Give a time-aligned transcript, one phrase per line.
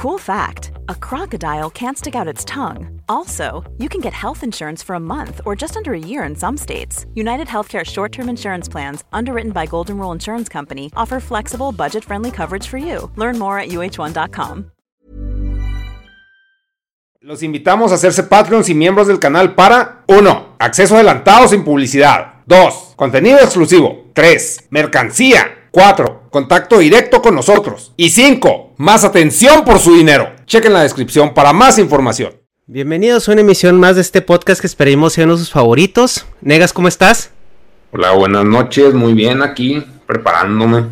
[0.00, 3.02] Cool fact a crocodile can't stick out its tongue.
[3.06, 6.34] Also, you can get health insurance for a month or just under a year in
[6.34, 7.04] some states.
[7.14, 12.02] United Healthcare short term insurance plans, underwritten by Golden Rule Insurance Company, offer flexible, budget
[12.02, 13.10] friendly coverage for you.
[13.16, 14.70] Learn more at uh1.com.
[17.20, 20.56] Los invitamos a hacerse Patreons y miembros del canal para 1.
[20.60, 22.36] Acceso adelantado sin publicidad.
[22.46, 22.94] 2.
[22.96, 24.06] Contenido exclusivo.
[24.14, 24.68] 3.
[24.70, 25.68] Mercancía.
[25.70, 26.30] 4.
[26.30, 27.92] Contacto directo con nosotros.
[27.98, 28.69] Y 5.
[28.80, 30.30] Más atención por su dinero.
[30.46, 32.32] Chequen la descripción para más información.
[32.64, 36.24] Bienvenidos a una emisión más de este podcast que esperemos sea uno de sus favoritos.
[36.40, 37.30] Negas, ¿cómo estás?
[37.92, 38.94] Hola, buenas noches.
[38.94, 40.84] Muy bien aquí, preparándome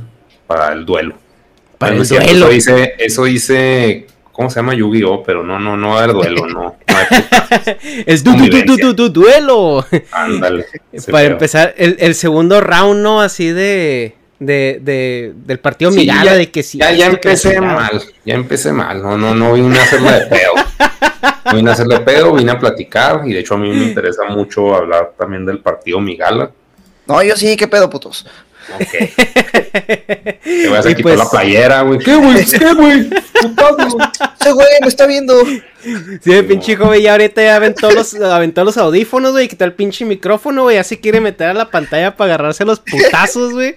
[0.46, 1.14] para el duelo.
[1.78, 2.48] Para el cierto, duelo.
[2.50, 5.22] Eso dice, eso dice, ¿cómo se llama Yu-Gi-Oh?
[5.22, 6.60] Pero no, no, no va a haber duelo, no.
[6.60, 9.86] no hay- Es du, du, du, du, du, du- duelo.
[10.12, 10.66] ándale.
[11.10, 13.22] Para empezar, el, el segundo round, ¿no?
[13.22, 14.14] Así de.
[14.38, 16.78] De, de del partido Sí, Migala, ya, de que sí.
[16.78, 20.26] ya, ya que empecé mal, ya empecé mal, no, no, no vine a hacerle de
[20.26, 20.52] pedo.
[21.46, 24.24] No vine a hacerle pedo, vine a platicar y de hecho a mí me interesa
[24.24, 26.50] mucho hablar también del partido Migala.
[27.06, 28.26] No, yo sí, qué pedo, putos.
[28.74, 28.82] Ok.
[30.44, 31.98] Te voy a quitar pues- la playera, güey.
[32.00, 32.44] ¿Qué, güey?
[32.50, 33.08] ¿Qué, güey?
[34.40, 35.34] Ese güey me está viendo.
[36.22, 39.72] Sí, el pinche joven ya ahorita ya aventó los, aventó los audífonos, güey, quitó el
[39.72, 43.74] pinche micrófono, güey, ya se quiere meter a la pantalla para agarrarse los putazos, güey.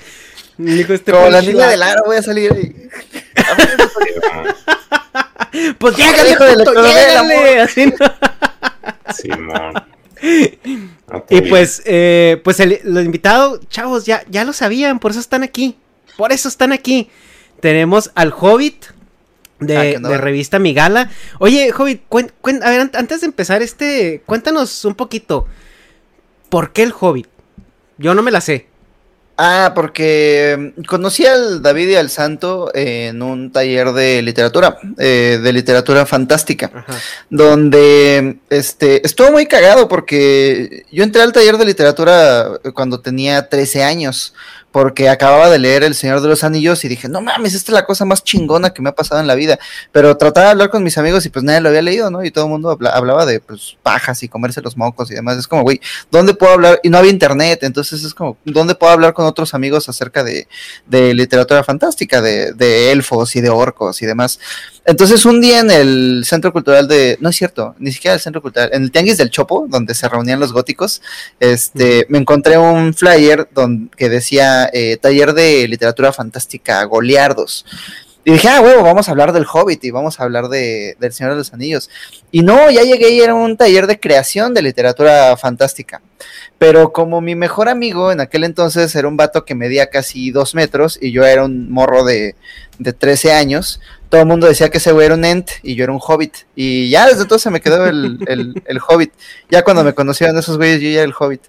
[0.66, 2.76] Dijo este Como la niña del aro voy a salir ahí.
[5.78, 9.14] Pues llégale, Hijo de la llégale, así, ¿no?
[9.14, 9.74] Simón.
[11.12, 11.26] Ok.
[11.32, 15.44] Y pues, eh, pues el, los invitados, chavos, ya, ya lo sabían, por eso están
[15.44, 15.76] aquí.
[16.16, 17.10] Por eso están aquí.
[17.60, 18.86] Tenemos al Hobbit
[19.60, 20.10] de, Ah, ¿qué onda?
[20.10, 21.10] de revista Migala.
[21.40, 25.48] Oye, Hobbit, cuen- cuen- a ver, an- antes de empezar este, cuéntanos un poquito.
[26.50, 27.28] ¿Por qué el Hobbit?
[27.98, 28.68] Yo no me la sé.
[29.44, 35.40] Ah, porque mm, conocí al David y al Santo en un taller de literatura, eh,
[35.41, 36.69] de literatura fantástica.
[36.72, 37.00] Ajá.
[37.31, 43.84] donde este estuvo muy cagado porque yo entré al taller de literatura cuando tenía 13
[43.84, 44.35] años,
[44.72, 47.74] porque acababa de leer El Señor de los Anillos y dije, no mames, esta es
[47.74, 49.59] la cosa más chingona que me ha pasado en la vida.
[49.92, 52.24] Pero trataba de hablar con mis amigos y pues nadie lo había leído, ¿no?
[52.24, 55.38] Y todo el mundo habla- hablaba de pues pajas y comerse los mocos y demás.
[55.38, 56.80] Es como, güey, ¿dónde puedo hablar?
[56.84, 60.48] Y no había internet, entonces es como, ¿dónde puedo hablar con otros amigos acerca de,
[60.88, 64.40] de literatura fantástica, de, de elfos y de orcos y demás?
[64.86, 68.42] Entonces un día en el centro cultural de, no es cierto, ni siquiera el centro
[68.42, 71.02] cultural, en el Tianguis del Chopo, donde se reunían los góticos,
[71.40, 77.66] este, me encontré un flyer donde, que decía eh, taller de literatura fantástica, Goliardos.
[78.24, 81.12] Y dije, ah, huevo, vamos a hablar del Hobbit y vamos a hablar de, del
[81.12, 81.90] Señor de los Anillos.
[82.32, 86.02] Y no, ya llegué y era un taller de creación de literatura fantástica.
[86.60, 90.54] Pero como mi mejor amigo en aquel entonces era un vato que medía casi dos
[90.54, 92.36] metros y yo era un morro de,
[92.78, 95.84] de 13 años, todo el mundo decía que ese güey era un ent y yo
[95.84, 96.36] era un hobbit.
[96.56, 99.14] Y ya desde entonces me quedó el, el, el hobbit.
[99.50, 101.42] Ya cuando me conocieron esos güeyes, yo ya era el hobbit.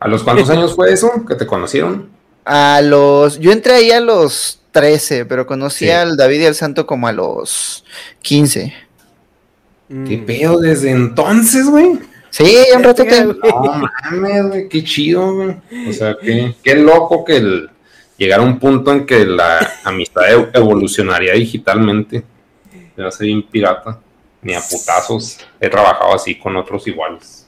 [0.00, 2.08] ¿A los cuántos años fue eso que te conocieron?
[2.44, 3.38] A los.
[3.38, 5.90] Yo entré ahí a los 13, pero conocí Sí.
[5.90, 7.84] al David y al Santo como a los
[8.22, 8.72] 15.
[9.88, 10.26] ¿Qué Mm.
[10.26, 11.98] pedo desde entonces, güey?
[12.30, 13.24] Sí, un rato güey.
[13.24, 15.56] No mames, güey, qué chido, güey.
[15.88, 17.70] O sea, qué, qué loco que el,
[18.18, 22.22] llegara a un punto en que la amistad e- evolucionaría digitalmente.
[22.96, 23.98] Me va a ser bien pirata.
[24.42, 25.38] Ni a putazos.
[25.58, 27.47] He trabajado así con otros iguales.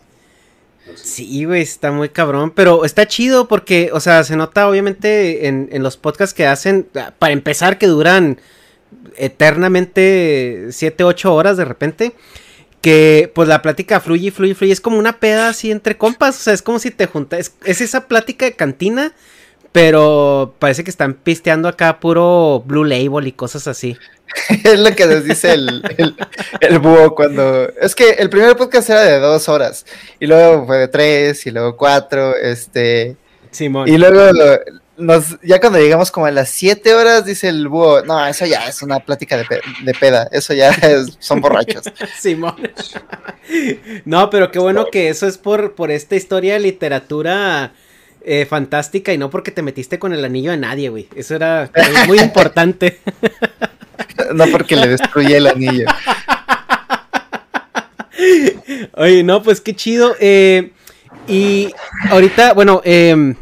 [0.96, 5.68] Sí, güey, está muy cabrón, pero está chido porque, o sea, se nota obviamente en,
[5.72, 8.38] en los podcasts que hacen, ah, para empezar, que duran
[9.16, 12.12] eternamente 7, 8 horas de repente,
[12.80, 16.42] que pues la plática fluye, fluye, fluye, es como una peda así entre compas, o
[16.42, 19.12] sea, es como si te juntas, es, es esa plática de cantina,
[19.72, 23.96] Pero parece que están pisteando acá puro Blue Label y cosas así.
[24.64, 26.16] es lo que nos dice el, el,
[26.60, 27.68] el, búho cuando...
[27.80, 29.86] Es que el primer podcast era de dos horas,
[30.18, 33.16] y luego fue de tres, y luego cuatro, este...
[33.50, 33.88] Simón.
[33.88, 34.30] Y luego
[34.96, 38.68] nos, ya cuando llegamos como a las siete horas, dice el búho, no, eso ya
[38.68, 41.84] es una plática de, pe de peda, eso ya es, son borrachos.
[42.20, 42.56] Simón.
[44.04, 47.72] no, pero qué bueno que eso es por, por esta historia de literatura
[48.22, 51.08] eh, fantástica y no porque te metiste con el anillo de nadie, güey.
[51.14, 51.70] Eso era
[52.06, 52.98] muy importante.
[54.34, 55.86] no porque le destruye el anillo.
[58.94, 60.14] Oye, no, pues qué chido.
[60.20, 60.72] Eh,
[61.26, 61.72] y
[62.10, 63.34] ahorita, bueno, eh,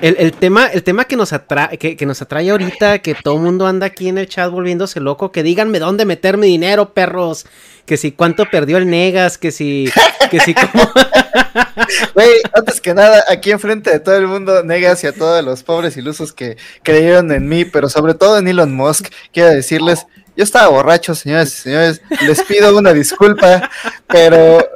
[0.00, 3.36] el, el, tema, el tema que nos atrae, que, que, nos atrae ahorita, que todo
[3.36, 6.92] el mundo anda aquí en el chat volviéndose loco, que díganme dónde meter mi dinero,
[6.92, 7.46] perros.
[7.88, 9.90] Que si cuánto perdió el Negas, que si,
[10.30, 10.88] que si cómo.
[12.14, 15.62] Güey, antes que nada, aquí enfrente de todo el mundo, Negas y a todos los
[15.62, 20.06] pobres ilusos que creyeron en mí, pero sobre todo en Elon Musk, quiero decirles,
[20.36, 23.70] yo estaba borracho, señores y señores, les pido una disculpa,
[24.06, 24.68] pero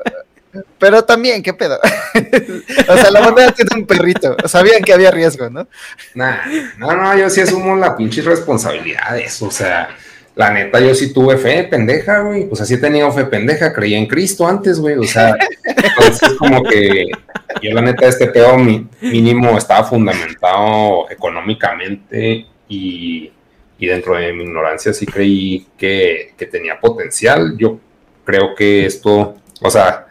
[0.79, 1.79] pero también, ¿qué pedo?
[2.89, 4.37] o sea, la moneda tiene un perrito.
[4.47, 5.67] Sabían que había riesgo, ¿no?
[6.15, 6.39] Nah,
[6.77, 9.47] no, no, yo sí asumo la pinche responsabilidad de eso.
[9.47, 9.97] O sea,
[10.35, 12.49] la neta, yo sí tuve fe pendeja, güey.
[12.49, 14.97] Pues así he tenido fe pendeja, creía en Cristo antes, güey.
[14.97, 17.07] O sea, entonces como que
[17.61, 23.31] yo la neta, este pedo mínimo estaba fundamentado económicamente y,
[23.79, 27.57] y dentro de mi ignorancia sí creí que, que tenía potencial.
[27.59, 27.79] Yo
[28.25, 30.07] creo que esto, o sea,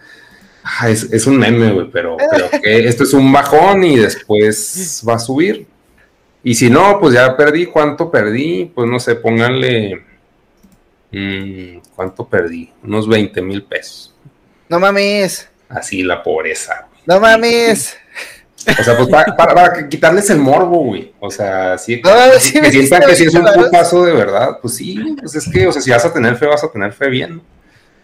[0.63, 5.03] Ah, es, es, un meme, güey, pero, pero que esto es un bajón y después
[5.07, 5.65] va a subir.
[6.43, 7.65] Y si no, pues ya perdí.
[7.65, 8.71] ¿Cuánto perdí?
[8.73, 10.03] Pues no sé, pónganle.
[11.11, 12.71] Mmm, ¿Cuánto perdí?
[12.83, 14.15] Unos 20 mil pesos.
[14.69, 15.49] No mames.
[15.67, 16.87] Así la pobreza.
[17.05, 17.97] No mames.
[18.79, 21.11] O sea, pues para, para, para quitarles el morbo, güey.
[21.19, 24.75] O sea, si no, sí, que sientan que si es un paso de verdad, pues
[24.75, 27.09] sí, pues es que, o sea, si vas a tener fe, vas a tener fe
[27.09, 27.41] bien.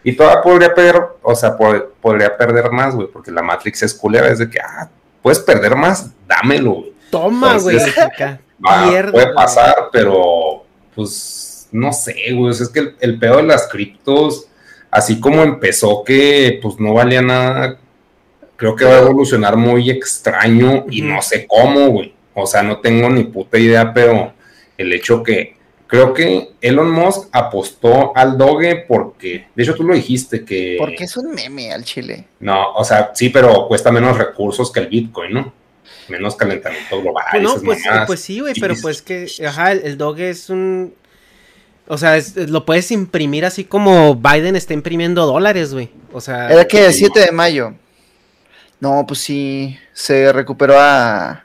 [0.02, 3.94] Y todavía podría perder, o sea, pod podría perder más, güey, porque la Matrix es
[3.94, 4.88] culera, es de que, ah,
[5.22, 6.92] puedes perder más, dámelo, güey.
[7.10, 7.78] Toma, güey.
[9.12, 10.64] puede pasar, pero,
[10.94, 14.46] pues, no sé, güey, es que el, el peor de las criptos,
[14.90, 17.78] así como empezó que, pues, no valía nada,
[18.56, 22.14] creo que va a evolucionar muy extraño y no sé cómo, güey.
[22.34, 24.32] O sea, no tengo ni puta idea, pero
[24.76, 25.56] el hecho que
[25.86, 30.76] creo que Elon Musk apostó al Doge porque, de hecho tú lo dijiste que...
[30.78, 32.26] Porque es un meme al Chile.
[32.40, 35.52] No, o sea, sí, pero cuesta menos recursos que el Bitcoin, ¿no?
[36.08, 37.24] Menos calentamiento global.
[37.40, 40.94] No, pues, pues, sí, güey, pero pues que, ajá, el, el Doge es un...
[41.88, 45.90] O sea, es, lo puedes imprimir así como Biden está imprimiendo dólares, güey.
[46.12, 46.50] O sea...
[46.50, 47.74] Era que el 7 de mayo.
[48.78, 51.44] No, pues sí, se recuperó a...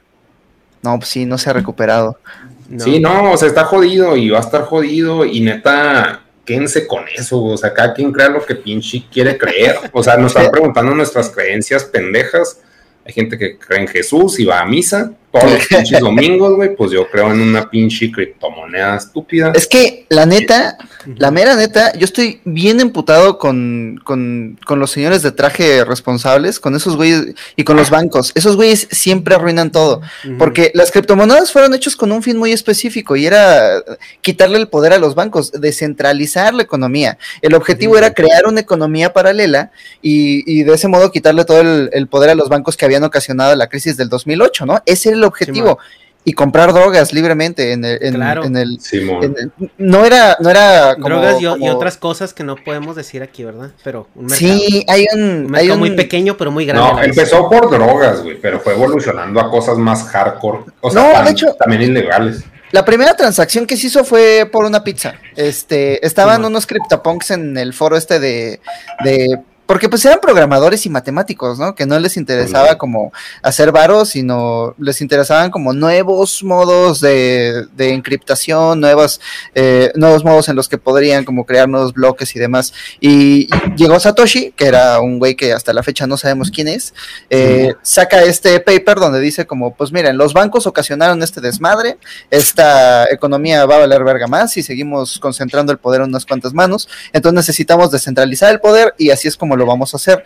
[0.81, 2.19] No, pues sí, no se ha recuperado.
[2.67, 2.83] No.
[2.83, 7.05] Sí, no, o sea, está jodido y va a estar jodido y neta, quédense con
[7.15, 9.77] eso, o sea, cada quien crea lo que pinche quiere creer.
[9.93, 12.59] O sea, nos están preguntando nuestras creencias pendejas.
[13.05, 16.75] Hay gente que cree en Jesús y va a misa todos los pinches domingos, güey.
[16.75, 19.51] Pues yo creo en una pinche criptomoneda estúpida.
[19.55, 20.77] Es que, la neta,
[21.17, 26.59] la mera neta, yo estoy bien emputado con, con, con los señores de traje responsables,
[26.59, 28.31] con esos güeyes y con los bancos.
[28.35, 30.01] Esos güeyes siempre arruinan todo.
[30.37, 33.83] Porque las criptomonedas fueron hechos con un fin muy específico y era
[34.21, 37.17] quitarle el poder a los bancos, descentralizar la economía.
[37.41, 39.71] El objetivo era crear una economía paralela
[40.01, 43.03] y, y de ese modo quitarle todo el, el, poder a los bancos que habían
[43.03, 44.81] ocasionado la crisis del 2008, ¿no?
[44.85, 45.79] Ese era el objetivo.
[45.81, 48.45] Sí, y comprar drogas libremente en el, en, claro.
[48.45, 51.65] en el, sí, en el no era no era como, drogas y, como...
[51.65, 55.21] y, otras cosas que no podemos decir aquí verdad pero un mercado, sí hay un,
[55.21, 58.59] un mercado hay un muy pequeño pero muy grande no empezó por drogas güey pero
[58.61, 62.85] fue evolucionando a cosas más hardcore o sea, no, tan, de hecho, también ilegales la
[62.85, 65.13] primera transacción que se hizo fue por una pizza.
[65.35, 68.61] Este, estaban sí, unos CryptoPunks en el foro este de,
[69.03, 69.39] de
[69.73, 71.73] porque pues eran programadores y matemáticos, ¿no?
[71.73, 73.11] Que no les interesaba como
[73.41, 79.19] hacer varos, sino les interesaban como nuevos modos de, de encriptación, nuevas,
[79.55, 82.71] eh, nuevos modos en los que podrían como crear nuevos bloques y demás.
[83.01, 86.93] Y llegó Satoshi, que era un güey que hasta la fecha no sabemos quién es,
[87.31, 91.97] eh, saca este paper donde dice como, pues miren, los bancos ocasionaron este desmadre,
[92.29, 96.53] esta economía va a valer verga más y seguimos concentrando el poder en unas cuantas
[96.53, 100.23] manos, entonces necesitamos descentralizar el poder y así es como lo vamos a hacer.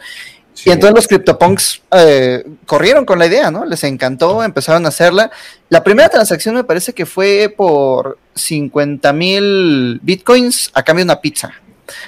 [0.54, 0.70] Sí.
[0.70, 3.64] Y entonces los CryptoPunks eh, corrieron con la idea, ¿no?
[3.64, 5.30] Les encantó, empezaron a hacerla.
[5.70, 11.22] La primera transacción me parece que fue por 50 mil bitcoins a cambio de una
[11.22, 11.54] pizza.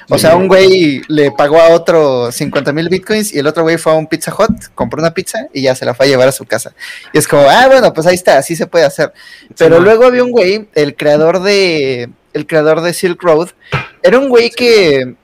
[0.10, 3.78] O sea, un güey le pagó a otro 50 mil bitcoins y el otro güey
[3.78, 6.28] fue a un Pizza Hut, compró una pizza y ya se la fue a llevar
[6.28, 6.74] a su casa.
[7.14, 9.14] Y es como, ah, bueno, pues ahí está, así se puede hacer.
[9.58, 13.50] Pero luego había un güey, el creador de, el creador de Silk Road,
[14.04, 15.16] era un güey que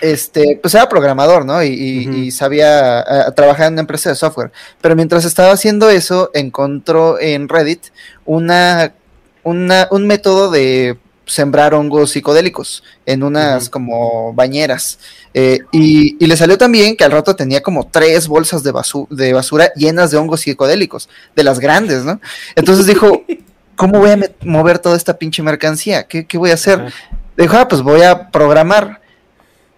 [0.00, 1.62] este, pues era programador, ¿no?
[1.62, 4.52] Y, sabía uh, trabajar en una empresa de software.
[4.80, 7.86] Pero mientras estaba haciendo eso, encontró en Reddit
[8.24, 8.94] una,
[9.42, 10.98] una un método de
[11.30, 14.98] sembrar hongos psicodélicos en unas como bañeras.
[15.32, 18.72] Eh, y, le salió también que al rato tenía como tres bolsas de,
[19.10, 22.20] de basura llenas de hongos psicodélicos, de las grandes, ¿no?
[22.56, 23.24] Entonces dijo,
[23.76, 26.02] ¿cómo voy a mover toda esta pinche mercancía?
[26.04, 26.92] ¿Qué, voy a hacer?
[27.36, 28.99] Dijo, ah, pues voy a programar.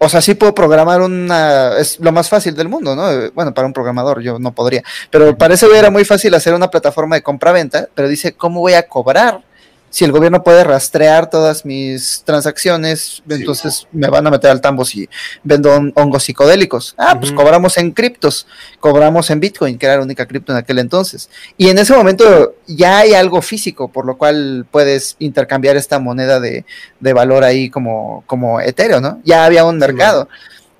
[0.05, 1.79] O sea, sí puedo programar una.
[1.79, 3.31] Es lo más fácil del mundo, ¿no?
[3.35, 4.83] Bueno, para un programador yo no podría.
[5.11, 8.73] Pero parece que era muy fácil hacer una plataforma de compra-venta, pero dice, ¿cómo voy
[8.73, 9.45] a cobrar?
[9.93, 14.87] Si el gobierno puede rastrear todas mis transacciones, entonces me van a meter al tambo
[14.87, 15.07] si
[15.45, 16.95] vendo hongos psicodélicos.
[16.97, 18.47] Ah, pues cobramos en criptos,
[18.81, 21.29] cobramos en Bitcoin, que era la única cripto en aquel entonces.
[21.59, 26.41] Y en ese momento ya hay algo físico, por lo cual puedes intercambiar esta moneda
[26.41, 26.65] de,
[26.99, 29.21] valor ahí como, como Ethereum, ¿no?
[29.25, 30.27] Ya había un mercado.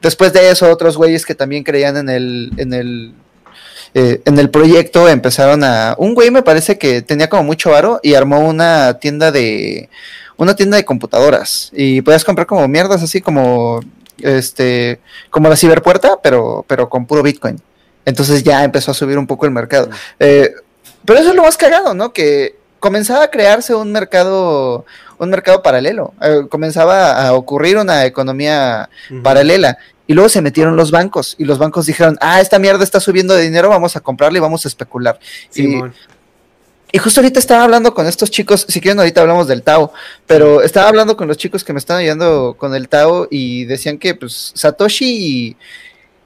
[0.01, 3.13] Después de eso, otros güeyes que también creían en el, en el
[3.95, 5.95] eh, en el proyecto empezaron a.
[5.99, 9.89] Un güey me parece que tenía como mucho varo y armó una tienda de.
[10.37, 11.71] Una tienda de computadoras.
[11.75, 13.81] Y podías comprar como mierdas así como.
[14.19, 15.01] Este.
[15.31, 17.61] Como la ciberpuerta, pero, pero con puro Bitcoin.
[18.05, 19.91] Entonces ya empezó a subir un poco el mercado.
[20.19, 20.53] Eh,
[21.05, 22.13] pero eso es lo más cagado, ¿no?
[22.13, 24.87] Que comenzaba a crearse un mercado,
[25.19, 26.15] un mercado paralelo.
[26.21, 28.89] Eh, comenzaba a ocurrir una economía
[29.23, 29.79] paralela.
[30.07, 33.35] Y luego se metieron los bancos y los bancos dijeron, ah, esta mierda está subiendo
[33.35, 35.19] de dinero, vamos a comprarle y vamos a especular.
[35.55, 35.77] y,
[36.93, 39.93] y, justo ahorita estaba hablando con estos chicos, si quieren ahorita hablamos del Tao,
[40.27, 43.99] pero estaba hablando con los chicos que me están ayudando con el Tao y decían
[43.99, 45.57] que pues Satoshi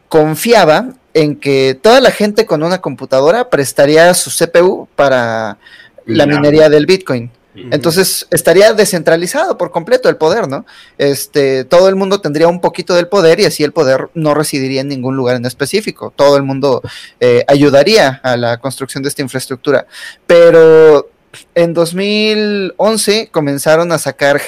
[0.08, 5.58] confiaba en que toda la gente con una computadora prestaría su CPU para
[6.04, 7.30] la minería del Bitcoin.
[7.70, 10.66] Entonces estaría descentralizado por completo el poder, ¿no?
[10.98, 14.82] Este, todo el mundo tendría un poquito del poder y así el poder no residiría
[14.82, 16.12] en ningún lugar en específico.
[16.14, 16.82] Todo el mundo
[17.20, 19.86] eh, ayudaría a la construcción de esta infraestructura.
[20.26, 21.08] Pero
[21.54, 24.40] en 2011 comenzaron a sacar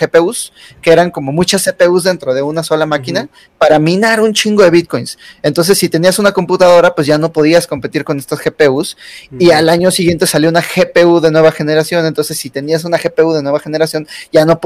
[0.00, 4.62] GPUs, que eran como muchas CPUs dentro de una sola máquina, para minar un chingo
[4.62, 5.18] de bitcoins.
[5.42, 8.96] Entonces, si tenías una computadora, pues ya no podías competir con estas GPUs.
[9.38, 12.06] Y al año siguiente salió una GPU de nueva generación.
[12.06, 14.60] Entonces, si tenías una GPU de nueva generación, ya no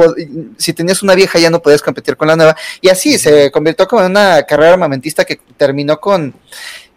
[0.56, 2.56] si tenías una vieja, ya no podías competir con la nueva.
[2.80, 6.34] Y así se convirtió como en una carrera armamentista que terminó con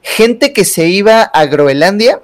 [0.02, 2.22] gente que se iba a Groenlandia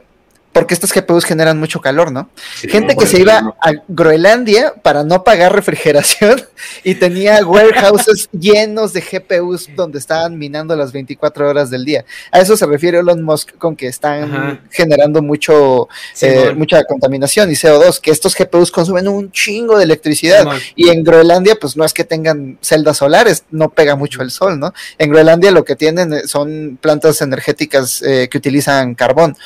[0.57, 2.31] porque estas GPUs generan mucho calor, ¿no?
[2.67, 6.41] Gente que se iba a Groenlandia para no pagar refrigeración
[6.83, 12.05] y tenía warehouses llenos de GPUs donde estaban minando las 24 horas del día.
[12.31, 15.89] A eso se refiere Elon Musk con que están generando mucho,
[16.21, 20.47] eh, mucha contaminación y CO2, que estos GPUs consumen un chingo de electricidad.
[20.75, 24.59] y en Groenlandia, pues no es que tengan celdas solares, no pega mucho el sol,
[24.59, 24.73] ¿no?
[24.97, 29.37] En Groenlandia lo que tienen eh, son plantas energéticas eh, que utilizan carbón.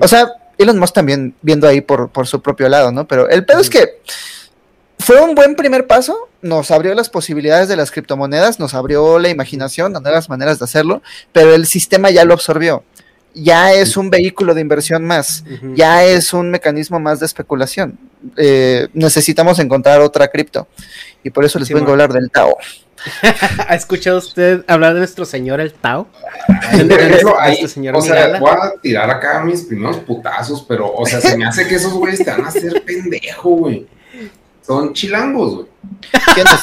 [0.00, 3.06] O sea, Elon Musk también viendo ahí por, por su propio lado, ¿no?
[3.06, 4.00] Pero el pedo es que
[4.98, 9.28] fue un buen primer paso, nos abrió las posibilidades de las criptomonedas, nos abrió la
[9.28, 12.82] imaginación, nuevas maneras de hacerlo, pero el sistema ya lo absorbió.
[13.34, 15.44] Ya es un vehículo de inversión más,
[15.74, 17.98] ya es un mecanismo más de especulación.
[18.36, 20.66] Eh, necesitamos encontrar otra cripto.
[21.22, 22.56] Y por eso les vengo a hablar del Tao.
[23.68, 26.08] ¿Ha escuchado usted hablar de nuestro señor el Tao?
[27.94, 31.66] o sea, voy a tirar acá mis primeros putazos, pero, o sea, se me hace
[31.66, 33.86] que esos güeyes te van a hacer pendejo, güey.
[34.66, 35.66] Son chilangos, güey.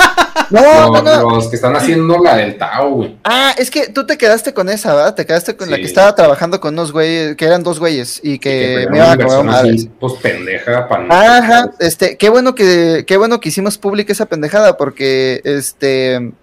[0.50, 1.36] No, no, no.
[1.36, 3.17] Los que están haciendo la del Tao, güey.
[3.24, 5.15] Ah, es que tú te quedaste con esa, ¿verdad?
[5.15, 8.38] Te quedaste con la que estaba trabajando con unos güeyes, que eran dos güeyes y
[8.38, 11.12] que, me iban a comer Pues pendeja, pan.
[11.12, 16.33] Ajá, este, qué bueno que, qué bueno que hicimos pública esa pendejada, porque este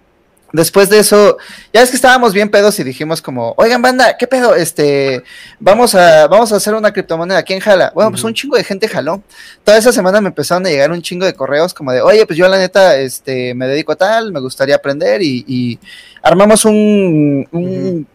[0.53, 1.37] Después de eso,
[1.73, 4.55] ya es que estábamos bien pedos y dijimos como, oigan, banda, ¿qué pedo?
[4.55, 5.23] Este,
[5.59, 7.43] vamos a, vamos a hacer una criptomoneda.
[7.43, 7.91] ¿Quién jala?
[7.95, 9.23] Bueno, pues un chingo de gente jaló.
[9.63, 12.37] Toda esa semana me empezaron a llegar un chingo de correos como de, oye, pues
[12.37, 15.79] yo la neta, este, me dedico a tal, me gustaría aprender y,
[16.23, 18.07] armamos un, un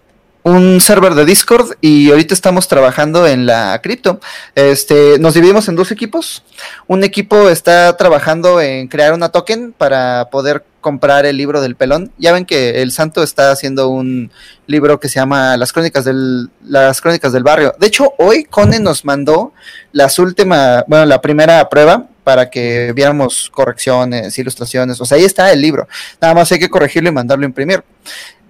[0.46, 4.20] un server de Discord y ahorita estamos trabajando en la cripto.
[4.54, 6.44] Este, nos dividimos en dos equipos.
[6.86, 12.12] Un equipo está trabajando en crear una token para poder comprar el libro del pelón.
[12.16, 14.30] Ya ven que el santo está haciendo un
[14.68, 17.74] libro que se llama Las crónicas del las crónicas del barrio.
[17.80, 19.52] De hecho, hoy Cone nos mandó
[19.90, 25.00] las últimas, bueno, la primera prueba para que viéramos correcciones, ilustraciones.
[25.00, 25.88] O sea, ahí está el libro.
[26.20, 27.82] Nada más hay que corregirlo y mandarlo a imprimir.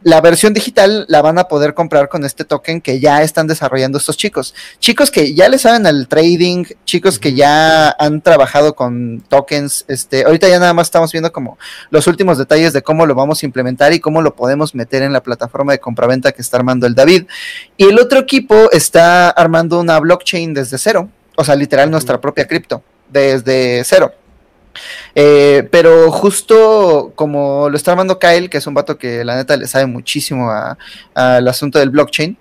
[0.07, 3.99] La versión digital la van a poder comprar con este token que ya están desarrollando
[3.99, 4.55] estos chicos.
[4.79, 9.85] Chicos que ya le saben al trading, chicos que ya han trabajado con tokens.
[9.89, 11.59] Este, ahorita ya nada más estamos viendo como
[11.91, 15.13] los últimos detalles de cómo lo vamos a implementar y cómo lo podemos meter en
[15.13, 17.27] la plataforma de compraventa que está armando el David.
[17.77, 22.47] Y el otro equipo está armando una blockchain desde cero, o sea, literal nuestra propia
[22.47, 24.13] cripto, desde cero.
[25.15, 29.57] Eh, pero justo como lo está armando Kyle, que es un vato que la neta
[29.57, 30.51] le sabe muchísimo
[31.15, 32.37] al asunto del blockchain,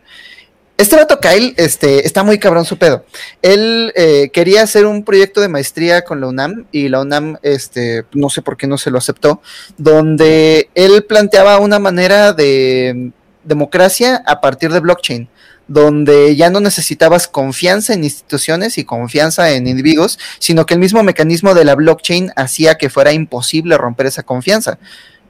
[0.77, 3.06] este vato Kyle este, está muy cabrón su pedo.
[3.42, 8.04] Él eh, quería hacer un proyecto de maestría con la UNAM y la UNAM, este,
[8.12, 9.42] no sé por qué no se lo aceptó,
[9.77, 13.12] donde él planteaba una manera de
[13.46, 15.30] democracia a partir de blockchain
[15.67, 21.03] donde ya no necesitabas confianza en instituciones y confianza en individuos, sino que el mismo
[21.03, 24.77] mecanismo de la blockchain hacía que fuera imposible romper esa confianza.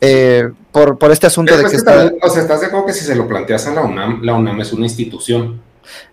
[0.02, 2.12] Eh, por, por, este asunto de pues que, está...
[2.22, 4.60] O sea, ¿estás de acuerdo que si se lo planteas a la UNAM, la UNAM
[4.62, 5.62] es una institución?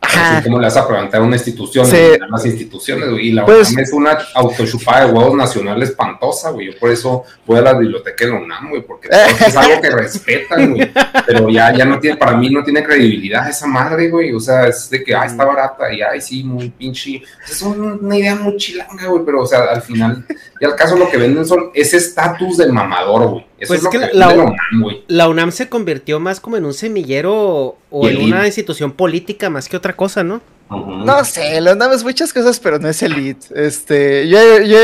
[0.00, 1.97] Así como le vas a preguntar a una institución, Sí.
[2.29, 6.73] las instituciones, güey, y la Pues- UNAM es una autochupada de huevos nacional espantosa, güey.
[6.73, 9.81] Yo por eso voy a la biblioteca de la UNAM, güey, porque todo es algo
[9.81, 10.91] que respetan, güey.
[11.26, 14.33] Pero ya, ya no tiene, para mí no tiene credibilidad esa madre, güey.
[14.35, 17.23] O sea, es de que, ay, está barata, y ay, sí, muy pinche.
[17.49, 20.25] Es una idea muy chilanga, güey, pero, o sea, al final,
[20.61, 23.47] y al caso lo que venden son ese estatus de mamador, güey.
[23.62, 25.02] Eso Pues es que que, la- UNAM, güey.
[25.07, 29.50] La UNAM se convirtió más como en un semillero o Y en una institución política
[29.50, 30.40] más que otra cosa, ¿no?
[30.71, 33.47] No sé, la UNAM es muchas cosas, pero no es elite.
[33.54, 34.78] Este, yo, yo,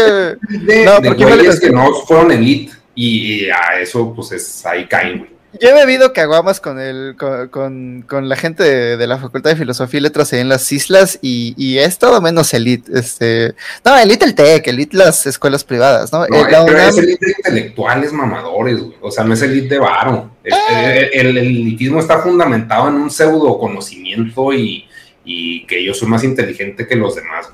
[0.49, 4.65] de, No, de porque lo- que no fueron elite y, y a eso pues es
[4.67, 5.31] ahí caen, güey.
[5.61, 9.51] Yo he bebido caguamas con el, con, con, con la gente de, de la Facultad
[9.51, 12.91] de Filosofía y Letras en las islas y, y es todo menos elite.
[12.99, 16.25] Este, no, elite el TEC, elite las escuelas privadas, ¿no?
[16.25, 18.97] Eh, pero UNAM- es elite de intelectuales mamadores, güey.
[19.01, 20.31] O sea, no es elite de varo.
[20.45, 21.11] El, Eh.
[21.15, 24.87] el- el elitismo está fundamentado en un pseudo conocimiento y,
[25.25, 27.49] y que yo soy más inteligente que los demás.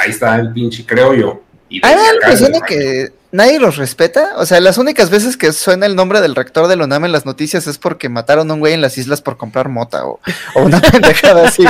[0.00, 1.42] Ahí está el pinche, creo yo.
[1.70, 4.32] Y Ah, la impresión de que nadie los respeta.
[4.36, 7.12] O sea, las únicas veces que suena el nombre del rector de la UNAM en
[7.12, 10.20] las noticias es porque mataron a un güey en las islas por comprar mota o,
[10.54, 11.64] o una pendejada así.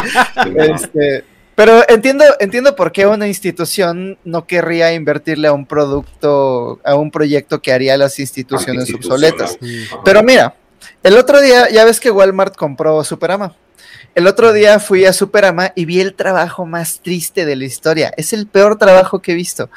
[0.57, 1.25] Este,
[1.59, 7.11] pero entiendo, entiendo por qué una institución no querría invertirle a un producto, a un
[7.11, 9.59] proyecto que haría las instituciones obsoletas.
[10.05, 10.55] Pero mira,
[11.03, 13.57] el otro día, ya ves que Walmart compró Superama.
[14.15, 18.13] El otro día fui a Superama y vi el trabajo más triste de la historia.
[18.17, 19.69] Es el peor trabajo que he visto.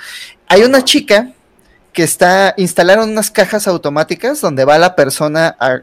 [0.47, 1.33] Hay una chica
[1.93, 5.81] que está, instalaron unas cajas automáticas donde va la persona a,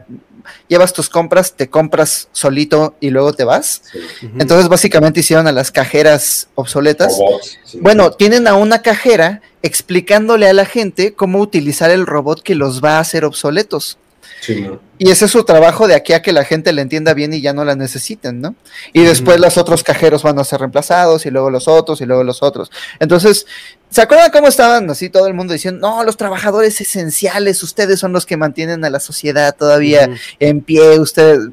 [0.67, 3.83] llevas tus compras, te compras solito y luego te vas.
[3.91, 4.29] Sí.
[4.39, 7.17] Entonces básicamente hicieron a las cajeras obsoletas.
[7.17, 7.79] Robots, sí.
[7.81, 12.83] Bueno, tienen a una cajera explicándole a la gente cómo utilizar el robot que los
[12.83, 13.97] va a hacer obsoletos.
[14.41, 14.79] Sí, ¿no?
[14.97, 17.39] Y ese es su trabajo de aquí a que la gente le entienda bien y
[17.39, 18.55] ya no la necesiten, ¿no?
[18.91, 22.23] Y después los otros cajeros van a ser reemplazados y luego los otros y luego
[22.23, 22.69] los otros.
[22.99, 23.45] Entonces,
[23.89, 28.11] ¿se acuerdan cómo estaban así todo el mundo diciendo, no, los trabajadores esenciales, ustedes son
[28.11, 31.49] los que mantienen a la sociedad todavía en pie, ustedes...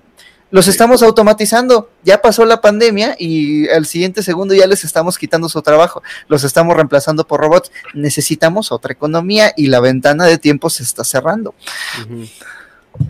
[0.52, 5.48] Los estamos automatizando, ya pasó la pandemia y al siguiente segundo ya les estamos quitando
[5.48, 7.72] su trabajo, los estamos reemplazando por robots.
[7.94, 11.52] Necesitamos otra economía y la ventana de tiempo se está cerrando.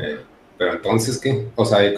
[0.01, 0.21] Eh,
[0.59, 1.47] pero entonces, ¿qué?
[1.57, 1.95] O sea, ahí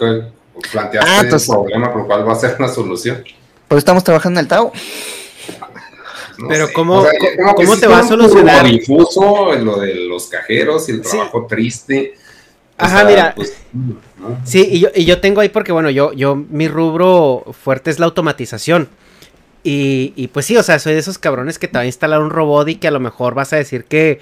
[0.71, 3.23] planteaste Ah, entonces- el problema por cual va a ser una solución.
[3.67, 4.71] Pues estamos trabajando en el Tao.
[6.37, 6.73] No Pero sé.
[6.73, 7.11] ¿cómo- O sea,
[7.55, 8.65] cómo- te va a solucionar?
[8.65, 11.11] difuso lo de los cajeros y el Sí.
[11.11, 12.13] trabajo triste.
[12.79, 13.33] O Ajá, sea, mira.
[13.35, 14.39] pues, ¿no?
[14.45, 17.99] Sí, y yo, y yo tengo ahí porque, bueno, yo, yo, mi rubro fuerte es
[17.99, 18.87] la automatización.
[19.65, 22.21] Y, y pues sí, o sea, soy de esos cabrones que te va a instalar
[22.21, 24.21] un robot y que a lo mejor vas a decir que,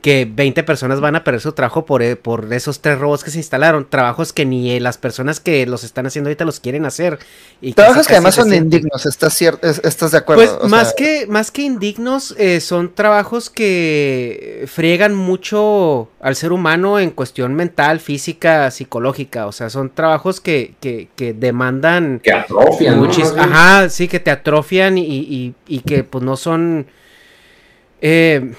[0.00, 3.32] que 20 personas van a perder su trabajo por, e- por esos tres robots que
[3.32, 3.84] se instalaron.
[3.90, 7.18] Trabajos que ni eh, las personas que los están haciendo ahorita los quieren hacer.
[7.60, 10.44] Y Trabajos que además son indignos, ¿estás, cier- es- estás de acuerdo?
[10.44, 16.36] Pues O más, sea, que, más que indignos, eh, son trabajos que friegan mucho al
[16.36, 19.46] ser humano en cuestión mental, física, psicológica.
[19.48, 23.06] O sea, son trabajos que, que, que demandan Que atrofian, ¿no?
[23.08, 23.40] muchis- bien.
[23.52, 26.86] Ajá, sí, que te atrofian y, y- y que pues no son...
[28.00, 28.52] eh,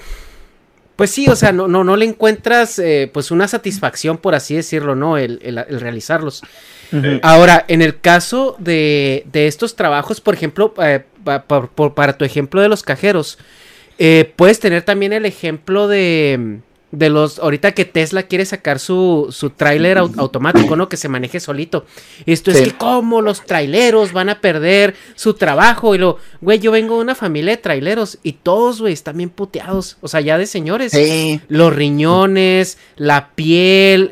[1.00, 4.54] pues sí, o sea, no, no, no le encuentras eh, pues una satisfacción, por así
[4.54, 5.16] decirlo, ¿no?
[5.16, 6.42] El, el- el realizarlos.
[7.22, 12.60] Ahora, en el caso de, de estos trabajos, por ejemplo, eh, pa- para tu ejemplo
[12.60, 13.38] de los cajeros,
[13.98, 16.58] eh, puedes tener también el ejemplo de,
[16.92, 20.88] de los, ahorita que Tesla quiere sacar su, su tráiler automático, ¿no?
[20.88, 21.84] Que se maneje solito.
[22.26, 25.94] Esto es que como los traileros van a perder su trabajo.
[25.94, 29.30] Y lo, güey, yo vengo de una familia de traileros y todos, güey, están bien
[29.30, 29.98] puteados.
[30.00, 30.92] O sea, ya de señores.
[31.48, 34.10] Los riñones, la piel,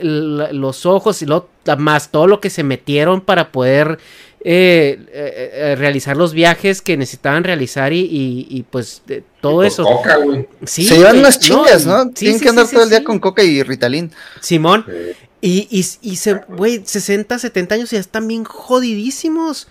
[0.52, 3.98] los ojos y lo, más todo lo que se metieron para poder
[4.40, 9.03] eh, eh, eh, realizar los viajes que necesitaban realizar y, pues
[9.40, 9.85] todo eso.
[9.85, 10.18] Coca,
[10.64, 12.11] se llevan unas chingas, ¿no?
[12.11, 14.12] Tienen que andar todo el día con coca y Ritalin.
[14.40, 14.85] Simón.
[15.40, 19.68] Y, y, se, güey, 60, 70 años ya están bien jodidísimos.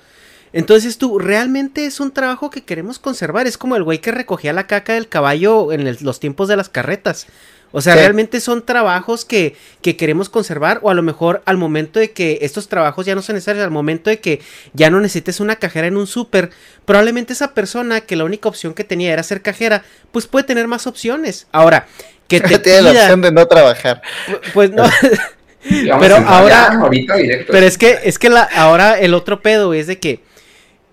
[0.53, 3.47] Entonces tú, realmente es un trabajo que queremos conservar.
[3.47, 6.69] Es como el güey que recogía la caca del caballo en los tiempos de las
[6.69, 7.27] carretas.
[7.71, 11.99] O sea, realmente son trabajos que, que, queremos conservar o a lo mejor al momento
[11.99, 14.41] de que estos trabajos ya no son necesarios, al momento de que
[14.73, 16.49] ya no necesites una cajera en un súper,
[16.85, 20.67] probablemente esa persona que la única opción que tenía era ser cajera, pues puede tener
[20.67, 21.47] más opciones.
[21.51, 21.87] Ahora,
[22.27, 24.01] que te tiene la opción de no trabajar.
[24.53, 24.83] Pues no.
[25.99, 26.89] pero ahora,
[27.47, 30.21] pero es que es que la, ahora el otro pedo es de que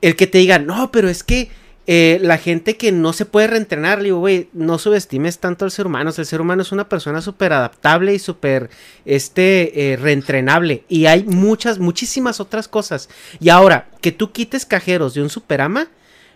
[0.01, 1.51] el que te diga, "No, pero es que
[1.87, 5.71] eh, la gente que no se puede reentrenar, le digo, güey, no subestimes tanto al
[5.71, 6.13] ser humano.
[6.17, 8.71] el ser humano es una persona súper adaptable y súper
[9.05, 10.85] este, eh, reentrenable.
[10.89, 13.11] Y hay muchas, muchísimas otras cosas.
[13.39, 15.89] Y ahora, que tú quites cajeros de un superama,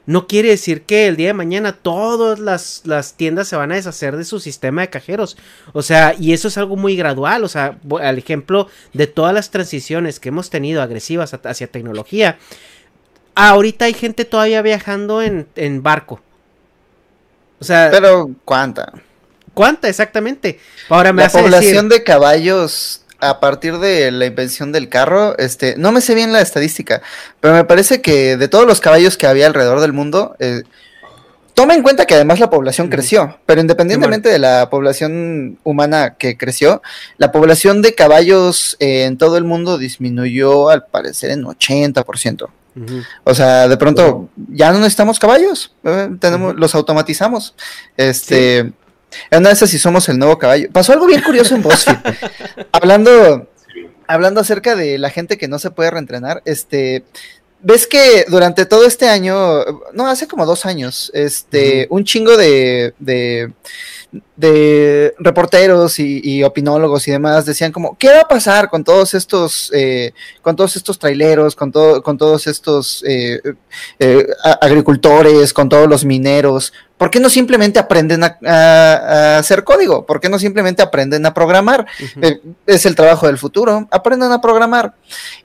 [0.05, 3.75] no quiere decir que el día de mañana todas las, las, tiendas se van a
[3.75, 5.37] deshacer de su sistema de cajeros.
[5.73, 7.45] O sea, y eso es algo muy gradual.
[7.45, 12.39] O sea, al ejemplo de todas las transiciones que hemos tenido agresivas hacia tecnología
[13.47, 16.21] ahorita hay gente todavía viajando en, barco.
[17.61, 17.89] O sea.
[17.91, 18.93] Pero, ¿cuánta?
[19.55, 20.59] ¿Cuánta exactamente?
[20.89, 25.91] Ahora me la población de caballos a partir de la invención del carro, este, no
[25.91, 27.03] me sé bien la estadística,
[27.41, 30.63] pero me parece que de todos los caballos que había alrededor del mundo, eh,
[31.55, 36.37] toma en cuenta que además la población creció, pero independientemente de la población humana que
[36.37, 36.81] creció,
[37.17, 42.49] la población de caballos eh, en todo el mundo disminuyó al parecer en 80%.
[43.25, 47.55] O sea, de pronto ya no necesitamos caballos, eh, tenemos, los automatizamos.
[47.97, 48.75] Este, en
[49.41, 50.69] una de esas si somos el nuevo caballo.
[50.73, 51.97] Pasó algo bien curioso en BuzzFeed.
[52.73, 53.49] hablando,
[54.07, 57.05] hablando acerca de la gente que no se puede reentrenar, este,
[57.61, 62.95] ves que durante todo este año, no, hace como dos años, este, un chingo de,
[62.99, 63.53] de
[64.37, 69.71] de reporteros y, opinólogos y demás decían como, ¿qué va a pasar con todos estos,
[69.75, 73.41] eh, con todos estos traileros, con, todo, con todos estos eh,
[73.99, 74.27] eh,
[74.61, 76.73] agricultores, con todos los mineros?
[76.99, 80.05] ¿Por qué no simplemente aprenden a, hacer código?
[80.05, 81.87] ¿Por qué no simplemente aprenden a programar?
[82.67, 84.95] es el trabajo del futuro, aprendan a programar.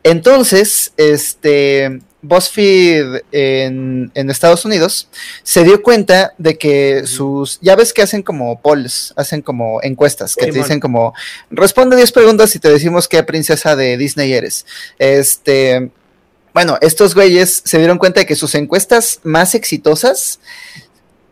[0.03, 5.09] Entonces, este, BuzzFeed en, Estados Unidos
[5.43, 10.35] se dio cuenta de que sus, ya ves que hacen como polls, hacen como encuestas,
[10.35, 11.13] que te dicen como,
[11.51, 14.65] responde 10 preguntas y te decimos qué princesa de Disney eres.
[14.97, 15.91] Este,
[16.53, 20.39] bueno, estos güeyes se dieron cuenta de que sus encuestas más exitosas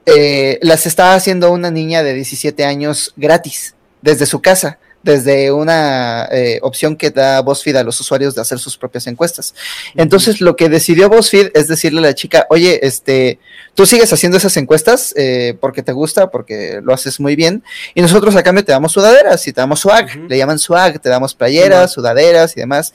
[0.05, 6.27] eh, las estaba haciendo una niña de 17 años gratis, desde su casa desde una
[6.31, 9.55] eh, opción que da BuzzFeed a los usuarios de hacer sus propias encuestas.
[9.95, 13.39] Entonces, lo que decidió BuzzFeed es decirle a la chica, oye, este,
[13.73, 17.63] tú sigues haciendo esas encuestas eh, porque te gusta, porque lo haces muy bien,
[17.95, 21.09] y nosotros a cambio te damos sudaderas y te damos swag, le llaman swag, te
[21.09, 22.93] damos playeras, sudaderas y demás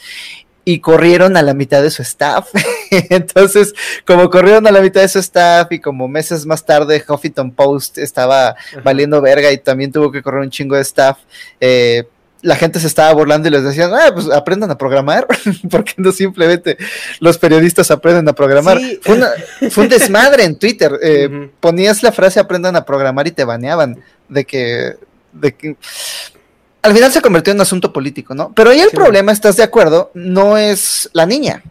[0.69, 2.49] y corrieron a la mitad de su staff.
[2.91, 3.73] Entonces,
[4.05, 7.99] como corrieron a la mitad de su staff y como meses más tarde Huffington Post
[7.99, 11.19] estaba valiendo verga y también tuvo que correr un chingo de staff,
[11.61, 12.03] eh,
[12.43, 15.29] la gente se estaba burlando y les decían, ah, pues aprendan a programar,
[15.71, 16.77] porque no simplemente
[17.21, 18.81] los periodistas aprenden a programar.
[19.03, 20.99] Fue, un desmadre en Twitter.
[21.01, 24.97] Eh, ponías la frase aprendan a programar y te baneaban de que,
[25.33, 25.77] de que
[26.87, 28.53] al final se convirtió en un asunto político, ¿no?
[28.55, 30.13] Pero ahí el problema, ¿estás de acuerdo?
[30.15, 31.63] No es la niña.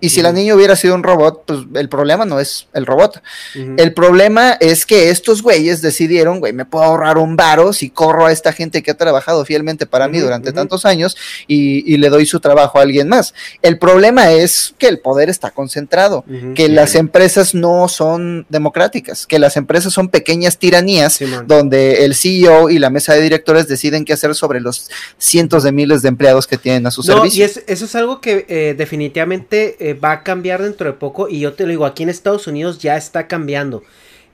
[0.00, 3.22] Y si la niña hubiera sido un robot, pues el problema no es el robot.
[3.54, 8.26] El problema es que estos güeyes decidieron, güey, me puedo ahorrar un varo si corro
[8.26, 12.24] a esta gente que ha trabajado fielmente para mí durante tantos años y, le doy
[12.24, 13.34] su trabajo a alguien más.
[13.60, 16.24] El problema es que el poder está concentrado,
[16.54, 22.70] que las empresas no son democráticas, que las empresas son pequeñas tiranías donde el CEO
[22.70, 26.46] y la mesa de directores deciden qué hacer sobre los cientos de miles de empleados
[26.46, 27.44] que tienen a su no, servicio.
[27.44, 31.40] Y eso es algo que eh, definitivamente eh, va a cambiar dentro de poco y
[31.40, 33.82] yo te lo digo, aquí en Estados Unidos ya está cambiando.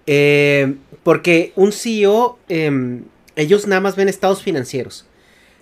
[0.07, 3.05] Eh, porque un CEO, em,
[3.35, 5.07] ellos nada más ven estados financieros.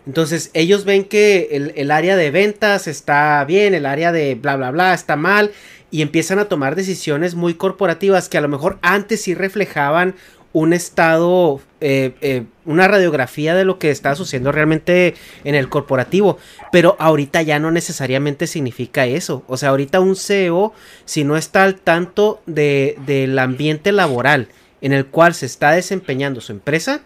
[0.07, 4.57] Entonces ellos ven que el, el, área de ventas está bien, el área de bla,
[4.57, 5.53] bla, bla está mal
[5.91, 10.15] y empiezan a tomar decisiones muy corporativas que a lo mejor antes sí reflejaban
[10.55, 16.39] un estado, eh, eh, una radiografía de lo que está sucediendo realmente en el corporativo.
[16.71, 19.43] Pero ahorita ya no necesariamente significa eso.
[19.49, 20.73] O sea, ahorita un CEO,
[21.05, 24.49] si no está al tanto de, del ambiente laboral
[24.81, 27.03] en el cual se está desempeñando su empresa,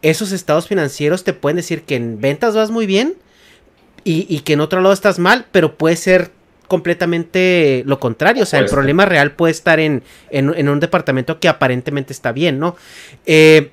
[0.00, 3.16] esos estados financieros te pueden decir que en ventas vas muy bien
[4.04, 6.30] y, y que en otro lado estás mal, pero puede ser
[6.66, 8.42] completamente lo contrario.
[8.42, 12.58] O sea, el problema real puede estar en, en, un departamento que aparentemente está bien,
[12.58, 12.76] ¿no?
[13.26, 13.70] Eh,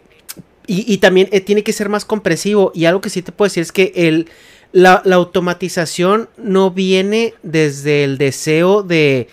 [0.65, 2.71] y, también eh, tiene que ser más comprensivo.
[2.73, 4.29] Y algo que sí te puedo decir es que el,
[4.71, 9.27] la, automatización no viene desde el deseo de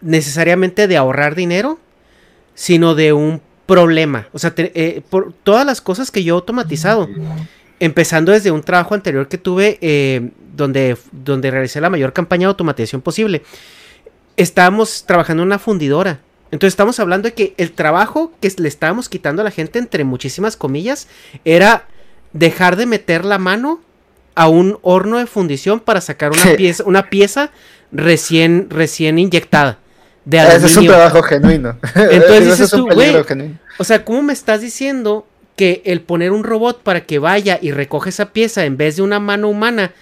[0.00, 1.78] necesariamente de ahorrar dinero,
[2.54, 4.28] sino de un problema.
[4.32, 7.08] O sea, eh, por todas las cosas que yo he automatizado,
[7.80, 13.00] empezando desde un trabajo anterior que tuve donde, donde realicé la mayor campaña de automatización
[13.00, 13.42] posible,
[14.36, 16.20] estábamos trabajando en una fundidora.
[16.50, 20.04] Entonces estamos hablando de que el trabajo que le estábamos quitando a la gente, entre
[20.04, 21.08] muchísimas comillas,
[21.44, 21.86] era
[22.32, 23.80] dejar de meter la mano
[24.34, 27.50] a un horno de fundición para sacar una pieza, una pieza
[27.92, 29.78] recién, recién inyectada.
[30.24, 31.76] De Ese es un trabajo genuino.
[31.94, 32.88] Entonces dices tú,
[33.78, 35.26] o sea, ¿cómo me estás diciendo
[35.58, 39.02] que el poner un robot para que vaya y recoge esa pieza en vez de
[39.02, 39.92] una mano humana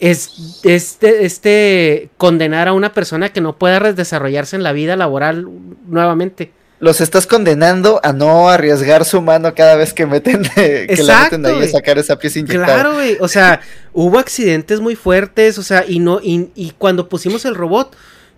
[0.00, 5.46] es este, este condenar a una persona que no pueda desarrollarse en la vida laboral
[5.86, 6.50] nuevamente.
[6.80, 11.44] Los estás condenando a no arriesgar su mano cada vez que meten que la meten
[11.46, 12.66] ahí a sacar esa pieza inyectada.
[12.66, 13.18] Claro, güey.
[13.20, 13.60] O sea,
[13.92, 17.94] hubo accidentes muy fuertes, o sea, y no, y, y cuando pusimos el robot,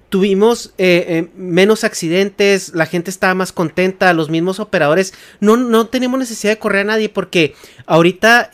[0.09, 5.87] tuvimos eh, eh, menos accidentes, la gente estaba más contenta, los mismos operadores, no, no
[5.89, 7.55] tenemos necesidad de correr a nadie porque
[7.87, 8.51] ahorita,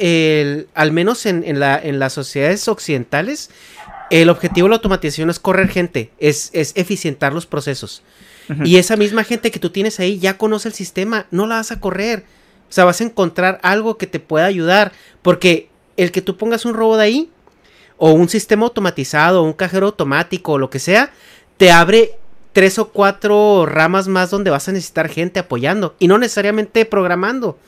[0.75, 3.51] al menos en, la, en, las sociedades occidentales,
[4.11, 8.03] el objetivo de la automatización es correr gente, es, es eficientar los procesos.
[8.65, 11.71] Y esa misma gente que tú tienes ahí ya conoce el sistema, no la vas
[11.71, 12.25] a correr.
[12.69, 16.65] O sea, vas a encontrar algo que te pueda ayudar, porque el que tú pongas
[16.65, 17.31] un robot ahí,
[17.97, 21.13] o un sistema automatizado, o un cajero automático, o lo que sea,
[21.61, 22.13] te abre
[22.55, 27.59] tres o cuatro ramas más donde vas a necesitar gente apoyando y no necesariamente programando.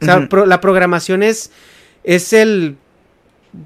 [0.00, 1.50] O sea, la programación es,
[2.04, 2.78] es el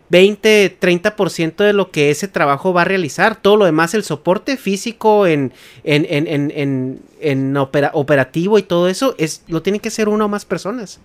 [0.09, 3.37] 20, 30% de lo que ese trabajo va a realizar.
[3.41, 5.53] Todo lo demás, el soporte físico en,
[5.85, 10.29] en, en, en, en operativo y todo eso, es, lo tienen que hacer una o
[10.29, 10.99] más personas.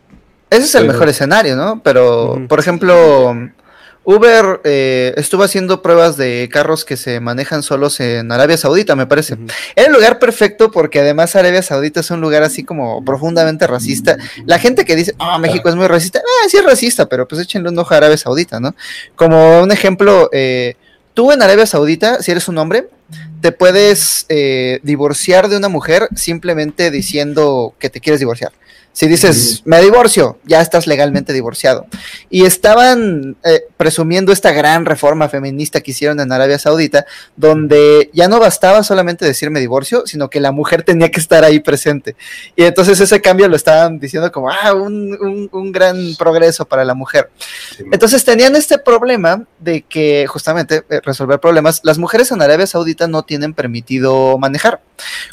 [0.49, 1.79] Ese es el mejor escenario, ¿no?
[1.83, 3.35] Pero, por ejemplo,
[4.05, 9.07] Uber eh, estuvo haciendo pruebas de carros que se manejan solos en Arabia Saudita, me
[9.07, 9.37] parece.
[9.75, 14.17] Era el lugar perfecto porque además Arabia Saudita es un lugar así como profundamente racista.
[14.45, 17.41] La gente que dice, ah, México es muy racista, ah, sí es racista, pero pues
[17.41, 18.75] échenle un ojo a Arabia Saudita, ¿no?
[19.15, 20.75] Como un ejemplo, eh,
[21.13, 22.89] tú en Arabia Saudita, si eres un hombre,
[23.41, 28.51] te puedes eh, divorciar de una mujer simplemente diciendo que te quieres divorciar.
[28.93, 31.87] Si dices, me divorcio, ya estás legalmente divorciado.
[32.29, 38.27] Y estaban eh, presumiendo esta gran reforma feminista que hicieron en Arabia Saudita, donde ya
[38.27, 42.15] no bastaba solamente decir me divorcio, sino que la mujer tenía que estar ahí presente.
[42.55, 46.93] Y entonces ese cambio lo estaban diciendo como, ah, un, un, gran progreso para la
[46.93, 47.31] mujer.
[47.91, 53.07] Entonces tenían este problema de que justamente eh, resolver problemas, las mujeres en Arabia Saudita
[53.07, 54.81] no tienen permitido manejar.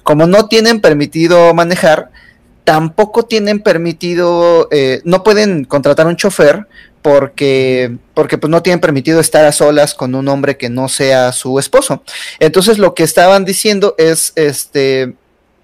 [0.03, 2.11] Como no tienen permitido manejar,
[2.71, 6.69] tampoco tienen permitido, eh, no pueden contratar un chofer
[7.03, 11.33] porque, porque pues no tienen permitido estar a solas con un hombre que no sea
[11.33, 12.05] su esposo.
[12.39, 15.15] Entonces lo que estaban diciendo es, este,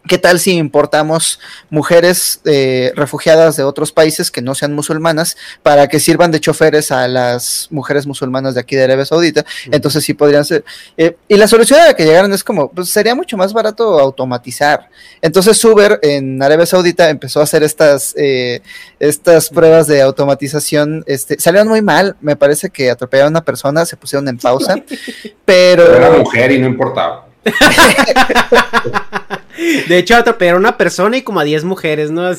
[0.06, 1.40] ¿Qué tal si importamos
[1.70, 6.92] mujeres eh, refugiadas de otros países que no sean musulmanas para que sirvan de choferes
[6.92, 9.44] a las mujeres musulmanas de aquí de Arabia Saudita?
[9.70, 10.64] Entonces sí podrían ser.
[10.96, 13.98] Eh, y la solución a la que llegaron es como, pues sería mucho más barato
[13.98, 14.88] automatizar.
[15.22, 18.62] Entonces Uber en Arabia Saudita empezó a hacer estas, eh,
[19.00, 21.04] estas pruebas de automatización.
[21.06, 22.16] Este, salieron muy mal.
[22.20, 24.74] Me parece que atropellaron a una persona, se pusieron en pausa.
[25.44, 25.84] pero...
[25.84, 27.26] pero era mujer y no importaba.
[29.56, 32.22] De hecho, atropellaron a una persona y como a 10 mujeres, ¿no?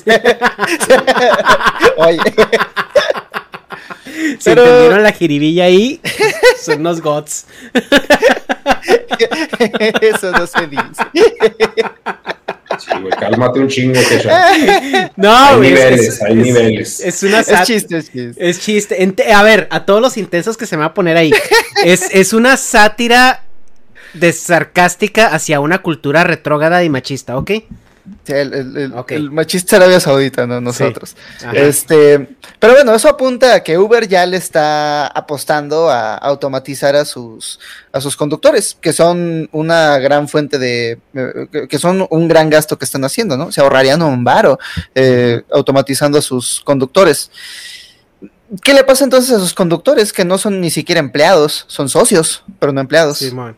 [1.98, 2.20] Oye.
[4.40, 6.00] Se entendieron la jiribilla ahí.
[6.62, 7.46] Son unos gots.
[10.02, 11.04] Eso no se dice.
[12.80, 15.12] Sí, güey, cálmate un chingo que ya.
[15.16, 17.00] No, hay niveles, hay niveles.
[17.00, 18.34] Es, una es chiste, es chiste.
[18.38, 19.16] Es chiste.
[19.34, 21.32] a ver, a todos los intensos que se me va a poner ahí.
[21.84, 23.44] Es, es una sátira
[24.14, 27.52] de sarcástica hacia una cultura retrógrada y machista, ¿ok?
[28.24, 29.12] Sí, el, el- el- Ok.
[29.12, 31.18] el machista Arabia Saudita, no nosotros.
[31.54, 37.04] Este, pero bueno, eso apunta a que Uber ya le está apostando a automatizar a
[37.04, 37.60] sus
[37.92, 42.78] a sus conductores, que son una gran fuente de eh, que- son un gran gasto
[42.78, 43.52] que están haciendo, ¿no?
[43.52, 44.58] Se ahorrarían un varo
[44.96, 47.30] eh, automatizando a sus conductores.
[48.64, 52.46] ¿Qué le pasa entonces a sus conductores que no son ni siquiera empleados, son socios,
[52.60, 53.18] pero no empleados?
[53.18, 53.58] Simón.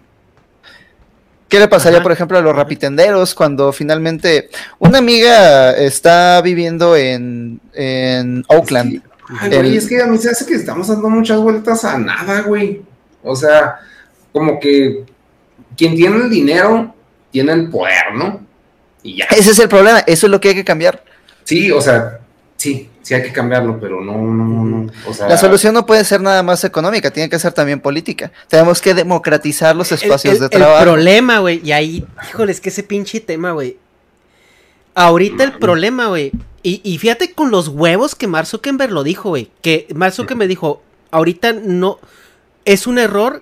[1.49, 2.03] ¿Qué le pasaría, Ajá.
[2.03, 9.01] por ejemplo, a los rapitenderos cuando finalmente una amiga está viviendo en, en Oakland?
[9.39, 12.41] Ay, güey, es que a mí se hace que estamos dando muchas vueltas a nada,
[12.41, 12.81] güey.
[13.23, 13.79] O sea,
[14.31, 15.03] como que
[15.75, 16.93] quien tiene el dinero
[17.31, 18.45] tiene el poder, ¿no?
[19.01, 19.25] Y ya.
[19.25, 21.03] Ese es el problema, eso es lo que hay que cambiar.
[21.43, 22.19] Sí, o sea,
[22.59, 24.91] sí, sí hay que cambiarlo, pero no, no, no.
[25.07, 28.31] O sea, La solución no puede ser nada más económica, tiene que ser también política.
[28.47, 30.83] Tenemos que democratizar los espacios el, de el trabajo.
[30.83, 33.77] problema, güey, y ahí, híjole, es que ese pinche tema, güey.
[34.93, 36.31] Ahorita el problema, güey.
[36.61, 39.49] Y, y fíjate con los huevos que Mark Zuckerberg lo dijo, güey.
[39.61, 41.99] Que Mark Zuckerberg dijo, ahorita no.
[42.65, 43.41] Es un error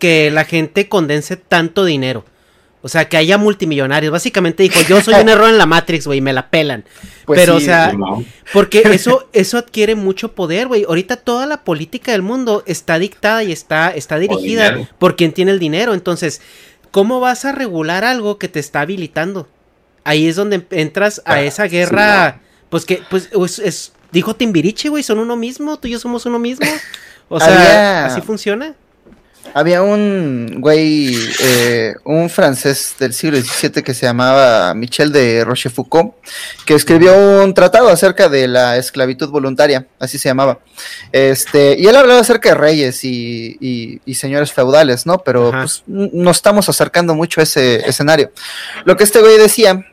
[0.00, 2.24] que la gente condense tanto dinero.
[2.86, 4.12] O sea, que haya multimillonarios.
[4.12, 6.84] Básicamente dijo, yo soy un error en la Matrix, güey, me la pelan.
[7.24, 8.24] Pues Pero, sí, o sea, no.
[8.52, 10.84] porque eso, eso adquiere mucho poder, güey.
[10.84, 15.50] Ahorita toda la política del mundo está dictada y está, está dirigida por quien tiene
[15.50, 15.94] el dinero.
[15.94, 16.40] Entonces,
[16.92, 19.48] ¿cómo vas a regular algo que te está habilitando?
[20.04, 22.40] Ahí es donde entras a Ah, esa sí, guerra.
[22.70, 26.24] Pues que, pues, es, es- dijo Timbiriche, güey, son uno mismo, tú y yo somos
[26.24, 26.66] uno mismo.
[27.28, 28.74] O sea, Había- así funciona.
[29.54, 36.10] Había un güey, eh, un francés del siglo XVII que se llamaba Michel de Rochefoucauld,
[36.66, 40.58] que escribió un tratado acerca de la esclavitud voluntaria, así se llamaba.
[41.10, 45.18] Este, y él hablaba acerca de reyes y, y- y señores feudales, ¿no?
[45.18, 48.30] Pero pues, nos estamos acercando mucho a ese escenario.
[48.84, 49.86] Lo que este güey decía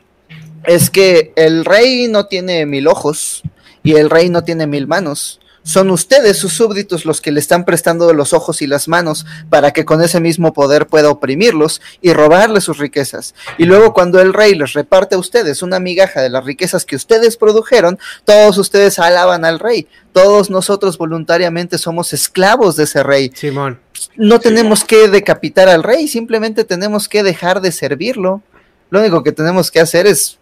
[0.64, 3.42] es que el rey no tiene mil ojos
[3.82, 5.40] y el rey no tiene mil manos.
[5.64, 9.72] Son ustedes, sus súbditos, los que le están prestando los ojos y las manos para
[9.72, 13.34] que con ese mismo poder pueda oprimirlos y robarles sus riquezas.
[13.56, 16.96] Y luego cuando el rey les reparte a ustedes una migaja de las riquezas que
[16.96, 19.88] ustedes produjeron, todos ustedes alaban al rey.
[20.12, 23.32] Todos nosotros voluntariamente somos esclavos de ese rey.
[23.34, 23.80] Simón.
[24.16, 28.42] No tenemos que decapitar al rey, simplemente tenemos que dejar de servirlo.
[28.90, 30.38] Lo único que tenemos que hacer es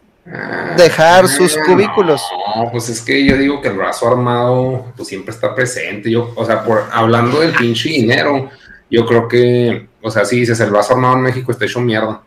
[0.77, 2.23] dejar sus Ah, cubículos.
[2.57, 6.11] No, pues es que yo digo que el brazo armado pues siempre está presente.
[6.11, 8.51] Yo, o sea, por hablando del pinche dinero,
[8.91, 12.23] yo creo que, o sea, si dices el brazo armado en México está hecho mierda.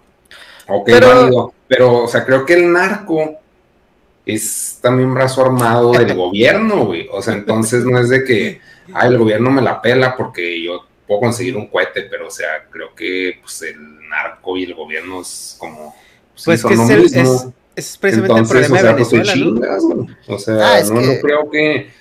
[0.67, 1.53] Ok, Pero- válido.
[1.67, 3.38] Pero, o sea, creo que el narco
[4.25, 7.08] es también brazo armado del gobierno, güey.
[7.12, 8.62] O sea, entonces no es de que,
[8.93, 12.65] ay, el gobierno me la pela porque yo puedo conseguir un cohete, pero, o sea,
[12.69, 15.95] creo que pues el narco y el gobierno es como.
[16.36, 17.34] sí, Pues son que lo es, el- mismo.
[17.36, 19.85] es, es precisamente Entonces, el problema o sea, de pues
[20.27, 20.35] ¿no?
[20.35, 21.91] O sea, Ah, no, que- no creo que.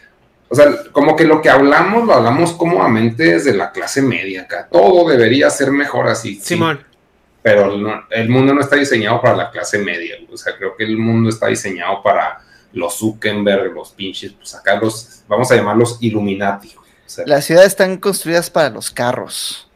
[0.49, 4.69] O sea, como que lo que hablamos, lo hablamos cómodamente desde la clase media acá.
[4.71, 6.37] Todo debería ser mejor así.
[6.37, 6.81] sí, Simón.
[7.43, 10.15] pero no- el mundo no está diseñado para la clase media.
[10.33, 12.39] O sea, creo que el mundo está diseñado para
[12.73, 16.69] los Zuckerberg, los pinches, pues acá los, vamos a llamarlos Illuminati.
[16.77, 19.69] O sea, Las ciudades están construidas para los carros.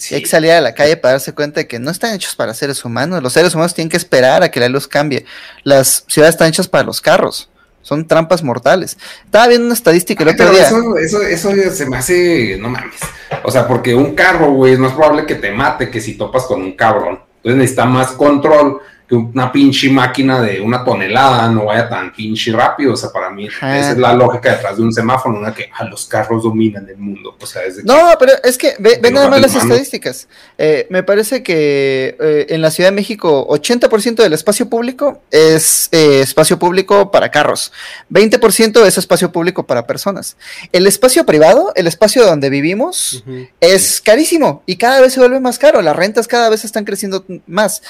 [0.00, 0.14] Sí.
[0.14, 2.54] Hay que salir a la calle para darse cuenta de que no están hechos para
[2.54, 3.22] seres humanos.
[3.22, 5.24] Los seres humanos tienen que esperar a que la luz cambie.
[5.62, 7.48] Las ciudades están hechas para los carros.
[7.82, 8.98] Son trampas mortales.
[9.24, 10.66] Estaba viendo una estadística el Ay, otro pero día.
[10.66, 13.00] eso, eso, eso se me hace, no mames.
[13.42, 16.44] O sea, porque un carro, güey, es más probable que te mate que si topas
[16.44, 17.20] con un cabrón.
[17.36, 18.80] Entonces necesita más control
[19.10, 22.92] que una pinche máquina de una tonelada no vaya tan pinche rápido.
[22.92, 23.76] O sea, para mí Ajá.
[23.76, 26.96] esa es la lógica detrás de un semáforo, una que ah, los carros dominan el
[26.96, 27.36] mundo.
[27.40, 29.56] O sea, es de que- No, pero es que ve, ve Que nada más las
[29.56, 30.28] estadísticas.
[30.56, 35.88] Eh, me parece que eh, en la Ciudad de México 80% del espacio público es
[35.90, 37.72] eh, espacio público para carros,
[38.12, 40.36] 20% es espacio público para personas.
[40.70, 43.24] El espacio privado, el espacio donde vivimos,
[43.60, 45.82] es carísimo y cada vez se vuelve más caro.
[45.82, 47.82] Las rentas cada vez están creciendo más.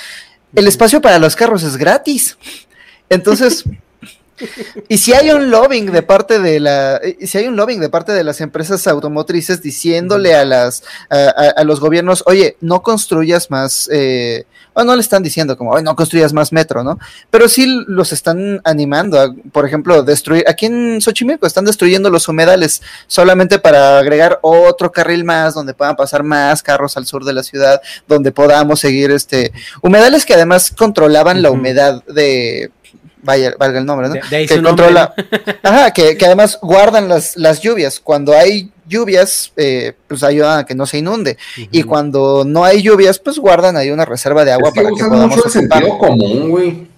[0.54, 2.36] El espacio para los carros es gratis.
[3.08, 3.64] Entonces,
[4.88, 7.88] y si hay un lobbying de parte de la, y si hay un lobbying de
[7.88, 12.82] parte de las empresas automotrices diciéndole a las, a, a- a los gobiernos, oye, no
[12.82, 16.98] construyas más, eh, o no le están diciendo como, oye, no construyas más metro, ¿no?
[17.30, 22.28] Pero sí los están animando a, por ejemplo, destruir, aquí en Xochimilco están destruyendo los
[22.28, 27.32] humedales solamente para agregar otro carril más donde puedan pasar más carros al sur de
[27.32, 32.70] la ciudad, donde podamos seguir este, humedales que además controlaban la humedad de,
[33.22, 34.14] vaya, valga el nombre, ¿no?
[34.14, 35.14] De- de ahí que su nombre, controla,
[35.62, 38.00] ajá, que, que además guardan las, las lluvias.
[38.00, 41.36] Cuando hay lluvias, eh, pues ayudan a que no se inunde.
[41.70, 44.94] Y cuando no hay lluvias, pues guardan ahí una reserva de agua es que para
[44.96, 46.88] que podamos mucho el sentido común, güey.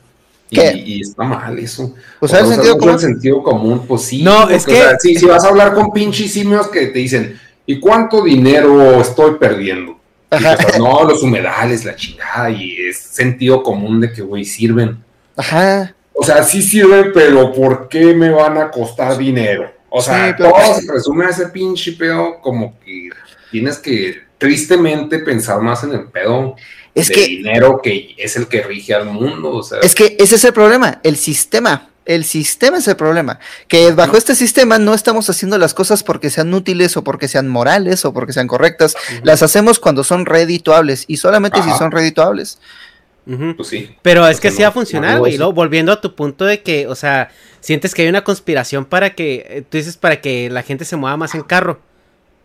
[0.50, 0.72] Y, ¿Qué?
[0.84, 1.94] y está mal eso.
[2.20, 2.94] Usar el Usar sentido mucho común.
[2.94, 4.22] el sentido común, pues sí.
[4.22, 6.88] No, porque, es que- o sea, sí, si vas a hablar con pinches simios que
[6.88, 9.92] te dicen, ¿y cuánto dinero estoy perdiendo?
[10.30, 10.56] Y Ajá.
[10.62, 15.02] pues, no, los humedales, la chingada, y es sentido común de que, güey, sirven.
[15.36, 15.94] Ajá.
[16.14, 19.72] O sea, sí sirven, pero ¿por qué me van a costar dinero?
[19.88, 23.08] O sea, Sí, todo se resume a ese pinche pedo como que
[23.50, 26.56] tienes que tristemente pensar más en el pedo
[26.94, 29.50] Es de que- dinero que es el que rige al mundo.
[29.50, 31.88] O sea, Es que ese es el problema, el sistema.
[32.04, 33.38] El sistema es el problema.
[33.68, 37.48] Que bajo este sistema no estamos haciendo las cosas porque sean útiles o porque sean
[37.48, 38.96] morales o porque sean correctas.
[39.22, 42.58] Las hacemos cuando son redituables y solamente si son redituables.
[43.24, 43.94] Pues sí.
[44.02, 45.30] Pero es que sí va a funcionar, güey.
[45.30, 48.24] y digo luego, volviendo a tu punto de que, o sea, sientes que hay una
[48.24, 51.80] conspiración para que, eh, tú dices, para que la gente se mueva más en carro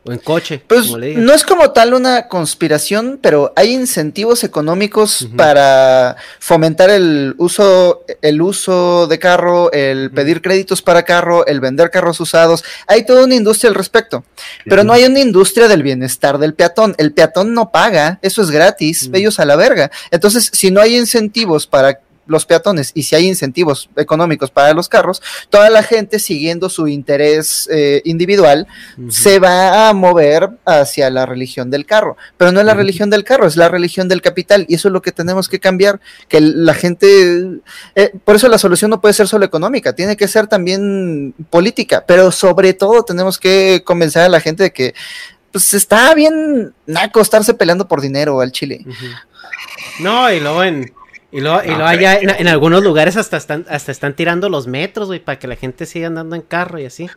[0.08, 1.26] o en coche, Pues como le digan.
[1.26, 8.42] no es como tal una conspiración, pero hay incentivos económicos para fomentar el uso, el
[8.42, 12.64] uso de carro, el pedir créditos para carro, el vender carros usados.
[12.88, 14.24] Hay toda una industria al respecto.
[14.66, 16.96] Pero no hay una industria del bienestar del peatón.
[16.98, 19.92] El peatón no paga, eso es gratis, ellos a la verga.
[20.12, 24.90] Entonces, si no hay incentivos para los peatones y si hay incentivos económicos para los
[24.90, 28.68] carros, toda la gente siguiendo su interés eh, individual
[29.10, 33.24] se va a mover hacia la religión del carro, pero no es la religión del
[33.24, 34.66] carro, es la religión del capital.
[34.68, 37.62] Y eso es lo que tenemos que cambiar, que la gente,
[37.96, 42.04] eh, por eso la solución no puede ser solo económica, tiene que ser también política,
[42.08, 44.94] pero sobre todo tenemos que convencer a la gente de que
[45.52, 48.86] pues está bien naco estarse peleando por dinero al Chile.
[50.00, 50.94] No, y luego en.
[51.32, 54.68] Y luego, y No, luego allá en algunos lugares hasta están, hasta están tirando los
[54.68, 57.10] metros, güey, para que la gente siga andando en carro y así.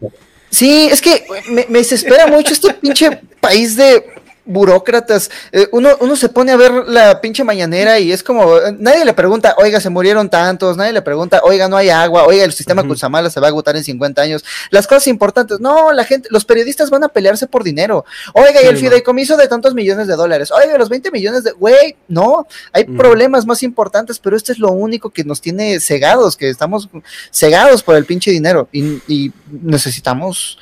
[0.51, 4.05] Sí, es que me, me desespera mucho este pinche país de
[4.45, 5.31] burócratas.
[5.53, 9.05] Eh, uno, uno se pone a ver la pinche mañanera y es como, eh, nadie
[9.05, 12.53] le pregunta, oiga, se murieron tantos, nadie le pregunta, oiga, no hay agua, oiga, el
[12.53, 12.91] sistema Ujú.
[12.91, 14.45] Cutzamala se va a agotar en 50 años.
[14.71, 18.05] Las cosas importantes, no, la gente, los periodistas van a pelearse por dinero.
[18.35, 21.97] Oiga, y el fideicomiso de tantos millones de dólares, oiga, los 20 millones de, güey,
[22.09, 26.49] no, hay problemas más importantes, pero esto es lo único que nos tiene cegados, que
[26.49, 26.89] estamos
[27.33, 30.59] cegados por el pinche dinero y, y necesitamos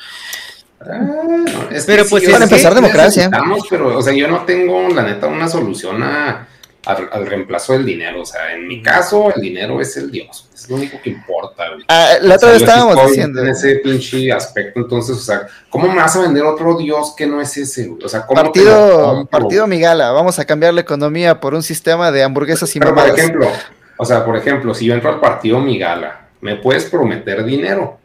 [0.81, 3.31] Ah, es Pero, pues, sí, es o sea, que- empezar democracia.
[3.68, 6.47] Pero, o sea, yo no tengo, la neta, una solución a-
[6.87, 8.22] al, al reemplazo del dinero.
[8.22, 10.49] O sea, en mi caso, el dinero es el Dios.
[10.55, 11.85] Es lo único que importa, güey.
[11.89, 13.43] Ah, la O otra sea, vez estábamos diciendo.
[13.43, 17.26] En ese pinche aspecto, entonces, o sea, ¿cómo me vas a vender otro Dios que
[17.26, 18.05] no es ese, güey?
[18.05, 22.22] O sea, ¿cómo Partido, partido Migala, vamos a cambiar la economía por un sistema de
[22.22, 23.49] hamburguesas y Pero, por ejemplo,
[23.97, 27.99] o sea, por ejemplo, si yo entro al partido Migala, ¿me puedes prometer dinero?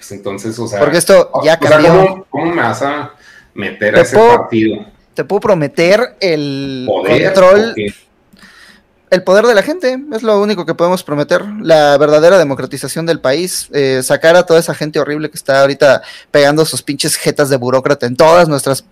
[0.00, 0.78] Pues entonces, o sea.
[0.78, 1.92] porque esto ya o sea, cambió.
[2.08, 3.12] ¿cómo, cómo me vas a
[3.52, 4.86] meter Te a ese puedo- partido?
[5.12, 7.24] Te puedo prometer el ¿Poder?
[7.34, 7.74] control,
[9.10, 11.44] el poder de la gente, es lo único que podemos prometer.
[11.60, 16.00] La verdadera democratización del país, eh, sacar a toda esa gente horrible que está ahorita
[16.30, 18.84] pegando sus pinches jetas de burócrata en todas nuestras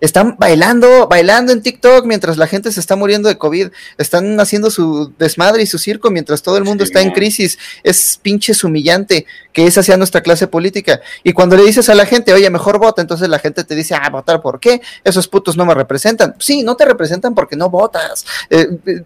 [0.00, 3.68] están bailando, bailando en TikTok mientras la gente se está muriendo de COVID.
[3.98, 7.58] Están haciendo su desmadre y su circo mientras todo el mundo Sí, está en crisis.
[7.82, 11.00] Es pinches humillante que es hacia nuestra clase política.
[11.24, 13.94] Y cuando le dices a la gente, oye, mejor vota, entonces la gente te dice,
[13.94, 14.80] ah, votar por qué?
[15.04, 16.34] Esos putos no me representan.
[16.38, 18.24] Sí, no te representan porque no votas.
[18.50, 19.02] Eh, eh,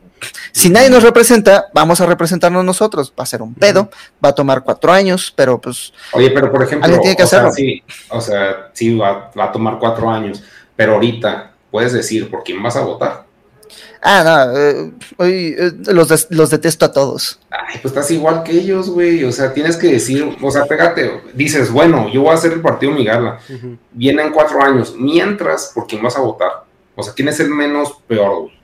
[0.52, 3.12] si nadie nos representa, vamos a representarnos nosotros.
[3.18, 3.90] Va a ser un pedo,
[4.24, 7.26] va a tomar cuatro años, pero pues Oye, pero por ejemplo, Alguien tiene que o
[7.26, 7.54] sea, hacerlo.
[7.54, 10.42] sí, o sea, sí va, va a tomar cuatro años,
[10.76, 13.24] pero ahorita puedes decir por quién vas a votar.
[14.04, 17.38] Ah, no, eh, hoy, eh, los, des- los detesto a todos.
[17.50, 19.22] Ay, pues estás igual que ellos, güey.
[19.22, 22.60] O sea, tienes que decir, o sea, pégate, dices, bueno, yo voy a hacer el
[22.60, 23.38] partido Migala.
[23.48, 23.76] Ujú.
[23.92, 24.94] Vienen cuatro años.
[24.98, 26.50] Mientras, ¿por quién vas a votar?
[26.96, 28.61] O sea, ¿quién es el menos peor, güey?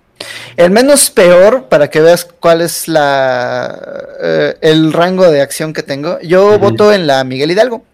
[0.57, 3.79] El menos peor, para que veas cuál es la
[4.21, 7.85] eh, el rango de acción que tengo, yo voto en la Miguel Hidalgo.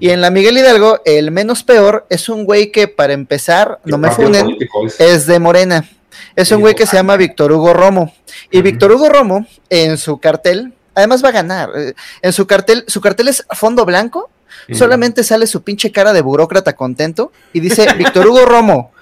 [0.00, 3.96] Y en la Miguel Hidalgo, el menos peor es un güey que para empezar, no
[3.96, 4.56] ¿Qué me funen,
[4.86, 5.00] es?
[5.00, 5.88] es de Morena.
[6.34, 8.14] Es un güey que se llama Víctor Hugo Romo.
[8.50, 8.62] Y.
[8.62, 11.70] Víctor Hugo Romo, en su cartel, además va a ganar.
[11.76, 11.92] eh,
[12.22, 14.30] En su cartel, su cartel es fondo blanco,
[14.72, 18.92] solamente sale su pinche cara de burócrata contento y dice, Víctor Hugo Romo,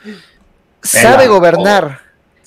[0.82, 2.00] sabe gobernar.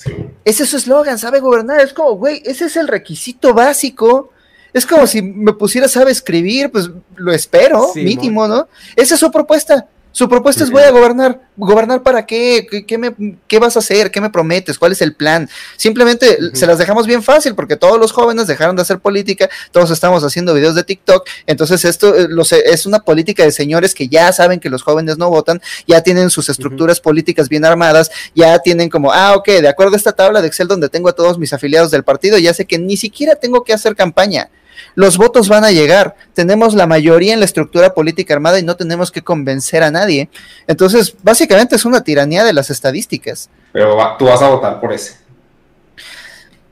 [0.04, 0.12] Sí.
[0.46, 1.80] Ese es su eslogan, sabe gobernar.
[1.82, 4.32] Es como, güey, ese es el requisito básico.
[4.74, 8.68] Es como si me pusiera sabe escribir, pues lo espero, Sí, mínimo, ¿no?
[8.96, 9.88] Esa es su propuesta.
[10.14, 11.42] Su propuesta es voy a gobernar.
[11.58, 12.68] ¿Gobernar para qué?
[12.70, 13.14] ¿Qué, qué me,
[13.48, 14.12] qué vas a hacer?
[14.12, 14.78] ¿Qué me prometes?
[14.78, 15.50] ¿Cuál es el plan?
[15.76, 19.90] Simplemente se las dejamos bien fácil porque todos los jóvenes dejaron de hacer política, todos
[19.90, 22.28] estamos haciendo videos de TikTok, entonces esto eh,
[22.66, 26.30] es una política de señores que ya saben que los jóvenes no votan, ya tienen
[26.30, 30.42] sus estructuras políticas bien armadas, ya tienen como, ah, ok, de acuerdo a esta tabla
[30.42, 33.36] de Excel donde tengo a todos mis afiliados del partido, ya sé que ni siquiera
[33.36, 34.50] tengo que hacer campaña
[34.96, 36.16] los votos van a llegar.
[36.34, 40.30] Tenemos la mayoría en la estructura política armada y no tenemos que convencer a nadie.
[40.68, 43.50] Entonces, básicamente es una tiranía de las estadísticas.
[43.72, 45.16] Pero tú vas a votar por ese.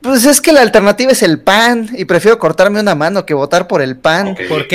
[0.00, 3.68] Pues es que la alternativa es el PAN y prefiero cortarme una mano que votar
[3.68, 4.36] por el PAN.
[4.48, 4.74] ¿Por qué?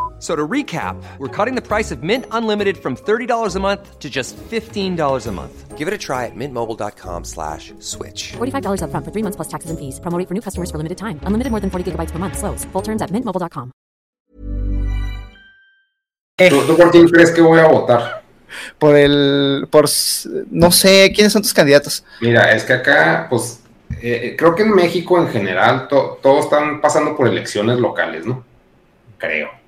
[0.21, 4.07] So to recap, we're cutting the price of Mint Unlimited from $30 a month to
[4.07, 5.77] just $15 a month.
[5.79, 8.33] Give it a try at mintmobile.com slash switch.
[8.37, 9.99] $45 upfront for three months plus taxes and fees.
[9.99, 11.19] Promoting for new customers for limited time.
[11.25, 12.37] Unlimited more than 40 gigabytes per month.
[12.37, 12.65] Slows.
[12.71, 13.71] Full terms at mintmobile.com.
[16.37, 18.21] ¿Tú, ¿Tú por quién crees que voy a votar?
[18.77, 19.85] Por el, por,
[20.51, 22.03] no sé, ¿quiénes son tus candidatos?
[22.19, 23.61] Mira, es que acá, pues,
[24.01, 28.43] eh, creo que en México en general to, todos están pasando por elecciones locales, ¿no?
[29.17, 29.60] Creo.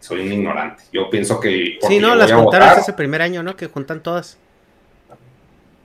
[0.00, 0.82] Soy un ignorante.
[0.92, 1.78] Yo pienso que.
[1.86, 3.56] Sí, no, las juntaron ese primer año, ¿no?
[3.56, 4.38] Que juntan todas.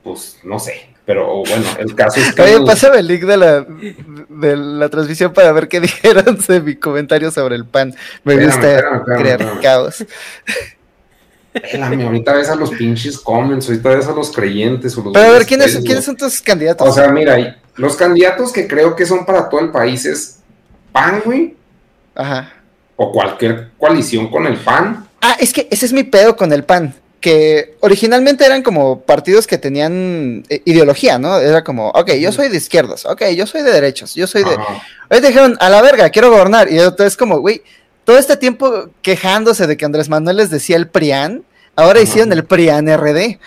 [0.04, 0.90] Pues no sé.
[1.06, 2.42] Pero bueno, el caso es que.
[2.42, 6.76] Oye, pásame el link de la, de la transmisión para ver qué dijeron de mi
[6.76, 7.94] comentario sobre el pan.
[8.24, 9.62] Me Espérame, gusta espérame, espérame, crear espérame.
[9.62, 10.06] caos.
[11.54, 14.98] Espérame, ahorita ves a los pinches comments, ahorita ves a los creyentes.
[14.98, 16.88] O los Pero a ver, ¿quiénes, ¿quiénes son tus candidatos?
[16.88, 20.40] O sea, mira, los candidatos que creo que son para todo el país es
[20.92, 21.56] PAN, güey,
[22.16, 22.54] Ajá.
[22.96, 25.08] O cualquier coalición con el PAN.
[25.22, 26.94] Ah, es que ese es mi pedo con el PAN.
[27.20, 31.40] Que originalmente eran como partidos que tenían eh, ideología, ¿no?
[31.40, 34.56] Era como, ok, yo soy de izquierdas, ok, yo soy de derechos, yo soy de.
[35.10, 36.72] Hoy dijeron, a la verga, quiero gobernar.
[36.72, 37.64] Y entonces, como, güey,
[38.04, 41.44] todo este tiempo quejándose de que Andrés Manuel les decía el PRIAN,
[41.76, 42.04] ahora Ajá.
[42.04, 43.40] hicieron el PRIAN RD.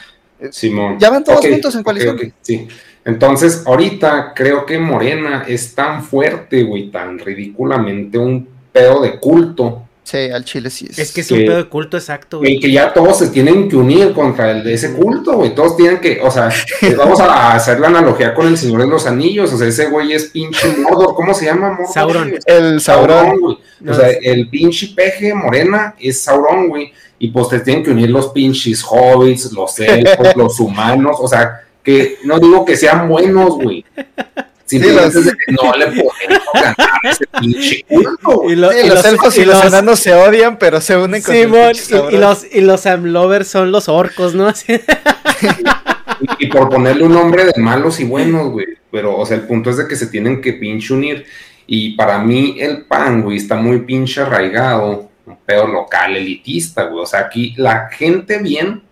[0.51, 0.99] Simón.
[0.99, 2.35] Ya van todos juntos en coalición.
[2.43, 2.69] sí.
[3.05, 8.47] Entonces, ahorita creo que Morena es tan fuerte, güey, tan ridículamente un
[8.79, 10.99] pedo de culto, Sí, al Chile sí es.
[10.99, 12.61] Es que es Que- un pedo de culto exacto, y güey.
[12.61, 15.55] que ya todos se tienen que unir contra el de ese culto, güey.
[15.55, 16.49] Todos tienen que, o sea,
[16.97, 20.15] vamos a hacer la analogía con el Señor de los Anillos, o sea, ese güey
[20.15, 21.73] es pinche Mordor, ¿cómo se llama?
[21.73, 22.29] Mordor, Sauron.
[22.31, 22.41] güey?
[22.47, 23.39] el Sauron.
[23.39, 23.59] güey.
[23.81, 26.91] No, O sea, es- el pinche peje morena es Sauron, güey.
[27.19, 31.19] Y pues te tienen que unir los pinches hobbits, los elfos, los humanos.
[31.21, 33.85] O sea, que no digo que sean buenos, güey.
[34.69, 36.13] Simplemente los- es de que no le podemos
[36.55, 37.85] ganar a ese pinche.
[37.89, 37.97] Y,
[38.55, 41.73] lo- Sí, y los, elfos y, los, enanos se odian, pero se unen con Simón,
[42.11, 44.47] y, y los, y los Amlovers son los orcos, ¿no?
[44.49, 44.81] Así-
[46.39, 48.67] Y, y por ponerle un nombre de malos y buenos, güey.
[48.91, 51.25] Pero, o sea, el punto es de que se tienen que pinche unir.
[51.67, 55.09] Y para mí el PAN, güey, está muy pinche arraigado.
[55.27, 57.03] Un pedo local, elitista, güey.
[57.03, 58.83] O sea, aquí la gente bien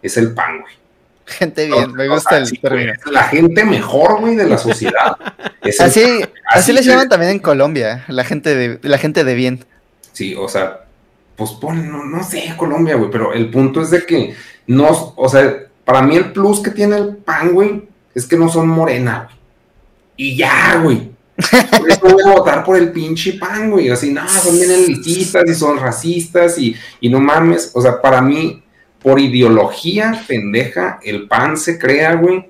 [0.00, 0.74] es el PAN, güey.
[1.32, 2.92] Gente bien, me O gusta sea, el sí, término.
[3.10, 5.16] La gente mejor, güey, de la sociedad.
[5.62, 6.30] Es el Así, PAN.
[6.50, 9.64] así les que- llaman también en Colombia, la gente de, la gente de bien.
[10.12, 10.80] Sí, o sea,
[11.36, 14.34] pues pon, no, no sé, Colombia, güey, pero el punto es de que
[14.66, 18.48] no, o sea, para mí el plus que tiene el PAN, güey, es que no
[18.48, 19.36] son morena, güey.
[20.16, 21.10] Y ya, güey.
[21.78, 23.88] Por eso voy a votar por el pinche PAN, güey.
[23.88, 27.70] Así, no, son bien elitistas y son racistas y, y no mames.
[27.74, 28.61] O sea, para mí,
[29.02, 32.48] por ideología pendeja, el PAN se crea, güey,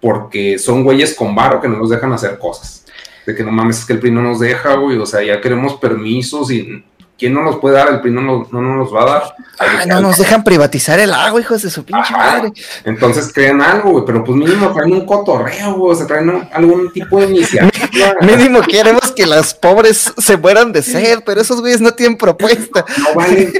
[0.00, 2.86] porque son güeyes con varo que no nos dejan hacer cosas.
[3.26, 4.96] De que no mames, es que el PRI no nos deja, güey.
[4.96, 6.84] O sea, ya queremos permisos y
[7.20, 7.88] ¿quién no nos puede dar?
[7.90, 9.34] El PRI no nos, no nos va a dar.
[9.58, 12.16] Ah, no nos dejan privatizar el agua, hijos de su pinche Ajá.
[12.16, 12.52] madre.
[12.84, 16.48] Entonces crean algo, güey, pero pues mínimo traen un cotorreo, güey, o sea, traen un-
[16.52, 18.14] algún tipo de iniciativa.
[18.22, 22.84] Mínimo queremos que las pobres se mueran de sed, pero esos güeyes no tienen propuesta.
[22.98, 23.52] No vale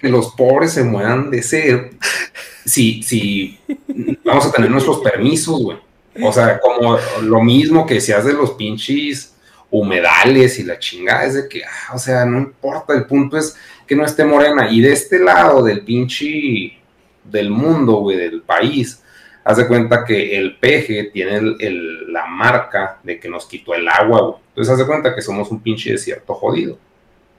[0.00, 1.80] que los pobres se mueran de sed
[2.64, 3.60] si, si
[4.24, 5.78] vamos a tener nuestros permisos, güey.
[6.22, 9.34] O sea, como lo mismo que decías de los pinches
[9.70, 13.56] humedales y la chingada, es de que, ah, o sea, no importa, el punto es
[13.86, 14.68] que no esté morena.
[14.70, 16.72] Y de este lado del pinche
[17.24, 19.02] del mundo, güey, del país,
[19.44, 23.74] haz de cuenta que el peje tiene el- el- la marca de que nos quitó
[23.74, 24.34] el agua, güey.
[24.48, 26.78] Entonces haz de cuenta que somos un pinche desierto jodido.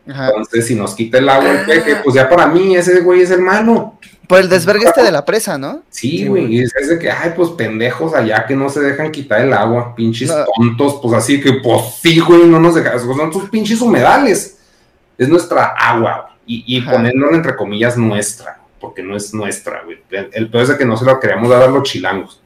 [0.09, 0.29] Ajá.
[0.29, 3.31] Entonces, si nos quita el agua el peje, pues ya para mí ese güey es
[3.31, 3.99] el malo.
[4.27, 5.83] Por el desvergue este de la presa, ¿no?
[5.89, 9.41] Sí, güey, y es de que, ay, pues pendejos allá que no se dejan quitar
[9.41, 10.45] el agua, pinches No.
[10.55, 14.57] tontos, pues así que, pues sí, güey, no nos dejan, son sus pinches humedales,
[15.17, 19.99] es nuestra agua, güey, y, y ponerlo entre comillas nuestra, porque no es nuestra, güey,
[20.11, 22.41] el, el peor es de que no se lo queríamos dar a los chilangos,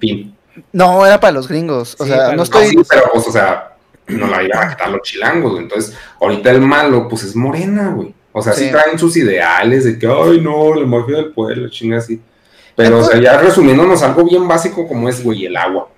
[0.00, 0.36] fin.
[0.70, 1.96] No, era para los gringos.
[1.98, 2.66] O Sí, sea, no estoy.
[2.68, 3.74] sí, pero, pues, o sea,
[4.08, 5.62] no la iban a quitar los chilangos, güey.
[5.62, 8.14] Entonces, ahorita el malo, pues es morena, güey.
[8.32, 8.64] O sea, sí.
[8.64, 8.70] Sí.
[8.70, 12.20] traen sus ideales de que, ay, no, la magia del pueblo, chinga así.
[12.74, 15.88] Pero, o sea, ya resumiéndonos algo bien básico como es, güey, el agua.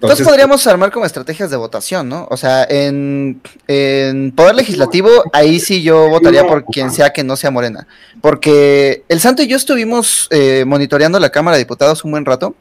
[0.00, 2.28] Entonces podríamos armar como estrategias de votación, ¿no?
[2.30, 7.34] O sea, en, en Poder Legislativo, ahí sí yo votaría por quien sea que no
[7.34, 7.86] sea Morena.
[8.20, 12.54] Porque el Santo y yo estuvimos eh, monitoreando la Cámara de Diputados un buen rato,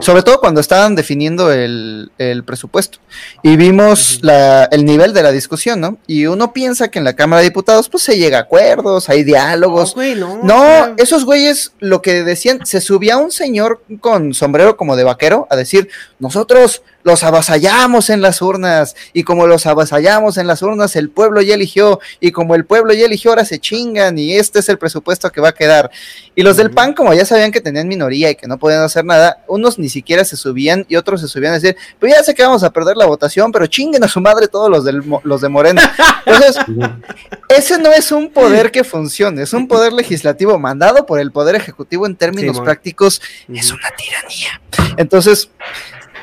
[0.00, 2.98] sobre todo cuando estaban definiendo el, el presupuesto.
[3.42, 5.98] Y vimos la, el nivel de la discusión, ¿no?
[6.06, 9.24] Y uno piensa que en la Cámara de Diputados, pues se llega a acuerdos, hay
[9.24, 9.94] diálogos.
[9.94, 10.94] güey, no.
[10.96, 15.56] Esos güeyes lo que decían, se subía un señor con sombrero como de vaquero a
[15.56, 15.88] decir,
[16.18, 21.40] nosotros los avasallamos en las urnas y como los avasallamos en las urnas el pueblo
[21.40, 24.76] ya eligió y como el pueblo ya eligió ahora se chingan y este es el
[24.76, 25.90] presupuesto que va a quedar.
[26.34, 26.68] Y los del.
[26.68, 29.88] PAN como ya sabían que tenían minoría y que no podían hacer nada, unos ni
[29.88, 32.70] siquiera se subían y otros se subían a decir, pues ya sé que vamos a
[32.70, 35.94] perder la votación, pero chinguen a su madre todos los, del, los de Morena.
[36.26, 36.56] Entonces,
[37.48, 41.54] ese no es un poder que funcione, es un poder legislativo mandado por el poder
[41.54, 44.60] ejecutivo en términos prácticos, es una tiranía.
[44.98, 45.50] Entonces,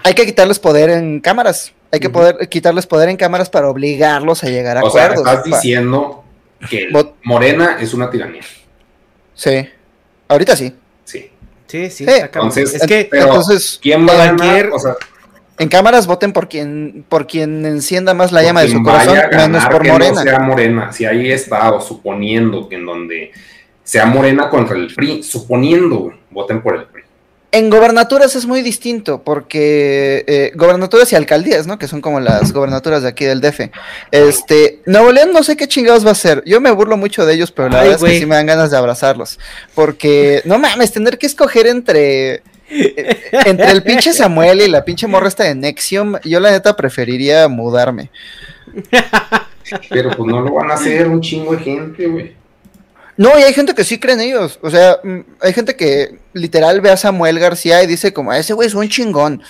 [0.06, 4.44] hay que quitarles poder en cámaras, hay que poder quitarles poder en cámaras para obligarlos
[4.44, 5.26] a llegar a O sea, acuerdos.
[5.28, 6.24] estás Pa- diciendo
[6.70, 6.90] que
[7.24, 8.44] Morena es una tiranía.
[9.34, 9.68] Sí.
[10.28, 10.76] Ahorita sí.
[11.04, 11.32] Sí.
[11.68, 14.70] Sí, sí, entonces, es que, pero, entonces, ¿quién va a ganar?
[14.72, 14.94] O sea,
[15.58, 19.14] En cámaras voten por quien por quien encienda más la llama de su quien corazón,
[19.16, 20.12] vaya a ganar menos por que Morena.
[20.14, 20.92] No sea Morena.
[20.94, 23.32] Si hay estado, suponiendo que en donde
[23.84, 27.04] sea Morena contra el PRI, suponiendo, voten por el PRI.
[27.56, 31.80] En gobernaturas es muy distinto, porque eh, gobernaturas y alcaldías, ¿no?
[31.80, 33.70] Que son como las gobernaturas de aquí del DF.
[34.12, 36.44] Este, Nuevo León no sé qué chingados va a ser.
[36.46, 38.46] Yo me burlo mucho de ellos, pero la Ay, verdad es que sí me dan
[38.48, 39.40] ganas de abrazarlos.
[39.74, 42.44] Porque, no mames, tener que escoger entre.
[42.70, 46.76] eh, entre el pinche Samuel y la pinche morra esta de Nexium, yo la neta
[46.76, 48.12] preferiría mudarme.
[49.90, 52.34] Pero pues no lo van a hacer un chingo de gente, güey.
[53.18, 54.60] No, y hay gente que sí cree en ellos.
[54.62, 58.54] O sea, mm, hay gente que literal ve a Samuel García y dice como, ese
[58.54, 59.42] güey es un chingón.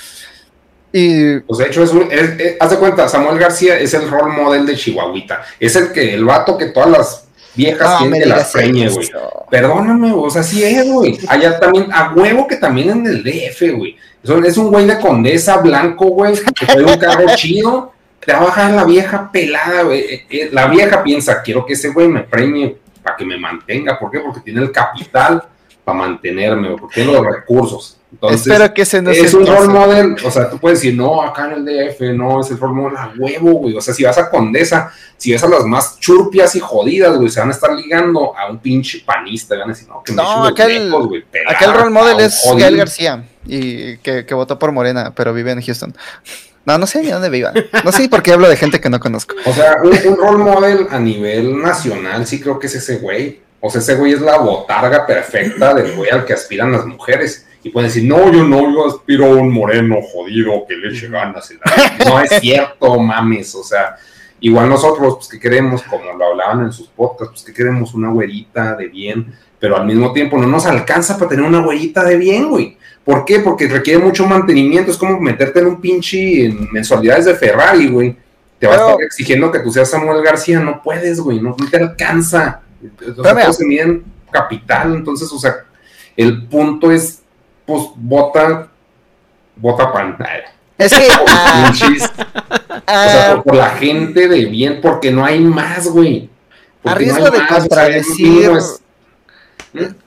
[0.92, 4.10] Y Pues de hecho, es un, es- es- haz de cuenta, Samuel García es el
[4.10, 5.44] role model de Chihuahuita.
[5.60, 7.24] Es el que, el vato que todas las
[7.56, 9.10] viejas No, quieren me que las preñe, güey.
[9.50, 11.18] Perdóname, o sea, sí es, güey.
[11.28, 13.98] Allá también, a huevo que también en el DF, güey.
[14.46, 17.92] Es un güey de condesa blanco, güey, que trae un carro chido.
[18.20, 20.00] Trabaja en la vieja pelada, güey.
[20.00, 24.00] Eh, eh, La vieja piensa, quiero que ese güey me premie para que me mantenga.
[24.00, 24.20] ¿Por qué?
[24.20, 25.44] Porque tiene el capital
[25.84, 27.98] para mantenerme, porque tiene los recursos.
[28.12, 31.52] Entonces, Espero que sea es un role model, o sea, tú puedes decir, no, acá
[31.52, 33.76] en el DF, no, es el role model a huevo, güey.
[33.76, 37.30] O sea, si vas a Condesa, si ves a las más churpias y jodidas, güey,
[37.30, 40.24] se van a estar ligando a un pinche panista, van a decir, no, que me
[40.24, 42.42] No, echen los acá el- mecos, güey, pelada, Acá el role model es.
[42.58, 45.94] Gael García, y que, que votó por Morena, pero vive en Houston.
[46.66, 47.54] No, no sé ni dónde viva.
[47.84, 49.36] No sé por qué hablo de gente que no conozco.
[49.46, 53.42] O sea, un, un role model a nivel nacional, sí creo que es ese güey.
[53.60, 57.48] O sea, ese güey es la botarga perfecta del güey al que aspiran las mujeres.
[57.64, 61.08] Y pueden decir, no, yo no, yo aspiro a un moreno jodido que le eche
[61.10, 61.50] ganas.
[61.50, 62.10] en la vida".
[62.10, 63.56] No es cierto, mames.
[63.56, 63.96] O sea,
[64.40, 68.10] igual nosotros, pues que queremos, como lo hablaban en sus podcasts, pues que queremos una
[68.10, 72.18] güerita de bien, pero al mismo tiempo no nos alcanza para tener una güerita de
[72.18, 72.78] bien, güey.
[73.06, 73.40] ¿Por qué?
[73.40, 74.92] Porque requiere mucho mantenimiento.
[74.92, 78.18] Es como meterte en un pinche en mensualidades de Ferrari, güey.
[78.60, 80.60] Te vas a estar exigiendo que tú seas Samuel García.
[80.60, 81.40] No puedes, güey.
[81.40, 82.62] No, no te alcanza.
[83.18, 84.96] O sea, todos se miden capital.
[84.96, 85.56] Entonces, o sea,
[86.18, 87.22] el punto es,
[87.66, 88.70] pues, vota,
[89.56, 90.18] vota pan.
[90.78, 92.12] Es que por ah, o sea,
[92.88, 96.30] ah, por, por la gente de bien, porque no hay más, güey.
[96.84, 98.82] A Porque no riesgo hay de más, o sea, contradecir- es-
[99.74, 100.05] ¿Mm?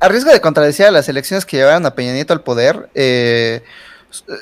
[0.00, 3.62] A riesgo de contradecir a las elecciones que llevaron a Peña Nieto al poder, eh,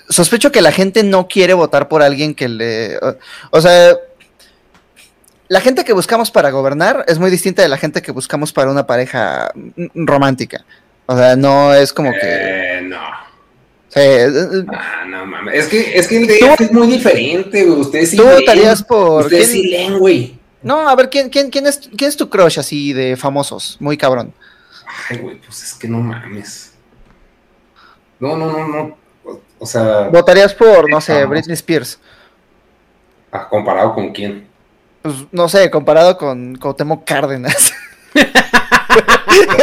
[0.09, 2.99] sospecho que la gente no quiere votar por alguien que le...
[2.99, 3.17] O,
[3.51, 3.97] o sea,
[5.49, 8.71] la gente que buscamos para gobernar es muy distinta de la gente que buscamos para
[8.71, 9.53] una pareja
[9.95, 10.65] romántica.
[11.07, 12.19] O sea, no es como que...
[12.23, 13.01] Eh, no.
[13.89, 15.55] sí, eh, eh, Ah, no mames.
[15.55, 17.81] Es que, es que el DF es muy diferente, güey.
[17.81, 20.39] Ustedes sí ¿Tú votarías por Ustedes sí leen, güey.
[20.63, 23.77] No, a ver, ¿quién, quién, quién, es, ¿quién es tu crush así de famosos?
[23.81, 24.33] Muy cabrón.
[25.09, 26.75] Ay, güey, pues es que no mames.
[28.21, 28.97] No, no, no, no.
[29.25, 31.25] O, o sea, ¿Votarías por, no sé.
[31.25, 31.99] Britney Spears?
[33.33, 34.47] ah, comparado con quién.
[35.03, 37.73] pues no sé, comparado con Cuauhtémoc Cárdenas.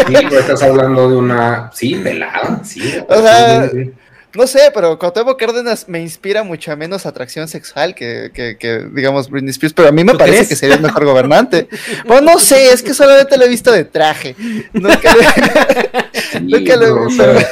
[0.08, 1.72] Sí, pero estás hablando de una.
[1.74, 2.82] Sí, velada, sí.
[3.08, 3.94] O sea, sí, sí.
[4.34, 9.30] No sé, pero Cuauhtémoc Cárdenas me inspira mucha menos atracción sexual que, que, que, digamos,
[9.30, 10.50] Britney Spears, pero a mí me ¿Tú parece crees?
[10.50, 11.68] que sería el mejor gobernante.
[12.08, 14.36] Bueno, no sé, es que solamente lo he visto de traje.
[14.74, 15.22] Nunca lo,
[16.14, 17.24] Sí, nunca lo he visto.
[17.34, 17.48] sea,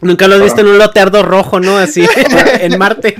[0.00, 1.78] Nunca lo has visto en un loteardo rojo, ¿no?
[1.78, 2.04] Así,
[2.60, 3.14] en Marte.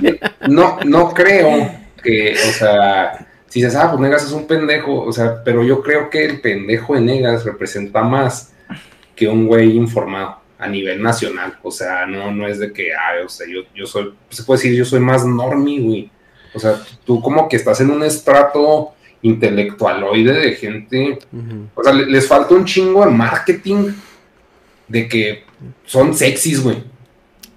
[0.47, 1.71] no, no creo
[2.03, 5.81] que, o sea, si dices, ah, pues Negas es un pendejo, o sea, pero yo
[5.81, 8.51] creo que el pendejo de Negas representa más
[9.15, 13.23] que un güey informado a nivel nacional, o sea, no, no es de que, ah,
[13.25, 16.09] o sea, yo, yo soy, se puede decir, yo soy más normie, güey,
[16.53, 21.19] o sea, tú como que estás en un estrato intelectualoide de gente,
[21.75, 23.91] o sea, le- les falta un chingo de marketing
[24.87, 25.43] de que
[25.85, 26.83] son sexys, güey.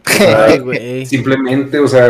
[0.21, 1.07] Ay.
[1.07, 2.09] Simplemente, o sea,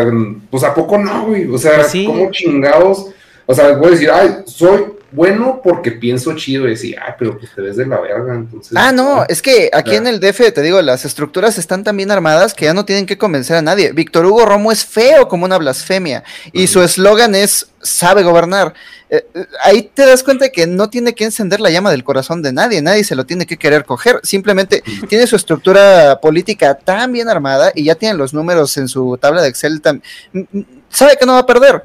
[0.50, 1.46] pues a poco no, güey.
[1.52, 2.04] O sea, Pues sí.
[2.06, 3.06] como chingados.
[3.44, 6.66] O sea, voy a decir, ay, soy bueno porque pienso chido.
[6.66, 8.72] Y decir, ay, pero pues te ves de la verga, entonces.
[8.76, 12.10] Ah, no, es que aquí en el DF, te digo, las estructuras están tan bien
[12.10, 13.92] armadas que ya no tienen que convencer a nadie.
[13.92, 18.74] Víctor Hugo Romo es feo como una blasfemia y su eslogan es sabe gobernar.
[19.10, 22.42] Eh, eh, ahí te das cuenta que no tiene que encender la llama del corazón
[22.42, 27.12] de nadie, nadie se lo tiene que querer coger, simplemente tiene su estructura política tan
[27.12, 30.02] bien armada y ya tiene los números en su tabla de Excel, tan,
[30.34, 31.82] m- m- sabe que no va a perder.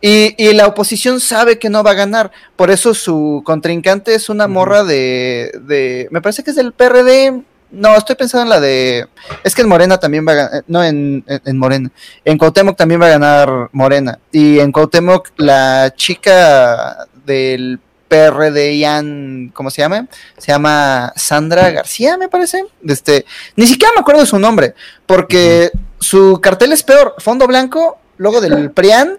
[0.00, 4.30] Y, y la oposición sabe que no va a ganar, por eso su contrincante es
[4.30, 8.60] una morra de, de, me parece que es del PRD, no, estoy pensando en la
[8.60, 9.06] de,
[9.44, 11.90] es que en Morena también va a ganar, no, en, en, en Morena,
[12.24, 17.78] en Cuauhtémoc también va a ganar Morena, y en Cuauhtémoc la chica del
[18.10, 20.08] PRD, Ian, ¿cómo se llama?
[20.36, 23.24] Se llama Sandra García, me parece, este,
[23.54, 24.74] ni siquiera me acuerdo de su nombre,
[25.06, 25.70] porque
[26.00, 29.18] su cartel es peor, fondo blanco, logo del PRIAN,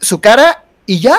[0.00, 1.16] su cara y ya.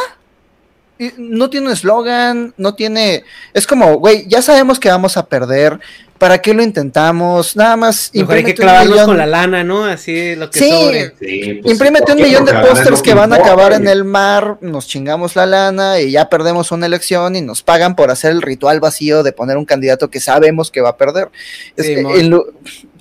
[1.18, 3.24] No tiene un eslogan, no tiene.
[3.54, 5.80] Es como, güey, ya sabemos que vamos a perder.
[6.22, 7.56] ¿Para qué lo intentamos?
[7.56, 8.12] Nada más.
[8.14, 9.86] Mejor hay que imprímete un clavarnos millón- con la lana, ¿no?
[9.86, 10.70] Así lo que Sí.
[10.70, 11.16] sobre.
[11.20, 14.58] Sí, pues, Imprímete ¿por un millón de pósters que van a acabar en el mar,
[14.62, 18.44] nos chingamos la lana y ya perdemos una elección y nos pagan por hacer el
[18.44, 21.30] ritual vacío de poner un candidato que sabemos que va a perder.
[21.76, 22.20] Es Sí, que mon.
[22.20, 22.46] en lo-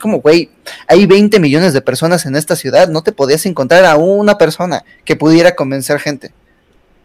[0.01, 0.49] como, güey,
[0.89, 4.83] hay 20 millones de personas en esta ciudad, no te podías encontrar a una persona
[5.05, 6.33] que pudiera convencer gente.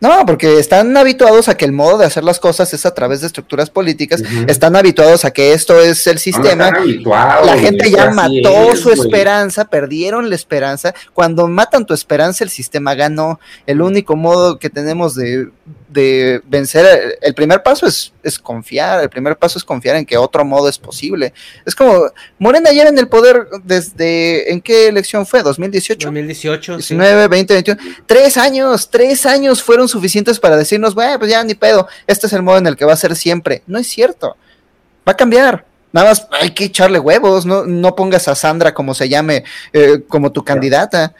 [0.02, 3.22] No, porque están habituados a que el modo de hacer las cosas es a través
[3.22, 8.12] de estructuras políticas, están habituados a que esto es el No, sistema, la gente ya
[8.12, 10.94] mató es, su esperanza, perdieron la esperanza.
[11.14, 13.40] Cuando matan tu esperanza, el sistema ganó.
[13.66, 15.50] El único modo que tenemos de,
[15.96, 20.18] de vencer, el primer paso es, es confiar, el primer paso es confiar en que
[20.18, 21.34] otro modo es posible.
[21.66, 25.42] Es como, Morena lleva en el poder desde, ¿en qué elección fue?
[25.42, 26.04] ¿2018?
[26.04, 26.82] 2018.
[26.82, 26.96] sí.
[26.96, 27.82] 19, 20, 21.
[28.06, 32.34] Tres años, tres años fueron suficientes para decirnos, bueno, pues ya ni pedo, este es
[32.34, 33.64] el modo en el que va a ser siempre.
[33.66, 34.36] No es cierto.
[35.08, 35.66] Va a cambiar.
[35.94, 40.04] Nada más hay que echarle huevos, no, no pongas a Sandra como se llame, eh,
[40.08, 41.16] como tu candidata.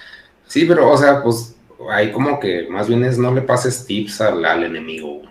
[0.48, 1.55] Sí, pero, o sea, pues
[1.92, 5.22] ahí como que más bien es no le pases tips al, al enemigo.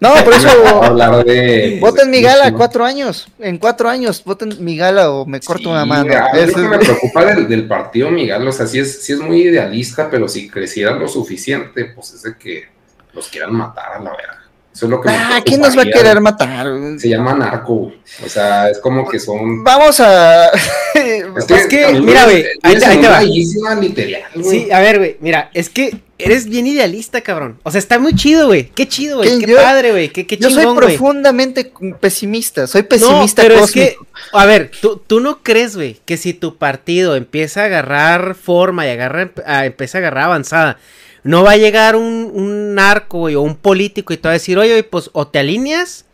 [0.00, 0.48] No, por eso
[0.82, 1.78] hablar de.
[1.80, 2.56] voten mi gala no.
[2.56, 3.28] cuatro años.
[3.38, 6.12] En cuatro años, voten mi gala o me corto Sí, una mano.
[6.12, 9.20] a que me es- preocupa del, del partido Miguel, o sea, sí es, sí es
[9.20, 12.64] muy idealista, pero si creciera lo suficiente, pues es de que
[13.12, 14.41] los quieran matar a la verga.
[14.74, 16.66] Eso es lo que me Ah, ¿quién nos va a querer matar?
[16.98, 17.92] Se llama narco,
[18.24, 19.62] o sea, es como que son...
[19.62, 20.50] Vamos a.
[20.94, 23.74] Es que, mira, güey, ahí te- ahí te una va.
[23.80, 24.22] literal.
[24.42, 27.58] Sí, a ver, güey, mira, es que eres bien idealista, cabrón.
[27.64, 28.70] O sea, está muy chido, güey.
[28.74, 29.28] Qué chido, güey.
[29.28, 29.56] ¿Quién, Qué yo?
[29.56, 30.08] padre, güey.
[30.10, 33.96] Qué, qué Yo soy profundamente pesimista, soy No, pesimista pero es que,
[34.32, 38.86] a ver, ¿tú, tú no crees, güey, que si tu partido empieza a agarrar forma
[38.86, 40.78] y agarra, a, empieza a agarrar avanzada,
[41.24, 44.34] no va a llegar un, un narco, güey, o un político y te va a
[44.34, 46.04] decir, oye, güey, pues o te alineas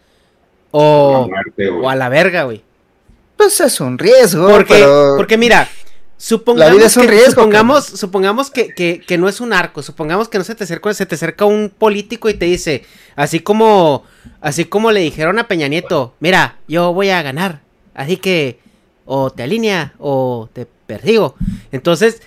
[0.71, 1.85] o, muerte, güey.
[1.85, 2.63] o a la verga, güey.
[3.37, 5.69] Pues es un riesgo, Porque, pero porque mira,
[6.17, 9.53] supongamos, La vida es un que, riesgo, supongamos, supongamos que, que, que no es un
[9.53, 12.85] arco, supongamos que no se te acerca, se te acerca un político y te dice,
[13.17, 14.05] así como,
[14.41, 17.61] así como le dijeron a Peña Nieto, mira, yo voy a ganar,
[17.95, 18.59] así que
[19.07, 21.37] o te alinea o te perdigo.
[21.73, 22.21] Entonces,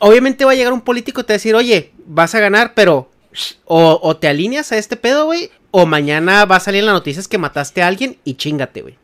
[0.00, 2.74] obviamente va a llegar un político y te va a decir, oye, vas a ganar,
[2.74, 3.08] pero
[3.64, 6.94] o, o te alineas a este pedo, güey, o mañana va a salir en las
[6.94, 8.98] noticias que mataste a alguien y chingate, güey.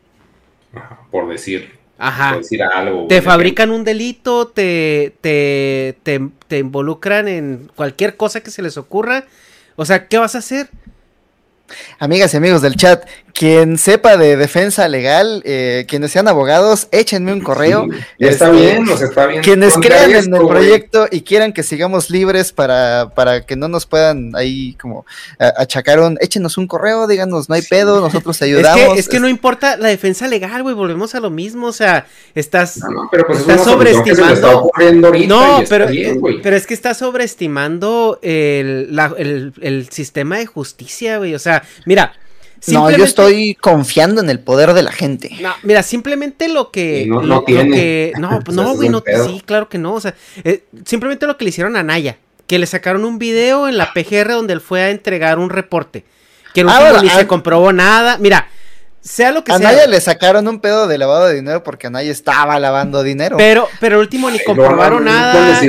[1.11, 2.33] Por decir, Ajá.
[2.33, 3.07] por decir algo.
[3.07, 8.77] Te fabrican un delito, te, te, te, te involucran en cualquier cosa que se les
[8.77, 9.25] ocurra.
[9.75, 10.69] O sea, ¿qué vas a hacer?
[11.99, 13.03] Amigas y amigos del chat,
[13.33, 17.85] quien sepa de defensa legal, eh, quienes sean abogados, échenme un correo.
[17.91, 19.43] Sí, ya está Este, bien, sea, está bien.
[19.43, 23.85] Quienes crean en el proyecto y quieran que sigamos libres para, para que no nos
[23.85, 25.05] puedan ahí como
[25.57, 28.93] achacar un, échenos un correo, díganos, no hay pedo, nosotros Es ayudamos.
[28.95, 32.07] que, es que no importa la defensa legal, güey, volvemos a lo mismo, o sea,
[32.33, 32.77] estás...
[32.77, 34.71] No, no, pero pues Estás está sobreestimando-
[35.27, 36.41] No, pero, bien, güey.
[36.41, 41.56] pero es que estás sobreestimando el, la- el, el sistema de justicia, güey, o sea,
[41.85, 42.13] mira...
[42.69, 45.29] No, yo estoy confiando en el poder de la gente.
[45.41, 47.05] No, mira, simplemente lo que.
[47.07, 47.71] No- lo- no lo tiene.
[47.77, 49.93] que- no, pues no, güey, no, sí, claro que no.
[49.93, 52.17] O sea, eh, simplemente lo que le hicieron a Naya.
[52.47, 56.03] Que le sacaron un video en la PGR donde él fue a entregar un reporte.
[56.55, 58.17] Que en Ah, último bueno, ni a- se comprobó nada.
[58.17, 58.49] Mira,
[59.01, 59.71] sea lo que A sea.
[59.71, 63.37] Naya le sacaron un pedo de lavado de dinero porque a Naya estaba lavando dinero.
[63.37, 65.61] Pero, pero último ni comprobaron nada.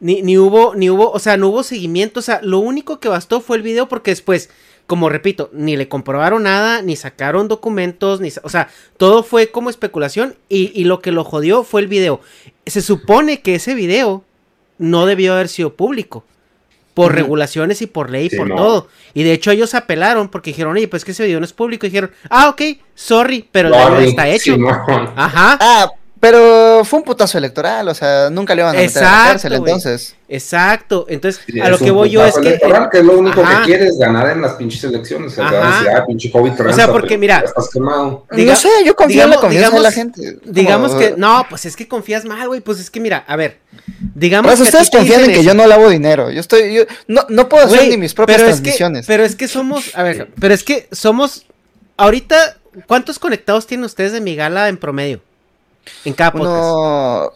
[0.00, 2.20] ni, ni hubo, ni hubo, o sea, no hubo seguimiento.
[2.20, 4.50] O sea, lo único que bastó fue el video porque después,
[4.86, 9.68] como repito, ni le comprobaron nada, ni sacaron documentos, ni, o sea, todo fue como
[9.70, 12.20] especulación y, y lo que lo jodió fue el video.
[12.66, 14.24] Se supone que ese video
[14.78, 16.24] no debió haber sido público.
[16.94, 18.56] Por regulaciones y por ley y Sí, por no.
[18.56, 18.88] todo.
[19.12, 21.84] Y de hecho ellos apelaron porque dijeron, oye, pues que ese video no es público.
[21.84, 22.62] Y dijeron, ah, ok,
[22.94, 24.56] sorry, pero el daño Sorry, está hecho.
[25.14, 25.58] Ajá.
[25.60, 29.24] Ah, pero fue un putazo electoral, o sea, nunca le iban a meter a la
[29.32, 30.14] cárcel, entonces.
[30.28, 31.06] Exacto.
[31.08, 32.48] Entonces, Sí, a lo que voy yo es putazo que.
[32.48, 33.60] electoral, que es lo único Ajá.
[33.60, 35.32] que quieres ganar en las pinches elecciones.
[35.32, 38.24] O sea, van decir, ah, pinche COVID O sea, porque mira, estás quemado.
[38.30, 40.38] Diga- no sé, yo confío en la digamos- de la gente.
[40.44, 42.60] Digamos que, no, pues es que confías mal, güey.
[42.60, 43.58] Pues es que mira, a ver,
[44.14, 46.30] digamos Pues que ustedes confían en que yo no lavo dinero.
[46.30, 49.06] Yo estoy, yo no, no puedo hacer ni mis propias pero es que- transmisiones.
[49.06, 51.46] pero es que somos, a ver, pero es que somos,
[51.98, 52.56] ahorita,
[52.86, 55.20] ¿cuántos conectados tienen ustedes de mi gala en promedio?
[56.04, 56.54] En cada podcast.
[56.54, 57.32] Uno,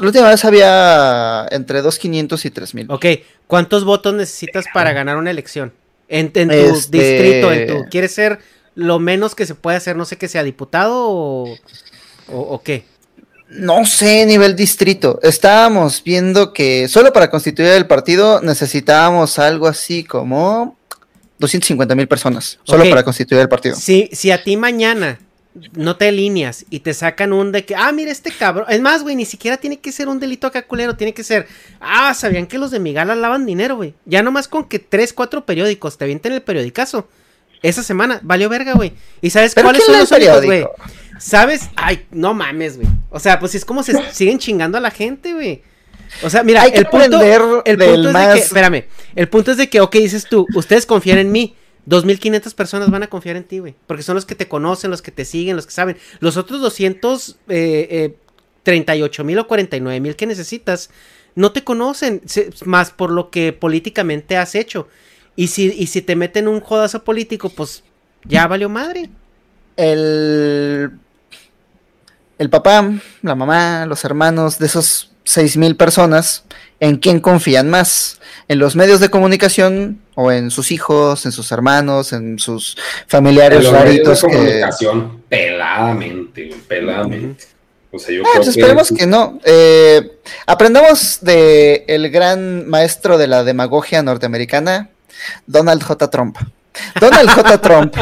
[0.00, 2.86] la última vez había entre 2.500 y 3.000.
[2.88, 3.06] Ok,
[3.46, 5.72] ¿cuántos votos necesitas para ganar una elección?
[6.08, 8.38] En, en tu Este- distrito, en tu, ¿quieres ser
[8.74, 11.44] lo menos que se puede hacer, no sé que sea diputado o,
[12.28, 12.84] o, o qué?
[13.48, 15.18] No sé, nivel distrito.
[15.22, 20.76] Estábamos viendo que solo para constituir el partido necesitábamos algo así como
[21.38, 22.58] 250 mil personas.
[22.64, 23.74] Solo para constituir el partido.
[23.74, 25.18] Si, si a ti mañana
[25.72, 28.66] no te alineas y te sacan un de que, ah, mira este cabrón.
[28.68, 31.46] Es más, güey, ni siquiera tiene que ser un delito acá culero, tiene que ser,
[31.80, 33.94] ah, sabían que los de mi gala lavan dinero, güey.
[34.04, 37.08] Ya nomás con que tres, cuatro periódicos te avienten el periodicazo.
[37.62, 38.92] Esa semana valió verga, güey.
[39.20, 40.64] ¿Y sabes ¿Pero cuáles son los el únicos, güey?
[41.18, 41.68] ¿Sabes?
[41.76, 42.88] Ay, no mames, güey.
[43.10, 45.62] O sea, pues es como se siguen chingando a la gente, güey.
[46.22, 48.84] O sea, mira, Hay que el punto, el punto es de que, espérame,
[49.14, 51.54] el punto es de que, ok, dices tú, ustedes confían en mí,
[51.90, 55.02] 2.500 personas van a confiar en ti, güey, porque son los que te conocen, los
[55.02, 55.96] que te siguen, los que saben.
[56.20, 58.16] Los otros 200, eh, eh,
[58.62, 60.90] 38 mil o 49 mil que necesitas,
[61.34, 62.22] no te conocen,
[62.64, 64.88] más por lo que políticamente has hecho.
[65.34, 67.82] Y si, y si te meten un jodazo político, pues
[68.24, 69.10] ya valió madre.
[69.76, 70.92] El,
[72.38, 72.88] el papá,
[73.22, 76.44] la mamá, los hermanos de esos 6 mil personas,
[76.80, 78.20] ¿en quién confían más?
[78.48, 82.76] ¿En los medios de comunicación o en sus hijos, en sus hermanos, en sus
[83.06, 84.34] familiares Los medios raritos de que...
[84.36, 87.44] comunicación, peladamente, peladamente.
[87.92, 89.38] O sea, yo Ah, creo pues esperemos que no.
[89.44, 90.12] Eh,
[90.46, 94.90] aprendamos de el gran maestro de la demagogia norteamericana,
[95.46, 96.08] Donald J.
[96.10, 96.36] Trump.
[97.00, 97.60] Donald J.
[97.60, 97.94] Trump,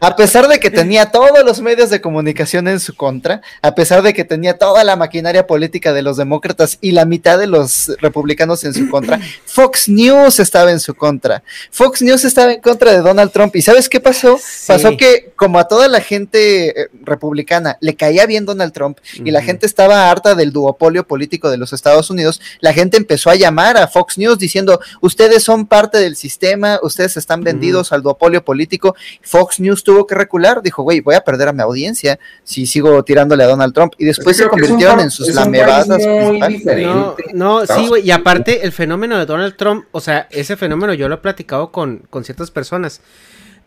[0.00, 4.02] a pesar de que tenía todos los medios de comunicación en su contra, a pesar
[4.02, 7.92] de que tenía toda la maquinaria política de los demócratas y la mitad de los
[8.00, 11.42] republicanos en su contra, Fox News estaba en su contra.
[11.70, 13.54] Fox News estaba en contra de Donald Trump.
[13.56, 14.38] ¿Y sabes qué pasó?
[14.38, 14.64] Sí.
[14.68, 19.30] Pasó que como a toda la gente eh, republicana le caía bien Donald Trump y
[19.30, 23.34] la gente estaba harta del duopolio político de los Estados Unidos, la gente empezó a
[23.34, 28.11] llamar a Fox News diciendo, ustedes son parte del sistema, ustedes están vendidos al duopolio
[28.16, 28.94] político.
[29.22, 33.02] Fox News tuvo que recular, dijo, güey, voy a perder a mi audiencia si sigo
[33.04, 33.94] tirándole a Donald Trump.
[33.98, 35.88] Y después se convirtieron en sus lamebadas.
[35.88, 38.06] No, no, sí, güey.
[38.06, 41.72] Y aparte, el fenómeno de Donald Trump, o sea, ese fenómeno yo lo he platicado
[41.72, 43.00] con, con ciertas personas.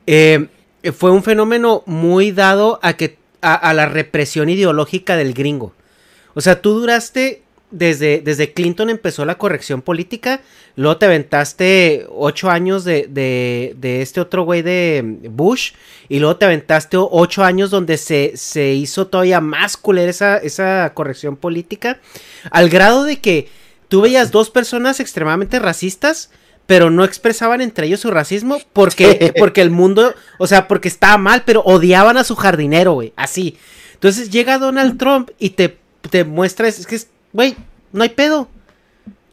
[0.08, 0.48] eh,
[0.96, 5.74] fue un fenómeno muy dado a que a, a la represión ideológica del gringo.
[6.36, 7.42] O sea, tú duraste
[7.78, 10.42] desde, desde Clinton empezó la corrección política,
[10.76, 15.72] luego te aventaste ocho años de, de, de este otro güey de Bush,
[16.10, 20.92] y luego te aventaste ocho años donde se, se hizo todavía más culera esa, esa
[20.94, 22.00] corrección política,
[22.52, 23.50] al grado de que
[23.88, 26.30] tú veías dos personas extremadamente racistas,
[26.66, 31.18] pero no expresaban entre ellos su racismo porque, porque el mundo, o sea, porque estaba
[31.18, 33.58] mal, pero odiaban a su jardinero, güey, así.
[33.94, 35.78] Entonces llega Donald Trump y te,
[36.10, 37.56] te muestra, es que, es- güey,
[37.92, 38.48] no hay pedo.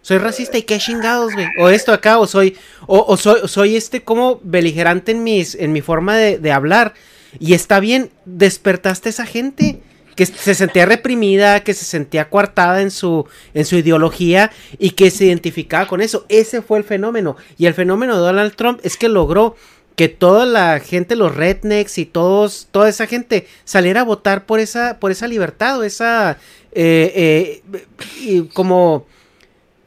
[0.02, 1.46] Soy racista y qué chingados, güey.
[1.58, 2.56] O esto acá, o soy,
[2.88, 6.94] o, o soy, este como beligerante en mis, en mi forma de, de hablar.
[7.38, 9.80] Y está bien, despertaste a esa gente
[10.16, 15.10] que se sentía reprimida, que se sentía coartada en su, en su ideología y que
[15.12, 16.26] se identificaba con eso.
[16.28, 17.36] Ese fue el fenómeno.
[17.56, 19.54] Y el fenómeno de Donald Trump es que logró
[19.94, 24.58] que toda la gente, los rednecks y todos, toda esa gente saliera a votar por
[24.58, 26.38] esa, por esa libertad o esa
[26.72, 27.84] eh, eh,
[28.20, 29.06] y como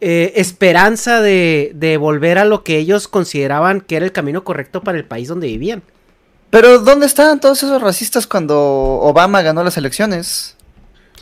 [0.02, 4.82] eh, esperanza de, de volver a lo que ellos consideraban que era el camino correcto
[4.82, 5.84] para el país donde vivían.
[6.50, 10.56] Pero ¿dónde estaban todos esos racistas cuando Obama ganó las elecciones?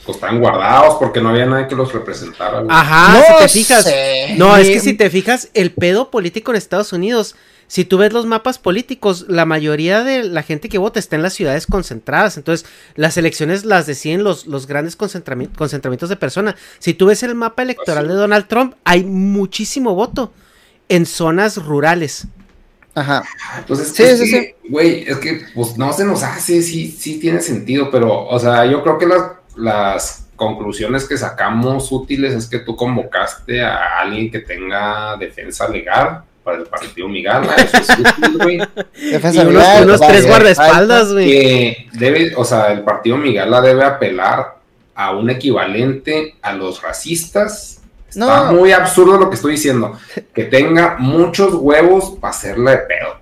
[0.05, 2.59] Pues están guardados porque no había nadie que los representara.
[2.59, 2.67] güey.
[2.69, 3.83] Ajá, No si te fijas.
[3.85, 4.35] sé.
[4.37, 7.35] No, es que si te fijas, el pedo político en Estados Unidos,
[7.73, 11.23] si tú ves los mapas políticos, la mayoría de la gente que vota está en
[11.23, 12.37] las ciudades concentradas.
[12.37, 16.53] Entonces, las elecciones las deciden los, los grandes concentrami- concentramientos de personas.
[16.77, 20.31] Si tú ves el mapa electoral de Donald Trump, hay muchísimo voto
[20.87, 22.27] en zonas rurales.
[22.93, 23.23] Ajá.
[23.67, 23.87] Pues es
[24.19, 28.27] Sí, sí, güey, es que pues no se nos hace, sí, sí tiene sentido, pero,
[28.27, 33.63] o sea, yo creo que las, las conclusiones que sacamos útiles es que tú convocaste
[33.63, 38.57] a alguien que tenga defensa legal para el partido Migala, eso es útil, güey.
[39.11, 41.25] Defensa Y unos, unos vale, tres guardaespaldas, güey.
[41.29, 44.57] que debe, o sea, el partido Migala debe apelar
[44.95, 47.79] a un equivalente a los racistas.
[48.09, 49.97] Está muy absurdo lo que estoy diciendo.
[50.35, 53.17] Que tenga muchos huevos para hacerle de pedo.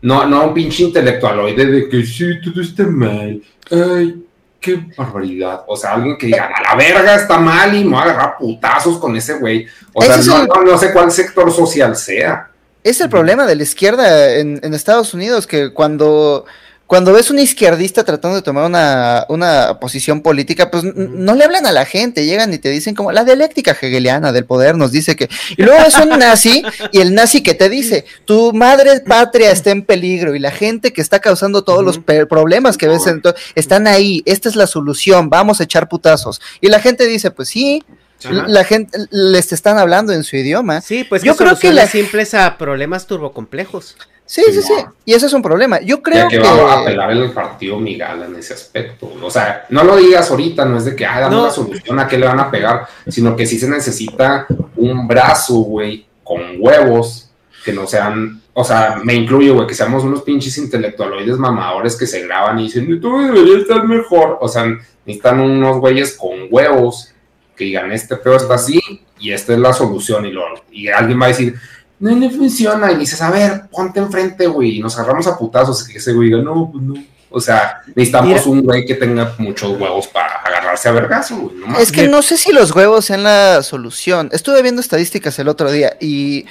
[0.00, 3.42] No, no un pinche intelectualoide de que sí, todo está mal.
[3.70, 4.24] Ay,
[4.58, 5.64] qué barbaridad.
[5.66, 8.36] O sea, alguien que diga, a la verga está mal y me voy a agarrar
[8.38, 9.66] putazos con ese güey.
[9.92, 12.48] O sea, Ese es no, el- no- no sé cuál sector social sea.
[12.84, 16.46] Es el problema de la izquierda en, en Estados Unidos, que cuando,
[16.88, 21.64] cuando ves un izquierdista tratando de tomar una, una posición política, pues no le hablan
[21.64, 25.14] a la gente, llegan y te dicen como la dialéctica hegeliana del poder nos dice
[25.14, 25.30] que...
[25.56, 29.70] Y luego es un nazi y el nazi que te dice, tu madre patria está
[29.70, 33.22] en peligro y la gente que está causando todos los problemas que ves en
[33.54, 36.40] están ahí, esta es la solución, vamos a echar putazos.
[36.60, 37.84] Y la gente dice, pues sí,
[38.26, 38.44] Ajá.
[38.48, 40.80] la gente les están hablando en su idioma.
[40.80, 43.96] Sí, pues Yo que creo que la- simples a problemas turbocomplejos.
[44.24, 44.72] Sí, sí, sí.
[45.04, 45.80] Y ese es un problema.
[45.80, 46.42] Yo Ya creo que que.
[46.42, 49.12] va a apelar el partido Migala en ese aspecto.
[49.20, 51.42] O sea, no lo digas ahorita, no es de que, ah, dame No.
[51.42, 54.46] una solución a qué le van a pegar, sino que sí se necesita
[54.76, 57.28] un brazo, güey, con huevos,
[57.64, 62.06] que no sean, o sea, me incluyo, güey, que seamos unos pinches intelectualoides mamadores que
[62.06, 64.38] se graban y dicen, tú debería estar mejor.
[64.40, 64.64] O sea,
[65.04, 67.11] necesitan unos güeyes con huevos
[67.56, 68.80] que digan, este pedo está así
[69.18, 70.26] y esta es la solución.
[70.26, 71.54] Y, lo, y alguien va a decir,
[71.98, 72.90] no le funciona.
[72.92, 75.88] Y dices, a ver, ponte enfrente, güey, y nos agarramos a putazos.
[75.88, 76.94] Y ese güey diga, no, pues no.
[77.32, 78.42] O sea, necesitamos Mira.
[78.46, 81.56] un güey que tenga muchos huevos para agarrarse a vergazo, güey.
[81.56, 84.28] No Es que no sé si los huevos sean la solución.
[84.32, 86.46] Estuve viendo estadísticas el otro día y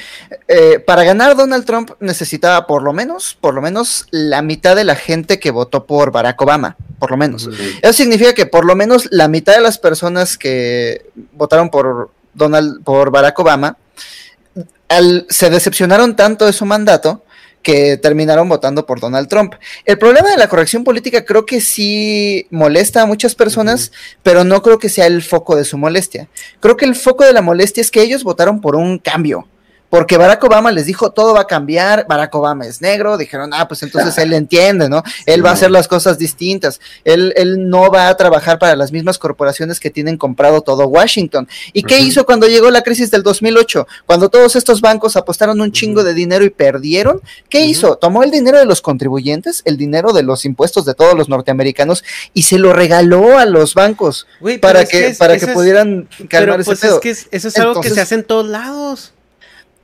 [0.48, 4.84] eh, para ganar Donald Trump necesitaba por lo menos, por lo menos la mitad de
[4.84, 7.50] la gente que votó por Barack Obama, por lo menos.
[7.82, 12.84] Eso significa que por lo menos la mitad de las personas que votaron por Donald,
[12.84, 13.78] por Barack Obama,
[14.90, 17.24] al- se decepcionaron tanto de su mandato
[17.62, 19.54] que terminaron votando por Donald Trump.
[19.86, 23.92] El problema de la corrección política creo que sí molesta a muchas personas,
[24.24, 26.28] pero no creo que sea el foco de su molestia.
[26.60, 29.48] Creo que el foco de la molestia es que ellos votaron por un cambio.
[29.92, 33.68] Porque Barack Obama les dijo todo va a cambiar, Barack Obama es negro, dijeron, ah,
[33.68, 35.04] pues entonces él entiende, ¿no?
[35.28, 38.92] Él va a hacer las cosas distintas, él, él no va a trabajar para las
[38.92, 41.48] mismas corporaciones que tienen comprado todo Washington.
[41.74, 43.86] ¿Y qué hizo cuando llegó la crisis del 2008?
[44.08, 47.98] Cuando todos estos bancos apostaron un chingo de dinero y perdieron, ¿qué hizo?
[47.98, 52.04] Tomó el dinero de los contribuyentes, el dinero de los impuestos de todos los norteamericanos
[52.34, 55.52] y se lo regaló a los bancos pero para es que, es- para eso que
[55.54, 56.96] pudieran Pero calmar ese pues pedo.
[56.96, 59.12] es que es- eso es algo que se hace en todos lados.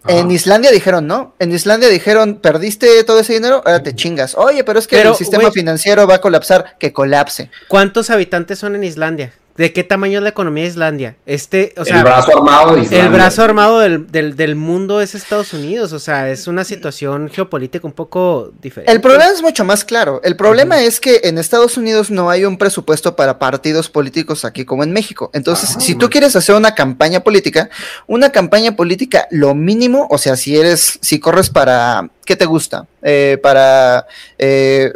[0.08, 4.36] En Islandia dijeron, no, en Islandia dijeron, perdiste todo ese dinero, ahora te chingas.
[4.36, 7.50] Oye, pero es que Pero, el sistema financiero va a colapsar, que colapse.
[7.68, 9.34] ¿Cuántos habitantes son en Islandia?
[9.58, 11.18] ¿De qué tamaño es la economía de Islandia?
[11.26, 13.06] Este, o sea, el brazo armado de Islandia.
[13.06, 15.94] el brazo armado del, del, del mundo es Estados Unidos.
[15.94, 18.92] O sea, es una situación geopolítica un poco diferente.
[18.92, 20.22] El problema es mucho más claro.
[20.24, 24.64] El problema es que en Estados Unidos no hay un presupuesto para partidos políticos aquí
[24.64, 25.32] como en México.
[25.34, 25.80] Entonces, Ajá.
[25.80, 27.70] si tú quieres hacer una campaña política,
[28.06, 32.86] una campaña política, lo mínimo, o sea, si eres, si corres para, ¿qué te gusta?
[33.02, 34.06] Eh, para,
[34.38, 34.92] eh,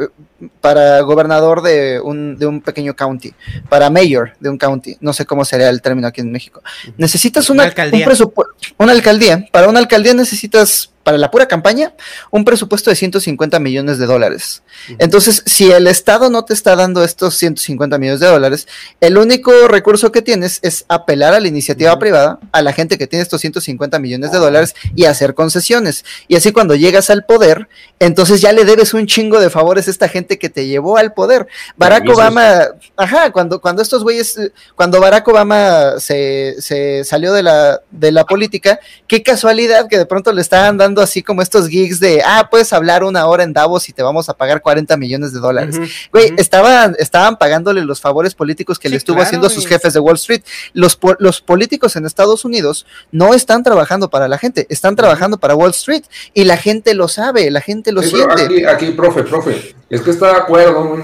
[0.59, 3.33] para gobernador de un, de un pequeño county,
[3.69, 6.61] para mayor de un county, no sé cómo sería el término aquí en México.
[6.97, 8.07] Necesitas Una una, alcaldía.
[8.07, 8.33] un
[8.77, 9.47] una alcaldía.
[9.51, 11.93] Para una alcaldía necesitas para la pura campaña,
[12.29, 14.63] un presupuesto de 150 millones de dólares.
[14.99, 18.67] Entonces, si el Estado no te está dando estos 150 millones de dólares,
[18.99, 23.07] el único recurso que tienes es apelar a la iniciativa privada, a la gente que
[23.07, 26.05] tiene estos 150 millones de dólares y hacer concesiones.
[26.27, 27.67] Y así cuando llegas al poder,
[27.99, 31.13] entonces ya le debes un chingo de favores a esta gente que te llevó al
[31.13, 31.47] poder.
[31.77, 34.39] Barack Obama, ajá, cuando, cuando estos güeyes,
[34.75, 40.05] cuando Barack Obama se, se salió de la, de la política, qué casualidad que de
[40.05, 43.53] pronto le estaban dando así como estos gigs de, ah, puedes hablar una hora en
[43.53, 45.79] Davos y te vamos a pagar 40 millones de dólares.
[46.11, 49.99] Güey, estaban, estaban pagándole los favores políticos que le estuvo haciendo a sus jefes de
[49.99, 50.41] Wall Street.
[50.73, 55.55] Los, los políticos en Estados Unidos no están trabajando para la gente, están trabajando para
[55.55, 58.43] Wall Street y la gente lo sabe, la gente lo siente.
[58.43, 61.03] Aquí, aquí, profe, profe, es que está de acuerdo,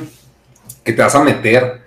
[0.84, 1.82] que te vas a meter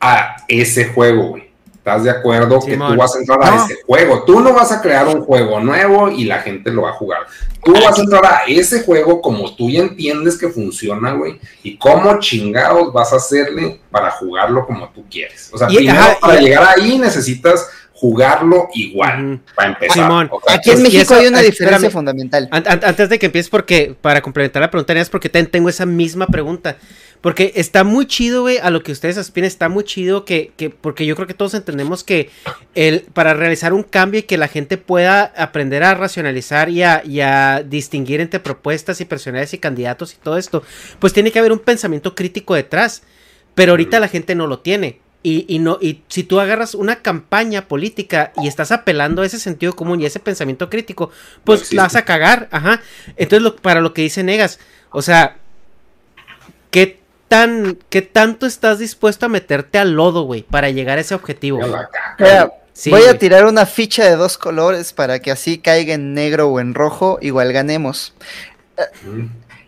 [0.00, 1.45] a ese juego, güey.
[1.86, 4.24] ¿Estás de acuerdo que tú vas a entrar a ese juego?
[4.24, 7.28] Tú no vas a crear un juego nuevo y la gente lo va a jugar.
[7.62, 11.38] Tú vas a entrar a ese juego como tú ya entiendes que funciona, güey.
[11.62, 15.48] Y cómo chingados vas a hacerle para jugarlo como tú quieres.
[15.52, 20.30] O sea, primero para llegar ahí necesitas jugarlo igual, para empezar.
[20.48, 22.46] Aquí en México hay una diferencia fundamental.
[22.52, 26.76] antes de que empieces, porque para complementar la pregunta, es porque tengo esa misma pregunta.
[27.22, 30.68] Porque está muy chido, güey, a lo que ustedes aspiran, está muy chido que, que,
[30.68, 32.28] porque yo creo que todos entendemos que
[32.74, 37.02] el, para realizar un cambio y que la gente pueda aprender a racionalizar y a,
[37.04, 40.62] y a distinguir entre propuestas y personalidades y candidatos y todo esto,
[40.98, 43.02] pues tiene que haber un pensamiento crítico detrás.
[43.54, 45.00] Pero ahorita la gente no lo tiene.
[45.22, 49.40] Y, y, no, y si tú agarras una campaña política y estás apelando a ese
[49.40, 51.10] sentido común y a ese pensamiento crítico,
[51.42, 52.80] pues la vas a cagar, ajá.
[53.16, 54.60] Entonces, lo, para lo que dice Negas,
[54.90, 55.38] o sea,
[56.70, 61.14] ¿qué tan, qué tanto estás dispuesto a meterte al lodo, güey, para llegar a ese
[61.14, 61.60] objetivo?
[62.90, 66.60] voy a tirar una ficha de dos colores para que así caiga en negro o
[66.60, 68.14] en rojo, igual ganemos.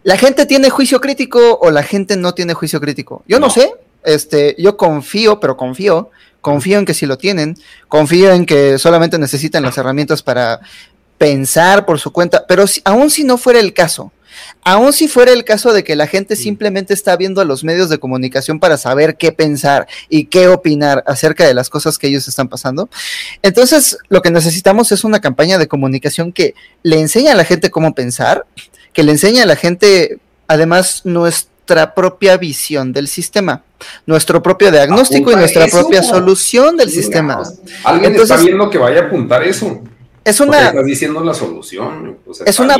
[0.02, 3.22] ¿La gente tiene juicio crítico o la gente no tiene juicio crítico?
[3.26, 3.72] Yo no, sé,
[4.08, 7.56] este, yo confío, pero confío, confío en que si lo tienen,
[7.88, 10.60] confío en que solamente necesitan las herramientas para
[11.16, 14.12] pensar por su cuenta, pero si, aún si no fuera el caso,
[14.62, 17.88] Aún si fuera el caso de que la gente simplemente está viendo a los medios
[17.88, 22.28] de comunicación para saber qué pensar y qué opinar acerca de las cosas que ellos
[22.28, 22.88] están pasando,
[23.42, 27.70] entonces lo que necesitamos es una campaña de comunicación que le enseñe a la gente
[27.70, 28.46] cómo pensar,
[28.92, 33.64] que le enseñe a la gente además nuestra propia visión del sistema,
[34.06, 37.42] nuestro propio diagnóstico y nuestra propia solución del sistema.
[37.84, 39.82] Alguien está viendo que vaya a apuntar eso.
[40.28, 40.68] Es una.
[40.68, 42.18] Estás diciendo la solución.
[42.44, 42.76] es una.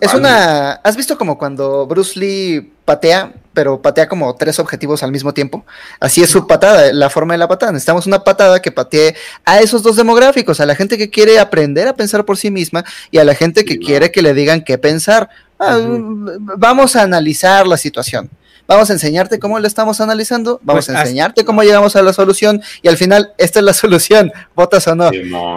[0.00, 0.72] es una.
[0.72, 5.64] ¿Has visto como cuando Bruce Lee patea, pero patea como tres objetivos al mismo tiempo?
[5.98, 7.72] Así es su patada, la forma de la patada.
[7.72, 9.16] Necesitamos una patada que patee
[9.46, 12.84] a esos dos demográficos, a la gente que quiere aprender a pensar por sí misma
[13.10, 15.30] y a la gente que quiere que le digan qué pensar.
[15.58, 18.28] Ah, vamos a analizar la situación
[18.66, 22.12] vamos a enseñarte cómo lo estamos analizando, vamos pues a enseñarte cómo llegamos a la
[22.12, 25.10] solución y al final esta es la solución, votas o no.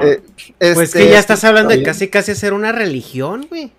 [0.04, 0.22] Eh,
[0.74, 3.72] pues que ya estás hablando de casi casi hacer una religión, güey.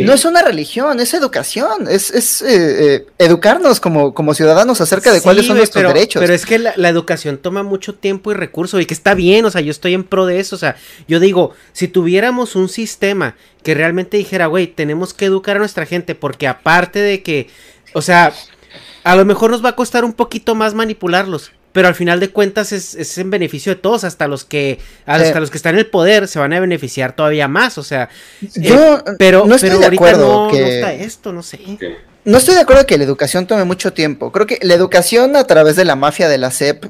[0.00, 5.12] No es una religión, es educación, es, es eh, eh, educarnos como, como ciudadanos acerca
[5.12, 6.20] de cuáles son nuestros derechos.
[6.20, 9.44] Pero es que la, la, educación toma mucho tiempo y recursos y que está bien,
[9.44, 10.76] o sea, yo estoy en pro de eso, o sea,
[11.08, 15.84] yo digo, si tuviéramos un sistema que realmente dijera, güey, tenemos que educar a nuestra
[15.84, 17.48] gente porque aparte de que,
[17.92, 18.32] o sea,
[19.04, 22.30] a lo mejor nos va a costar un poquito más manipularlos, pero al final de
[22.30, 25.86] cuentas es, en beneficio de todos, hasta los que hasta los que están en el
[25.86, 28.08] poder se van a beneficiar todavía más, o sea,
[28.40, 30.60] yo eh, pero no estoy de acuerdo que...
[30.60, 31.60] no está esto, no sé.
[32.24, 34.30] No estoy de acuerdo que la educación tome mucho tiempo.
[34.30, 36.84] Creo que la educación a través de la mafia de la SEP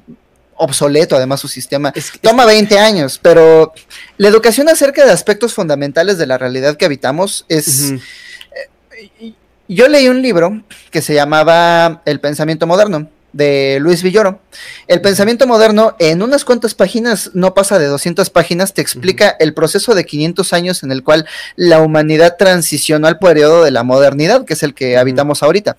[0.57, 1.92] obsoleto además su sistema.
[2.20, 3.72] Toma 20 años, pero
[4.16, 7.94] la educación acerca de aspectos fundamentales de la realidad que habitamos es...
[9.75, 14.41] Yo leí un libro que se llamaba El pensamiento moderno de Luis Villoro.
[14.87, 19.55] El pensamiento moderno en unas cuantas páginas, no pasa de 200 páginas, te explica el
[19.55, 24.45] proceso de 500 años en el cual la humanidad transicionó al periodo de la modernidad,
[24.45, 25.79] que es el que habitamos ahorita.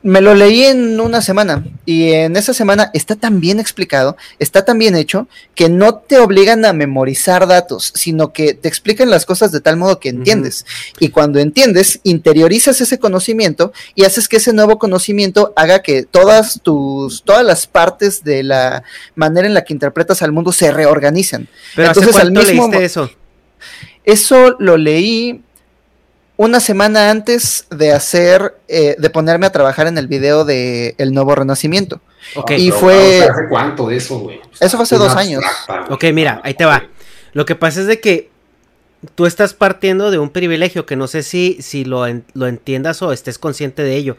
[0.00, 4.64] Me lo leí en una semana y en esa semana está tan bien explicado, está
[4.64, 5.26] tan bien hecho,
[5.56, 9.76] que no te obligan a memorizar datos, sino que te explican las cosas de tal
[9.76, 10.66] modo que entiendes.
[11.00, 16.60] Y cuando entiendes, interiorizas ese conocimiento y haces que ese nuevo conocimiento haga que todas
[16.62, 18.84] tus, todas las partes de la
[19.16, 21.48] manera en la que interpretas al mundo se reorganicen.
[21.74, 23.10] Pero Entonces, al mismo leíste eso?
[24.04, 25.42] Eso lo leí
[26.38, 31.12] una semana antes de hacer, eh, de ponerme a trabajar en el video de El
[31.12, 32.00] Nuevo Renacimiento.
[32.36, 32.52] Ok.
[32.52, 33.24] Y fue...
[33.28, 34.40] ¿Hace cuánto de eso, güey?
[34.60, 35.42] Eso fue hace dos años.
[35.90, 36.84] Ok, mira, ahí te va.
[37.32, 38.30] Lo que pasa es de que
[39.16, 43.12] tú estás partiendo de un privilegio que no sé si, si lo, lo entiendas o
[43.12, 44.16] estés consciente de ello.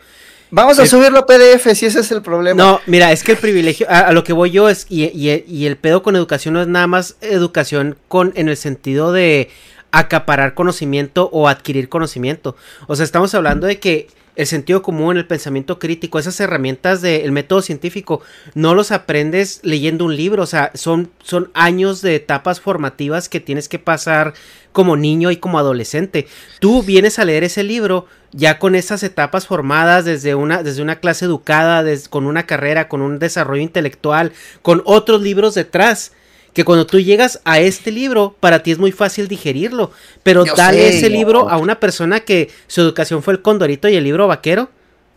[0.51, 2.61] Vamos a subirlo a PDF si ese es el problema.
[2.61, 5.77] No, mira, es que el privilegio, a, lo que voy yo es, y, y, el
[5.77, 9.49] pedo con educación no es nada más educación con, en el sentido de
[9.91, 12.55] acaparar conocimiento o adquirir conocimiento.
[12.87, 14.07] O sea, estamos hablando de que
[14.39, 18.21] el sentido común, el pensamiento crítico, esas herramientas del método científico,
[18.53, 23.41] no los aprendes leyendo un libro, o sea, son, son años de etapas formativas que
[23.41, 24.33] tienes que pasar
[24.71, 26.27] como niño y como adolescente.
[26.61, 31.01] Tú vienes a leer ese libro ya con esas etapas formadas desde una, desde una
[31.01, 36.13] clase educada, con una carrera, con un desarrollo intelectual, con otros libros detrás
[36.59, 39.91] que cuando tú llegas a este libro, para ti es muy fácil digerirlo,
[40.23, 44.03] pero dale ese libro a una persona que su educación fue el condorito y el
[44.03, 44.69] libro vaquero.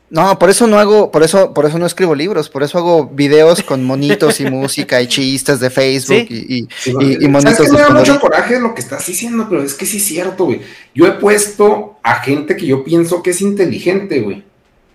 [0.09, 3.09] No, por eso no hago, por eso, por eso no escribo libros, por eso hago
[3.09, 7.59] videos con monitos y música y chistes de Facebook y, y, monitos.
[7.59, 10.05] Es que me da mucho coraje lo que estás diciendo, pero es que sí es
[10.05, 10.61] cierto, güey.
[10.95, 14.45] Yo he puesto a gente que yo pienso que es inteligente, güey.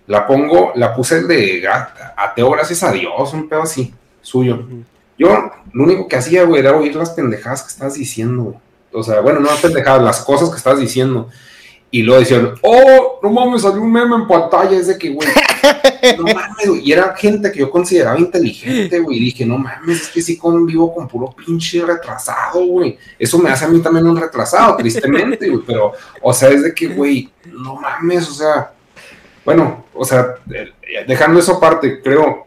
[0.06, 1.68] La pongo, la puse el de
[2.15, 4.65] ateo, gracias a Dios, un pedo así, suyo.
[5.18, 8.60] Yo lo único que hacía, güey, era oír las pendejadas que estás diciendo.
[8.91, 11.30] O sea, bueno, no las pendejadas, las cosas que estás diciendo.
[11.89, 15.27] Y luego decían, oh, no mames, salió un meme en pantalla, es de que, güey,
[16.18, 16.81] no mames, güey.
[16.84, 19.18] Y era gente que yo consideraba inteligente, güey.
[19.18, 22.98] Y dije, no mames, es que sí convivo con puro pinche retrasado, güey.
[23.18, 25.64] Eso me hace a mí también un retrasado, tristemente, güey.
[25.65, 28.73] Pero, o sea, es de que, güey, no mames, o sea,
[29.45, 30.73] bueno, o sea, eh,
[31.07, 32.47] dejando eso aparte, creo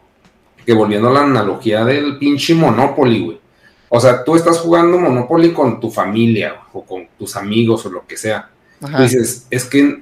[0.71, 3.41] que volviendo a la analogía del pinche Monopoly, güey.
[3.89, 8.07] O sea, tú estás jugando Monopoly con tu familia o con tus amigos o lo
[8.07, 8.49] que sea.
[8.97, 10.01] dices, es que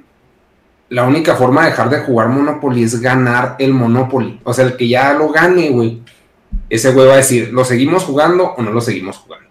[0.90, 4.42] la única forma de dejar de jugar Monopoly es ganar el Monopoly.
[4.44, 6.04] O sea, el que ya lo gane, güey.
[6.70, 9.50] Ese güey va a decir, ¿lo seguimos jugando o no lo seguimos jugando?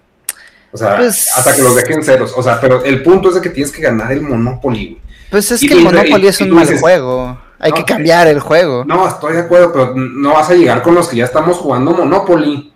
[0.71, 2.33] O sea, pues hasta que los dejen ceros.
[2.37, 5.03] O sea, pero el punto es de que tienes que ganar el Monopoly, güey.
[5.33, 7.48] Pues es que el Monopoly es un mal juego.
[7.59, 8.85] Hay que cambiar el juego.
[8.85, 11.93] No, estoy de acuerdo, pero no vas a llegar con los que ya estamos jugando
[11.93, 12.73] Monopoly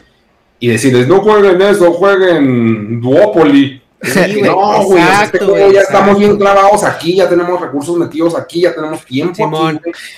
[0.58, 3.82] y decirles, no jueguen eso, jueguen Duopoly.
[4.42, 9.04] no, güey, este ya estamos bien clavados aquí, ya tenemos recursos metidos aquí, ya tenemos
[9.04, 9.48] tiempo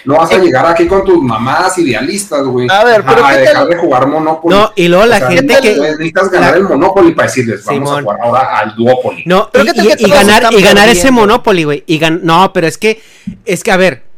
[0.07, 2.66] No vas a llegar aquí con tus mamás idealistas, güey.
[2.70, 4.55] A ver, pero a dejar de jugar Monopoly.
[4.55, 8.19] No, y luego la gente que necesitas ganar el Monopoly para decirles, vamos a jugar
[8.23, 9.24] ahora al Duopoly.
[9.27, 9.51] No,
[9.99, 11.85] y, ganar y ganar ese Monopoly, güey.
[11.86, 13.03] Y no, pero es que
[13.45, 14.14] es que a ver,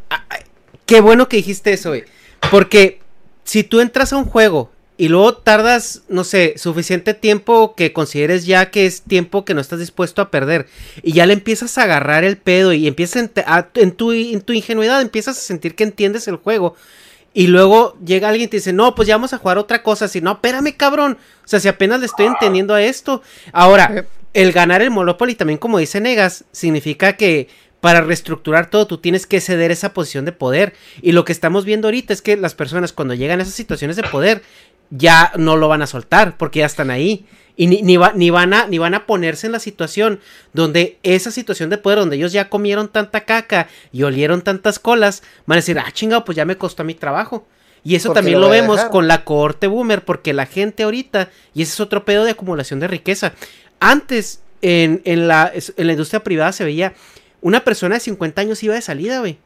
[0.87, 2.05] qué bueno que dijiste eso, güey.
[2.51, 3.01] Porque
[3.45, 8.47] si tú entras a un juego y luego tardas, no sé, suficiente tiempo que consideres
[8.47, 10.67] ya que es tiempo que no estás dispuesto a perder
[11.03, 13.31] y ya le empiezas a agarrar el pedo y empiezas
[13.75, 16.77] en, tu, en tu ingenuidad empiezas a sentir que entiendes el juego
[17.35, 20.09] y luego llega alguien y te dice, no, pues ya vamos a jugar otra cosa,
[20.09, 23.21] si no, espérame cabrón, o sea, si apenas le estoy entendiendo a esto.
[23.53, 27.49] Ahora, el ganar el Monopoly también como dice Negas, significa que
[27.87, 30.73] para reestructurar todo, tú tienes que ceder esa posición de poder.
[31.03, 33.95] Y lo que estamos viendo ahorita es que las personas cuando llegan a esas situaciones
[33.95, 34.43] de poder
[34.91, 37.27] ya no lo van a soltar porque ya están ahí.
[37.55, 40.19] Y ni, ni, van a, ni van a ponerse en la situación
[40.53, 45.23] donde esa situación de poder, donde ellos ya comieron tanta caca y olieron tantas colas,
[45.47, 47.47] van a decir, ah, chingado, pues ya me costó mi trabajo.
[47.85, 51.75] Y eso también lo, vemos con la cohorte boomer, porque la gente ahorita, y ese
[51.75, 53.33] es otro pedo de acumulación de riqueza.
[53.79, 56.95] Antes, en, en, la, en la industria privada se veía,
[57.47, 59.39] una persona de 50 años iba de salida, güey.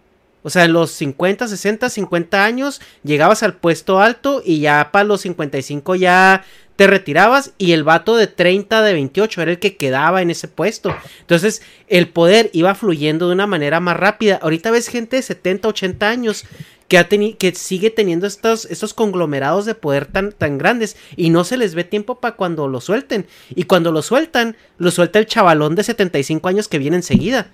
[0.43, 5.05] O sea, en los 50, 60, 50 años llegabas al puesto alto y ya para
[5.05, 6.43] los 55 ya
[6.77, 10.49] te retirabas y el vato de 30, de 28 era el que quedaba en ese
[10.49, 10.97] puesto.
[11.21, 14.39] Entonces, el poder iba fluyendo de una manera más rápida.
[14.41, 16.47] Ahorita ves gente de 70, 80 años
[16.89, 21.45] que, ha que sigue teniendo estos, estos conglomerados de poder tan, tan grandes y no
[21.45, 23.27] se les ve tiempo para cuando lo suelten.
[23.55, 27.51] Y cuando lo sueltan, lo suelta el chavalón de 75 años que viene enseguida.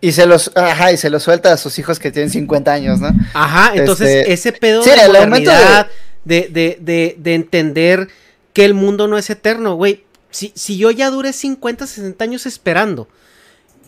[0.00, 3.00] Y se los, ajá, y se los suelta a sus hijos que tienen 50 años,
[3.00, 3.10] ¿no?
[3.34, 5.86] Ajá, entonces este, ese pedo de la de...
[6.22, 8.08] De, de, de, entender
[8.52, 10.04] que el mundo no es eterno, güey.
[10.30, 13.08] Si, si yo ya duré 50, 60 años esperando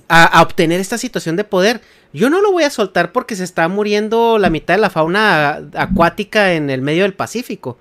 [0.09, 1.83] a, obtener esta situación de poder,
[2.15, 5.61] yo no lo voy a soltar porque se está muriendo la mitad de la fauna
[5.75, 7.79] acuática en el medio del Pacífico.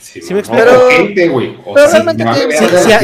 [0.00, 0.66] Sí, me explico?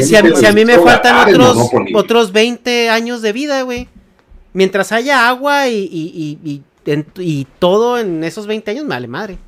[0.02, 3.88] si, a, mí me faltan otros, otros 20 años de vida, güey
[4.52, 6.62] mientras haya agua y, y,
[7.16, 9.38] y, todo en esos 20 años, vale madre.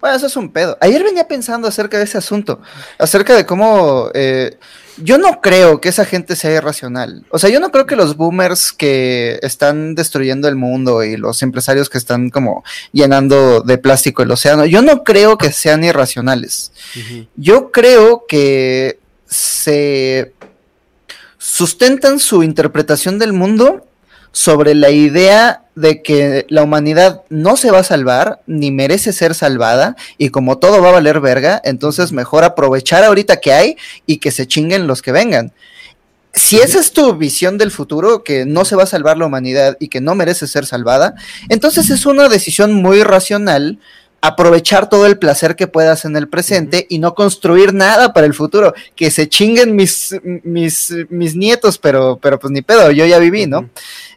[0.00, 0.76] Bueno, eso es un pedo.
[0.80, 2.60] Ayer venía pensando acerca de ese asunto,
[2.98, 4.58] acerca de cómo eh,
[4.96, 7.24] yo no creo que esa gente sea irracional.
[7.30, 11.42] O sea, yo no creo que los boomers que están destruyendo el mundo y los
[11.42, 16.72] empresarios que están como llenando de plástico el océano, yo no creo que sean irracionales.
[17.36, 20.32] Yo creo que se
[21.38, 23.86] sustentan su interpretación del mundo
[24.32, 29.34] sobre la idea de que la humanidad no se va a salvar ni merece ser
[29.34, 33.76] salvada y como todo va a valer verga, entonces mejor aprovechar ahorita que hay
[34.06, 35.52] y que se chinguen los que vengan.
[36.34, 39.76] Si esa es tu visión del futuro, que no se va a salvar la humanidad
[39.78, 41.14] y que no merece ser salvada,
[41.50, 43.78] entonces es una decisión muy racional
[44.22, 48.32] aprovechar todo el placer que puedas en el presente y no construir nada para el
[48.32, 48.72] futuro.
[48.94, 53.46] Que se chinguen mis, mis, mis nietos, pero, pero pues ni pedo, yo ya viví,
[53.46, 53.68] ¿no?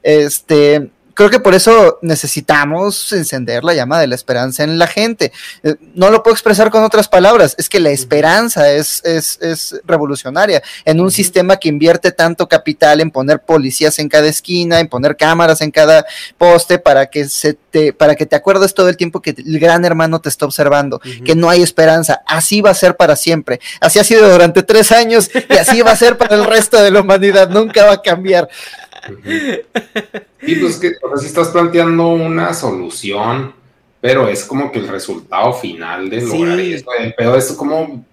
[0.04, 5.32] Este, creo que por eso necesitamos encender la llama de la esperanza en la gente.
[5.64, 9.82] Eh, no lo puedo expresar con otras palabras, es que la esperanza es, es, es
[9.86, 10.62] revolucionaria.
[10.84, 15.16] En un sistema que invierte tanto capital en poner policías en cada esquina, en poner
[15.16, 16.06] cámaras en cada
[16.38, 19.86] poste para que se te, para que te acuerdes todo el tiempo que el gran
[19.86, 22.22] hermano te está observando, que no hay esperanza.
[22.28, 23.62] Así va a ser para siempre.
[23.80, 26.92] Así ha sido durante tres años y así va a ser para el resto de
[26.92, 27.50] la humanidad.
[27.50, 28.50] Nunca va a cambiar.
[30.42, 33.54] Y pues que, o sea, si estás planteando una solución,
[34.02, 36.74] pero es como que el resultado final de lograr Sí.
[36.74, 36.86] eso.
[37.00, 38.06] El pedo es como,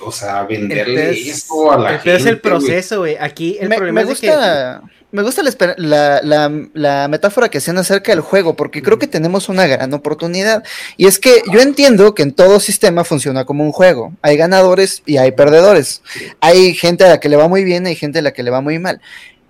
[0.00, 2.16] o sea, venderle El pedo es- eso a la El gente.
[2.20, 3.16] es el proceso, güey.
[3.18, 7.58] Aquí el me, problema me es gusta, me gusta la, la- la- la metáfora que
[7.58, 10.62] hacen acerca del juego, porque creo que tenemos una gran oportunidad.
[10.96, 14.12] Y es que yo entiendo que en todo sistema funciona como un juego.
[14.22, 16.02] Hay ganadores y hay perdedores.
[16.40, 18.50] Hay gente a la que le va muy bien, hay gente a la que le
[18.50, 19.00] va muy mal.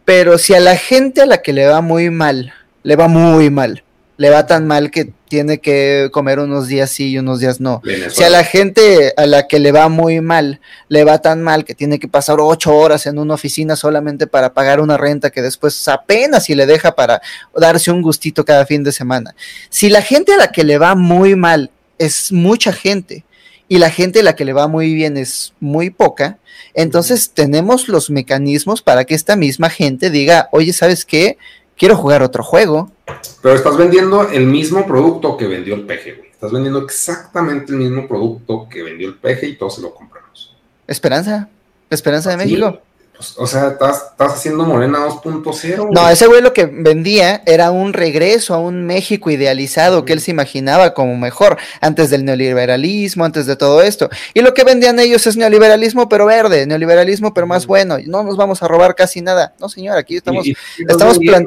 [0.04, 2.52] Pero si a la gente a la que le va muy mal,
[2.82, 3.84] le va muy mal,
[4.16, 7.80] le va tan mal que tiene que comer unos días sí y unos días no.
[7.82, 8.10] Venezuela.
[8.10, 11.64] Si a la gente a la que le va muy mal, le va tan mal
[11.64, 15.40] que tiene que pasar ocho horas en una oficina solamente para pagar una renta que
[15.40, 17.22] después apenas si le deja para
[17.56, 19.34] darse un gustito cada fin de semana.
[19.70, 23.24] Si la gente a la que le va muy mal es mucha gente
[23.72, 26.36] y la gente a la que le va muy bien es muy poca,
[26.74, 31.38] entonces tenemos los mecanismos para que esta misma gente diga, oye, ¿sabes qué?
[31.78, 32.92] Quiero jugar otro juego.
[33.40, 36.28] Pero estás vendiendo el mismo producto que vendió el peje, güey.
[36.28, 40.54] Estás vendiendo exactamente el mismo producto que vendió el peje y todos se lo compramos.
[40.86, 41.48] Esperanza.
[41.88, 42.36] Esperanza de.
[42.36, 42.78] México.
[43.22, 45.90] Pues, o sea, estás, estás haciendo Morena 2.0.
[45.92, 50.20] No, ese güey lo que vendía era un regreso a un México idealizado que él
[50.20, 54.10] se imaginaba como mejor antes del neoliberalismo, antes de todo esto.
[54.34, 58.00] Y lo que vendían ellos es neoliberalismo pero verde, neoliberalismo pero más bueno.
[58.00, 59.54] y No nos vamos a robar casi nada.
[59.60, 60.56] No, señor, aquí estamos, Y- y-
[60.88, 61.46] estamos plan-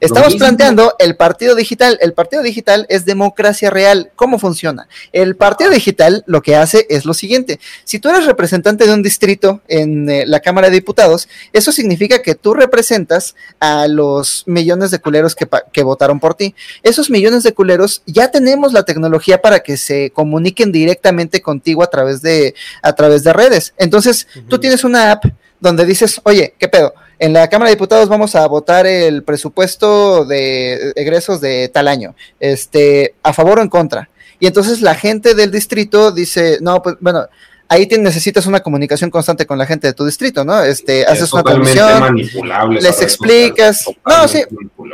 [0.00, 1.98] estamos planteando el partido digital.
[2.00, 4.10] El partido digital es democracia real.
[4.16, 4.88] ¿Cómo funciona?
[5.12, 7.60] El partido digital lo que hace es lo siguiente.
[7.84, 11.11] Si tú eres representante de un distrito en eh, la Cámara de Diputados,
[11.52, 16.54] eso significa que tú representas a los millones de culeros que, que votaron por ti.
[16.82, 21.90] Esos millones de culeros ya tenemos la tecnología para que se comuniquen directamente contigo a
[21.90, 23.74] través de, a través de redes.
[23.76, 25.24] Entonces, tú tienes una app
[25.60, 26.94] donde dices, oye, ¿qué pedo?
[27.18, 32.16] En la Cámara de Diputados vamos a votar el presupuesto de egresos de tal año,
[32.40, 34.10] este, a favor o en contra.
[34.40, 37.28] Y entonces la gente del distrito dice, no, pues bueno,
[37.72, 40.62] ahí te- necesitas una comunicación constante con la gente de tu distrito, ¿no?
[40.62, 42.16] Este, Es haces una comisión,
[42.74, 43.84] les explicas.
[44.06, 44.42] No, sí,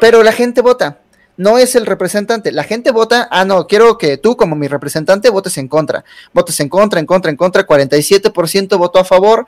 [0.00, 0.98] pero la gente vota.
[1.36, 2.50] No es el representante.
[2.50, 3.28] La gente vota.
[3.30, 6.04] Ah, no, quiero que tú, como mi representante, votes en contra.
[6.32, 7.64] Votes en contra, en contra, en contra.
[7.64, 9.46] 47% votó a favor,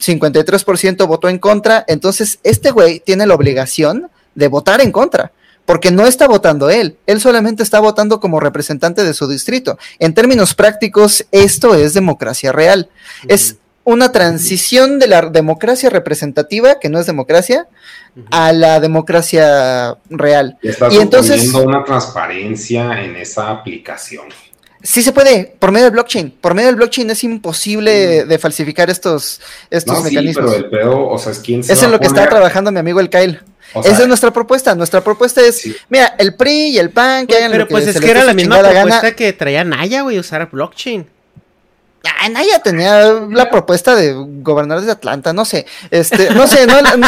[0.00, 1.84] 53% votó en contra.
[1.86, 5.30] Entonces, este güey tiene la obligación de votar en contra.
[5.64, 9.78] Porque no está votando él, él solamente está votando como representante de su distrito.
[9.98, 12.88] En términos prácticos, esto es democracia real.
[13.28, 17.66] Es una transición de la democracia representativa, que no es democracia,
[18.30, 20.58] a la democracia real.
[20.62, 24.26] Estás y entonces- una transparencia en esa aplicación.
[24.84, 26.32] Sí se puede, por medio del blockchain.
[26.40, 29.40] Por medio del blockchain es imposible de falsificar estos,
[29.70, 30.50] estos No, sí, mecanismos.
[30.52, 32.28] pero el pedo, o sea, es quién se es va en lo a que está
[32.28, 33.40] trabajando mi amigo el Kyle.
[33.74, 34.74] O sea, Esa es nuestra propuesta.
[34.74, 35.74] Nuestra propuesta es, Sí.
[35.88, 38.24] mira, el PRI y el PAN que hagan Pero lo que pues es que era
[38.24, 39.12] la misma propuesta gana.
[39.16, 41.08] que traía Naya, güey, usar blockchain.
[42.20, 45.66] Ah, Naya tenía la propuesta de gobernadores de Atlanta, no sé.
[45.90, 47.06] Este, no sé, no, no,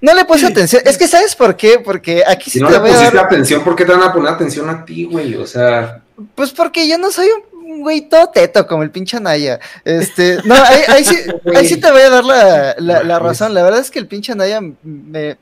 [0.00, 0.82] no le puse atención.
[0.86, 1.78] Es que, ¿sabes por qué?
[1.78, 3.26] Porque aquí si sí no te le voy a pusiste dar.
[3.26, 5.34] atención, ¿por qué te van a poner atención a ti, güey?
[5.36, 6.00] O sea,
[6.34, 9.58] Pues porque yo no soy un güey todo teto como el pinche Anaya.
[9.84, 11.16] Este, no, ahí, ahí sí,
[11.56, 13.54] ahí sí te voy a dar la, la- la razón.
[13.54, 15.38] La verdad es que el pinche Anaya me,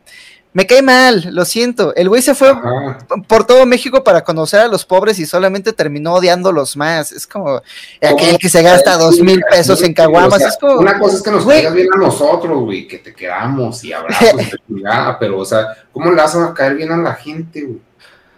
[0.52, 1.94] me cae mal, lo siento.
[1.94, 2.98] El güey se fue ajá.
[3.28, 7.12] por todo México para conocer a los pobres y solamente terminó odiándolos más.
[7.12, 7.62] Es como
[8.02, 10.34] aquel que se gasta dos mil pesos en caguamas.
[10.34, 12.98] O sea, es como, Una cosa es que nos caigas bien a nosotros, güey, que
[12.98, 16.90] te queramos y abrazos y chingada, pero, o sea, ¿cómo le vas a caer bien
[16.90, 17.78] a la gente, güey?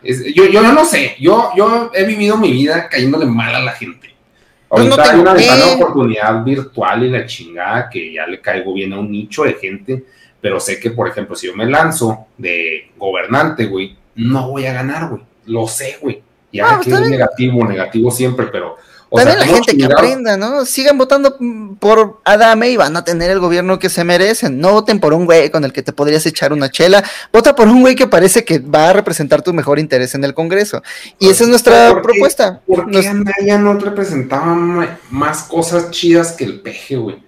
[0.03, 3.73] Es- yo, yo no sé, yo, yo he vivido mi vida cayéndole mal a la
[3.73, 4.11] gente.
[4.69, 5.39] Pues no Ahorita hay una qué.
[5.41, 9.45] ventana de oportunidad virtual y la chingada que ya le caigo bien a un nicho
[9.45, 10.05] de gente,
[10.41, 14.73] pero sé que, por ejemplo, si yo me lanzo de gobernante, güey, no voy a
[14.73, 15.23] ganar, güey.
[15.47, 16.23] Lo sé, güey.
[16.53, 17.11] Ya Ah, pues que es está bien.
[17.19, 18.77] negativo, negativo siempre, pero.
[19.15, 20.65] O También sea, la ¿cómo gente que aprenda, ¿no?
[20.65, 21.37] Sigan votando
[21.79, 24.59] por Adame y van a tener el gobierno que se merecen.
[24.59, 27.05] No voten por un güey con el que te podrías echar una chela.
[27.31, 30.33] Vota por un güey que parece que va a representar tu mejor interés en el
[30.33, 30.83] Congreso.
[31.19, 32.63] Y esa es nuestra ¿Por qué- propuesta.
[32.67, 34.55] ¿Por qué Nos- Anaya no representaba
[35.11, 37.23] más cosas chidas que el peje, güey?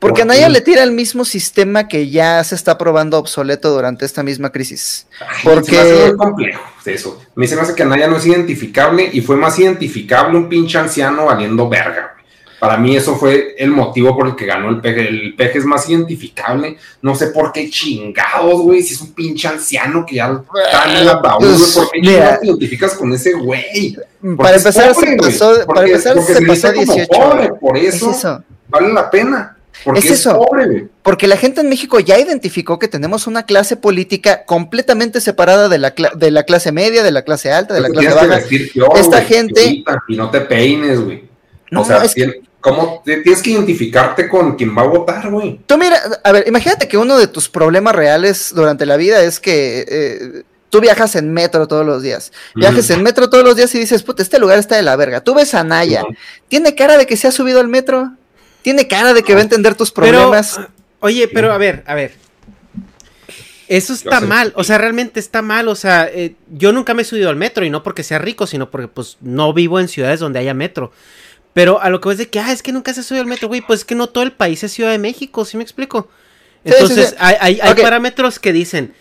[0.00, 0.40] Porque a ¿Por qué?
[0.40, 4.50] Naya le tira el mismo sistema que ya se está probando obsoleto durante esta misma
[4.50, 5.06] crisis.
[5.20, 7.22] Ay, Porque- se me hace muy complejo eso.
[7.36, 10.78] Mí se me hace que Anaya no es identificable y fue más identificable un pinche
[10.78, 12.16] anciano valiendo verga.
[12.58, 15.08] Para mí eso fue el motivo por el que ganó el peje.
[15.08, 16.76] El peje es más identificable.
[17.00, 18.82] No sé por qué chingados, güey.
[18.82, 22.12] Si es un pinche anciano que ya está en el ataúd, Pues, ¿por qué mira.
[22.12, 23.96] chingados te identificas con ese güey?
[24.36, 27.08] Para empezar, pobre, se pasó, para empezar se pasó dice como 18.
[27.12, 28.42] pobre, por Es eso.
[28.68, 29.56] vale la pena.
[29.84, 30.36] Porque Es es, eso.
[30.38, 30.88] pobre.
[31.02, 35.78] Porque la gente en México ya identificó que tenemos una clase política completamente separada de
[35.78, 38.26] la, de la clase media, de la clase alta, de la clase baja.
[38.36, 41.24] vestir Esta gente- Y no te peines, güey.
[41.70, 45.30] No, o sea, es que- ¿cómo te- tienes que identificarte con quien va a votar,
[45.30, 45.60] güey?
[45.66, 49.40] Tú mira, a ver, imagínate que uno de tus problemas reales durante la vida es
[49.40, 52.32] que eh, tú viajas en metro todos los días.
[52.54, 52.92] Viajes Mm.
[52.94, 55.22] en metro todos los días y dices, puta, este lugar está de la verga.
[55.22, 56.02] Tú ves a Naya.
[56.48, 58.12] ¿tiene cara de que se ha subido al metro?
[58.62, 60.60] ¿Tiene cara de que va a entender tus Pero, problemas?
[61.00, 62.14] oye, pero a ver, a ver.
[63.68, 64.26] Eso está sé.
[64.26, 67.36] mal, o sea, realmente está mal, o sea, eh, yo nunca me he subido al
[67.36, 70.54] metro y no porque sea rico, sino porque pues no vivo en ciudades donde haya
[70.54, 70.90] metro.
[71.52, 73.22] Pero a lo que voy es de que, ah, es que nunca se ha subido
[73.22, 75.56] al metro, güey, pues es que no todo el país es Ciudad de México, ¿sí
[75.56, 76.08] me explico?
[76.64, 77.16] Sí, sí, Entonces, sí.
[77.20, 77.80] hay, hay- hay Ok.
[77.82, 78.92] parámetros que dicen,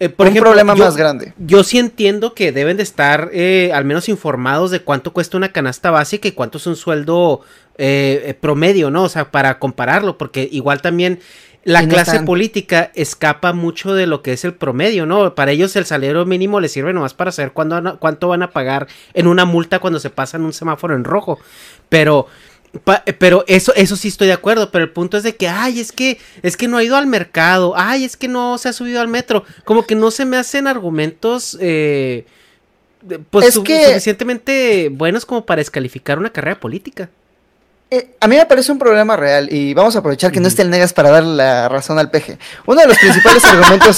[0.00, 1.32] eh, por Un ejemplo, problema yo- más grande.
[1.38, 5.50] yo sí entiendo que deben de estar eh, al menos informados de cuánto cuesta una
[5.52, 7.40] canasta básica y cuánto es un sueldo
[7.78, 9.04] eh, promedio, ¿no?
[9.04, 11.20] O sea, para compararlo, porque igual también
[11.64, 12.24] la no clase están.
[12.24, 15.34] política escapa mucho de lo que es el promedio, ¿no?
[15.34, 18.86] Para ellos el salario mínimo les sirve nomás para saber cuándo cuánto van a pagar
[19.14, 21.38] en una multa cuando se pasan un semáforo en rojo.
[21.88, 22.26] Pero...
[22.84, 25.80] pa- pero eso, eso sí estoy de acuerdo, pero el punto es de que, ay,
[25.80, 28.72] es que, es que no ha ido al mercado, ay, es que no se ha
[28.72, 32.26] subido al metro, como que no se me hacen argumentos, eh,
[33.30, 37.08] pues su- que- suficientemente buenos como para descalificar una carrera política.
[37.90, 40.60] Eh, a mí me parece un problema real y vamos a aprovechar que no esté
[40.60, 42.38] el Negas para darle la razón al peje.
[42.66, 43.96] Uno de los principales argumentos.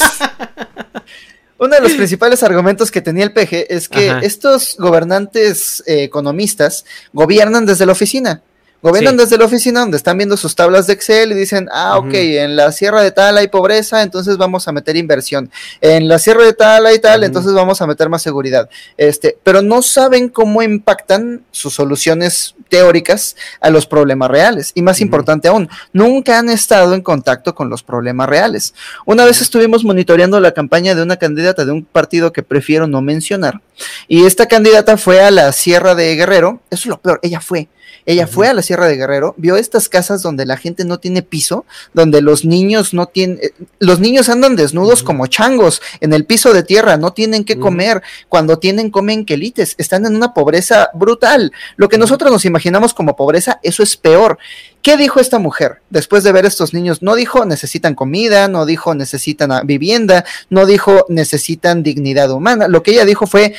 [1.59, 4.21] Uno de los principales argumentos que tenía el peje es que Ajá.
[4.21, 8.43] estos gobernantes eh, economistas gobiernan desde la oficina.
[8.83, 9.25] Gobiernan Sí.
[9.25, 12.57] desde la oficina donde están viendo sus tablas de Excel y dicen, ah, ok, en
[12.57, 15.51] la sierra de tal hay pobreza, entonces vamos a meter inversión.
[15.81, 18.71] En la sierra de tal hay tal, entonces vamos a meter más seguridad.
[18.97, 24.73] Este, pero no saben cómo impactan sus soluciones teóricas a los problemas reales.
[24.75, 28.75] Y más importante aún, nunca han estado en contacto con los problemas reales.
[29.05, 33.03] Una vez estuvimos monitoreando la campaña de una candidata de un partido que prefiero no
[33.03, 33.61] mencionar.
[34.09, 36.61] Y esta candidata fue a la Sierra de Guerrero.
[36.71, 37.69] Eso es lo peor, ella fue.
[38.07, 41.23] Ella fue a la Sierra de Guerrero, vio estas casas donde la gente no tiene
[41.23, 41.65] piso,
[41.95, 46.53] donde los niños no tienen, eh, los niños andan desnudos como changos en el piso
[46.53, 51.53] de tierra, no tienen que comer, cuando tienen comen quelites, están en una pobreza brutal.
[51.77, 54.39] Lo que nosotros nos imaginamos como pobreza, eso es peor.
[54.83, 57.03] ¿Qué dijo esta mujer después de ver estos niños?
[57.03, 62.67] No dijo necesitan comida, no dijo necesitan ah, vivienda, no dijo necesitan dignidad humana.
[62.67, 63.55] Lo que ella dijo fue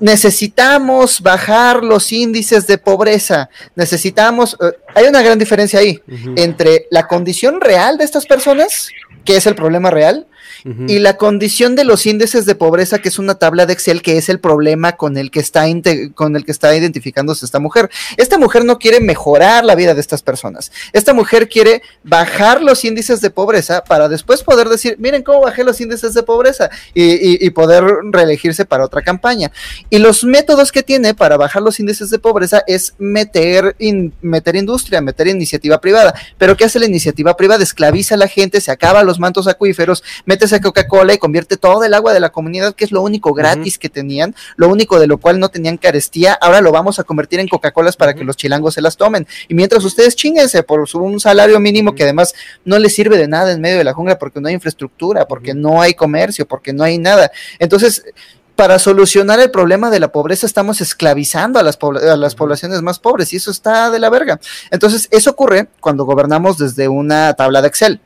[0.00, 6.00] necesitamos bajar los índices de pobreza, necesitamos, eh, hay una gran diferencia ahí
[6.36, 8.88] entre la condición real de estas personas,
[9.24, 10.26] que es el problema real,
[10.64, 14.16] y la condición de los índices de pobreza, que es una tabla de Excel, que
[14.16, 15.64] es el problema con el que está
[16.14, 17.90] con el que está identificándose esta mujer.
[18.16, 20.72] Esta mujer no quiere mejorar la vida de estas personas.
[20.92, 25.64] Esta mujer quiere bajar los índices de pobreza para después poder decir, miren cómo bajé
[25.64, 29.50] los índices de pobreza y, poder reelegirse para otra campaña.
[29.90, 33.76] Y los métodos que tiene para bajar los índices de pobreza es meter,
[34.22, 36.14] meter industria, meter iniciativa privada.
[36.38, 37.62] Pero ¿qué hace la iniciativa privada?
[37.62, 41.84] Esclaviza a la gente, se acaba los mantos acuíferos, metes a Coca-Cola y convierte todo
[41.84, 45.06] el agua de la comunidad, que es lo único gratis que tenían, lo único de
[45.06, 48.36] lo cual no tenían carestía, ahora lo vamos a convertir en Coca-Colas para que los
[48.36, 49.26] chilangos se las tomen.
[49.48, 53.28] Y mientras ustedes chinguense por su- un salario mínimo que además no les sirve de
[53.28, 56.72] nada en medio de la jungla porque no hay infraestructura, porque no hay comercio, porque
[56.72, 57.30] no hay nada.
[57.58, 58.04] Entonces,
[58.56, 62.98] para solucionar el problema de la pobreza estamos esclavizando a las, a las poblaciones más
[62.98, 64.38] pobres y eso está de la verga.
[64.70, 68.00] Entonces, eso ocurre cuando gobernamos desde una tabla de Excel.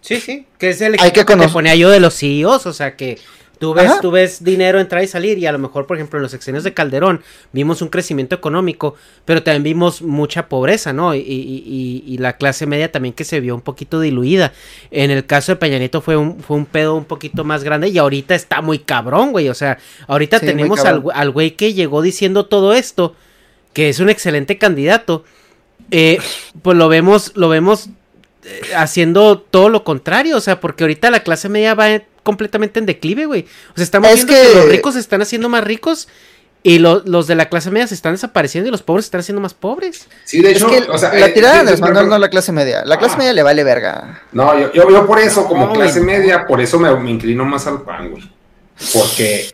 [0.00, 2.96] Sí, sí, que es el Hay que que, ponía yo de los CEOs, o sea
[2.96, 3.18] que
[3.58, 4.00] Tú ves, Ajá.
[4.00, 6.64] tú ves dinero entrar y salir y a lo mejor, por ejemplo, en los sexenios
[6.64, 7.20] de Calderón
[7.52, 8.94] vimos un crecimiento económico,
[9.26, 11.14] pero también vimos mucha pobreza, ¿no?
[11.14, 14.54] Y, y- y- y la clase media también que se vio un poquito diluida.
[14.90, 17.88] En el caso de Peña Nieto fue un, fue un pedo un poquito más grande
[17.88, 19.50] y ahorita está muy cabrón, güey.
[19.50, 23.14] O sea, ahorita Sí, tenemos al, al güey que llegó diciendo todo esto,
[23.74, 25.22] que es un excelente candidato.
[25.90, 26.18] eh,
[26.62, 27.90] pues lo vemos, lo vemos
[28.44, 32.78] eh, haciendo todo lo contrario, o sea, porque ahorita la clase media va en- completamente
[32.78, 33.46] en declive, güey.
[33.72, 34.48] O sea, estamos Es viendo que...
[34.48, 36.08] que- los ricos se están haciendo más ricos
[36.62, 39.20] y lo- los de la clase media se están desapareciendo y los pobres se están
[39.20, 40.08] haciendo más pobres.
[40.24, 42.28] Sí, de Es hecho, que o sea, la eh, tirada de Manuel prefiero- no la
[42.28, 42.84] clase media.
[42.84, 43.18] La clase Ah.
[43.18, 44.22] media le vale verga.
[44.32, 46.18] No, yo, yo, yo por eso, como No, clase güey.
[46.18, 48.30] media, por eso me, me inclino más al pan, güey.
[48.92, 49.50] Porque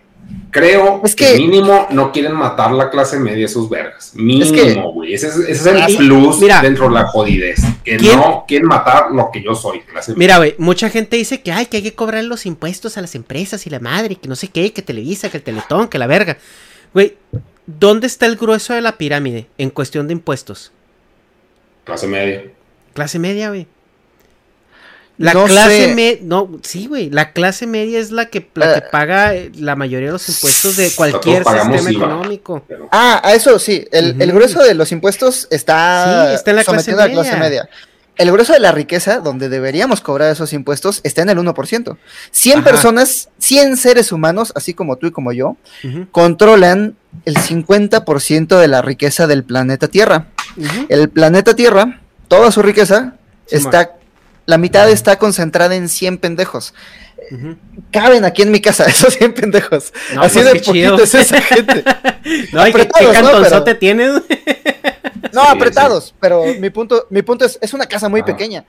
[0.50, 4.12] creo Es que, que- mínimo no quieren matar la clase media esos vergas.
[4.14, 5.14] Mínimo, que- güey.
[5.14, 7.60] ese, es, ese es el Y- plus mira, dentro de la jodidez.
[7.84, 10.18] Que ¿quién- no quieren matar lo que yo soy, clase media.
[10.18, 13.14] Mira, güey, mucha gente dice que hay que hay que cobrar los impuestos a las
[13.14, 16.06] empresas y la madre, que no sé qué, que Televisa, que el Teletón, que la
[16.06, 16.38] verga.
[16.94, 17.16] Güey,
[17.66, 20.72] ¿dónde está el grueso de la pirámide en cuestión de impuestos?
[21.84, 22.44] Clase media.
[22.94, 23.66] Clase media, güey.
[25.18, 28.78] La No clase media, no, sí, güey, la clase media es la que, la que
[28.80, 28.84] Eh.
[28.93, 31.90] paga eh, la mayoría de los impuestos de cualquier sistema IVA.
[31.90, 32.62] económico.
[32.68, 33.86] Pero, Ah, a eso sí.
[33.93, 37.12] El, el grueso de los impuestos está, Sí, está en la clase sometido a la
[37.14, 37.68] clase media.
[38.18, 41.98] El grueso de la riqueza, donde deberíamos cobrar esos impuestos, está en el 1%.
[42.30, 42.64] 100 Ajá.
[42.70, 45.56] personas, 100 seres humanos, así como tú y como yo,
[46.12, 50.28] controlan el 50% de la riqueza del planeta Tierra.
[50.88, 53.14] El planeta Tierra, toda su riqueza,
[53.48, 53.95] Sí, está,
[54.47, 56.73] la mitad está concentrada en 100 pendejos.
[57.90, 59.93] Caben aquí en mi casa esos 100 pendejos.
[60.14, 61.85] No, Así pues, de poquito es esa gente.
[62.52, 63.64] No, ¿y qué, qué Apretados, ¿no?
[63.64, 64.12] Pero- tienes?
[65.32, 68.24] No, Sí, apretados, pero mi punto, mi punto es, es una casa muy Ah.
[68.24, 68.64] pequeña.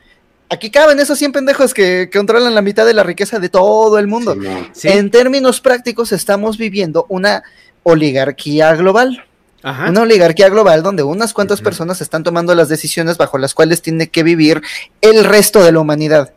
[0.50, 3.98] Aquí caben esos 100 pendejos que, que controlan la mitad de la riqueza de todo
[4.00, 4.36] el mundo.
[4.74, 4.88] Sí.
[4.90, 7.44] En términos prácticos, estamos viviendo una
[7.84, 9.26] oligarquía global.
[9.64, 9.90] Ajá.
[9.90, 14.08] Una oligarquía global donde unas cuantas personas están tomando las decisiones bajo las cuales tiene
[14.08, 14.62] que vivir
[15.02, 16.34] el resto de la humanidad,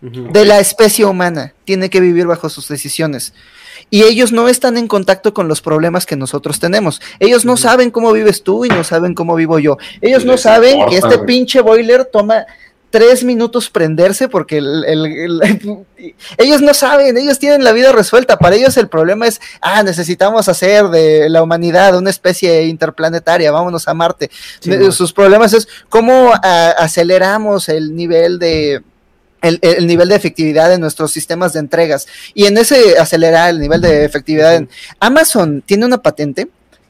[0.00, 3.34] de la especie humana, tiene que vivir bajo sus decisiones.
[3.90, 7.00] Y ellos no están en contacto con los problemas que nosotros tenemos.
[7.20, 9.76] Ellos no saben cómo vives tú y no saben cómo vivo yo.
[10.00, 12.46] Ellos no saben importa, que este pinche boiler toma
[12.92, 15.06] tres minutos prenderse porque el- el-
[15.42, 15.76] el-
[16.38, 18.36] ellos no saben, ellos tienen la vida resuelta.
[18.38, 23.88] Para ellos el problema es, ah, necesitamos hacer de la humanidad una especie interplanetaria, vámonos
[23.88, 24.30] a Marte.
[24.60, 24.92] Sí, mo.
[24.92, 28.82] sus problemas es cómo ah, aceleramos el nivel de
[29.40, 32.06] el, el nivel de efectividad de nuestros sistemas de entregas.
[32.32, 34.68] Y en ese acelerar el nivel de efectividad, en-
[35.00, 36.46] Amazon tiene una patente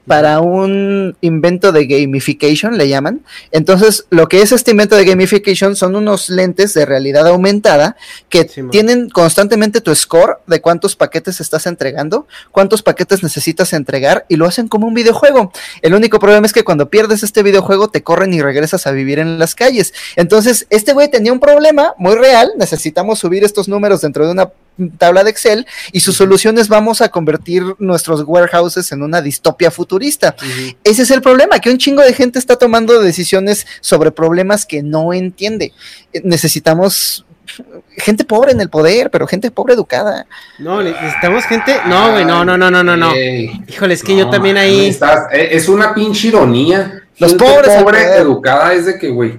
[0.07, 3.21] para un invento de gamification, le llaman.
[3.51, 7.97] Entonces, lo que es este invento de gamification son unos lentes de realidad aumentada
[8.29, 14.27] que Sí, tienen constantemente tu score de cuántos paquetes estás entregando, cuántos paquetes necesitas entregar
[14.29, 15.53] y lo hacen como un videojuego.
[15.83, 19.19] El único problema es que cuando pierdes este videojuego te corren y regresas a vivir
[19.19, 19.95] en las calles.
[20.17, 24.51] Entonces, este güey tenía un problema muy real, necesitamos subir estos números dentro de una
[24.99, 29.71] tabla de Excel y su solución es vamos a convertir nuestros warehouses en una distopia
[29.71, 30.35] futurista.
[30.85, 34.83] Ese es el problema, que un chingo de gente está tomando decisiones sobre problemas que
[34.83, 35.73] no entiende.
[36.13, 37.25] Eh, Necesitamos
[37.99, 40.27] gente pobre en el poder, pero gente pobre educada.
[40.59, 41.77] No, necesitamos gente.
[41.87, 43.13] No, güey, no, no, no, no, no, no.
[43.69, 44.87] Híjole, es que no, yo también ahí.
[44.87, 47.03] estás- eh, es una pinche ironía.
[47.19, 49.39] Los Gente pobres pobre, educada, es de que, güey,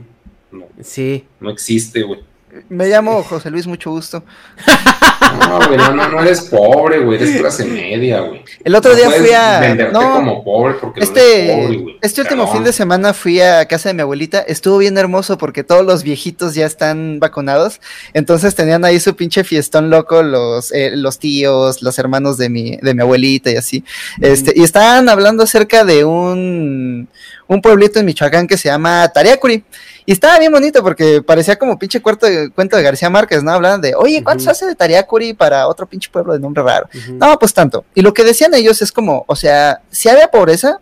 [0.51, 1.25] no, Sí.
[1.39, 2.21] no existe, güey.
[2.69, 4.23] Me llamo José Luis, mucho gusto.
[5.39, 8.43] No, güey, no, no, no eres pobre, güey, eres clase media, güey.
[8.63, 9.59] El otro No día fui a...
[9.59, 11.97] venderte No, como pobre porque no eres este, pobre, güey.
[12.01, 15.63] este último fin de semana fui a casa de mi abuelita, estuvo bien hermoso porque
[15.63, 17.81] todos los viejitos ya están vacunados,
[18.13, 22.77] entonces tenían ahí su pinche fiestón loco los, eh, los tíos, los hermanos de mi,
[22.77, 23.83] de mi abuelita y así,
[24.21, 27.07] este, y estaban hablando acerca de un,
[27.47, 29.63] un pueblito en Michoacán que se llama Tariacuri,
[30.05, 33.51] y estaba bien bonito porque parecía como pinche cuarto de, cuento de García Márquez, ¿no?
[33.51, 34.51] Hablaban de, oye, ¿cuántos Ujú.
[34.51, 36.89] hace de Tariacuri para otro pinche pueblo de nombre raro?
[37.13, 37.85] No, pues tanto.
[37.95, 40.79] Y lo que decían ellos es como, o sea, sí había pobreza,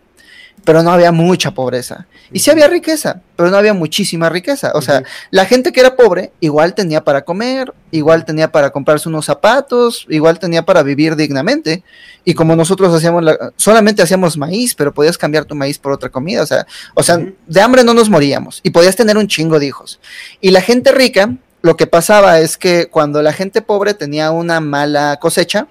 [0.63, 2.07] pero no había mucha pobreza.
[2.31, 4.71] Y sí había riqueza, pero no había muchísima riqueza.
[4.75, 9.09] O sea, la gente que era pobre igual tenía para comer, igual tenía para comprarse
[9.09, 11.83] unos zapatos, igual tenía para vivir dignamente.
[12.23, 16.09] Y como nosotros hacíamos, la- solamente hacíamos maíz, pero podías cambiar tu maíz por otra
[16.09, 16.43] comida.
[16.43, 19.65] O sea, o sea, de hambre no nos moríamos y podías tener un chingo de
[19.65, 19.99] hijos.
[20.39, 24.59] Y la gente rica, lo que pasaba es que cuando la gente pobre tenía una
[24.59, 25.67] mala cosecha,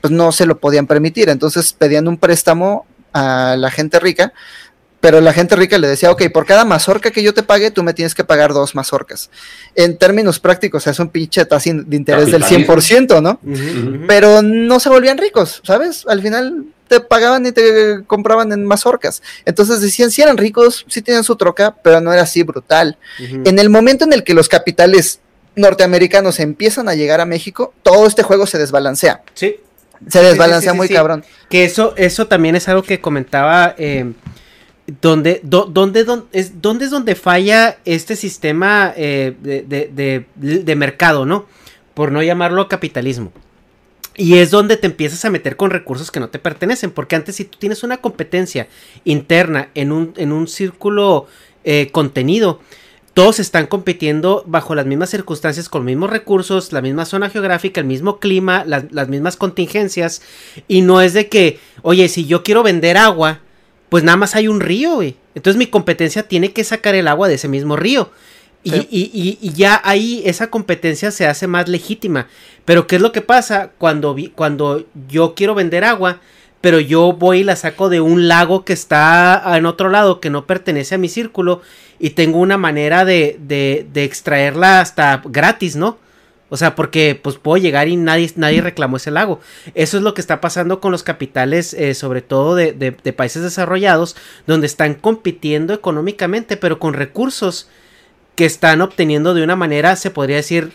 [0.00, 1.28] pues no se lo podían permitir.
[1.30, 4.34] Entonces pedían un préstamo a la gente rica
[5.04, 7.82] pero la gente rica le decía, ok, por cada mazorca que yo te pague, tú
[7.82, 9.28] me tienes que pagar dos mazorcas.
[9.74, 13.38] En términos prácticos, es un pinche tasa de interés del 100%, ¿no?
[14.06, 16.06] Pero no se volvían ricos, ¿sabes?
[16.08, 19.22] Al final te pagaban y te compraban en mazorcas.
[19.44, 22.96] Entonces decían, si eran ricos, sí tenían su troca, pero no era así brutal.
[23.18, 25.20] En el momento en el que los capitales
[25.54, 29.20] norteamericanos empiezan a llegar a México, todo este juego se desbalancea.
[29.34, 29.56] Sí.
[30.08, 31.24] Se desbalancea muy cabrón.
[31.48, 34.12] Que eso, eso también es algo que comentaba eh,
[35.00, 36.00] donde, donde,
[36.32, 41.46] es, es donde falla este sistema eh, de, mercado, ¿no?
[41.94, 43.32] Por no llamarlo capitalismo.
[44.16, 46.90] Y es donde te empiezas a meter con recursos que no te pertenecen.
[46.90, 48.68] Porque antes si tú tienes una competencia
[49.04, 51.26] interna en un, en un círculo
[51.64, 52.60] eh, contenido,
[53.14, 57.80] todos están compitiendo bajo las mismas circunstancias, con los mismos recursos, la misma zona geográfica,
[57.80, 60.20] el mismo clima, las, las mismas contingencias.
[60.66, 63.40] Y no es de que, oye, si yo quiero vender agua,
[63.88, 65.16] pues nada más hay un río, güey.
[65.36, 68.10] Entonces mi competencia tiene que sacar el agua de ese mismo río.
[68.64, 72.28] Y, ya ahí esa competencia se hace más legítima.
[72.64, 76.20] Pero ¿qué es lo que pasa cuando, cuando yo quiero vender agua?
[76.64, 80.30] Pero yo voy y la saco de un lago que está en otro lado, que
[80.30, 81.60] no pertenece a mi círculo,
[81.98, 85.98] y tengo una manera de, de, de extraerla hasta gratis, ¿no?
[86.48, 89.40] O sea, porque pues puedo llegar y nadie, nadie reclamó ese lago.
[89.74, 93.42] Eso es lo que está pasando con los capitales, eh, sobre todo de, de, países
[93.42, 94.16] desarrollados,
[94.46, 97.68] donde están compitiendo económicamente, pero con recursos
[98.36, 100.72] que están obteniendo de una manera, se podría decir,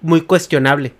[0.00, 0.94] muy cuestionable.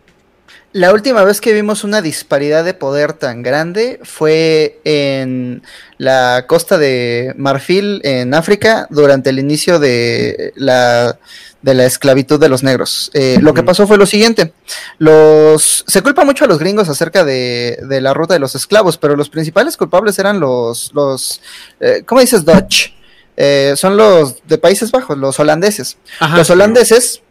[0.72, 5.62] La última vez que vimos una disparidad de poder tan grande fue en
[5.96, 11.18] la costa de Marfil, en África, durante el inicio de la
[11.62, 13.10] de la esclavitud de los negros.
[13.14, 14.52] Eh, lo que pasó fue lo siguiente,
[14.98, 19.16] los se culpa mucho a los gringos acerca de, la ruta de los esclavos, pero
[19.16, 21.40] los principales culpables eran los, los
[21.80, 22.92] eh, ¿cómo dices Dutch?
[23.36, 25.96] Eh, son los de Países Bajos, los holandeses.
[26.36, 27.22] los holandeses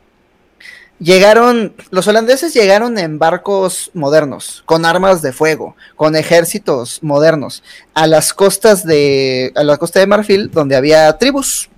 [1.00, 7.64] llegaron, los holandeses llegaron en barcos modernos, con armas de fuego, con ejércitos modernos,
[7.94, 11.70] a las costas de, a la costa de Marfil, donde había tribus.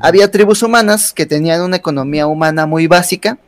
[0.00, 3.38] Había tribus humanas que tenían una economía humana muy básica,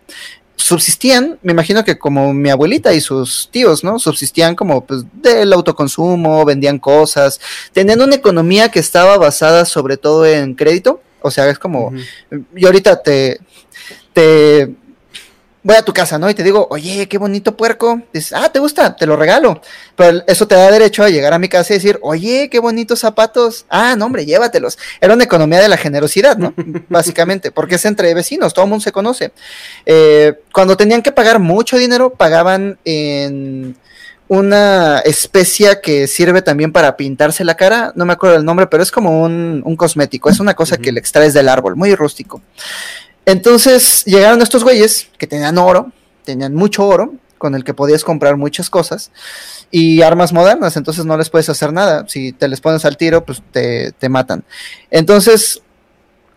[0.60, 3.98] subsistían, me imagino que como mi abuelita y sus tíos, ¿no?
[3.98, 7.40] Subsistían como pues del autoconsumo, vendían cosas,
[7.72, 11.92] tenían una economía que estaba basada sobre todo en crédito, o sea, es como,
[12.54, 13.40] yo ahorita te,
[14.12, 14.74] te
[15.62, 16.30] voy a tu casa, ¿no?
[16.30, 18.02] Y te digo, oye, qué bonito puerco.
[18.12, 18.96] Dices, ah, ¿te gusta?
[18.96, 19.60] Te lo regalo.
[19.96, 23.00] Pero eso te da derecho a llegar a mi casa y decir, oye, qué bonitos
[23.00, 23.66] zapatos.
[23.68, 24.78] Ah, no, hombre, llévatelos.
[25.00, 26.54] Era una economía de la generosidad, ¿no?
[26.88, 29.32] Básicamente, porque es entre vecinos, todo el mundo se conoce.
[29.86, 33.76] Eh, cuando tenían que pagar mucho dinero, pagaban en
[34.30, 38.80] una especia que sirve también para pintarse la cara, no me acuerdo el nombre, pero
[38.80, 42.40] es como un, cosmético, es una cosa que le extraes del árbol, muy rústico.
[43.30, 45.92] Entonces llegaron estos güeyes que tenían oro,
[46.24, 49.12] tenían mucho oro, con el que podías comprar muchas cosas,
[49.70, 52.04] y armas modernas, entonces no les puedes hacer nada.
[52.08, 54.42] Si te les pones al tiro, pues te, matan.
[54.90, 55.62] Entonces,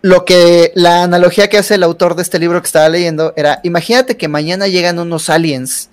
[0.03, 3.59] lo que la analogía que hace el autor de este libro que estaba leyendo era,
[3.63, 5.89] imagínate que mañana llegan unos aliens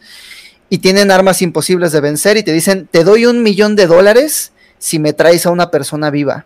[0.68, 4.52] y tienen armas imposibles de vencer y te dicen, te doy un millón de dólares
[4.78, 6.44] si me traes a una persona viva.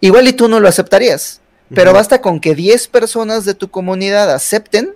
[0.00, 1.39] Igual y tú no lo aceptarías.
[1.74, 4.94] Pero basta con que 10 personas de tu comunidad acepten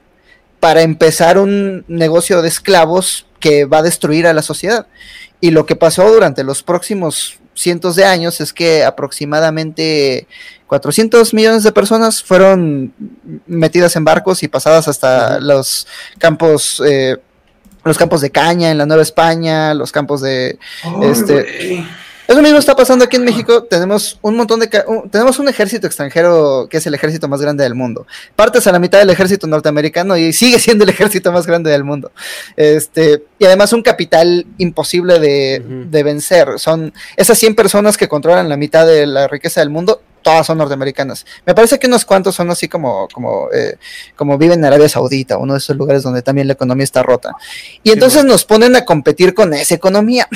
[0.61, 4.87] para empezar un negocio de esclavos que va a destruir a la sociedad.
[5.41, 10.27] Y lo que pasó durante los próximos cientos de años es que aproximadamente
[10.67, 12.93] 400 millones de personas fueron
[13.47, 15.87] metidas en barcos y pasadas hasta los
[16.19, 17.19] campos eh,
[17.85, 20.59] los campos de caña en la Nueva España, los campos de
[21.03, 21.87] este
[22.27, 23.65] eso mismo está pasando aquí en México.
[23.65, 24.69] Tenemos un montón de.
[25.11, 28.07] tenemos un ejército extranjero que es el ejército más grande del mundo.
[28.35, 31.85] Partes a la mitad del ejército norteamericano y sigue siendo el ejército más grande del
[31.85, 32.13] mundo.
[32.57, 36.59] Este, y además un capital imposible de, de vencer.
[36.59, 40.59] Son esas 100 personas que controlan la mitad de la riqueza del mundo todas son
[40.59, 41.25] norteamericanas.
[41.47, 43.77] Me parece que unos cuantos son así como, como, eh,
[44.17, 47.37] como viven en Arabia Saudita, uno de esos lugares donde también la economía está rota.
[47.85, 50.27] Y entonces nos ponen a competir con esa economía.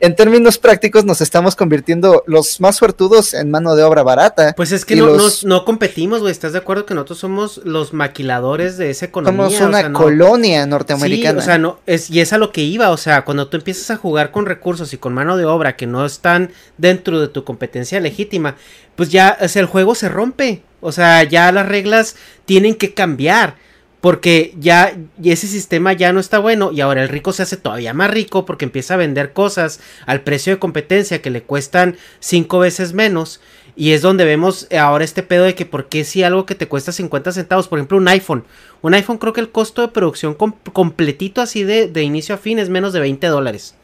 [0.00, 4.54] En términos prácticos nos estamos convirtiendo los más suertudos en mano de obra barata.
[4.56, 6.30] Pues es que no, no, competimos, güey.
[6.30, 9.50] ¿Estás de acuerdo que nosotros somos los maquiladores de esa economía?
[9.50, 11.40] Somos una colonia norteamericana.
[11.40, 12.90] Sí, o sea, no, es, y es a lo que iba.
[12.90, 15.86] O sea, cuando tú empiezas a jugar con recursos y con mano de obra que
[15.86, 18.56] no están dentro de tu competencia legítima,
[18.98, 20.62] pues ya, el juego se rompe.
[20.80, 22.16] O sea, ya las reglas
[22.46, 23.54] tienen que cambiar.
[24.00, 24.92] Porque ya
[25.22, 28.44] ese sistema ya no está bueno y ahora el rico se hace todavía más rico
[28.44, 33.40] porque empieza a vender cosas al precio de competencia que le cuestan cinco veces menos
[33.76, 36.66] Y es donde vemos ahora este pedo de que por qué si algo que te
[36.66, 38.44] cuesta 50 centavos, por ejemplo un iPhone.
[38.82, 42.58] Un iPhone creo que el costo de producción completito así de, de, inicio a fin
[42.58, 43.76] es menos de 20 dólares.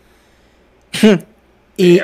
[1.77, 2.01] y,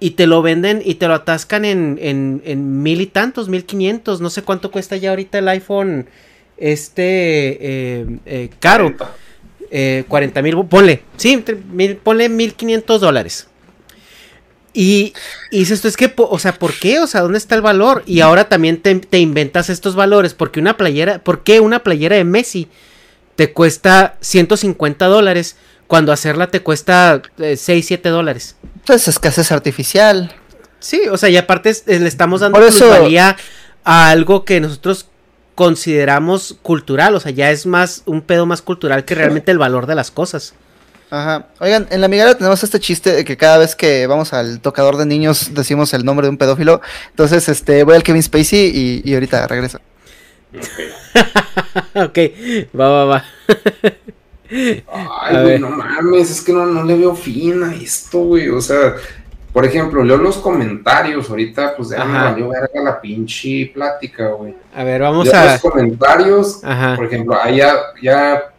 [0.00, 3.64] y, te lo venden y te lo atascan en, en, en, mil y tantos, mil
[3.64, 4.20] quinientos.
[4.20, 6.06] No sé cuánto cuesta ya ahorita el iPhone
[6.56, 8.94] este eh, eh, caro.
[10.08, 13.48] 40 eh, mil, ponle, sí, mil, ponle 1500 dólares.
[14.72, 15.12] Y,
[15.50, 17.00] dices esto es que, o sea, ¿por qué?
[17.00, 18.02] O sea, ¿dónde está el valor?
[18.06, 22.24] Y ahora también te, inventas estos valores, porque una playera, ¿por qué una playera de
[22.24, 22.68] Messi
[23.34, 25.56] te cuesta 150 dólares
[25.88, 28.54] cuando hacerla te cuesta 6, 7 dólares?
[28.86, 30.32] Pues escasez artificial.
[30.78, 33.36] Sí, o sea, y aparte le estamos dando valía
[33.82, 35.08] a algo que nosotros
[35.56, 39.86] consideramos cultural, o sea, ya es más un pedo más cultural que realmente el valor
[39.86, 40.54] de las cosas.
[41.10, 41.48] Ajá.
[41.58, 44.98] Oigan, en la migara tenemos este chiste de que cada vez que vamos al tocador
[44.98, 46.82] de niños decimos el nombre de un pedófilo.
[47.10, 49.80] Entonces, este, voy al Kevin Spacey y, ahorita regreso.
[51.94, 52.18] ok,
[52.78, 53.24] va, va, va.
[54.50, 58.48] Ay, güey, no mames, es que no, no le veo fin a esto, güey.
[58.48, 58.94] O sea,
[59.52, 61.28] por ejemplo, leo los comentarios.
[61.28, 64.54] Ahorita, pues ya me valió verga la pinche plática, güey.
[64.74, 65.52] A ver, vamos a.
[65.52, 66.60] Los comentarios,
[66.96, 68.52] por ejemplo, ahí ya, ya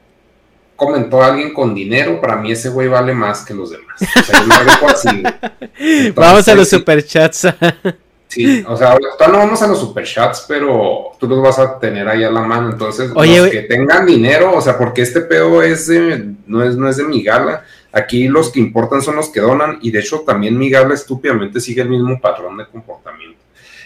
[0.76, 4.02] comentó alguien con dinero, para mí ese güey vale más que los demás.
[4.02, 6.12] O sea, yo me así.
[6.16, 7.48] vamos a los superchats.
[8.30, 12.08] sí, o sea, ahorita no vamos a los superchats, pero tú los vas a tener
[12.08, 12.70] ahí a la mano.
[12.72, 16.88] Entonces, los que tengan dinero, o sea, porque este pedo es de, no es, no
[16.88, 17.66] es de mi gala.
[17.92, 21.60] Aquí los que importan son los que donan, y de hecho también mi gala estúpidamente
[21.60, 23.40] sigue el mismo patrón de comportamiento.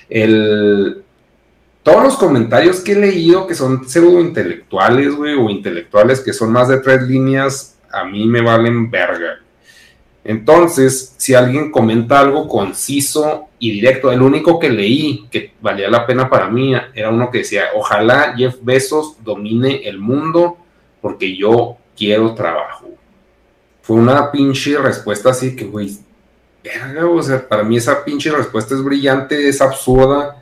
[0.09, 1.03] El,
[1.83, 6.51] todos los comentarios que he leído que son pseudo intelectuales, güey, o intelectuales que son
[6.51, 9.39] más de tres líneas, a mí me valen verga.
[10.25, 16.05] Entonces, si alguien comenta algo conciso y directo, el único que leí que valía la
[16.05, 20.57] pena para mí era uno que decía, ojalá Jeff Bezos domine el mundo
[21.01, 22.89] porque yo quiero trabajo.
[23.81, 25.97] Fue una pinche respuesta así que, güey,
[26.63, 30.39] verga, o sea, para mí esa pinche respuesta es brillante, es absurda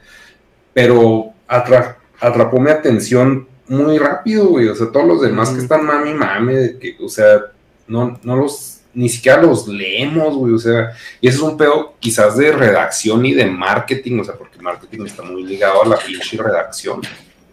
[0.74, 4.68] pero atrapó mi atención muy rápido, güey.
[4.68, 7.42] O sea, todos los demás que están mami, mami, de que, o sea,
[7.88, 10.54] no, no los, ni siquiera los leemos, güey.
[10.54, 14.36] O sea, y eso es un pedo quizás de redacción y de marketing, o sea,
[14.36, 17.02] porque marketing está muy ligado a la pinche redacción.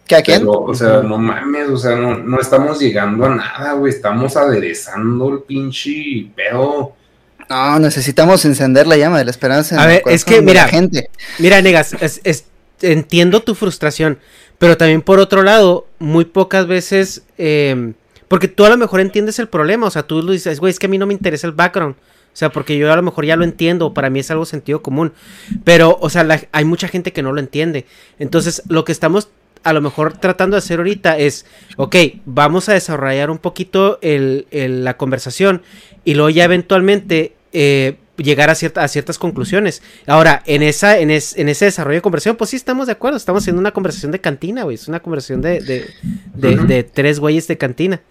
[0.07, 0.43] ¿Qué a quién?
[0.47, 3.93] o sea, no mames, o sea, no, no estamos llegando a nada, güey.
[3.93, 6.95] Estamos aderezando el pinche pedo.
[7.47, 9.81] No, necesitamos encender la llama de la esperanza.
[9.81, 11.09] a ver, es que, mira, gente.
[11.37, 12.45] mira, Negas, es, es,
[12.81, 14.19] entiendo tu frustración,
[14.57, 17.93] pero también por otro lado, muy pocas veces, eh,
[18.29, 20.79] porque tú a lo mejor entiendes el problema, o sea, tú lo dices, güey, es
[20.79, 21.95] que a mí no me interesa el background.
[21.95, 24.81] O sea, porque yo a lo mejor ya lo entiendo, para mí es algo sentido
[24.81, 25.11] común.
[25.63, 27.85] Pero, o sea, hay mucha gente que no lo entiende.
[28.19, 29.29] Entonces, lo que estamos
[29.63, 31.45] a lo mejor tratando de hacer ahorita es,
[31.75, 31.95] ok,
[32.25, 35.63] vamos a desarrollar un poquito el, la conversación
[36.05, 39.81] y luego ya eventualmente eh, llegar a, a ciertas conclusiones.
[40.07, 43.43] Ahora, en esa, en, en ese desarrollo de conversación, pues sí estamos de acuerdo, estamos
[43.43, 44.75] haciendo una conversación de cantina, güey.
[44.75, 48.01] Es una conversación de, de, tres güeyes de cantina.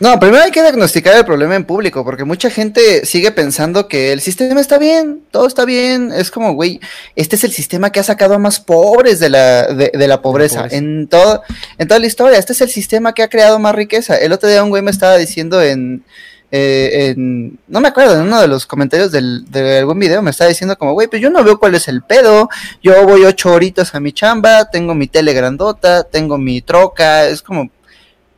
[0.00, 4.12] No, primero hay que diagnosticar el problema en público, porque mucha gente sigue pensando que
[4.12, 6.12] el sistema está bien, todo está bien.
[6.12, 6.80] Es como, güey,
[7.16, 10.68] este es el sistema que ha sacado a más pobres de la, de, la pobreza,
[10.70, 11.42] En, todo,
[11.78, 12.38] en toda la historia.
[12.38, 14.16] Este es el sistema que ha creado más riqueza.
[14.16, 16.04] El otro día un güey me estaba diciendo en,
[16.50, 20.46] eh, no me acuerdo, en uno de los comentarios del, de algún video me está
[20.46, 22.48] diciendo como, güey, pues yo no veo cuál es el pedo,
[22.82, 27.42] yo voy ocho horitas a mi chamba, tengo mi tele grandota, tengo mi troca, es
[27.42, 27.70] como,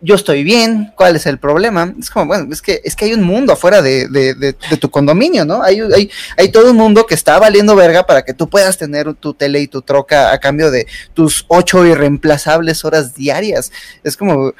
[0.00, 1.94] yo estoy bien, ¿cuál es el problema?
[1.98, 4.90] Es como, bueno, es que, es que hay un mundo afuera de, de, de, tu
[4.90, 5.62] condominio, ¿no?
[5.62, 9.12] Hay, hay, hay, todo un mundo que está valiendo verga para que tú puedas tener
[9.14, 13.72] tu tele y tu troca a cambio de tus ocho irreemplazables horas diarias.
[14.02, 14.54] Es como,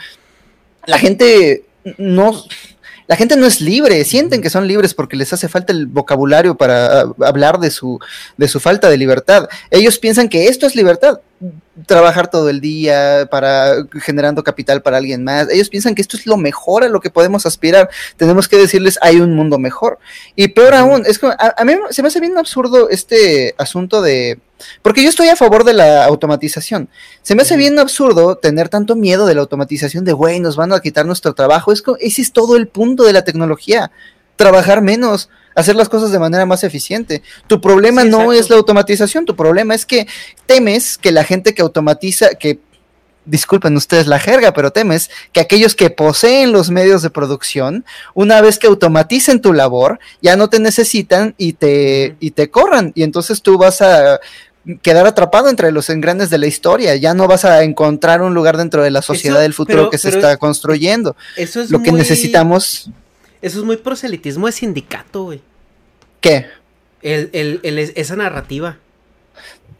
[0.87, 1.65] la gente
[1.97, 2.45] no,
[3.11, 6.55] la gente no es libre, sienten que son libres porque les hace falta el vocabulario
[6.55, 7.99] para ah, hablar de su,
[8.37, 9.49] de su falta de libertad.
[9.69, 11.19] Ellos piensan que esto es libertad,
[11.87, 15.49] trabajar todo el día para generando capital para alguien más.
[15.51, 17.89] Ellos piensan que esto es lo mejor a lo que podemos aspirar.
[18.17, 19.99] Tenemos que decirles hay un mundo mejor.
[20.37, 24.41] Y peor aún, es como, a, mí se me hace bien absurdo este asunto de
[24.83, 26.91] porque yo estoy a favor de la automatización.
[27.23, 30.73] Se me hace bien absurdo tener tanto miedo de la automatización de, güey, nos van
[30.73, 31.73] a quitar nuestro trabajo.
[31.73, 33.91] Es, ese es todo el punto de la tecnología.
[34.37, 37.23] Trabajar menos, hacer las cosas de manera más eficiente.
[37.47, 40.07] Tu problema no es la automatización, tu problema es que
[40.47, 42.61] temes que la gente que automatiza, que
[43.27, 48.41] disculpen ustedes la jerga, pero temes que aquellos que poseen los medios de producción, una
[48.41, 52.93] vez que automaticen tu labor, ya no te necesitan y te, y te corran.
[52.95, 54.19] Y entonces tú vas a
[54.83, 58.57] quedar atrapado entre los engranes de la historia, ya no vas a encontrar un lugar
[58.57, 61.15] dentro de la sociedad Eso- del futuro pero- que se está construyendo.
[61.37, 62.91] Eso es Lo que necesitamos,
[63.43, 65.41] Eso es muy proselitismo de sindicato, güey.
[66.21, 66.47] ¿qué?
[67.03, 68.77] El, el- el- esa narrativa.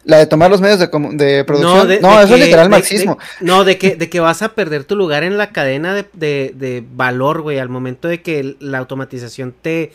[0.03, 1.61] La de tomar los medios de, producción.
[1.61, 3.19] No, de- de eso que- es literal marxismo.
[3.41, 6.53] no, de que, de que vas a perder tu lugar en la cadena de, de-
[6.55, 9.91] de valor, güey, al momento de que la automatización te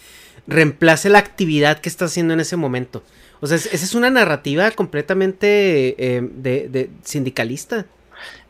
[0.47, 3.03] reemplace la actividad que estás haciendo en ese momento.
[3.41, 7.87] O sea, es- esa es una narrativa completamente eh, de sindicalista.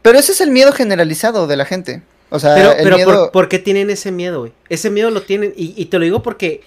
[0.03, 2.03] Pero ese es el miedo generalizado de la gente.
[2.37, 3.11] O sea, Pero, el pero miedo...
[3.25, 4.53] ¿por, por qué tienen ese miedo, güey?
[4.69, 6.61] Ese miedo lo tienen, y, y te lo digo porque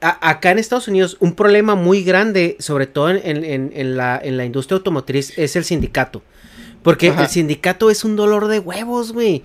[0.00, 3.96] a- acá en Estados Unidos un problema muy grande, sobre todo en, en- en- en
[3.96, 6.22] la, en la industria automotriz, es el sindicato.
[6.82, 7.22] Porque Ajá.
[7.22, 9.44] el sindicato es un dolor de huevos, güey.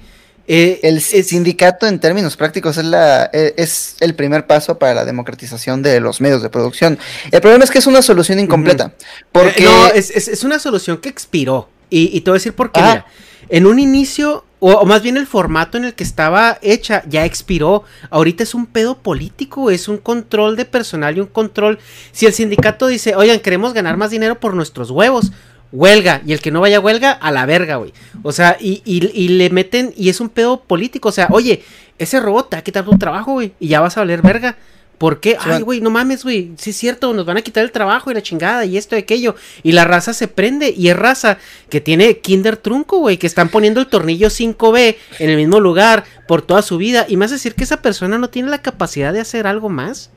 [0.49, 4.94] Eh, El es- sindicato en términos prácticos es, la, e- es el primer paso para
[4.94, 6.98] la democratización de los medios de producción.
[7.31, 8.94] El problema es que es una solución incompleta.
[9.31, 11.69] Porque Eh, no, es, es- es una solución que expiró.
[11.89, 12.80] Y, y te voy a decir por qué.
[12.81, 12.88] Ah.
[12.88, 13.06] Mira,
[13.49, 17.84] en un inicio, o, más bien el formato en el que estaba hecha, ya expiró.
[18.10, 21.80] Ahorita es un pedo político, es un control de personal y un control.
[22.11, 25.32] Si el sindicato dice, oigan, queremos ganar más dinero por nuestros huevos.
[25.74, 27.94] Huelga, y el que no vaya a huelga, a la verga, güey.
[28.24, 31.10] O sea, y, y- y le meten, y es un pedo político.
[31.10, 31.61] O sea, oye,
[31.98, 34.57] ese robot te va a quitar tu trabajo, güey, y ya vas a valer verga.
[34.98, 35.38] ¿Por qué?
[35.40, 36.53] Ay, güey, no mames, güey.
[36.57, 38.99] Sí es cierto, nos van a quitar el trabajo y la chingada y esto y
[38.99, 39.36] aquello.
[39.61, 40.74] Y la raza se prende.
[40.76, 41.38] Y es raza
[41.69, 43.18] que tiene Kinder Trunco, güey.
[43.18, 47.06] Que están poniendo el tornillo 5B en el mismo lugar por toda su vida.
[47.07, 50.10] Y más decir que esa persona no tiene la capacidad de hacer algo más.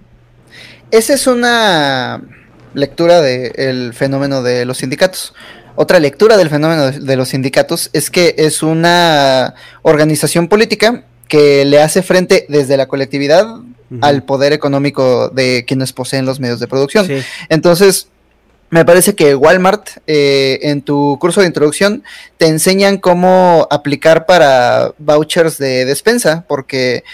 [0.90, 2.22] esa es una
[2.72, 5.34] lectura del fenómeno de los sindicatos.
[5.76, 11.64] Otra lectura del fenómeno de, de los sindicatos es que es una organización política que
[11.64, 13.46] le hace frente desde la colectividad
[14.00, 17.06] al poder económico de quienes poseen los medios de producción.
[17.06, 17.20] Sí.
[17.48, 18.08] Entonces,
[18.70, 22.04] me parece que Walmart, eh, en tu curso de introducción,
[22.40, 27.04] te enseñan cómo aplicar para vouchers de despensa, porque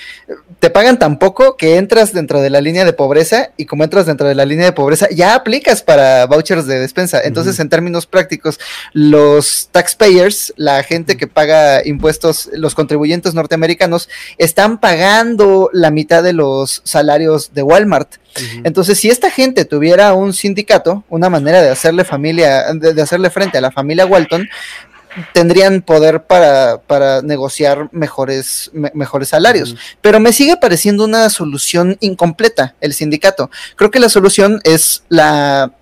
[0.61, 4.07] te pagan tan poco que entras dentro de la línea de pobreza y como entras
[4.07, 7.21] dentro de la línea de pobreza, ya aplicas para vouchers de despensa.
[7.25, 8.61] Entonces, en términos prácticos,
[8.93, 14.09] los taxpayers, la gente que paga impuestos, los contribuyentes norteamericanos,
[14.39, 18.15] están pagando la mitad de los salarios de Walmart.
[18.63, 23.31] Entonces, si esta gente tuviera un sindicato, una manera de hacerle familia, de, de hacerle
[23.31, 24.47] frente a la familia Walton,
[25.33, 29.77] tendrían poder para, para negociar mejores, me- mejores salarios.
[30.01, 33.51] Pero me sigue pareciendo una solución incompleta el sindicato.
[33.77, 35.73] Creo que la solución es la,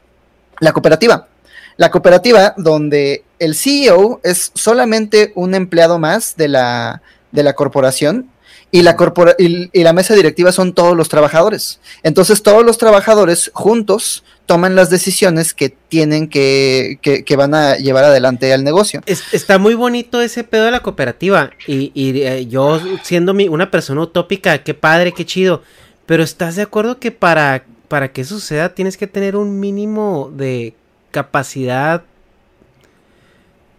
[0.60, 1.28] la cooperativa.
[1.76, 7.02] La cooperativa donde el CEO es solamente un empleado más de la,
[7.32, 8.30] de la corporación
[8.74, 11.78] y la, corpora- y, la mesa directiva son todos los trabajadores.
[12.02, 17.76] Entonces todos los trabajadores juntos toman las decisiones que tienen que, que, que van a
[17.76, 19.00] llevar adelante al negocio.
[19.06, 21.50] Es- está muy bonito ese pedo de la cooperativa.
[21.68, 25.62] Y, y, eh, yo siendo mi, una persona utópica, qué padre, qué chido.
[26.06, 30.74] Pero ¿estás de acuerdo que para, para que suceda tienes que tener un mínimo de
[31.12, 32.02] capacidad?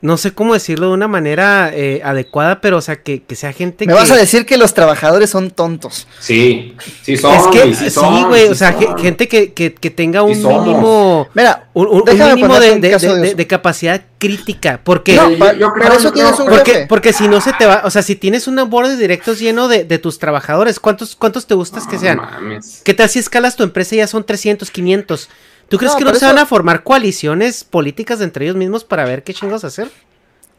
[0.06, 3.54] No sé cómo decirlo de una manera eh, adecuada, pero o sea, que, que sea
[3.54, 4.00] gente Me que...
[4.00, 6.08] vas a decir que los trabajadores son tontos.
[6.20, 7.34] Sí, sí son.
[7.36, 8.98] es que sí, son, güey, sí o sea, son.
[9.00, 11.28] gente que, que, que tenga un Sí mínimo...
[11.34, 13.36] Mira, Un, un- un Déjame mínimo de, un de- de- de de- uso.
[13.36, 14.80] de capacidad crítica.
[14.84, 15.16] Porque...
[15.16, 16.86] No, Yo- pa- yo creo- eso yo tienes creo- un Porque, jefe.
[16.88, 19.68] porque si no se te va, o sea, si tienes un board de directos lleno
[19.68, 22.18] de, de tus trabajadores, ¿cuántos, ¿cuántos te gustas que No sean?
[22.18, 22.82] mames.
[22.84, 25.30] ¿Qué tal si escalas tu empresa y ya son 300, 500?
[25.70, 28.84] ¿Tú crees No, que no se eso- van a formar coaliciones políticas entre ellos mismos
[28.84, 29.90] para ver qué chingos hacer?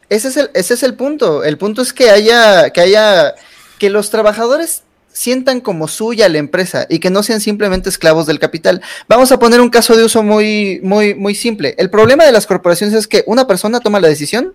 [0.09, 1.43] Ese es el, ese es el punto.
[1.43, 3.35] El punto es que haya, que haya,
[3.79, 8.37] que los trabajadores sientan como suya la empresa y que no sean simplemente esclavos del
[8.39, 8.81] capital.
[9.07, 11.73] Vamos a poner un caso de uso muy, muy, muy simple.
[11.77, 14.53] El problema de las corporaciones es que una persona toma la decisión.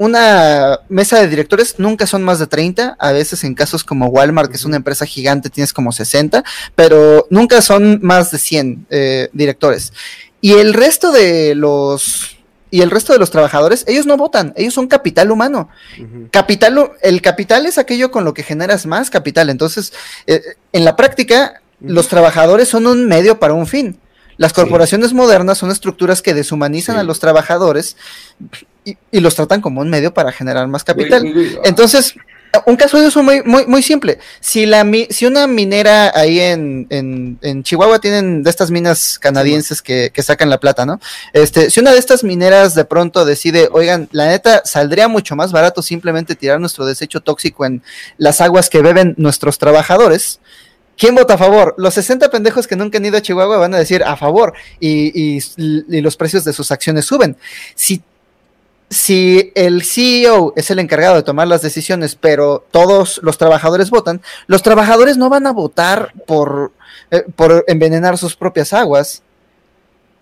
[0.00, 4.50] Una mesa de directores nunca son más de 30, a veces en casos como Walmart,
[4.50, 6.42] que es una empresa gigante, tienes como 60,
[6.74, 9.92] pero nunca son más de 100 eh, directores.
[10.40, 12.38] Y el resto de los
[12.70, 15.68] y el resto de los trabajadores, ellos no votan, ellos son capital humano.
[16.30, 19.50] Capital, el capital es aquello con lo que generas más capital.
[19.50, 19.92] Entonces,
[20.26, 20.40] eh,
[20.72, 23.98] en la práctica, los trabajadores son un medio para un fin.
[24.38, 24.54] Las Sí.
[24.54, 27.00] corporaciones modernas son estructuras que deshumanizan Sí.
[27.00, 27.98] a los trabajadores
[28.90, 31.22] y, y los tratan como un medio para generar más capital.
[31.32, 31.58] Güey.
[31.64, 32.14] Entonces,
[32.66, 34.18] un caso de uso muy, muy, muy simple.
[34.40, 39.20] Si, la, mi- si una minera ahí en, en, en Chihuahua tienen de estas minas
[39.20, 41.00] canadienses que, que sacan la plata, ¿no?
[41.32, 45.52] Este, si una de estas mineras de pronto decide, oigan, la neta, saldría mucho más
[45.52, 47.82] barato simplemente tirar nuestro desecho tóxico en
[48.18, 50.40] las aguas que beben nuestros trabajadores,
[50.98, 51.76] ¿quién vota a favor?
[51.78, 55.36] Los 60 pendejos que nunca han ido a Chihuahua van a decir a favor y,
[55.36, 57.36] y- y los precios de sus acciones suben.
[57.76, 58.02] Si,
[58.90, 64.20] si el CEO es el encargado de tomar las decisiones, pero todos los trabajadores votan,
[64.48, 66.72] los trabajadores no van a votar por,
[67.12, 69.22] eh, por envenenar sus propias aguas.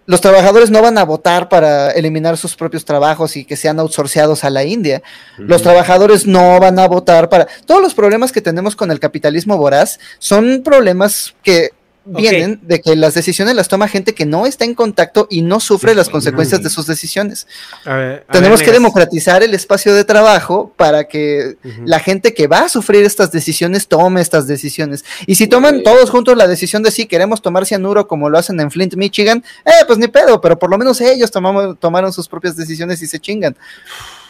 [0.04, 4.44] Los trabajadores no van a votar para eliminar sus propios trabajos y que sean outsourceados
[4.44, 5.02] a la India.
[5.36, 7.46] Los trabajadores no van a votar para...
[7.66, 11.72] Todos los problemas que tenemos con el capitalismo voraz son problemas que
[12.08, 15.60] vienen de que las decisiones las toma gente que no está en contacto y no
[15.60, 17.46] sufre las consecuencias de sus decisiones.
[17.84, 18.82] A ver, a Tenemos ver, que negas.
[18.82, 23.88] democratizar el espacio de trabajo para que la gente que va a sufrir estas decisiones
[23.88, 25.04] tome estas decisiones.
[25.26, 28.58] Y si toman todos juntos la decisión de sí, queremos tomar cianuro como lo hacen
[28.60, 32.28] en Flint, Michigan, eh, pues ni pedo, pero por lo menos ellos tomamos, tomaron sus
[32.28, 33.56] propias decisiones y se chingan.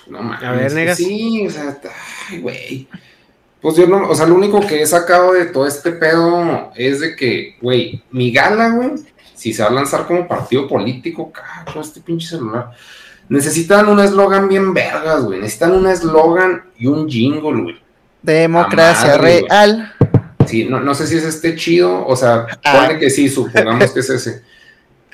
[0.07, 0.43] No mames.
[0.43, 0.97] A ver, negas.
[0.97, 1.79] Sí, o sea,
[2.31, 2.89] ay, güey.
[3.61, 7.01] Pues yo no, o sea, lo único que he sacado de todo este pedo es
[7.01, 8.91] de que, güey, mi gala, güey,
[9.35, 12.71] si se va a lanzar como partido político, cabrón, este pinche celular,
[13.29, 15.41] necesitan un eslogan bien vergas, güey.
[15.41, 17.81] Necesitan un eslogan y un jingle, güey.
[18.23, 19.93] Democracia madre, real.
[20.47, 22.87] Sí, no, no sé si es este chido, o sea, Ah.
[22.87, 24.43] pone que sí, supongamos que es ese.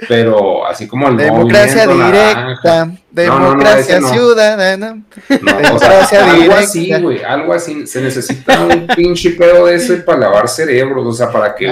[0.08, 2.86] Pero así como el Democracia directa.
[2.86, 4.08] no, no, Democracia ese no.
[4.08, 4.94] ciudadana.
[5.40, 7.86] No, o Democracia sea, algo así, güey, algo así.
[7.86, 11.68] Se necesita un pinche pedo de ese para lavar cerebros, o sea, para que,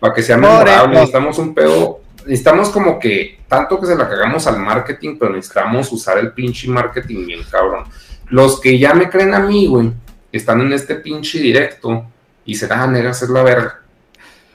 [0.00, 0.94] para que sea memorable.
[0.94, 5.90] Necesitamos un pedo, necesitamos como que, tanto que se la cagamos al marketing, pero necesitamos
[5.92, 7.84] usar el pinche marketing bien cabrón.
[8.28, 9.92] Los que ya me creen a mí, güey,
[10.32, 12.06] están en este pinche directo
[12.44, 13.80] y se dan a hacer la verga.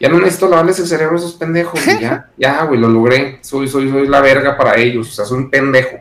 [0.02, 3.38] Ya no necesito lavarles el cerebro a esos pendejos, güey, ya, ya, güey, lo logré.
[3.42, 6.00] Soy, soy, soy la verga para ellos, o sea, soy un pendejo.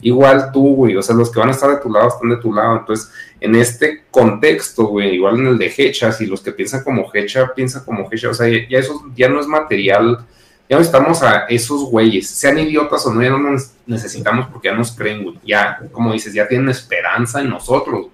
[0.00, 2.38] Igual tú, güey, o sea, los que van a estar de tu lado están de
[2.38, 2.78] tu lado.
[2.78, 7.10] Entonces, en este contexto, güey, igual en el de Hecha, si los que piensan como
[7.12, 10.24] Hecha, piensan como Hecha, o sea, ya, ya eso ya no es material,
[10.70, 14.68] ya no necesitamos a esos güeyes, sean idiotas o no, ya no nos necesitamos porque
[14.68, 15.38] ya nos creen, güey.
[15.44, 18.06] Ya, como dices, ya tienen esperanza en nosotros.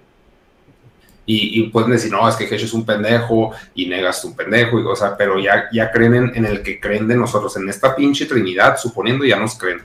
[1.31, 4.83] Y, pueden decir, no, es que Hecha es un pendejo y negas un pendejo, y,
[4.83, 8.25] o sea, pero ya, ya creen en, el que creen de nosotros, en esta pinche
[8.25, 9.83] Trinidad, suponiendo ya nos creen.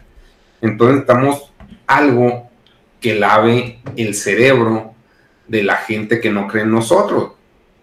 [0.63, 1.53] Entonces necesitamos
[1.87, 2.49] algo
[2.99, 4.95] que lave el cerebro
[5.47, 7.33] de la gente que no cree en nosotros.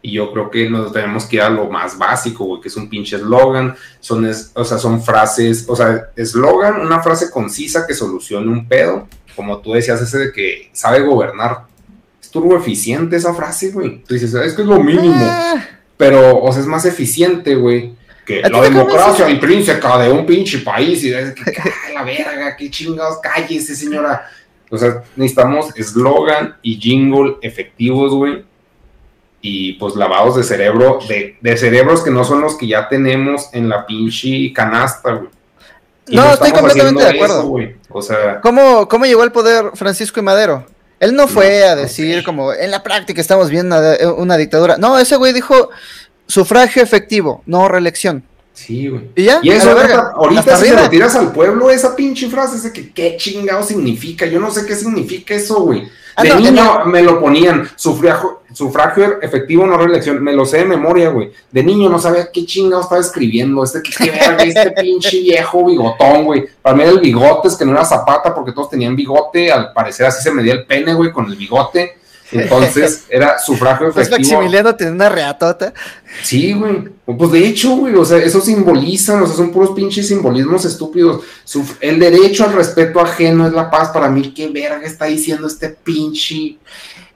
[0.02, 2.76] Y yo creo que nos tenemos que ir a lo más básico, güey, que es
[2.76, 7.86] un pinche eslogan, son, es- o sea, son frases, o sea, eslogan, una frase concisa
[7.86, 11.70] que solucione un pedo, como tú decías, ese de que sabe gobernar.
[12.32, 14.04] Turbo eficiente esa frase, güey.
[14.08, 15.62] Tú dices, es que es lo mínimo Ah,
[15.98, 17.94] pero, o sea, es más eficiente, güey,
[18.26, 21.04] que ¿A ti la democracia intrínseca de un pinche país.
[21.04, 21.44] Y es que,
[21.88, 24.28] "Ay, la verga, qué chingados, cállese, señora.
[24.70, 28.44] O sea, necesitamos eslogan y jingle efectivos, güey.
[29.42, 33.50] Y pues lavados de cerebro, de, de cerebros que no son los que ya tenemos
[33.54, 35.30] en la pinche canasta, güey.
[36.08, 37.60] No, estoy completamente de acuerdo.
[37.60, 37.76] eso.
[37.90, 40.66] O sea, ¿Cómo, ¿Cómo llegó al poder Francisco y Madero?
[41.02, 44.78] Él no fue a decir como, en la práctica estamos viendo una, una dictadura.
[44.78, 45.72] No, ese güey dijo
[46.28, 48.24] sufragio efectivo, no reelección.
[48.66, 49.10] Sí, güey.
[49.16, 50.12] Y ya, Y a eso, verga.
[50.16, 50.82] ahorita si arriba.
[50.84, 54.26] lo tiras al pueblo, esa pinche frase, ese que qué chingado significa.
[54.26, 55.88] Yo no sé qué significa eso, güey.
[56.16, 60.22] Ah, De no, niño me lo ponían, sufragio, sufragio efectivo, no reelección.
[60.22, 61.32] Me lo sé de memoria, güey.
[61.52, 63.64] De niño no sabía qué chingado estaba escribiendo.
[63.64, 66.46] Este, qué, qué verga, este pinche viejo bigotón, güey.
[66.62, 69.52] Para mí era el bigote, es que no era zapata porque todos tenían bigote.
[69.52, 71.98] Al parecer así se medía el pene, güey, con el bigote.
[72.32, 74.36] Entonces era sufragio Pues efectivo.
[74.38, 75.74] Maximiliano tiene una reatota.
[76.24, 76.90] Sí, güey.
[77.06, 81.24] Pues de hecho, güey, o sea, eso simbolizan, o sea, son puros pinches simbolismos estúpidos.
[81.82, 83.90] El derecho al respeto ajeno es la paz.
[83.90, 86.58] Para mí, qué verga está diciendo este pinche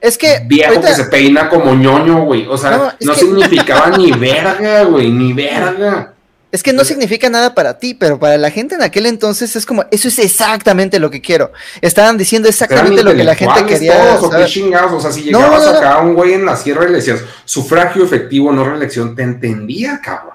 [0.00, 2.46] Es que viejo ahorita- que se peina como ñoño, güey.
[2.46, 6.12] O sea, No, no, es que- significaba ni verga, güey, ni verga.
[6.56, 9.66] Es que no significa nada para ti, pero para la gente en aquel entonces es
[9.66, 11.52] como, eso es exactamente lo que quiero.
[11.82, 14.16] Estaban diciendo exactamente ¿Eran lo que la gente quería.
[14.18, 14.92] todos, o chingados?
[14.94, 15.78] O sea, si No, llegabas no, no.
[15.78, 19.22] acá a un güey en la sierra y le decías sufragio efectivo, no reelección, te
[19.22, 20.32] entendía, cabrón.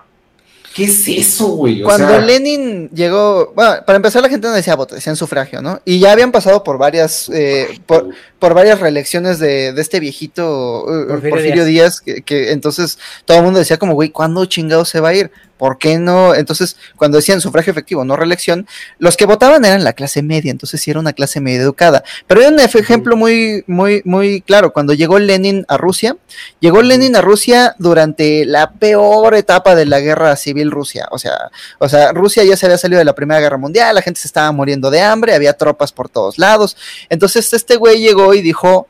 [0.76, 1.82] ¿Qué es eso, güey?
[1.82, 5.60] O Cuando sea, Lenin llegó, bueno, para empezar la gente no decía voto, decían sufragio,
[5.60, 5.82] ¿no?
[5.86, 8.10] Y ya habían pasado por varias, eh, por,
[8.42, 13.38] por varias reelecciones de, de este viejito eh, Porfirio Porfirio, Díaz, que, que entonces todo
[13.38, 15.32] el mundo decía como, güey, ¿cuándo chingado se va a ir?
[15.62, 16.34] ¿Por qué no?
[16.34, 18.66] Entonces, cuando decían sufragio efectivo, no reelección,
[18.98, 22.04] los que votaban eran la clase media, entonces sí era una clase media educada.
[22.26, 26.18] Pero hay un ejemplo muy, muy, muy claro, cuando llegó Lenin a Rusia,
[26.62, 31.52] llegó Lenin a Rusia durante la peor etapa de la guerra civil Rusia, o sea,
[31.78, 34.28] o sea, Rusia ya se había salido de la Primera Guerra Mundial, la gente se
[34.28, 36.76] estaba muriendo de hambre, había tropas por todos lados.
[37.08, 38.88] Entonces este güey llegó y dijo,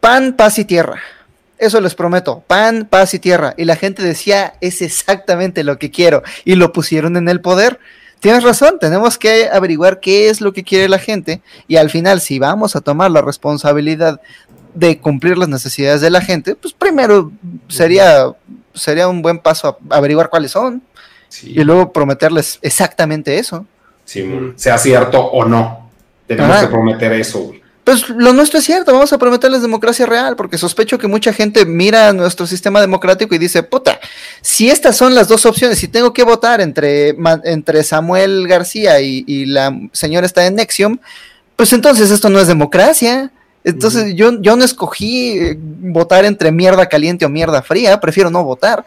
[0.00, 1.00] pan, paz y tierra.
[1.58, 3.54] eso les prometo, pan, paz y tierra.
[3.56, 6.22] Y la gente decía, es exactamente lo que quiero.
[6.44, 7.78] Y lo pusieron en el poder.
[8.20, 12.20] Tienes razón, tenemos que averiguar qué es lo que quiere la gente y al final
[12.20, 14.20] si vamos a tomar la responsabilidad
[14.74, 17.32] de cumplir las necesidades de la gente, pues primero
[17.68, 18.26] sería,
[18.74, 20.82] sería un buen paso a averiguar cuáles son
[21.28, 23.66] Sí, y luego prometerles exactamente eso.
[24.04, 24.24] sí,
[24.56, 25.90] sea cierto o no.
[26.26, 26.66] Tenemos Ajá.
[26.66, 27.61] que prometer eso, güey.
[27.84, 31.66] Pues lo nuestro es cierto, vamos a prometerles democracia real, porque sospecho que mucha gente
[31.66, 33.98] mira nuestro sistema democrático y dice, puta,
[34.40, 39.24] si estas son las dos opciones, si tengo que votar entre, entre Samuel García y,
[39.26, 40.98] y la señora está en Nexium,
[41.56, 43.32] pues entonces esto no es democracia.
[43.64, 48.44] Entonces yo, yo no escogí eh, votar entre mierda caliente o mierda fría, prefiero no
[48.44, 48.84] votar.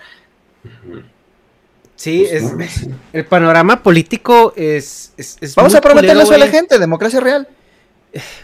[1.97, 5.11] Sí, Pues, es, no, el panorama político es...
[5.17, 7.47] es- es Vamos muy a prometerle culero, eso a la gente, democracia real.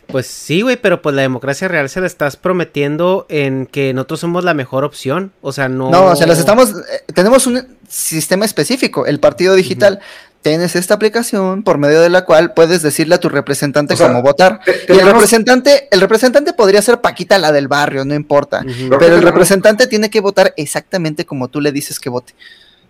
[0.07, 4.19] Pues sí, güey, pero pues la democracia real se la estás prometiendo en que nosotros
[4.19, 5.31] somos la mejor opción.
[5.41, 5.89] O sea, no.
[5.89, 9.99] No, o sea, las estamos, eh, tenemos un sistema específico, el partido digital.
[10.41, 14.07] Tienes esta aplicación por medio de la cual puedes decirle a tu representante O sea,
[14.07, 14.59] cómo votar.
[14.65, 18.65] te- Y el representante, el representante podría ser Paquita la del barrio, no importa.
[18.99, 22.33] Pero el representante tiene que votar exactamente como tú le dices que vote.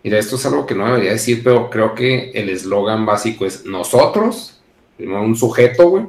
[0.03, 3.66] Mira, esto es algo que no debería decir, pero creo que el eslogan básico es
[3.66, 4.58] nosotros,
[4.98, 6.06] un sujeto, güey,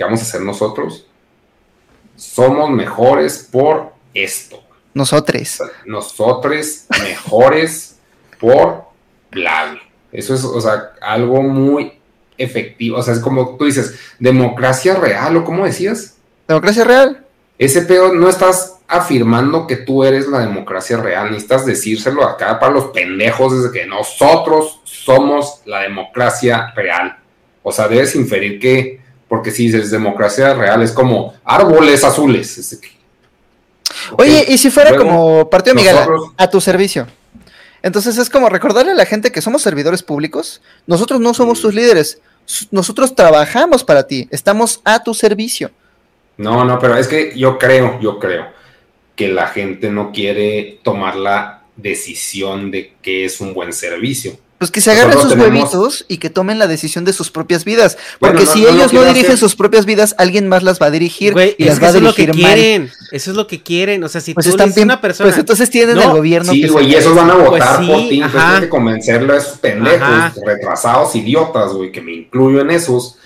[0.00, 1.04] que vamos a ser nosotros,
[2.16, 4.64] somos mejores por esto.
[4.94, 5.60] Nosotros.
[5.84, 7.98] Nosotros mejores
[8.40, 8.84] por
[9.30, 9.78] bla.
[10.10, 11.92] Eso es, o sea, algo muy
[12.38, 12.96] efectivo.
[12.96, 16.16] O sea, es como tú dices, democracia real, o como decías.
[16.48, 17.26] Democracia real.
[17.58, 22.72] Ese pedo no estás afirmando que tú eres la democracia real, necesitas decírselo acá para
[22.72, 27.18] los pendejos desde que nosotros somos la democracia real.
[27.62, 32.58] O sea, debes inferir que, porque si dices democracia real es como árboles azules.
[32.58, 32.80] Es
[34.18, 37.06] Oye, y si fuera luego, como Partido Miguel, nosotros- a tu servicio.
[37.80, 40.60] Entonces es como recordarle a la gente que somos servidores públicos.
[40.88, 42.20] Nosotros no somos tus líderes.
[42.72, 44.26] Nosotros trabajamos para ti.
[44.32, 45.70] Estamos a tu servicio.
[46.36, 48.48] No, no, pero es que yo creo, yo creo
[49.14, 54.36] que la gente no quiere tomar la decisión de que es un buen servicio.
[54.60, 57.64] Pues que se agarren sus tenemos- huevitos y que tomen la decisión de sus propias
[57.64, 57.96] vidas.
[58.20, 59.38] Bueno, Porque no- si no ellos no dirigen hacer.
[59.38, 61.96] sus propias vidas, alguien más las va a dirigir Güey, y las va a eso
[61.98, 62.54] es lo que dirigir mal.
[62.54, 62.90] quieren.
[63.10, 64.04] Eso es lo que quieren.
[64.04, 65.30] O sea, si Pues tú están bien, una persona.
[65.30, 67.80] pues entonces tienen No, el gobierno Sí, que güey, y esos van a Pues votar
[67.80, 68.14] sí, por ti.
[68.16, 68.46] Entonces ajá.
[68.48, 70.34] tienes que convencerle a esos pendejos, Ajá.
[70.44, 73.16] retrasados, idiotas, güey, que me incluyo en esos,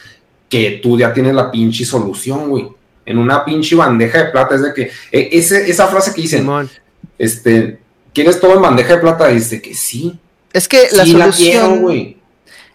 [0.48, 2.68] que tú ya tienes la pinche solución, güey.
[3.06, 4.54] En una pinche bandeja de plata.
[4.54, 6.70] Es de que, eh, ese, esa frase que dicen, Simón.
[7.18, 7.78] este,
[8.14, 9.26] ¿quieres todo en bandeja de plata?
[9.26, 10.16] Dice que sí.
[10.54, 12.16] Es que la sí la quiero, solución, güey.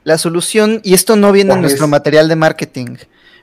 [0.04, 1.90] la solución, y esto no viene en ¿Cuál nuestro es?
[1.90, 2.98] material de marketing,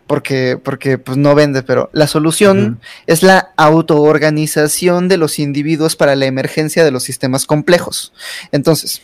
[0.06, 6.14] porque, porque pues no vende, pero la solución es la autoorganización de los individuos para
[6.14, 8.12] la emergencia de los sistemas complejos.
[8.52, 9.02] Entonces,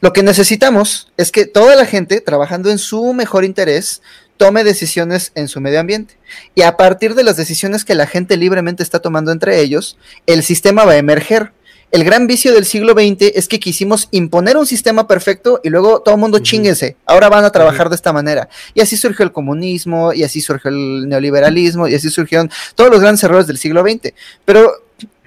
[0.00, 4.02] lo que necesitamos es que toda la gente, trabajando en su mejor interés,
[4.36, 6.16] tome decisiones en su medio ambiente.
[6.54, 10.42] Y a partir de las decisiones que la gente libremente está tomando entre ellos, el
[10.42, 11.52] sistema va a emerger.
[11.92, 16.00] El gran vicio del siglo XX es que quisimos imponer un sistema perfecto y luego
[16.00, 16.96] todo el mundo chinguese.
[17.04, 18.48] Ahora van a trabajar de esta manera.
[18.72, 23.00] Y así surgió el comunismo, y así surgió el neoliberalismo, y así surgieron todos los
[23.00, 24.14] grandes errores del siglo XX.
[24.46, 24.72] Pero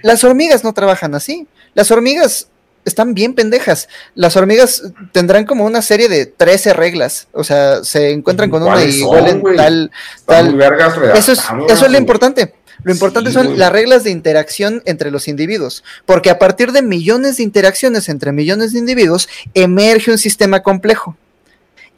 [0.02, 1.48] las hormigas no trabajan así.
[1.76, 2.48] Las hormigas
[2.84, 3.88] están bien pendejas.
[4.16, 4.82] Las hormigas
[5.12, 7.28] tendrán como una serie de 13 reglas.
[7.34, 9.92] O sea, se encuentran con una ¿Cuáles y huelen tal,
[10.26, 10.56] tal.
[10.56, 12.56] vergas Eso es, eso es lo importante.
[12.84, 13.58] Lo importante Sí, son güey.
[13.58, 18.32] las reglas de interacción entre los individuos, porque a partir de millones de interacciones entre
[18.32, 21.18] millones de individuos emerge un sistema complejo.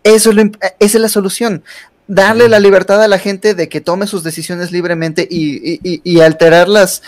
[0.04, 1.64] Eso es lo esa es la solución.
[2.08, 6.02] Darle la libertad a la gente de que tome sus decisiones libremente y, y- y-
[6.04, 7.02] y alterar las,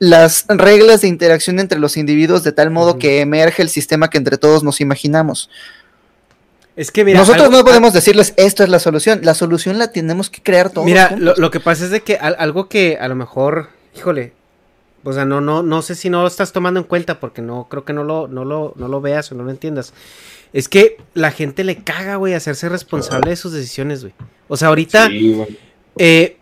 [0.00, 4.18] las reglas de interacción entre los individuos de tal modo que emerge el sistema que
[4.18, 5.50] entre todos nos imaginamos.
[6.76, 7.18] Es que mira.
[7.18, 9.20] Nosotros algo- no podemos decirles esto es la solución.
[9.22, 10.84] La solución la tenemos que crear todos.
[10.86, 14.32] Mira, lo, lo que pasa es de que al- algo que a lo mejor, híjole,
[15.02, 17.66] o sea, no, no, no sé si no lo estás tomando en cuenta porque no,
[17.70, 19.92] creo que no lo, no lo, no lo veas o no lo entiendas.
[20.52, 24.12] Es que la gente le caga, güey, hacerse responsable de sus decisiones, güey.
[24.48, 25.40] O sea, ahorita, Sí,
[25.98, 26.36] eh,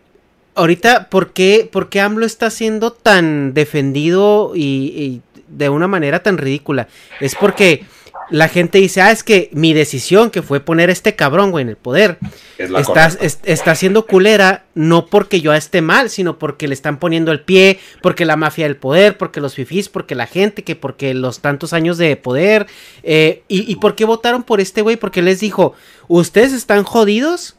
[0.55, 6.23] ahorita, ¿por qué, por qué AMLO está siendo tan defendido y, y de una manera
[6.23, 6.89] tan ridícula?
[7.21, 7.85] Es porque
[8.31, 11.63] la gente dice, ah, es que mi decisión que fue poner a este cabrón, güey,
[11.63, 12.19] en el poder,
[12.59, 16.99] Es está, es- está siendo culera no porque yo esté mal, sino porque le están
[16.99, 20.77] poniendo el pie, porque la mafia del poder, porque los fifís, porque la gente, que
[20.77, 22.67] porque los tantos años de poder.
[23.03, 24.97] eh, y, ¿Y por qué votaron por este güey?
[24.97, 25.75] Porque les dijo,
[26.09, 27.57] ustedes están jodidos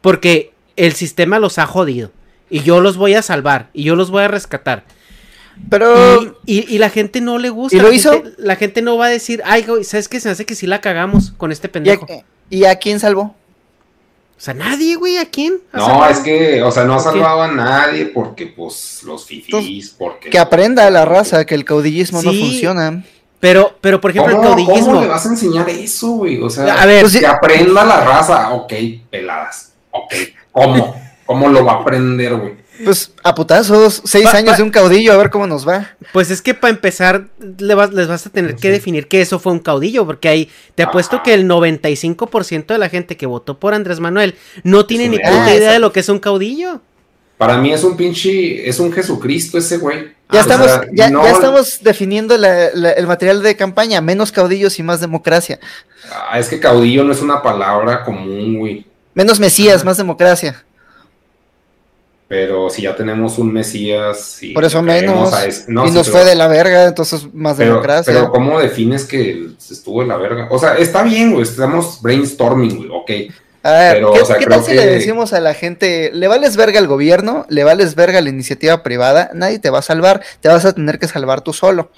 [0.00, 2.12] porque el sistema los ha jodido.
[2.50, 4.84] Y yo los voy a salvar, y yo los voy a rescatar.
[5.70, 6.22] Pero.
[6.22, 7.76] Y, y- y la gente no le gusta.
[7.76, 8.12] ¿Y lo la hizo?
[8.12, 10.20] gente- la gente no va a decir, ay, güey, ¿sabes qué?
[10.20, 12.06] Se me hace que sí la cagamos con este ¿Y pendejo.
[12.10, 13.22] a, y a quién salvó?
[14.36, 15.54] O sea, nadie, güey, ¿a quién?
[15.72, 16.12] ¿A No, salvar?
[16.12, 20.30] es que, o sea, no ha salvado a nadie porque, pues, los fifís, porque...
[20.30, 23.04] Que aprenda la raza que el caudillismo no funciona.
[23.40, 24.86] Pero, pero, por ejemplo, ¿Cómo, el caudillismo.
[24.92, 26.40] ¿Cómo le vas a enseñar eso, güey?
[26.40, 27.18] O sea, A ver, Pues sí.
[27.18, 28.50] que aprenda la raza.
[28.52, 28.72] Ok,
[29.10, 29.72] peladas.
[29.90, 30.14] Ok,
[30.52, 30.94] ¿cómo?
[31.26, 32.54] ¿Cómo lo va a aprender, güey?
[32.84, 35.90] Pues a putazos, seis Pa- años pa- de un caudillo, a ver cómo nos va.
[36.12, 37.26] Pues es que para empezar
[37.58, 40.50] le vas- les vas a tener que definir que eso fue un caudillo, porque ahí
[40.74, 41.22] te apuesto Ajá.
[41.24, 45.44] que el 95% de la gente que votó por Andrés Manuel no tiene ni puta
[45.46, 46.80] Ah, idea de lo que es un caudillo.
[47.36, 50.12] Para mí es un pinche, es un Jesucristo ese güey.
[50.30, 53.56] Ya Ah, estamos, o sea, ya, no- ya estamos definiendo la- la- el material de
[53.56, 55.58] campaña, menos caudillos y más democracia.
[56.12, 58.84] Ah, es que caudillo no es una palabra común, güey.
[59.14, 60.64] Menos mesías, más democracia.
[62.28, 65.32] Pero si ya tenemos un Mesías y Por eso menos.
[65.32, 68.12] a ese- no, y sí, nos pero- fue de la verga, entonces más pero, democracia.
[68.12, 70.46] pero ¿cómo defines que estuvo de la verga?
[70.50, 73.32] O sea, está bien, güey, estamos brainstorming, güey, ok.
[73.62, 76.10] A ver, pero, ¿qué, o sea, qué tal si que- le decimos a la gente,
[76.12, 79.78] le vales verga al gobierno, le vales verga a la iniciativa privada, nadie te va
[79.78, 81.90] a salvar, te vas a tener que salvar tú solo.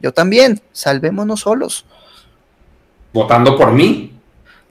[0.00, 1.84] Yo también, salvémonos solos.
[3.12, 4.14] Votando por mí.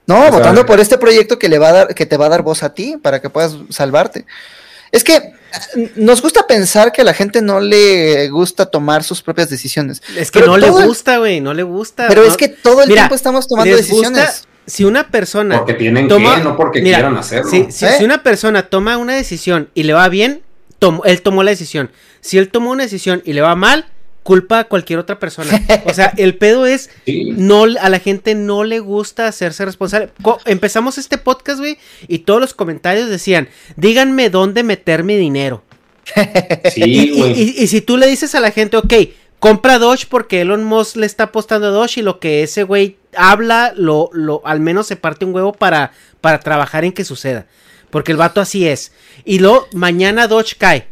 [0.08, 2.26] No, O sea, votando por este proyecto que le va a dar, que te va
[2.26, 4.26] a dar voz a ti para que puedas salvarte.
[4.92, 5.34] Es que
[5.96, 10.02] nos gusta pensar que a la gente no le gusta tomar sus propias decisiones.
[10.18, 12.08] Es que Pero no le gusta, güey, no le gusta.
[12.08, 14.48] Pero no- es que todo el Mira, tiempo estamos tomando les gusta- decisiones.
[14.66, 17.50] si una persona Porque tienen toma- que, no porque Mira, quieran hacerlo.
[17.50, 17.96] si, si- ¿Eh?
[17.98, 20.42] si una persona toma una decisión y le va bien,
[21.06, 21.92] él tomó la decisión.
[22.22, 23.88] Si él tomó una decisión y le va mal,
[24.24, 25.50] culpa a cualquier otra persona.
[25.86, 27.32] O sea, el pedo es Sí.
[27.36, 30.10] no a la gente no le gusta hacerse responsable.
[30.22, 31.78] Co- empezamos este podcast, güey,
[32.08, 35.64] y todos los comentarios decían, díganme dónde meter mi dinero.
[36.66, 37.42] y, Sí, y- güey.
[37.42, 38.94] y- y si tú le dices a la gente, ok,
[39.40, 42.98] compra Doge porque Elon Musk le está apostando a Doge y lo que ese güey
[43.16, 45.92] habla, lo, lo, al menos se parte un huevo para,
[46.22, 47.46] para trabajar en que suceda.
[47.90, 48.92] Porque el vato así es.
[49.26, 50.88] Y luego mañana Doge cae.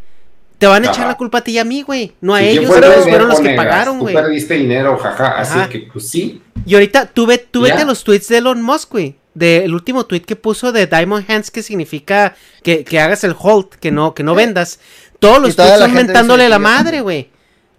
[0.58, 1.08] Te van a echar Ajá.
[1.10, 2.14] la culpa a ti y a mí, güey.
[2.20, 3.66] No a ¿Y quién ellos, el ellos fueron los que negas?
[3.66, 4.16] pagaron, Tú güey.
[4.16, 5.40] perdiste dinero, jaja.
[5.40, 5.64] Ajá.
[5.64, 6.42] Así que, pues sí.
[6.66, 9.16] Y ahorita tú, ve, tú vete a los tweets de Elon Musk, güey.
[9.36, 13.68] Del último tweet que puso de Diamond Hands, que significa que, que hagas el hold,
[13.80, 14.80] que no, que no vendas.
[15.20, 17.30] Todos los tweets son mentándole la madre, güey.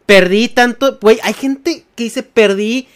[0.07, 1.19] Perdí tanto, güey.
[1.25, 2.87] Hay gente que dice, perdí,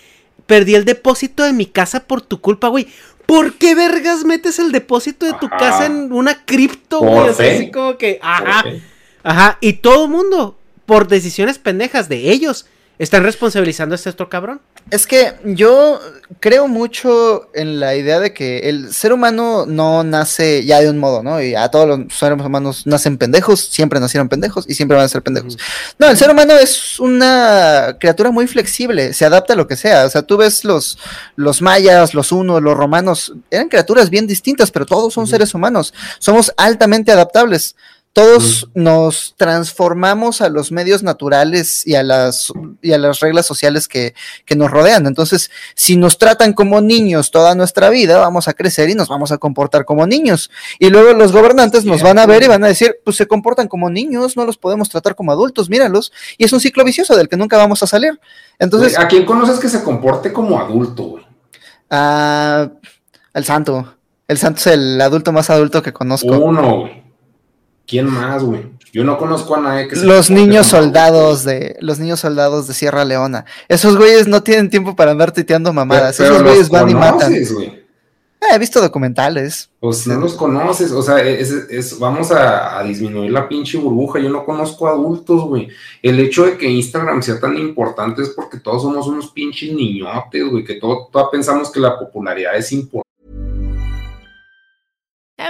[0.46, 2.86] perdí el depósito de mi casa por tu culpa, güey.
[3.26, 5.56] ¿Por qué vergas metes el depósito de tu Ajá.
[5.56, 7.30] casa en una cripto, güey?
[7.30, 8.64] O sea, así como que, ajá.
[9.22, 12.66] Ajá, y todo el mundo, por decisiones pendejas de ellos,
[12.98, 14.60] están responsabilizando a este otro cabrón.
[14.90, 16.00] Es que yo
[16.40, 20.98] creo mucho en la idea de que el ser humano no nace ya de un
[20.98, 21.42] modo, ¿no?
[21.42, 25.08] Y a todos los seres humanos nacen pendejos, siempre nacieron pendejos y siempre van a
[25.08, 25.58] ser pendejos.
[25.98, 30.04] No, el ser humano es una criatura muy flexible, se adapta a lo que sea.
[30.04, 30.98] O sea, tú ves los,
[31.34, 35.94] los mayas, los hunos, los romanos, eran criaturas bien distintas, pero todos son seres humanos.
[36.18, 37.74] Somos altamente adaptables.
[38.12, 42.52] Todos nos transformamos a los medios naturales y a las,
[42.82, 44.14] y a las reglas sociales que,
[44.44, 45.06] que nos rodean.
[45.06, 49.32] Entonces, si nos tratan como niños toda nuestra vida, vamos a crecer y nos vamos
[49.32, 50.51] a comportar como niños.
[50.78, 53.66] Y luego los gobernantes nos van a ver y van a decir, pues se comportan
[53.66, 56.12] como niños, no los podemos tratar como adultos, míralos.
[56.36, 58.20] Y es un ciclo vicioso del que nunca vamos a salir.
[58.59, 61.24] Entonces, ¿A quién conoces que se comporte como adulto, güey?
[61.89, 62.68] ah,
[63.32, 63.94] el santo.
[64.28, 66.39] El santo es el adulto más adulto que conozco.
[66.39, 67.02] Uno, güey.
[67.86, 68.62] ¿Quién más, güey?
[68.92, 72.74] Yo no conozco a nadie que se Los niños soldados de los niños soldados de
[72.74, 73.44] Sierra Leona.
[73.68, 76.16] Esos güeyes no tienen tiempo para andar titeando mamadas.
[76.18, 77.32] Pero Esos güeyes van y matan.
[77.54, 77.82] güey.
[78.44, 79.70] Ah, he visto documentales.
[79.78, 84.18] Pues no los conoces, o sea, es, es- vamos a, a disminuir la pinche burbuja.
[84.18, 85.68] Yo no conozco adultos, güey.
[86.02, 90.44] El hecho de que Instagram sea tan importante es porque todos somos unos pinches niñotes,
[90.50, 93.09] güey, que todo, todos pensamos que la popularidad es importante.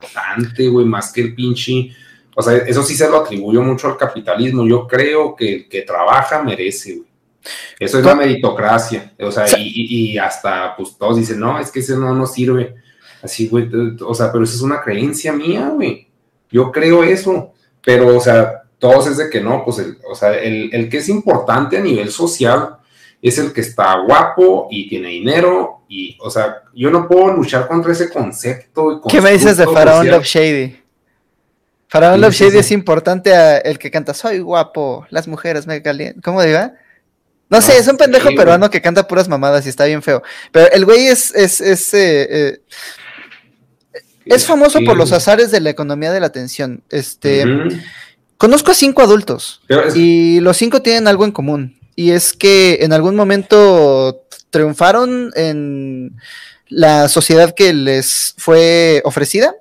[0.00, 1.90] Importante, güey, más que el pinche.
[2.34, 4.66] O sea, eso sí se lo atribuyo mucho al capitalismo.
[4.66, 7.08] Yo creo que el que trabaja merece, güey.
[7.78, 9.12] Eso es la meritocracia.
[9.20, 12.76] O sea, y, hasta, pues todos dicen, no, es que ese no nos sirve.
[13.22, 13.68] Así, güey.
[14.00, 16.08] O sea, pero esa es una creencia mía, güey.
[16.50, 17.52] Yo creo eso.
[17.84, 20.98] Pero, o sea, todos es de que no, pues, el, o sea, el, el que
[20.98, 22.77] es importante a nivel social
[23.20, 25.82] es el que está guapo y tiene dinero.
[25.88, 29.02] Y, o sea, yo no puedo luchar contra ese concepto.
[29.04, 30.12] y ¿Qué me dices de Faraón social.
[30.16, 30.82] Love Shady?
[31.88, 36.20] Faraón Love Shady es importante a el que canta Soy guapo, las mujeres me calientan.
[36.22, 36.74] ¿Cómo diga?
[37.48, 40.22] No, No sé, es un pendejo peruano que canta puras mamadas y está bien feo.
[40.52, 42.60] Pero el güey es, es, es, eh, eh,
[44.26, 44.84] es famoso Sí.
[44.84, 46.82] por los azares de la economía de la atención.
[46.90, 47.44] Este.
[48.36, 51.77] Conozco a cinco adultos es- y los cinco tienen algo en común.
[51.98, 56.14] Y es que en algún momento triunfaron en
[56.68, 59.52] la sociedad que les fue ofrecida.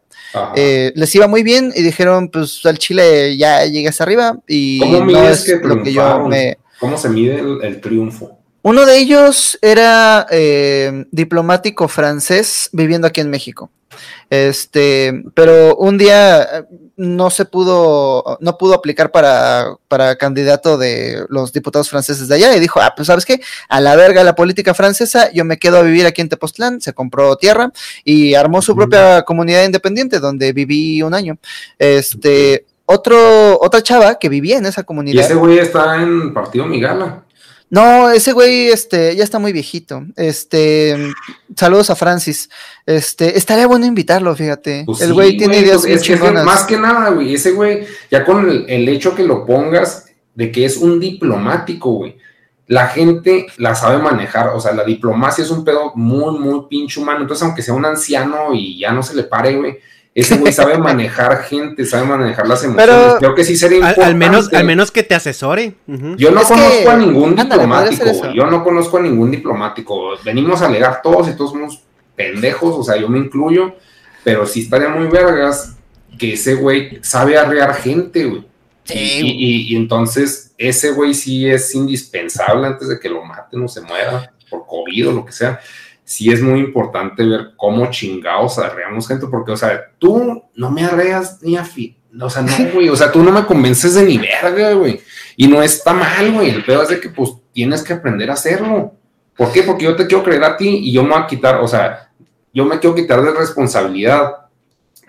[0.55, 4.79] Eh, les iba muy bien y dijeron, pues al Chile ya llegué hasta arriba y
[4.81, 6.59] ¿Cómo no es que lo que yo me...
[6.79, 8.37] ¿Cómo se mide el, el triunfo?
[8.61, 13.71] Uno de ellos era eh, diplomático francés viviendo aquí en México.
[14.29, 21.53] Este, pero un día no se pudo, no pudo aplicar para, para candidato de los
[21.53, 24.73] diputados franceses de allá y dijo, ah, pues sabes qué, a la verga la política
[24.73, 27.71] francesa, yo me quedo a vivir aquí en Tepoztlán, se compró tierra
[28.03, 31.37] y armó su propia comunidad independiente donde viví un año.
[31.77, 35.23] Este, otro, otra chava que vivía en esa Y comunidad.
[35.23, 37.23] ese güey está en Partido Migala.
[37.69, 40.05] No, ese güey, este, ya está muy viejito.
[40.15, 40.95] Este,
[41.55, 42.49] saludos a Francis.
[42.85, 44.83] Este, estaría bueno invitarlo, fíjate.
[44.85, 46.31] Pues el sí, güey tiene ideas pues muy es que.
[46.31, 50.51] Más que nada, güey, ese güey, ya con el, el hecho que lo pongas de
[50.51, 52.17] que es un diplomático, güey,
[52.67, 54.49] la gente la sabe manejar.
[54.49, 57.21] O sea, la diplomacia es un pedo muy, muy pinche humano.
[57.21, 59.79] Entonces, aunque sea un anciano y ya no se le pare, güey,
[60.19, 62.89] ese güey sabe manejar gente, sabe manejar las emociones.
[62.89, 64.05] Pero- Creo que sí sería Al, importante.
[64.05, 65.75] al menos, al menos que te asesore.
[66.17, 68.33] Yo no Es conozco que- a ningún ándale, diplomático.
[68.33, 70.11] Yo no conozco a ningún diplomático.
[70.23, 71.83] Venimos a alegar todos y todos somos
[72.15, 73.75] pendejos, o sea, yo me incluyo,
[74.23, 75.75] pero sí estaría muy vergas
[76.17, 78.45] que ese güey sabe arrear gente, güey.
[78.85, 83.61] Sí, Y, y- y entonces ese güey sí es indispensable antes de que lo maten
[83.63, 85.59] o se muera por COVID o lo que sea.
[86.09, 90.85] Sí es muy importante ver cómo chingados arreamos gente, porque, o sea, tú no me
[90.85, 92.87] arreas ni a fi- O sea, no, güey.
[92.87, 95.01] O sea, tú no me convences de ni verga, güey.
[95.35, 96.49] Y no está mal, güey.
[96.49, 98.93] El pedo es de que, pues, tienes que aprender a hacerlo.
[99.35, 99.63] ¿Por qué?
[99.63, 102.09] Porque yo te quiero creer a ti y yo me voy a quitar, o sea,
[102.53, 104.31] yo me quiero quitar de responsabilidad.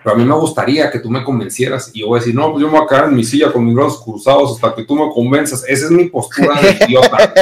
[0.03, 2.51] Pero a mí me gustaría que tú me convencieras y yo voy a decir, no,
[2.51, 4.83] pues yo me voy a quedar en mi silla con mis brazos cruzados hasta que
[4.83, 5.63] tú me convenzas.
[5.67, 7.33] Esa es mi postura de idiota.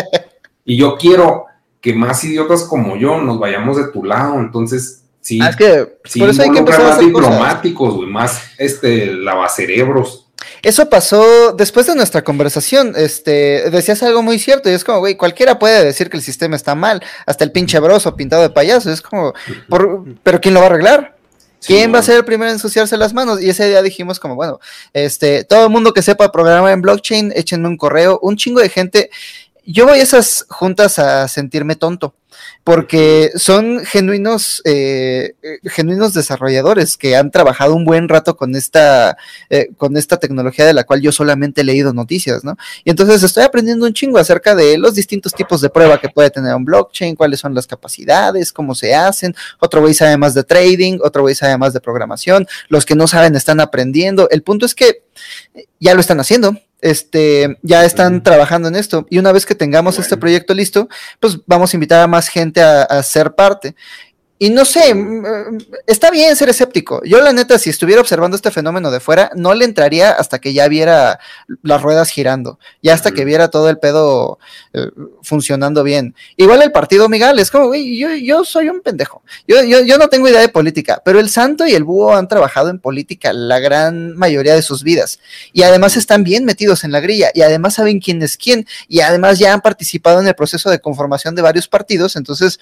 [0.63, 1.45] y yo quiero
[1.87, 4.39] que más idiotas como yo nos vayamos de tu lado.
[4.39, 7.95] Entonces, sí, Ah, es que sí por eso hay que empezar a más hacer diplomáticos,
[7.95, 10.25] güey, más este, lavacerebros.
[10.61, 12.93] Eso pasó después de nuestra conversación.
[12.95, 16.55] Este, decías algo muy cierto y es como, güey, cualquiera puede decir que el sistema
[16.55, 18.91] está mal, hasta el pinche broso pintado de payaso.
[18.91, 19.33] Es como,
[19.69, 21.15] por- pero ¿quién lo va a arreglar?
[21.65, 23.41] ¿Quién Sí, va a ser el primero en ensuciarse las manos?
[23.41, 24.59] Y ese día dijimos como, bueno,
[24.93, 28.69] este, todo el mundo que sepa programar en blockchain, échenme un correo, un chingo de
[28.69, 29.09] gente.
[29.67, 32.15] Yo voy a esas juntas a sentirme tonto,
[32.63, 35.33] porque son genuinos, eh,
[35.65, 39.17] genuinos desarrolladores que han trabajado un buen rato con esta,
[39.49, 42.55] eh, con esta tecnología de la cual yo solamente he leído noticias, ¿no?
[42.85, 46.29] Y entonces estoy aprendiendo un chingo acerca de los distintos tipos de prueba que puede
[46.29, 49.35] tener un blockchain, cuáles son las capacidades, cómo se hacen.
[49.59, 52.47] Otro güey sabe más de trading, otro güey sabe de programación.
[52.69, 54.29] Los que no saben están aprendiendo.
[54.29, 55.03] El punto es que
[55.79, 59.05] ya lo están haciendo este, ya están trabajando en esto.
[59.09, 60.89] Y una vez que tengamos este proyecto listo,
[61.19, 63.75] pues vamos a invitar a más gente a, a ser parte.
[64.39, 64.95] Y no sé,
[65.87, 67.01] está bien ser escéptico.
[67.03, 70.53] Yo la neta, si estuviera observando este fenómeno de fuera, no le entraría hasta que
[70.53, 71.19] ya viera
[71.63, 74.37] las ruedas girando, ya hasta que viera todo el pedo
[74.73, 74.91] eh,
[75.23, 76.13] funcionando bien.
[76.35, 79.23] Igual el partido Miguel es como, güey, yo, yo soy un pendejo.
[79.47, 82.27] Yo, yo, yo no tengo idea de política, pero el santo y el búho han
[82.27, 85.19] trabajado en política la gran mayoría de sus vidas.
[85.51, 88.99] Y además están bien metidos en la grilla, y además saben quién es quién, y
[88.99, 92.15] además ya han participado en el proceso de conformación de varios partidos.
[92.15, 92.59] Entonces,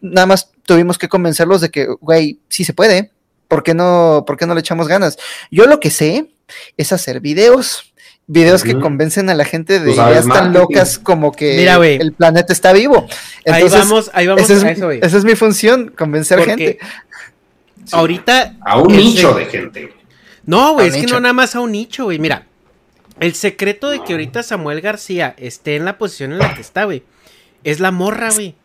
[0.00, 3.10] nada más tuvimos que convencerlos de que, güey, sí se puede.
[3.48, 5.18] ¿Por qué no, por qué no le echamos ganas?
[5.50, 6.30] Yo lo que sé
[6.76, 7.92] es hacer videos.
[8.28, 11.96] Videos que convencen a la gente de ya están locas como que Mira, güey.
[12.00, 13.06] el planeta está vivo.
[13.46, 14.98] Ahí vamos, ahí vamos esa es, a eso, güey.
[15.00, 16.78] esa es mi función, convencer Porque gente.
[17.92, 18.56] Ahorita.
[18.62, 19.92] A un nicho de gente.
[20.44, 21.14] No, güey, es que nicho.
[21.14, 22.18] no nada más a un nicho, güey.
[22.18, 22.46] Mira,
[23.20, 26.82] el secreto de que ahorita Samuel García esté en la posición en la que está,
[26.82, 27.04] güey,
[27.62, 28.56] es la morra, güey.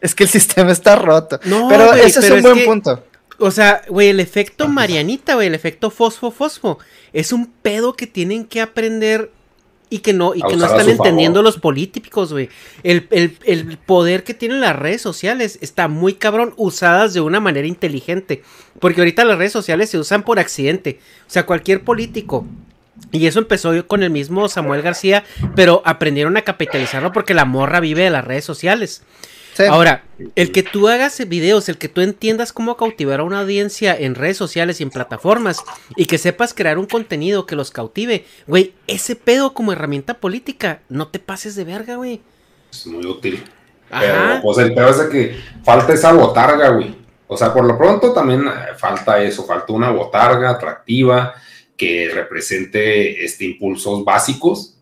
[0.00, 1.40] Es que el sistema está roto.
[1.44, 3.04] No, pero güey, ese pero es es un buen que- punto.
[3.40, 6.78] O sea, güey, el efecto Marianita, güey, el efecto fosfo-fosfo,
[7.12, 9.30] es un pedo que tienen que aprender
[9.90, 11.44] y que no, y que no están entendiendo favor.
[11.44, 12.48] los políticos, güey.
[12.82, 17.38] El, el- el poder que tienen las redes sociales está muy cabrón, usadas de una
[17.38, 18.42] manera inteligente.
[18.80, 20.98] Porque ahorita las redes sociales se usan por accidente.
[21.22, 22.44] O sea, cualquier político.
[23.12, 25.22] Y eso empezó con el mismo Samuel García,
[25.54, 29.02] pero aprendieron a capitalizarlo porque la morra vive de las redes sociales.
[29.58, 29.64] Sí.
[29.64, 30.04] Ahora,
[30.36, 34.14] el que tú hagas videos, el que tú entiendas cómo cautivar a una audiencia en
[34.14, 35.64] redes sociales y en plataformas
[35.96, 40.82] y que sepas crear un contenido que los cautive, güey, ese pedo como herramienta política,
[40.88, 42.20] no te pases de verga, güey.
[42.70, 43.42] Es muy útil.
[43.90, 44.04] Ajá.
[44.04, 46.94] Pero, pues el peor es de que falta esa botarga, güey.
[47.26, 51.34] O sea, por lo pronto también eh, falta eso, falta una botarga atractiva
[51.76, 54.76] que represente este impulsos básicos.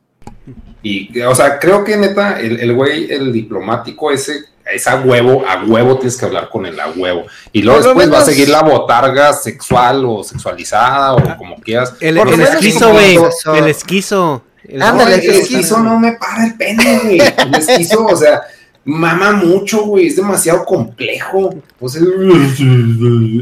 [0.83, 4.45] Y, o sea, creo que neta, el el güey, el, diplomático ese,
[4.75, 7.25] es a huevo, a huevo tienes que hablar con él, a huevo.
[7.53, 11.95] Y luego Por después va a seguir la botarga sexual o sexualizada o como quieras.
[12.01, 13.19] El, el esquizo, güey.
[13.57, 14.43] El esquizo.
[14.65, 17.21] El- Ándale, No, el esquizo no me para el pene, güey.
[17.21, 18.43] El esquizo, o sea,
[18.85, 20.09] mama mucho, güey.
[20.09, 21.55] Es demasiado complejo.
[21.79, 22.03] O sea,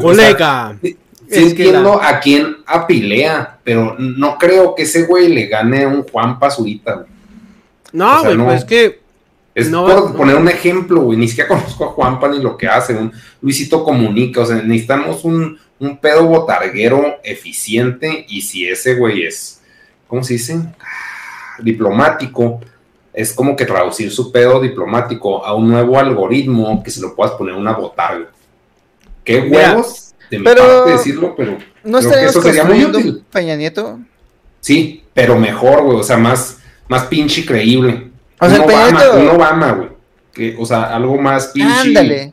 [0.01, 0.69] Colega.
[0.71, 0.97] o sea, sí
[1.31, 5.85] Es que entiendo la- a quién apilea, pero no creo que ese güey le gane
[5.85, 7.07] a un Juan Pazurita, güey.
[7.93, 8.45] No, o sea, güey, no.
[8.45, 9.04] pues es que.
[9.55, 10.17] Es No, por no.
[10.17, 11.19] poner un ejemplo, güey.
[11.19, 12.95] Ni siquiera conozco a Juanpa ni lo que hace.
[12.95, 14.41] Un Luisito comunica.
[14.41, 18.27] O sea, necesitamos un, un pedo botarguero eficiente.
[18.29, 19.61] Y si ese güey es,
[20.09, 20.59] ¿cómo se dice?
[20.81, 22.61] Ah, Diplomático.
[23.13, 27.35] Es como que traducir su pedo diplomático a un nuevo algoritmo que se lo puedas
[27.35, 28.27] poner a una botarga.
[29.23, 32.85] Qué Mira, huevos de mi pero- parte decirlo, pero ¿No creo que eso sería muy
[32.85, 33.23] útil.
[33.31, 34.01] Peña Nieto?
[34.61, 35.99] Sí, pero mejor, güey.
[35.99, 36.59] O sea, más,
[36.89, 38.11] más pinche creíble.
[38.41, 39.89] O sea, un Obama, Nieto- un Obama, güey.
[40.33, 41.73] Que, o sea, algo más pinche.
[41.81, 42.33] Ándale.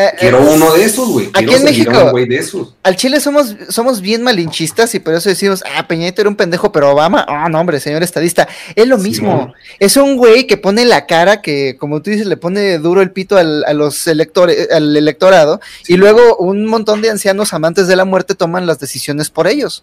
[0.00, 1.26] Eh, Quiero eh, uno de esos, güey.
[1.34, 2.76] Aquí Quiero en México- güey de esos.
[2.84, 6.36] Al Chile somos, somos bien malinchistas y por eso decimos, ah, Peña Nieto era un
[6.36, 8.46] pendejo, pero Obama, ah, no, hombre, señor estadista.
[8.76, 9.32] Es lo mismo.
[9.32, 9.52] Simón.
[9.80, 13.10] Es un güey que pone la cara, que como tú dices, le pone duro el
[13.10, 17.96] pito al, a los electores, al electorado, y luego un montón de ancianos amantes de
[17.96, 19.82] la muerte toman las decisiones por ellos.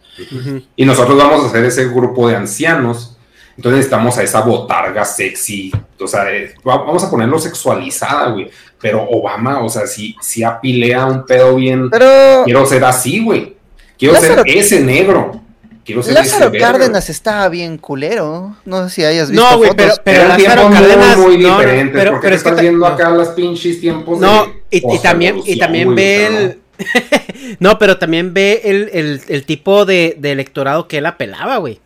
[0.78, 3.15] Y nosotros vamos a hacer ese grupo de ancianos.
[3.58, 5.72] Entonces necesitamos a esa botarga sexy.
[6.00, 8.50] O sea, eh, va- vamos a ponerlo sexualizada, güey.
[8.82, 11.90] Pero Obama, o sea, si, si apilea un pedo bien.
[11.90, 13.56] Pero Quiero ser así, güey.
[13.98, 15.42] Quiero Lázaro- ser ese negro.
[15.86, 18.56] Quiero ser Lázaro ese Cárdenas estaba bien culero.
[18.66, 20.02] No sé si hayas visto No, güey, fotos.
[20.04, 21.18] pero, pero Eran Lázaro Cárdenas.
[21.18, 21.94] muy, muy no, diferentes.
[21.96, 22.94] pero, porque pero te es que estás ta- viendo no.
[22.94, 26.60] acá las pinches tiempos No, de y, y también, y también ve el.
[27.60, 31.80] no, pero también ve el, el, el tipo de, de electorado que él apelaba, güey.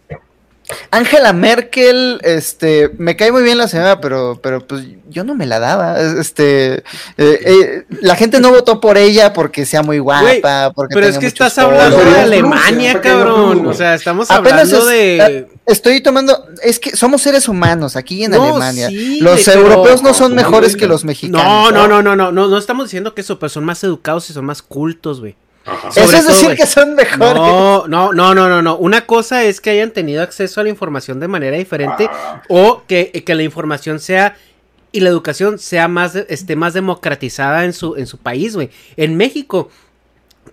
[0.92, 5.46] Angela Merkel, este, me cae muy bien la señora, pero, pero pues yo no me
[5.46, 6.00] la daba.
[6.00, 6.84] Este, eh,
[7.18, 10.42] eh, la gente no votó por ella porque sea muy guapa, Güey,
[10.76, 13.66] porque Pero es que estás hablando de Alemania, cabrón.
[13.66, 15.48] O sea, estamos Apenas hablando es- de.
[15.66, 18.90] Estoy tomando, es que somos seres humanos aquí en No, Alemania.
[18.90, 21.44] sí, los pero- europeos no son mejores que los mexicanos.
[21.44, 24.30] No, no, no, no, no, no, no estamos diciendo que eso, pero son más educados
[24.30, 25.36] y son más cultos, güey.
[25.96, 27.36] Eso es decir que son mejores.
[27.36, 28.78] No, no, no, no, no, no.
[28.78, 32.42] Una cosa es que hayan tenido acceso a la información de manera diferente Ah.
[32.50, 34.36] o que, que la información sea
[34.92, 38.70] y la educación sea más, esté más democratizada en su, en su país, güey.
[38.98, 39.70] En México,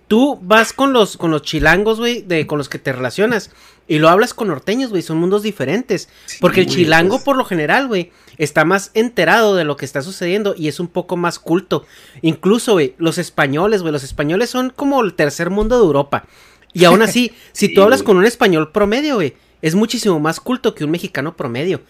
[0.07, 3.51] tú vas con los, con los chilangos, güey, de, con los que te relacionas
[3.87, 6.09] y lo hablas con norteños, güey, son mundos diferentes.
[6.25, 7.23] Sí, porque el chilango, pues.
[7.23, 10.87] por lo general, güey, está más enterado de lo que está sucediendo y es un
[10.87, 11.85] poco más culto.
[12.21, 16.25] Incluso, güey, los españoles, güey, los españoles son como el tercer mundo de Europa.
[16.73, 20.39] Y aún así, si Sí, tú hablas con un español promedio, güey, es muchísimo más
[20.39, 21.81] culto que un mexicano promedio.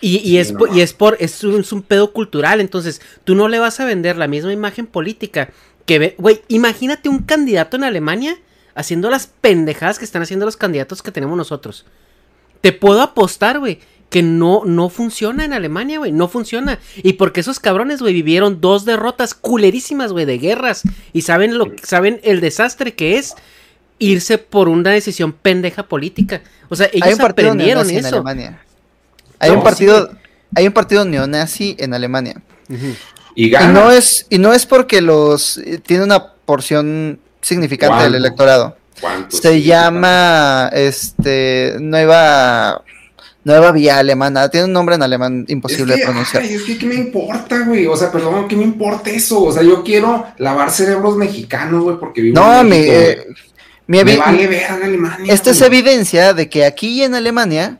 [0.00, 3.34] Y, y es, no y es por, es un, es un pedo cultural, entonces tú
[3.34, 5.50] no le vas a vender la misma imagen política
[5.86, 8.36] que ve, güey, imagínate un candidato en Alemania
[8.74, 11.86] haciendo las pendejadas que están haciendo los candidatos que tenemos nosotros.
[12.60, 13.80] Te puedo apostar, güey,
[14.10, 16.78] que no, no funciona en Alemania, güey, no funciona.
[16.96, 20.82] Y porque esos cabrones, güey, vivieron dos derrotas culerísimas, güey, de guerras
[21.12, 23.34] y saben lo, saben el desastre que es
[23.98, 26.42] irse por una decisión pendeja política.
[26.68, 28.16] O sea, ellos Hay un partido aprendieron neonazi en eso.
[28.16, 28.62] Alemania.
[29.38, 30.10] Hay No, un partido,
[30.54, 32.42] hay un partido neonazi en Alemania.
[32.68, 32.74] Y
[33.34, 33.72] Y gana.
[33.72, 38.76] no es, y no es porque los eh, tiene una porción significante del electorado.
[39.00, 39.36] ¿Cuánto?
[39.36, 42.82] Se llama este Nueva
[43.44, 44.48] Nueva Vía Alemana.
[44.48, 46.42] Tiene un nombre en alemán imposible es de pronunciar.
[46.42, 47.86] ay, es que, ¿qué me importa, güey?
[47.86, 49.42] O sea, perdón, ¿qué me importa eso?
[49.42, 53.26] O sea, yo quiero lavar cerebros mexicanos, güey, porque vivo No, en mi, eh,
[53.86, 55.32] mi Me vale ver en Alemania.
[55.32, 57.78] Esta es evidencia de que aquí en Alemania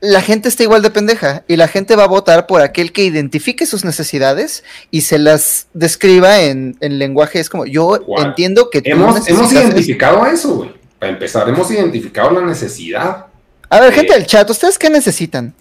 [0.00, 3.02] la gente está igual de pendeja y la gente va a votar por aquel que
[3.04, 7.40] identifique sus necesidades y se las describa en, en lenguaje.
[7.40, 9.64] Es como, yo entiendo que Hemos, hemos esto".
[9.66, 10.70] identificado eso, güey.
[10.98, 13.26] Para empezar, hemos identificado la necesidad.
[13.70, 15.54] A ver, Eh, gente del chat, ¿ustedes qué necesitan?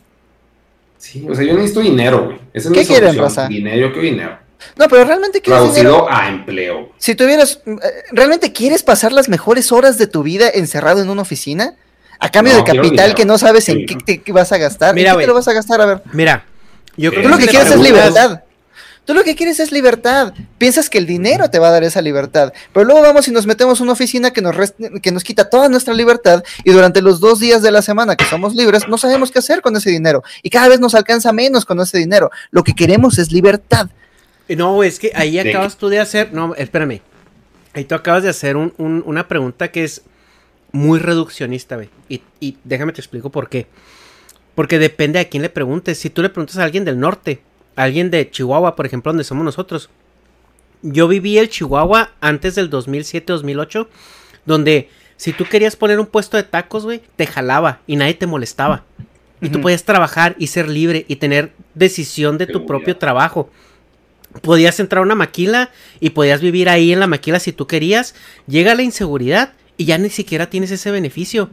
[0.98, 2.38] Sí, o sea, yo necesito dinero, güey.
[2.54, 3.48] Esa es ¿Qué mi quieren, raza?
[3.48, 4.40] Dinero, quiero dinero.
[4.76, 6.06] No, pero realmente quieres dinero.
[6.06, 6.90] Traducido a empleo.
[6.98, 7.76] Si tuvieras, eh,
[8.12, 11.76] ¿realmente quieres pasar las mejores horas de tu vida encerrado en una oficina?
[12.20, 13.98] A cambio No, de capital que no sabes en Sí.
[14.06, 14.96] qué te vas a gastar.
[14.96, 15.82] Mira, ¿En qué te lo vas a gastar?
[15.82, 16.02] A ver.
[16.14, 16.46] Mira,
[16.96, 18.42] yo creo Tú lo que quieres es libertad.
[19.06, 20.34] Tú lo que quieres es libertad.
[20.58, 22.52] Piensas que el dinero te va a dar esa libertad.
[22.74, 24.54] Pero luego vamos y nos metemos a una oficina que nos,
[25.02, 28.26] que nos quita toda nuestra libertad y durante los dos días de la semana que
[28.26, 30.24] somos libres no sabemos qué hacer con ese dinero.
[30.44, 32.32] Y cada vez nos alcanza menos con ese dinero.
[32.52, 33.88] Lo que queremos es libertad.
[34.50, 36.34] No, es que ahí ¿De acabas tú de hacer.
[36.34, 37.00] No, espérame.
[37.74, 40.02] Ahí tú acabas de hacer un- un- una pregunta que es
[40.78, 41.90] muy reduccionista, güey.
[42.08, 43.68] Y, y déjame te explico por qué.
[44.56, 45.98] Porque depende a quién le preguntes.
[45.98, 47.42] Si tú le preguntas a alguien del norte,
[47.76, 49.90] a alguien de Chihuahua, por ejemplo, donde somos nosotros.
[50.84, 53.88] Yo viví el Chihuahua antes del 2007-2008,
[54.46, 58.28] donde si tú querías poner un puesto de tacos, güey, te jalaba y nadie te
[58.28, 58.86] molestaba.
[59.42, 63.50] Y tú podías trabajar y ser libre y tener decisión de tu propio trabajo.
[64.42, 68.16] Podías entrar a una maquila y podías vivir ahí en la maquila si tú querías.
[68.48, 71.50] Llega la inseguridad y ya ni siquiera tienes ese beneficio.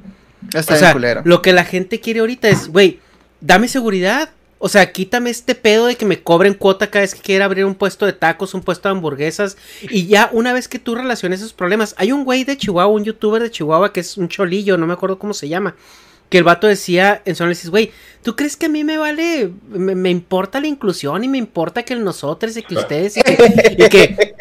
[0.52, 1.22] Está o sea, culero.
[1.24, 3.00] lo que la gente quiere ahorita es, güey,
[3.40, 4.30] dame seguridad.
[4.58, 7.66] O sea, quítame este pedo de que me cobren cuota cada vez que quiera abrir
[7.66, 9.58] un puesto de tacos, un puesto de hamburguesas.
[9.82, 13.04] Y ya una vez que tú relaciones esos problemas, hay un güey de Chihuahua, un
[13.04, 15.76] youtuber de Chihuahua que es un cholillo, no me acuerdo cómo se llama.
[16.30, 17.92] Que el vato decía en su análisis, güey,
[18.22, 21.82] ¿tú crees que a mí me vale, me, me importa la inclusión y me importa
[21.82, 24.34] que el nosotros y que ustedes y que, y que,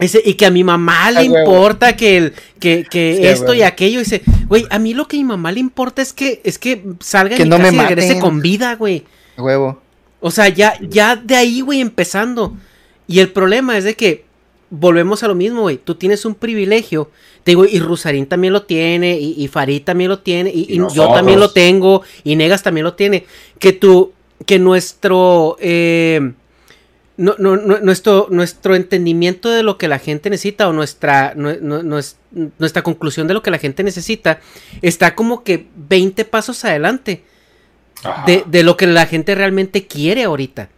[0.00, 1.38] ese- y que a mi mamá le huevo.
[1.38, 3.98] importa que el que, que Sí, esto y aquello.
[4.00, 6.82] Dice güey a mí lo que a mi mamá le importa es que es que
[7.00, 9.04] salga Que mi no me y regrese con vida güey.
[9.38, 9.80] Huevo.
[10.20, 12.56] o sea ya ya de ahí güey empezando.
[13.06, 14.24] Y el problema es de que
[14.70, 15.78] volvemos a lo mismo güey.
[15.78, 17.10] Tú tienes un privilegio.
[17.44, 20.74] Te digo y Rusarín también lo tiene y, y Farid también lo tiene y, Y
[20.74, 23.24] y yo también lo tengo y Negas también lo tiene.
[23.58, 24.12] Que tú
[24.46, 26.32] que nuestro eh,
[27.20, 31.60] no- no- no- nuestro, nuestro entendimiento de lo que la gente necesita o nuestra, nue-
[31.60, 32.16] nue- nues-
[32.58, 34.40] nuestra conclusión de lo que la gente necesita
[34.82, 37.22] está como que 20 pasos adelante
[38.26, 40.70] de, de lo que la gente realmente quiere ahorita.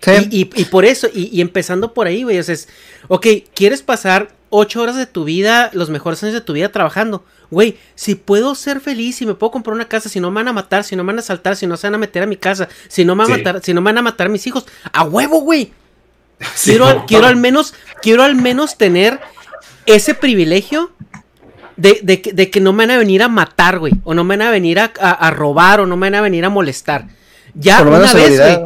[0.00, 0.10] Sí.
[0.30, 2.68] Y, y- y por eso, y, y empezando por ahí, güey, o sea, es,
[3.08, 7.24] ok, ¿quieres pasar ocho horas de tu vida, los mejores años de tu vida trabajando?
[7.50, 10.48] Güey, si puedo ser feliz, si me puedo comprar una casa, si no me van
[10.48, 12.26] a matar, si no me van a asaltar, si no se van a meter a
[12.26, 13.40] mi casa, si no me van a Sí.
[13.42, 15.72] matar, si no me van a matar a mis hijos, a huevo, güey.
[16.54, 19.20] Sí, Quiero, no, quiero al menos, quiero al menos tener
[19.86, 20.90] ese privilegio
[21.76, 23.92] de, de que- de que no me van a venir a matar, güey.
[24.04, 26.20] O no me van a venir a, a- a robar, o no me van a
[26.20, 27.06] venir a molestar.
[27.54, 28.58] Ya Por una vez, güey.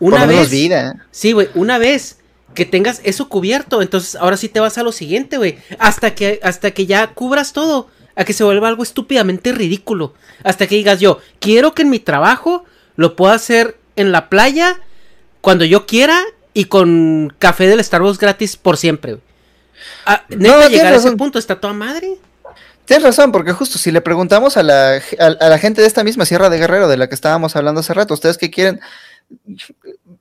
[0.00, 0.50] Una vez.
[0.50, 1.06] vida.
[1.10, 2.18] Sí, güey, una vez
[2.54, 5.58] que tengas eso cubierto, entonces ahora sí te vas a lo siguiente, güey.
[5.78, 10.14] Hasta que, hasta que ya cubras todo, a que se vuelva algo estúpidamente ridículo.
[10.44, 12.64] Hasta que digas yo, quiero que en mi trabajo
[12.96, 14.80] lo pueda hacer en la playa
[15.40, 16.20] cuando yo quiera
[16.54, 19.24] y con café del Starbucks gratis por siempre, güey.
[20.06, 22.16] Ah, No, neta, tienes llegar a ese punto está toda madre.
[22.84, 26.04] Tienes razón, porque justo si le preguntamos a la, a, a la gente de esta
[26.04, 28.80] misma Sierra de Guerrero de la que estábamos hablando hace rato, ¿ustedes qué quieren?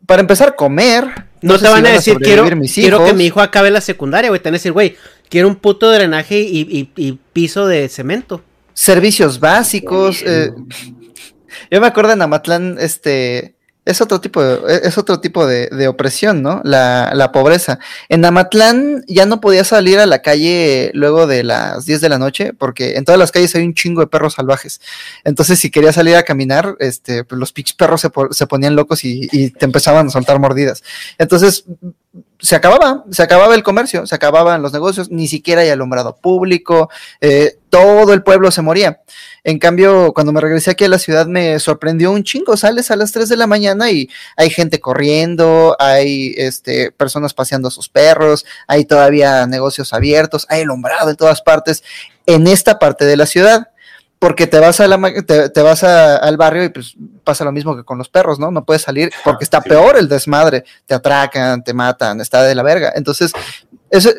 [0.06, 1.26] Para empezar, comer.
[1.42, 3.16] No, sé te si van a decir, quiero, quiero que hijos".
[3.16, 4.40] mi hijo acabe la secundaria, güey.
[4.42, 4.96] Te van a decir, güey,
[5.30, 8.44] quiero un puto drenaje y, y- y piso de cemento.
[8.74, 10.22] servicios básicos.
[10.26, 10.52] eh,
[11.70, 16.42] yo me acuerdo en Amatlán, este, es otro tipo de, es otro tipo de, opresión,
[16.42, 16.62] ¿no?
[16.64, 17.80] La, pobreza.
[18.10, 22.20] En Amatlán ya no podías salir a la calle luego de las 10 de la
[22.20, 24.82] noche, porque en todas las calles hay un chingo de perros salvajes.
[25.24, 28.02] Entonces, si querías salir a caminar, este, pues los perros
[28.32, 30.84] se ponían locos y, y te empezaban a soltar mordidas.
[31.18, 31.66] Entonces,
[32.42, 36.90] se acababa, se acababa el comercio, se acababan los negocios, ni siquiera hay alumbrado público,
[37.22, 39.02] eh, todo el pueblo se moría.
[39.44, 42.96] En cambio, cuando me regresé aquí a la ciudad me sorprendió un chingo, sales a
[42.96, 47.90] las 3 de la mañana y hay gente corriendo, hay este, personas paseando a sus
[47.90, 51.84] perros, hay todavía negocios abiertos, hay alumbrado en todas partes,
[52.26, 53.68] en esta parte de la ciudad.
[54.22, 57.52] Porque te vas, a la, te, te vas a- al barrio y pues pasa lo
[57.52, 58.52] mismo que con los perros, ¿no?
[58.52, 60.64] No puedes salir porque está peor el desmadre.
[60.86, 62.94] Te atracan, te matan, está de la verga.
[62.96, 63.32] Entonces,
[63.90, 64.12] eso,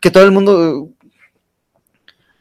[0.00, 0.88] que todo el mundo,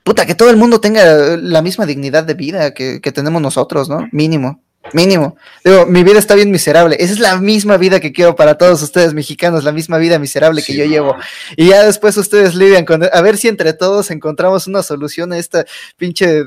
[0.03, 3.89] puta, que todo el mundo tenga la misma dignidad de vida que, que tenemos nosotros,
[3.89, 4.07] ¿no?
[4.13, 4.61] Mínimo,
[4.93, 5.35] mínimo.
[5.63, 6.95] Digo, mi vida está bien miserable.
[6.99, 10.63] Esa es la misma vida que quiero para todos ustedes mexicanos, la misma vida miserable
[10.63, 11.15] que yo llevo.
[11.57, 15.37] Y ya después ustedes lidian con, a ver si entre todos encontramos una solución a
[15.37, 15.65] esta
[15.97, 16.43] pinche,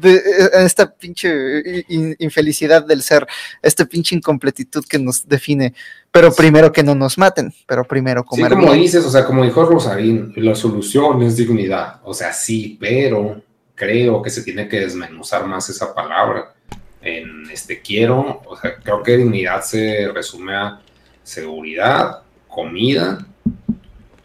[0.00, 0.20] de,
[0.54, 3.26] a esta pinche in- infelicidad del ser,
[3.62, 5.74] esta pinche incompletitud que nos define.
[6.10, 8.80] Pero primero que no nos maten, pero primero Sí, comer como bien.
[8.82, 12.00] dices, o sea, como dijo Rosarín, la solución es dignidad.
[12.04, 13.42] O sea, sí, pero
[13.74, 16.54] creo que se tiene que desmenuzar más esa palabra.
[17.02, 20.80] En este quiero, o sea, creo que dignidad se resume a
[21.22, 23.26] seguridad, comida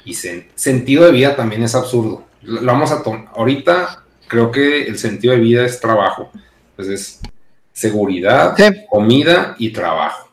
[0.06, 2.24] y sen- sentido de vida también es absurdo.
[2.42, 3.26] Lo vamos a tomar.
[3.36, 4.01] Ahorita
[4.32, 6.32] creo que el sentido de vida es trabajo.
[6.72, 7.20] Entonces,
[7.74, 8.64] seguridad, Sí.
[8.90, 10.30] comida y trabajo.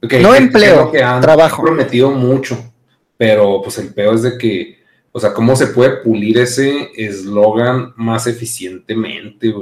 [0.00, 1.62] No empleo, que han trabajo.
[1.62, 2.72] prometido mucho,
[3.16, 4.78] pero pues el peor es de que,
[5.10, 9.52] o sea, cómo se puede pulir ese eslogan más eficientemente?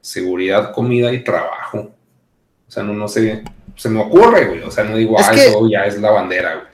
[0.00, 1.92] Seguridad, comida y trabajo.
[2.66, 3.44] O sea, no, no sé,
[3.76, 4.62] se me ocurre, güey.
[4.62, 6.66] O sea, no digo, Es ah, que- eso ya es la bandera, güey.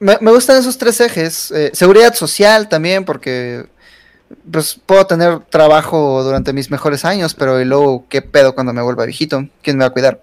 [0.00, 1.50] Me, me gustan esos tres ejes.
[1.50, 3.64] eh, seguridad social también, porque
[4.50, 8.82] pues puedo tener trabajo durante mis mejores años, pero y luego, ¿qué pedo cuando me
[8.82, 9.46] vuelva viejito?
[9.62, 10.20] ¿Quién me va a cuidar?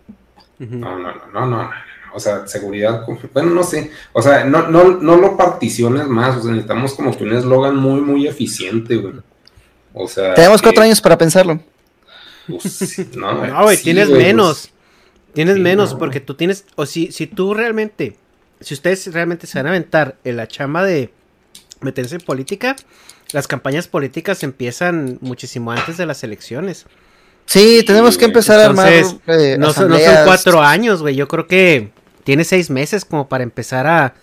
[0.60, 1.70] No, no, no, no, no, no.
[2.14, 3.92] O sea, seguridad, bueno, no sé.
[4.14, 6.38] O sea, no, no, no lo particiones más.
[6.38, 9.16] O sea, necesitamos como que un eslogan muy, muy eficiente, güey.
[9.94, 10.34] O sea.
[10.34, 11.60] Tenemos cuatro años para pensarlo.
[12.48, 14.70] pues, no, No, güey, sí, tienes güey, menos.
[14.70, 16.00] pues, Tienes sí, menos, no.
[16.00, 18.16] porque tú tienes, o si, si tú realmente,
[18.62, 21.12] si ustedes realmente se van a aventar en la chamba de
[21.82, 22.76] meterse en política,
[23.34, 26.86] las campañas políticas empiezan muchísimo antes de las elecciones.
[27.46, 29.20] Sí, tenemos que empezar a armar eh, no, son,
[29.60, 30.26] no son asambleas.
[30.26, 31.16] cuatro años, güey.
[31.16, 31.92] Yo creo que
[32.24, 34.14] tiene seis meses como para empezar a,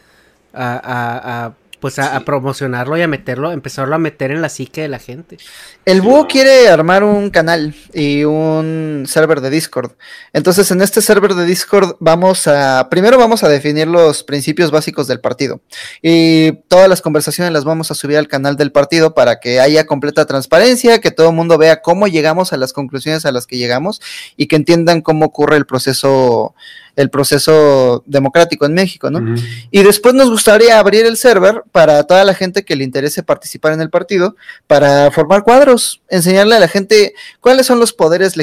[0.53, 1.55] a, a- a,
[1.85, 5.37] pues a, promocionarlo y a meterlo, empezarlo a meter en la psique de la gente.
[5.85, 9.93] El búho quiere armar un canal y un server de Discord.
[10.33, 15.07] Entonces, en este server de Discord vamos a, primero vamos a definir los principios básicos
[15.09, 15.61] del partido.
[16.01, 19.85] Y todas las conversaciones las vamos a subir al canal del partido para que haya
[19.85, 23.59] completa transparencia, que todo el mundo vea cómo llegamos a las conclusiones a las que
[23.59, 24.01] llegamos
[24.39, 26.55] y que entiendan cómo ocurre el proceso,
[26.97, 29.35] el proceso democrático en México, ¿no?
[29.71, 33.73] Y después nos gustaría abrir el server para toda la gente que le interese participar
[33.73, 38.35] en el partido, para formar cuadros, enseñarle a la gente cuáles son los poderes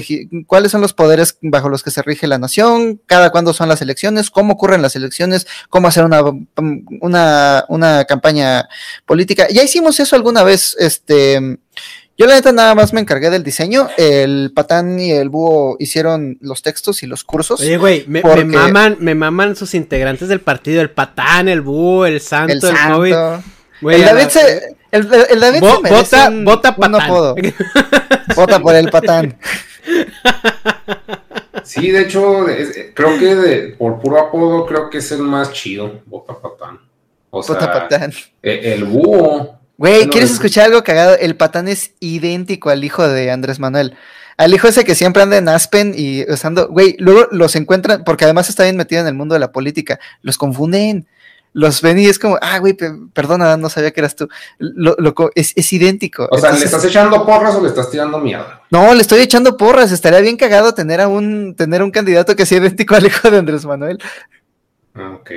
[0.47, 3.81] cuáles son los poderes bajo los que se rige la nación, cada cuándo son las
[3.81, 6.21] elecciones, cómo ocurren las elecciones, cómo hacer una,
[7.01, 8.67] una, una campaña
[9.05, 9.47] política.
[9.49, 11.59] Ya hicimos eso alguna vez, este
[12.17, 16.37] yo la neta nada más me encargué del diseño, el patán y el búho hicieron
[16.41, 17.59] los textos y los cursos.
[17.61, 22.21] Oye, güey, me, maman, me maman sus integrantes del partido, el patán, el búho, el
[22.21, 22.97] santo, el el, santo.
[22.97, 23.15] móvil.
[23.81, 26.95] Güey, el David la- se, el, el David se vota, un- vota un patán.
[27.01, 27.35] apodo.
[28.35, 29.37] Vota por el patán.
[31.63, 35.51] Sí, de hecho, es- creo que de- por puro apodo, creo que es el más
[35.53, 36.79] chido, Bota Patán.
[37.29, 38.11] O sea, patán.
[38.43, 39.60] e- el búho.
[39.81, 41.15] Güey, ¿quieres es- escuchar algo cagado?
[41.19, 43.95] El patán es idéntico al hijo de Andrés Manuel.
[44.37, 48.25] Al hijo ese que siempre anda en Aspen y usando, güey, luego los encuentran, porque
[48.25, 51.07] además está bien metido en el mundo de la política, los confunden,
[51.53, 54.29] los ven y es como, ah, güey, pe- perdona, no sabía que eras tú.
[54.59, 56.27] Lo- lo es, es idéntico.
[56.31, 58.61] O sea, ¿le estás echando porras o le estás tirando mierda?
[58.69, 62.45] No, le estoy echando porras, estaría bien cagado tener a un, tener un candidato que
[62.45, 63.97] sea idéntico al hijo de Andrés Manuel.
[64.95, 65.31] Ah, ok.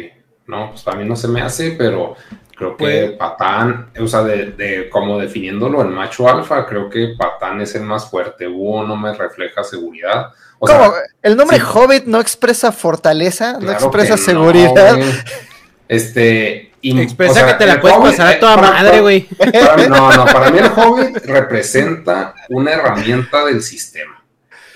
[0.47, 2.17] No, pues a mí no se me hace, pero
[2.57, 7.15] creo que Pues- Patán, o sea, de, de como definiéndolo en macho alfa, creo que
[7.19, 8.47] Patán es el más fuerte.
[8.47, 10.29] Búho no me refleja seguridad.
[10.59, 10.93] O sea, ¿Cómo?
[11.23, 11.63] El nombre sí.
[11.75, 14.97] Hobbit no expresa fortaleza, no claro expresa no, seguridad.
[15.89, 16.73] este.
[16.81, 18.71] y- Expresa o sea, que te la el puedes Hobbit, pasar a eh, toda para-
[18.71, 19.29] madre, güey.
[19.89, 24.23] no, no, para mí el Hobbit representa una herramienta del sistema.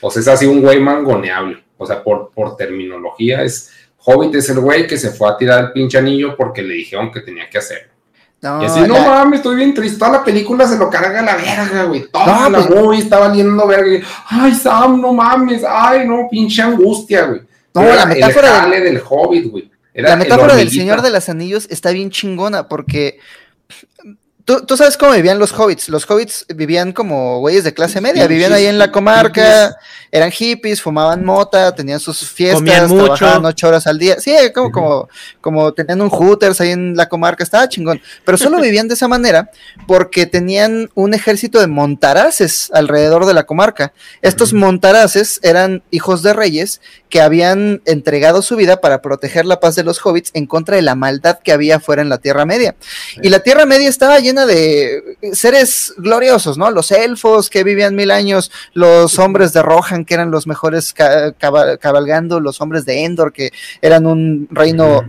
[0.00, 1.62] O sea, es así un güey mangoneable.
[1.76, 3.72] O sea, por, por terminología es
[4.10, 7.10] Hobbit es el güey que se fue a tirar el pinche anillo porque le dijeron
[7.12, 7.92] que tenía que hacerlo.
[8.40, 9.98] No, y así, no la- mames, estoy bien triste.
[9.98, 12.06] Toda la película se lo carga a la verga, güey.
[12.10, 13.94] Toda No, la pues- movie está valiendo verga.
[13.96, 15.62] y, Ay, Sam, no mames.
[15.68, 17.40] Ay, no, pinche angustia, güey.
[17.74, 19.70] No, Era la metáfora el jale del Hobbit, güey.
[19.92, 20.70] Era La metáfora del.
[20.70, 23.18] Señor de los Anillos está bien chingona porque
[24.48, 25.90] tú, tú sabes cómo vivían los hobbits.
[25.90, 29.76] Los hobbits vivían como güeyes de clase media, vivían ahí en la comarca,
[30.10, 33.14] eran hippies, fumaban mota, tenían sus fiestas, Comían mucho.
[33.14, 34.18] trabajaban ocho horas al día.
[34.18, 35.08] Sí, como, como,
[35.42, 38.00] como tenían un hooters ahí en la comarca, estaba chingón.
[38.24, 39.50] Pero solo vivían de esa manera
[39.86, 43.92] porque tenían un ejército de montaraces alrededor de la comarca.
[44.22, 49.74] Estos montaraces eran hijos de reyes que habían entregado su vida para proteger la paz
[49.74, 52.76] de los hobbits en contra de la maldad que había fuera en la Tierra Media.
[53.22, 56.70] Y la Tierra Media estaba llena de seres gloriosos, ¿no?
[56.70, 61.32] Los elfos que vivían mil años, los hombres de Rohan que eran los mejores ca-
[61.32, 63.50] cabal- cabalgando, los hombres de Endor que
[63.82, 65.02] eran un reino...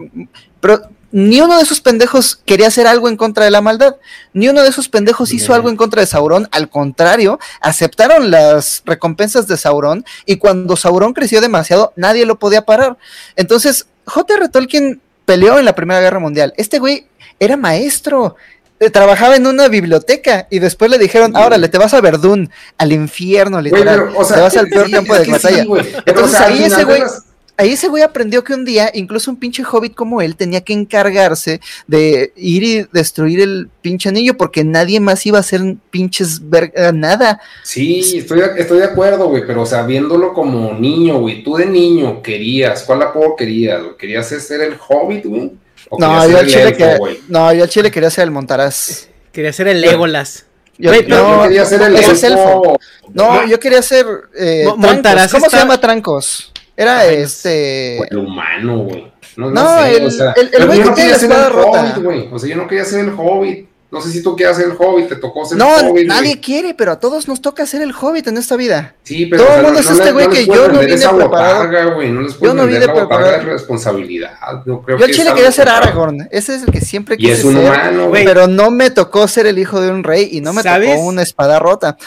[0.60, 3.96] Pero ni uno de esos pendejos quería hacer algo en contra de la maldad.
[4.34, 6.48] Ni uno de esos pendejos hizo algo en contra de Sauron.
[6.52, 12.64] Al contrario, aceptaron las recompensas de Sauron y cuando Sauron creció demasiado, nadie lo podía
[12.64, 12.98] parar.
[13.36, 14.50] Entonces, J.R.
[14.50, 16.54] Tolkien peleó en la Primera Guerra Mundial.
[16.58, 17.08] Este güey
[17.40, 18.36] era maestro.
[18.80, 22.50] Eh, Trabajaba en una biblioteca y después le dijeron, ahora le te vas a Verdún,
[22.78, 24.08] al infierno, literal.
[24.08, 25.66] pero, o sea, te vas al peor campo de batalla.
[26.06, 27.24] Entonces o sea, al ahí ese güey las-
[27.58, 30.72] Ahí ese güey aprendió que un día, incluso un pinche hobbit como él, tenía que
[30.72, 36.50] encargarse de ir y destruir el pinche anillo, porque nadie más iba a hacer pinches
[36.50, 37.42] verga, nada.
[37.64, 41.58] Sí, estoy de, estoy de acuerdo, güey, pero o sea, viéndolo como niño, güey, tú
[41.58, 43.82] de niño querías, ¿cuál apodo querías?
[43.98, 45.52] ¿Querías ser el hobbit, güey?
[45.90, 47.20] ¿O No, yo el chile elfo, que, güey?
[47.28, 49.08] no, yo al chile quería ser el Montaraz.
[49.32, 50.46] Quería ser el Legolas.
[50.78, 52.80] Yo, Güey, Yo, quería ser el elfo.
[53.14, 54.06] No, yo quería ser
[54.38, 54.66] eh.
[54.78, 56.54] Montaraz ¿Cómo está- se llama Trancos?
[56.78, 57.98] Era Ay, no este.
[58.10, 59.12] El humano, güey.
[59.36, 61.34] No, no, No, sé, el- o sea, el- el güey que no tiene quería la
[61.36, 61.82] espada rota.
[61.82, 62.30] hobbit, güey.
[62.32, 63.68] O sea, yo no quería ser el hobbit.
[63.92, 66.08] No sé si tú quieras ser el hobbit, te tocó ser No, el hobbit.
[66.08, 66.42] nadie güey.
[66.42, 68.94] quiere, pero a todos nos toca ser el hobbit en esta vida.
[69.02, 70.68] Sí, pero todo o sea, el mundo no- es no este güey no que yo
[70.68, 71.56] no vine esa preparado.
[71.56, 73.32] botarga, güey, No les Yo no vender vine preparado.
[73.32, 74.32] de responsabilidad.
[74.68, 76.28] Yo, creo Yo que chile es quería ser Aragorn.
[76.30, 77.64] Ese es el que siempre Y quise es un ser.
[77.64, 78.26] humano, güey.
[78.26, 80.92] Pero no me tocó ser el hijo de un rey y no me ¿Sabes?
[80.92, 81.98] tocó una espada rota.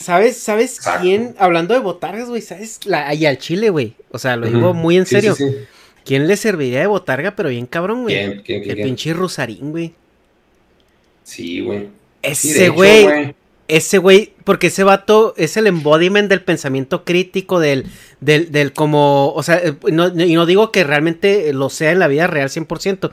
[0.00, 1.02] ¿Sabes, sabes Exacto.
[1.02, 1.34] quién?
[1.38, 2.80] Hablando de botargas, güey, ¿sabes?
[2.84, 3.94] La, y al chile, güey.
[4.10, 5.34] O sea, lo digo muy en Sí, serio.
[5.34, 5.56] sí, sí.
[6.04, 8.14] ¿Quién le serviría de botarga, pero bien cabrón, güey?
[8.14, 8.30] ¿Quién?
[8.30, 8.42] ¿Quién?
[8.62, 8.70] ¿Quién?
[8.70, 8.86] El quién?
[8.88, 9.94] pinche Rusarín, güey.
[11.26, 11.88] Sí, güey.
[12.22, 13.34] Ese güey,
[13.68, 17.86] ese güey, porque ese vato es el embodiment del pensamiento crítico, del,
[18.20, 21.98] del, del como, o sea, eh, no- y no digo que realmente lo sea en
[21.98, 23.10] la vida real 100%,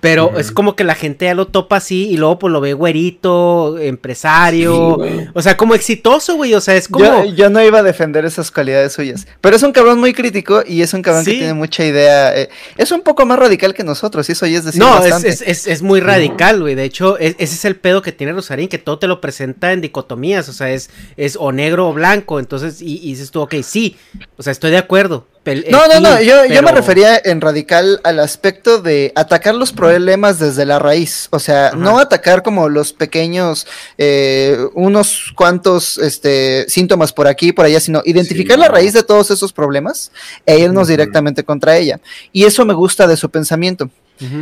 [0.00, 2.72] pero es como que la gente ya lo topa así y luego pues lo ve
[2.72, 7.04] güerito, empresario, Sí, o sea, como exitoso, güey, o sea, es como...
[7.04, 9.26] Yo, yo no iba a defender esas cualidades suyas.
[9.40, 11.32] Pero es un cabrón muy crítico y es un cabrón Sí.
[11.32, 12.36] que tiene mucha idea.
[12.36, 15.00] eh, es un poco más radical que nosotros, y eso ya es decir No, es,
[15.10, 15.28] bastante.
[15.28, 16.74] es, es, es muy radical, güey.
[16.74, 19.72] De hecho, es- ese es el pedo que tiene Rosarín, que todo te lo presenta
[19.72, 20.48] en dicotomías.
[20.48, 22.38] O sea, es, es o negro o blanco.
[22.38, 23.96] Entonces, y, y dices tú, ok, sí.
[24.36, 25.26] O sea, estoy de acuerdo.
[25.70, 29.54] No, eh, no, no, sí, yo, yo me refería en radical al aspecto de atacar
[29.54, 31.76] los problemas desde la raíz, o sea, Ajá.
[31.76, 33.66] no atacar como los pequeños,
[33.98, 38.74] eh, unos cuantos este, síntomas por aquí y por allá, sino identificar Sí, la no.
[38.74, 40.12] raíz de todos esos problemas
[40.46, 42.00] e irnos directamente contra ella.
[42.32, 43.90] Y eso me gusta de su pensamiento.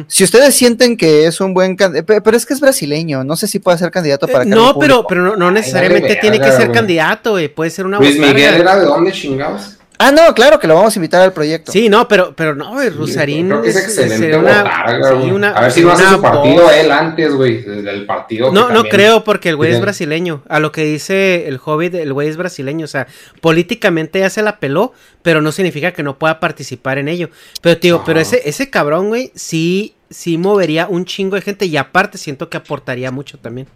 [0.09, 3.47] Si ustedes sienten que es un buen candidato, pero es que es brasileño, no sé
[3.47, 6.73] si puede ser candidato para Eh, no, pero, pero no, no necesariamente tiene que ser
[6.73, 7.37] candidato.
[7.55, 8.19] Puede ser una Luis.
[8.19, 9.78] Miguel era de dónde chingados.
[10.01, 11.73] Ah, no, claro que lo vamos a invitar al proyecto.
[11.73, 13.49] Sí, no, pero, pero no, güey, Rusarín.
[13.49, 15.31] Creo que es excelente una- botarga, sí, güey.
[15.33, 16.73] una- A ver si no hace su partido voz.
[16.73, 17.65] él antes, güey.
[17.65, 18.53] El, el partido.
[18.53, 20.43] No, no creo, porque el güey es brasileño.
[20.49, 22.85] A lo que dice el Hobbit, el güey es brasileño.
[22.85, 23.09] O sea,
[23.41, 27.31] políticamente ya se la peló, pero no significa que no pueda participar en ello.
[27.61, 28.29] Pero, tío, pero Ajá.
[28.37, 32.57] ese, ese cabrón, güey, sí, sí movería un chingo de gente y aparte siento que
[32.57, 33.67] aportaría mucho también.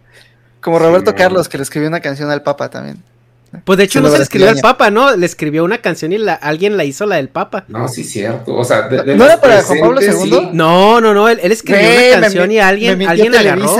[0.61, 3.03] Como Roberto Sí, Carlos, que le escribió una canción al Papa también.
[3.63, 4.59] Pues de hecho no se le escribió al.
[4.59, 5.15] Papa, ¿no?
[5.15, 7.65] Le escribió una canción y la, alguien la hizo la del Papa.
[7.67, 8.55] No, sí, cierto.
[8.55, 10.09] O sea, de, de ¿No era para Juan Pablo II?
[10.11, 10.49] sí.
[10.53, 13.77] No, no, no, él, él escribió Güey, una canción y alguien, alguien la agarró.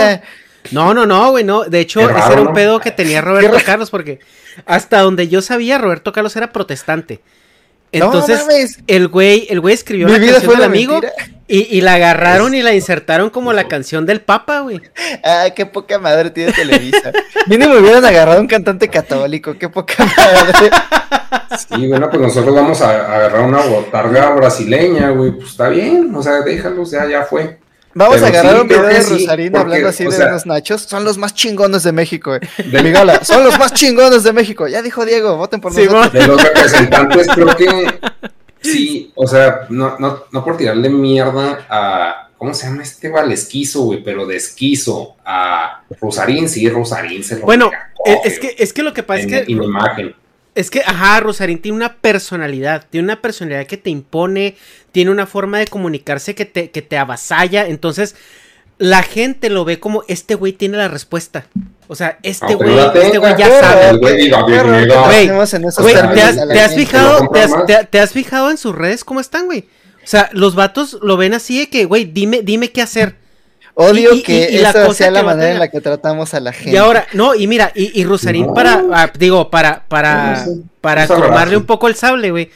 [0.72, 1.64] No, no, no, güey, no.
[1.66, 2.54] De hecho, Qué ese raro, era un ¿no?
[2.54, 3.66] pedo que tenía Roberto raro.
[3.66, 4.20] Carlos, porque
[4.66, 7.22] hasta donde yo sabía, Roberto Carlos era protestante.
[7.92, 11.14] Entonces, el güey, el güey escribió Mi la vida canción del amigo mentira.
[11.48, 14.82] Y, y la agarraron y la insertaron como la canción del Papa, güey.
[15.24, 17.12] Ah, qué poca madre tiene Televisa.
[17.48, 20.72] Mínimo me hubieran agarrado un cantante católico, qué poca madre.
[21.58, 25.32] Sí, bueno, pues nosotros vamos a, a agarrar una botarga brasileña, güey.
[25.32, 27.60] Pues está bien, o sea, déjalos, ya, ya fue.
[27.96, 30.28] Vamos Pero a agarrar sí, un video de sí, Rosarín porque, hablando así de sea,
[30.30, 30.82] unos nachos.
[30.82, 32.72] Son los más chingones de México, güey.
[32.72, 34.68] De- Migala, son los más chingones de México.
[34.68, 35.92] Ya dijo Diego, voten por Simón.
[35.98, 36.14] nosotros.
[36.24, 38.00] De los representantes, creo que
[38.64, 42.30] sí, o sea, no, no, no por tirarle mierda a.
[42.38, 44.04] ¿Cómo se llama este Valesquizo, güey?
[44.04, 47.72] Pero de esquizo a Rosarín, sí, Rosarín se lo Bueno,
[48.06, 50.16] eh, es que, es que lo que pasa es en, que en imagen.
[50.54, 54.56] Es que, ajá, Rosarín tiene una personalidad, tiene una personalidad que te impone,
[54.92, 58.16] tiene una forma de comunicarse que te, que te avasalla, entonces
[58.78, 61.46] la gente lo ve como este güey tiene la respuesta.
[61.88, 63.90] O sea, este Aunque güey, no la este güey ya sabe.
[63.90, 68.58] el güey ¿te has, la te has fijado, te has, te- te has fijado en
[68.58, 69.66] sus redes cómo están, güey?
[70.04, 73.16] O sea, los vatos lo ven así de que, güey, dime, dime qué hacer.
[73.76, 76.34] Odio y- y- que y la esa cosa sea la manera en la que tratamos
[76.34, 76.72] a la gente.
[76.72, 78.54] Y ahora, no, y mira, y, y Rusarín No.
[78.54, 80.62] para, ah, digo, para, para, No sé.
[80.82, 82.52] para tomarle un poco el sable, güey.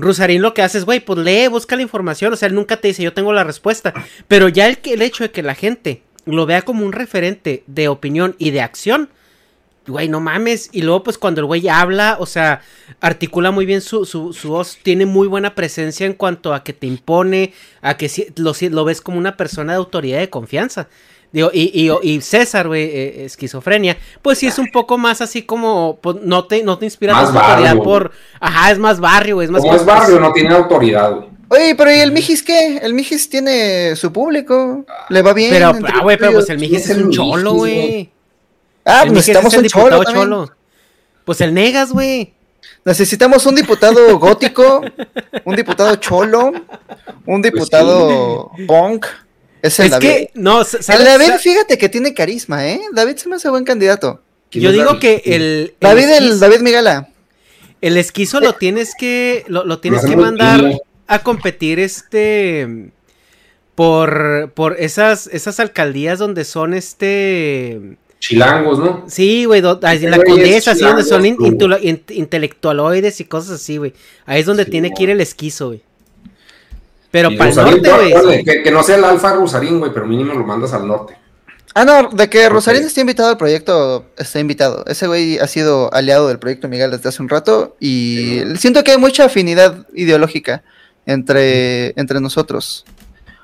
[0.00, 2.78] Rusarín lo que hace es, güey, pues lee, busca la información, o sea, él nunca
[2.78, 3.92] te dice, yo tengo la respuesta.
[4.28, 7.88] Pero ya el, el hecho de que la gente lo vea como un referente de
[7.88, 9.10] opinión y de acción,
[9.86, 10.70] güey, no mames.
[10.72, 12.62] Y luego, pues cuando el güey habla, o sea,
[13.00, 16.72] articula muy bien su, su, su voz, tiene muy buena presencia en cuanto a que
[16.72, 20.88] te impone, a que lo, lo ves como una persona de autoridad y de confianza.
[21.32, 25.42] Digo, y, y, y César, güey, eh, esquizofrenia, pues sí es un poco más así
[25.42, 27.82] como, pues, no te, no te inspira Más autoridad barrio.
[27.84, 31.12] por, ajá, es más barrio, güey, es más Como es pues, barrio, no tiene autoridad,
[31.14, 31.28] güey.
[31.52, 32.78] Oye, pero ¿y el Mijis qué?
[32.78, 34.84] El Mijis tiene su público.
[35.08, 35.50] Le va bien.
[35.50, 37.88] Pero, ah, güey, pero pues el Mijis es el un cholo, Mijis, güey.
[37.88, 38.12] güey?
[38.84, 40.50] Ah, El necesitamos un cholo, cholo.
[41.24, 42.34] Pues el Negas, güey.
[42.84, 44.80] Necesitamos un diputado gótico,
[45.44, 46.52] un diputado cholo,
[47.26, 49.06] un diputado punk.
[49.62, 50.08] Es el Es David.
[50.08, 51.04] que, no, el.
[51.04, 52.80] David, fíjate que tiene carisma, ¿eh?
[52.92, 54.22] David se me hace buen candidato.
[54.50, 55.00] ¿Quién Yo digo David?
[55.00, 57.08] que el, el, David, el esquizo, David Migala.
[57.80, 62.90] el esquizo lo tienes que, lo, lo tienes que mandar a competir este
[63.74, 69.04] por, por esas, esas alcaldías donde son este Chilangos, ¿no?
[69.08, 71.36] Sí, güey, do- ahí en la condesa, así donde son in-
[71.82, 73.94] in- intelectualoides y cosas así, güey.
[74.26, 75.82] Ahí es donde Sí, tiene que ir el esquizo, güey.
[77.10, 78.44] Pero Y para el Rosarín, norte, güey.
[78.44, 81.16] que, que no sea el Alfa Rosarín, güey, pero mínimo lo mandas al norte.
[81.74, 82.48] Ah, no, de que.
[82.48, 84.84] Rosarín esté invitado al proyecto, está invitado.
[84.86, 88.90] Ese güey ha sido aliado del proyecto Miguel desde hace un rato y siento que
[88.92, 90.62] hay mucha afinidad ideológica
[91.06, 92.84] entre, entre nosotros.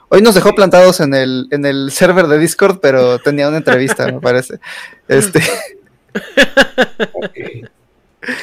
[0.09, 4.07] Hoy nos dejó plantados en el, en el server de Discord, pero tenía una entrevista,
[4.07, 4.59] me parece.
[5.09, 5.41] Este,
[7.12, 7.69] Ok.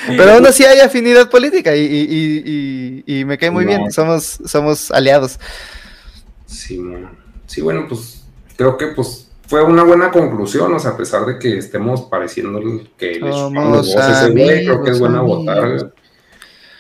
[0.08, 2.08] Pero aún así hay afinidad política y, y-
[2.46, 3.70] y- y- y me cae muy No.
[3.72, 3.92] bien.
[3.92, 5.40] Somos, somos aliados.
[6.46, 6.82] Sí,
[7.48, 8.24] sí, bueno, pues
[8.56, 12.60] creo que pues fue una buena conclusión, o sea, a pesar de que estemos pareciendo
[12.98, 15.92] que le voz a ese güey, creo que es buena botarga.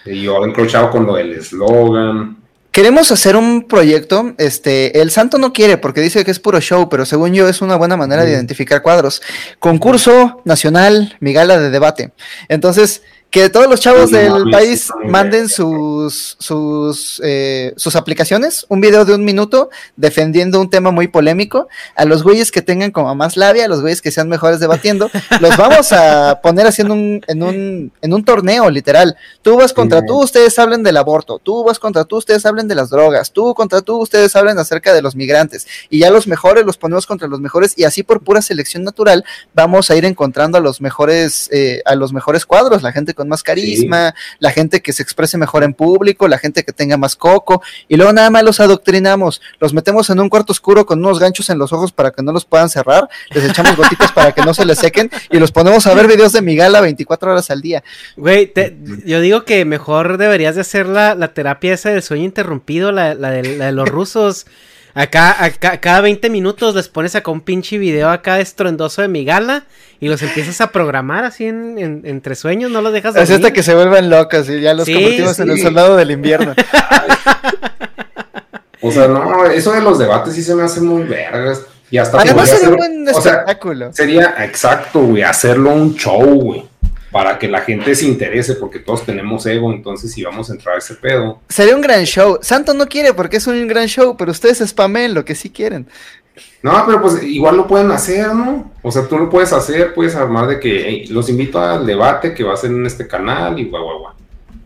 [0.06, 2.43] Y yo encrochado con lo del eslogan.
[2.74, 6.90] Queremos hacer un proyecto, este, el santo no quiere porque dice que es puro show,
[6.90, 9.22] pero según yo es una buena manera de identificar cuadros.
[9.60, 12.14] Concurso nacional, migala de debate.
[12.50, 13.04] Entonces,
[13.34, 19.06] que todos los chavos No del país manden sus, sus, eh, sus aplicaciones, un video
[19.06, 23.36] de un minuto defendiendo un tema muy polémico, a los güeyes que tengan como más
[23.36, 25.10] labia, a los güeyes que sean mejores debatiendo,
[25.42, 29.18] los vamos a poner haciendo un, en un, en un torneo, literal.
[29.42, 30.06] Tú vas contra Sí.
[30.06, 33.56] tú, ustedes hablen del aborto, tú vas contra tú, ustedes hablen de las drogas, tú
[33.56, 37.28] contra tú, ustedes hablen acerca de los migrantes, y ya los mejores los ponemos contra
[37.28, 41.50] los mejores, y así por pura selección natural vamos a ir encontrando a los mejores,
[41.52, 45.38] eh, a los mejores cuadros, la gente con más carisma, la gente que se exprese
[45.38, 49.42] mejor en público, la gente que tenga más coco, y luego nada más los adoctrinamos,
[49.60, 52.32] los metemos en un cuarto oscuro con unos ganchos en los ojos para que no
[52.32, 55.86] los puedan cerrar, les echamos gotitas para que no se les sequen, y los ponemos
[55.88, 57.84] a ver videos de Migala 24 horas al día.
[58.18, 62.24] Güey, te- yo digo que mejor deberías de hacer la, la terapia esa del sueño
[62.26, 64.46] interrumpido, la, la de, la de los rusos.
[64.96, 69.26] Acá, acá, cada 20 minutos les pones acá un pinche video acá estruendoso de mi
[69.26, 69.64] gala
[70.00, 73.52] y los empiezas a programar así en, en- entre sueños, no los dejas Es hasta
[73.52, 76.54] que se vuelvan locas y ya los Sí, convertimos en el soldado del invierno.
[78.86, 81.62] O sea, no, eso de los debates sí se me hace muy vergas.
[81.90, 83.94] Y hasta Además sería un o sea, espectáculo.
[83.94, 86.66] sería exacto, güey, hacerlo un show, güey.
[87.14, 90.76] Para que la gente se interese, porque todos tenemos ego, entonces si vamos a entrar
[90.76, 91.40] a ese pedo.
[91.48, 92.40] Sería un gran show.
[92.42, 95.88] Santo no quiere porque es un gran show, pero ustedes spamen lo que sí quieren.
[96.64, 98.72] No, pero pues igual lo pueden hacer, ¿no?
[98.82, 102.34] O sea, tú lo puedes hacer, puedes armar de que "Hey, los invito al debate
[102.34, 104.14] que va a ser en este canal y guau, guau, guau.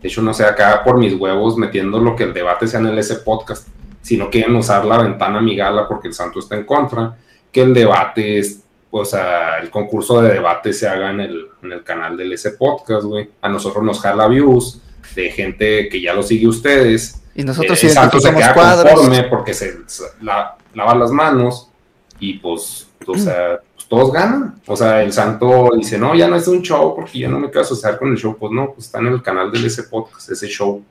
[0.00, 2.86] De hecho, no sé, acá por mis huevos metiendo lo que el debate sea en
[2.86, 3.68] el ese podcast.
[4.00, 7.14] si no quieren usar la ventana migala porque el santo está en contra,
[7.52, 8.60] que el debate es,
[8.90, 12.52] o sea, el concurso de debate se haga en el, en el canal del ese
[12.52, 13.28] podcast, güey.
[13.42, 14.80] A nosotros nos jala views
[15.14, 17.22] de gente que ya lo sigue ustedes.
[17.34, 18.92] Y nosotros el santo se queda cuadros.
[18.92, 19.78] conforme porque se
[20.22, 21.68] la, lava las manos
[22.18, 24.60] y pues, o sea, pues, todos ganan.
[24.66, 27.46] O sea, el santo dice, no, ya no es un show porque ya no me
[27.48, 28.36] quiero asociar con el show.
[28.38, 30.82] Pues no, pues está en el canal del ese podcast, ese show.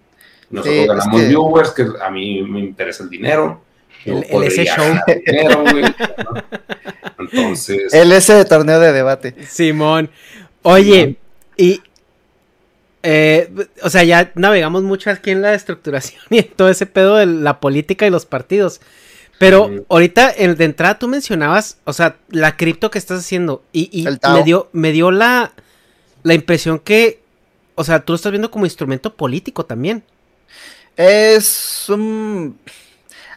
[0.49, 3.61] Nosotros Sí, es ganamos que- viewers, que a mí me interesa el dinero.
[4.11, 4.85] El- el podría ese show.
[4.85, 6.43] ganar dinero, güey, ¿no?
[7.19, 9.35] Entonces, El ese de torneo de debate.
[9.49, 10.09] Simón.
[10.63, 11.17] Oye,
[11.57, 11.81] y.
[13.03, 13.49] eh,
[13.83, 17.25] o sea, ya navegamos mucho aquí en la estructuración y en todo ese pedo de
[17.25, 18.81] la política y los partidos.
[19.39, 19.85] Pero Ujú.
[19.89, 23.63] ahorita, en- de entrada, tú mencionabas, o sea, la cripto que estás haciendo.
[23.71, 25.53] Y, y El me dio, me dio la,
[26.23, 27.19] la impresión que,
[27.75, 30.03] o sea, tú lo estás viendo como instrumento político también.
[30.95, 32.57] Es un...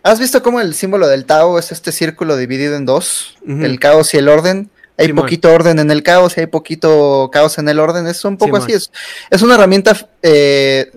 [0.02, 3.36] ¿Has visto cómo el símbolo del Tao es este círculo dividido en dos?
[3.46, 4.70] El caos y el orden.
[4.96, 5.24] Hay Simón.
[5.24, 8.06] poquito orden en el caos y hay poquito caos en el orden.
[8.06, 8.62] Es un poco Simón.
[8.62, 8.72] así.
[8.72, 8.92] Es,
[9.30, 9.96] es una herramienta...
[10.22, 10.90] eh,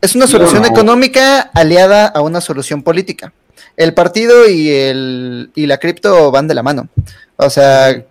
[0.00, 3.32] es una solución económica aliada a una solución política.
[3.76, 6.88] El partido y, el, y la cripto van de la mano.
[7.36, 8.02] O sea,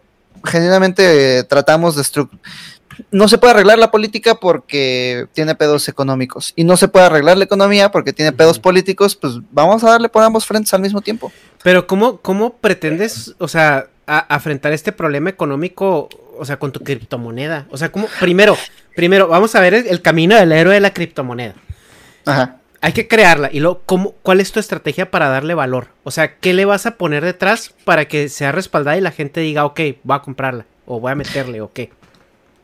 [0.45, 2.01] genuinamente eh, tratamos de
[3.11, 7.37] no se puede arreglar la política porque tiene pedos económicos y no se puede arreglar
[7.37, 11.01] la economía porque tiene pedos políticos, pues vamos a darle por ambos frentes al mismo
[11.01, 11.31] tiempo.
[11.63, 16.79] Pero ¿cómo, cómo pretendes, o sea, a- afrontar este problema económico, o sea, con tu
[16.81, 17.67] criptomoneda?
[17.69, 18.07] O sea, ¿cómo?
[18.19, 18.57] Primero,
[18.95, 21.55] primero, vamos a ver el, el camino del héroe de la criptomoneda.
[22.25, 22.57] Ajá.
[22.83, 23.49] Hay que crearla.
[23.53, 25.89] Y luego, ¿cómo, ¿cuál es tu estrategia para darle valor?
[26.03, 29.39] O sea, ¿qué le vas a poner detrás para que sea respaldada y la gente
[29.41, 30.65] diga, ok, voy a comprarla?
[30.87, 31.91] O voy a meterle, o qué?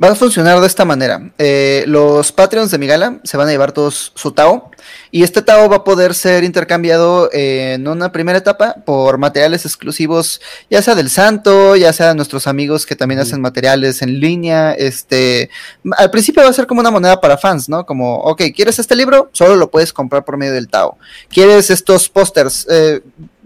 [0.02, 1.32] Va a funcionar de esta manera.
[1.40, 4.70] Eh, los Patreons de Migala se van a llevar todos su Tao
[5.10, 10.40] y este Tao va a poder ser intercambiado en una primera etapa por materiales exclusivos,
[10.70, 14.74] ya sea del Santo, ya sea de nuestros amigos que también hacen materiales en línea.
[14.74, 15.50] Este,
[15.98, 17.84] al principio va a ser como una moneda para fans, ¿no?
[17.84, 19.32] Como, ok, ¿quieres este libro?
[19.34, 21.00] Solo lo puedes comprar por medio del Tao.
[21.28, 22.68] ¿Quieres estos pósters?
[22.70, 23.02] Eh,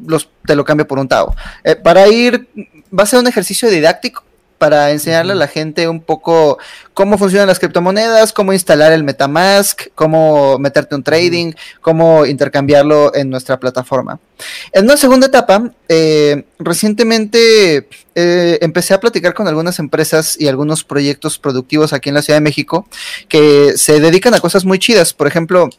[0.06, 1.34] los, te lo cambio por un Tao.
[1.64, 2.50] Eh, para ir,
[2.94, 4.26] va a ser un ejercicio didáctico
[4.62, 6.60] para enseñarle a la gente un poco
[6.94, 13.32] cómo funcionan las criptomonedas, cómo instalar el Metamask, cómo meterte un trading, cómo intercambiarlo en
[13.32, 14.20] nuestra plataforma.
[14.72, 20.84] En una segunda etapa, eh, recientemente eh, empecé a platicar con algunas empresas y algunos
[20.84, 22.88] proyectos productivos aquí en la Ciudad de México
[23.30, 25.12] que se dedican a cosas muy chidas.
[25.12, 25.72] Por ejemplo,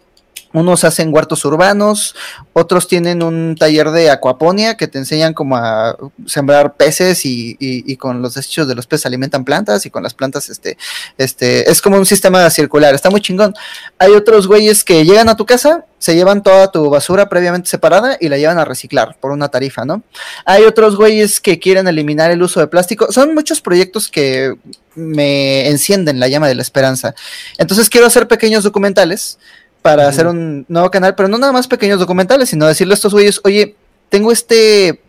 [0.52, 2.14] unos hacen huertos urbanos,
[2.52, 7.96] otros tienen un taller de acuaponia que te enseñan como a sembrar peces y, y-
[7.96, 10.76] con los desechos de los peces alimentan plantas y con las plantas este,
[11.18, 13.54] este, es como un sistema circular, está muy chingón.
[13.98, 18.16] Hay otros güeyes que llegan a tu casa, se llevan toda tu basura previamente separada
[18.20, 20.02] y la llevan a reciclar por una tarifa, ¿no?
[20.44, 23.12] Hay otros güeyes que quieren eliminar el uso de plástico.
[23.12, 24.54] Son muchos proyectos que
[24.94, 27.14] me encienden la llama de la esperanza.
[27.56, 29.38] Entonces quiero hacer pequeños documentales
[29.82, 33.12] para hacer un nuevo canal, pero no nada más pequeños documentales, sino decirle a estos
[33.12, 33.76] güeyes, oye,
[34.08, 35.02] tengo este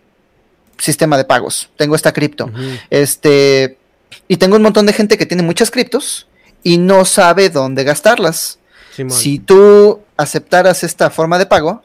[0.77, 2.52] sistema de pagos, tengo esta cripto,
[2.90, 3.77] este,
[4.27, 6.27] y tengo un montón de gente que tiene muchas criptos
[6.64, 8.60] y no sabe dónde gastarlas.
[8.95, 9.18] Simón.
[9.18, 11.84] Si tú aceptaras esta forma de pago,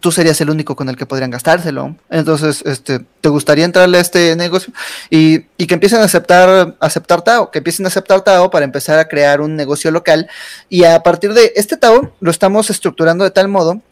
[0.00, 1.96] tú serías el único con el que podrían gastárselo.
[2.10, 4.72] Entonces, este, ¿te gustaría entrarle a este negocio?
[5.10, 8.98] Y, y que empiecen a aceptar, aceptar Tao, que empiecen a aceptar Tao para empezar
[8.98, 10.28] a crear un negocio local.
[10.68, 13.82] Y a partir de este Tao, lo estamos estructurando de tal modo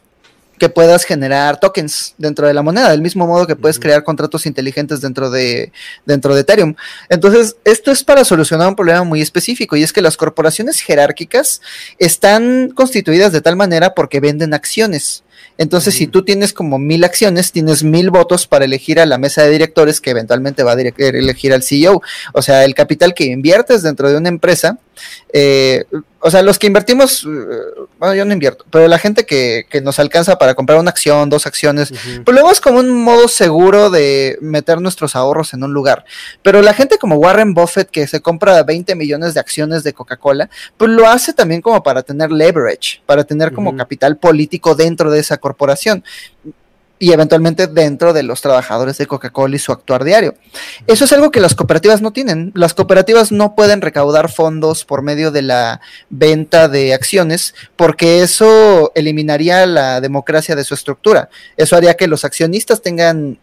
[0.61, 4.45] que puedas generar tokens dentro de la moneda, del mismo modo que puedes crear contratos
[4.45, 5.71] inteligentes dentro de,
[6.05, 6.75] dentro de Ethereum.
[7.09, 11.63] Entonces, esto es para solucionar un problema muy específico y es que las corporaciones jerárquicas
[11.97, 15.23] están constituidas de tal manera porque venden acciones.
[15.57, 19.43] Entonces, si tú tienes como mil acciones, tienes mil votos para elegir a la mesa
[19.43, 22.01] de directores que eventualmente va a elegir al CEO.
[22.33, 24.79] O sea, el capital que inviertes dentro de una empresa,
[25.33, 25.85] eh,
[26.23, 27.27] o sea, los que invertimos, eh,
[27.97, 31.29] bueno, yo no invierto, pero la gente que, que nos alcanza para comprar una acción,
[31.29, 31.91] dos acciones,
[32.23, 36.05] pues luego es como un modo seguro de meter nuestros ahorros en un lugar.
[36.43, 40.49] Pero la gente como Warren Buffett, que se compra 20 millones de acciones de Coca-Cola,
[40.77, 45.19] pues lo hace también como para tener leverage, para tener como capital político dentro de
[45.19, 46.03] esa corporación
[47.01, 50.35] y eventualmente dentro de los trabajadores de Coca-Cola y su actuar diario.
[50.85, 52.51] Eso es algo que las cooperativas no tienen.
[52.53, 55.81] Las cooperativas no pueden recaudar fondos por medio de la
[56.11, 61.29] venta de acciones porque eso eliminaría la democracia de su estructura.
[61.57, 63.39] Eso haría que los accionistas tengan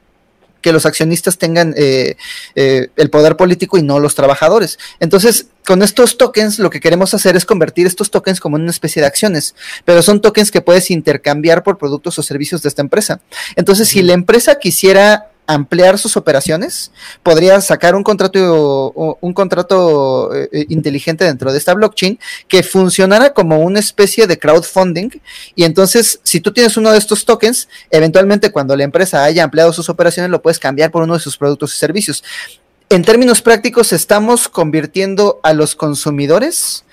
[0.60, 2.16] que los accionistas tengan eh,
[2.54, 4.78] eh, el poder político y no los trabajadores.
[5.00, 8.70] Entonces, con estos tokens lo que queremos hacer es convertir estos tokens como en una
[8.70, 9.54] especie de acciones,
[9.84, 13.20] pero son tokens que puedes intercambiar por productos o servicios de esta empresa.
[13.56, 20.48] Entonces, si la empresa quisiera ampliar sus operaciones, podría sacar un contrato, un contrato eh,
[20.52, 25.08] eh, inteligente dentro de esta blockchain que funcionara como una especie de crowdfunding.
[25.56, 29.72] Y entonces, si tú tienes uno de estos tokens, eventualmente cuando la empresa haya ampliado
[29.72, 32.22] sus operaciones, lo puedes cambiar por uno de sus productos y servicios.
[32.90, 36.84] En términos prácticos, estamos convirtiendo a los consumidores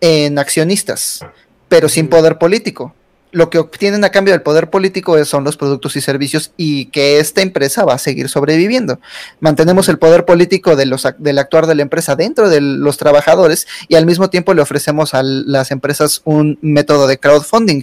[0.00, 1.20] en accionistas,
[1.68, 2.94] pero sin poder político
[3.34, 7.18] lo que obtienen a cambio del poder político son los productos y servicios y que
[7.18, 9.00] esta empresa va a seguir sobreviviendo.
[9.40, 10.92] Mantenemos el poder político del
[11.38, 15.22] actuar de la empresa dentro de los trabajadores y al mismo tiempo le ofrecemos a
[15.24, 17.82] las empresas un método de crowdfunding.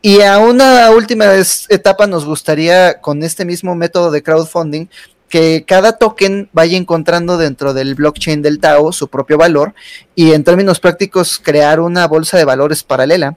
[0.00, 1.26] Y a una última
[1.68, 4.86] etapa nos gustaría con este mismo método de crowdfunding
[5.28, 9.74] que cada token vaya encontrando dentro del blockchain del DAO su propio valor
[10.14, 13.36] y en términos prácticos crear una bolsa de valores paralela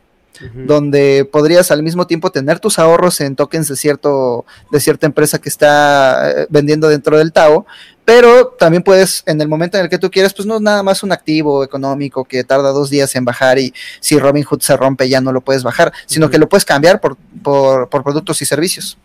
[0.53, 5.39] donde podrías al mismo tiempo tener tus ahorros en tokens de, cierto, de cierta empresa
[5.39, 7.65] que está eh, vendiendo dentro del TAO,
[8.05, 10.83] pero también puedes, en el momento en el que tú quieras, pues no es nada
[10.83, 15.07] más un activo económico que tarda dos días en bajar y si Robinhood se rompe
[15.07, 18.97] ya no lo puedes bajar, sino que lo puedes cambiar por, por, productos y servicios.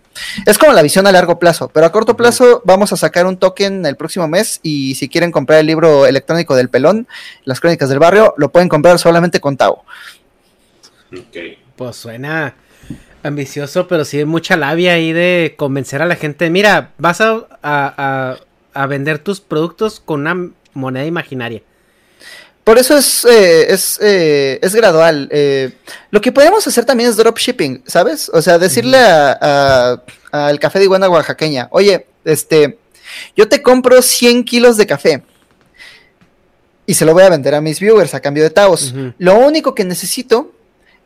[0.47, 3.37] Es como la visión a largo plazo, pero a corto plazo vamos a sacar un
[3.37, 7.07] token el próximo mes y si quieren comprar el libro electrónico del pelón,
[7.45, 9.59] las crónicas del barrio, lo pueden comprar solamente con
[11.11, 11.43] Tao.
[11.77, 12.55] Pues suena
[13.23, 16.49] ambicioso, pero sí hay mucha labia ahí de convencer a la gente.
[16.51, 18.37] Mira, vas a,
[18.89, 21.63] vender tus productos con una moneda imaginaria.
[22.65, 25.29] Por eso es, eh, es, eh, es, gradual.
[25.31, 25.73] Eh,
[26.11, 28.29] lo que podemos hacer también es dropshipping, ¿sabes?
[28.33, 32.79] O sea, decirle al café de iguana oaxaqueña, oye, este,
[33.37, 35.23] yo te compro 100 kilos de café
[36.87, 38.93] y se lo voy a vender a mis viewers a cambio de Taos.
[39.19, 40.53] Lo único que necesito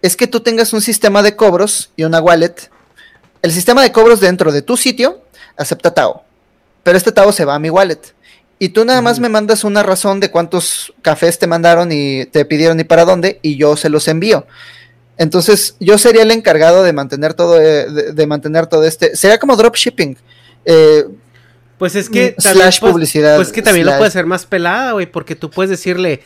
[0.02, 2.70] es que tú tengas un sistema de cobros y una wallet.
[3.42, 5.22] El sistema de cobros dentro de tu sitio
[5.56, 6.24] acepta Tao,
[6.82, 8.00] pero este Tao se va a mi wallet.
[8.58, 12.44] Y tú nada más me mandas una razón de cuántos cafés te mandaron y te
[12.44, 14.46] pidieron y para dónde, y yo se los envío.
[15.16, 19.16] Entonces, yo sería el encargado de mantener todo, eh, de, mantener todo este.
[19.16, 20.16] Sería como dropshipping.
[20.64, 21.04] Eh,
[21.78, 22.34] pues es que.
[22.36, 23.36] Mm, slash publicidad.
[23.36, 26.22] Pues que también lo puede ser más pelada, güey, porque tú puedes decirle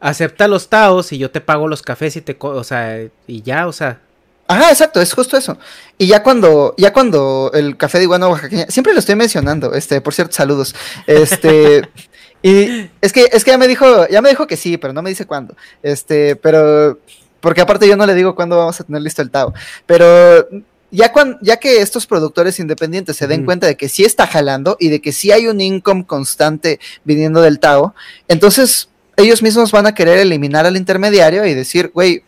[0.00, 3.66] acepta los taos y yo te pago los cafés y te, o sea, y ya,
[3.66, 4.00] o sea.
[4.46, 5.58] Ajá, exacto, es justo eso.
[5.98, 10.00] Y ya cuando, ya cuando el café de iguana oaxaqueña, siempre lo estoy mencionando, este,
[10.00, 10.74] por cierto, saludos.
[11.06, 11.82] Este,
[12.42, 15.02] y es que, es que ya me dijo, ya me dijo que sí, pero no
[15.02, 15.54] me dice cuándo.
[15.82, 16.98] Este, pero,
[17.40, 19.52] porque aparte yo no le digo cuándo vamos a tener listo el Tao.
[19.84, 20.48] Pero
[20.90, 21.12] ya,
[21.42, 25.02] ya que estos productores independientes se den cuenta de que sí está jalando y de
[25.02, 27.94] que sí hay un income constante viniendo del Tao,
[28.28, 28.88] entonces
[29.18, 32.22] ellos mismos van a querer eliminar al intermediario y decir, güey,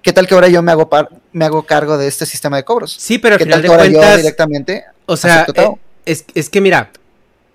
[0.00, 0.88] ¿qué tal que ahora yo me hago,
[1.32, 2.96] me hago cargo de este sistema de cobros?
[2.98, 6.92] Sí, pero al final de cuentas, directamente o sea, eh, es, que mira,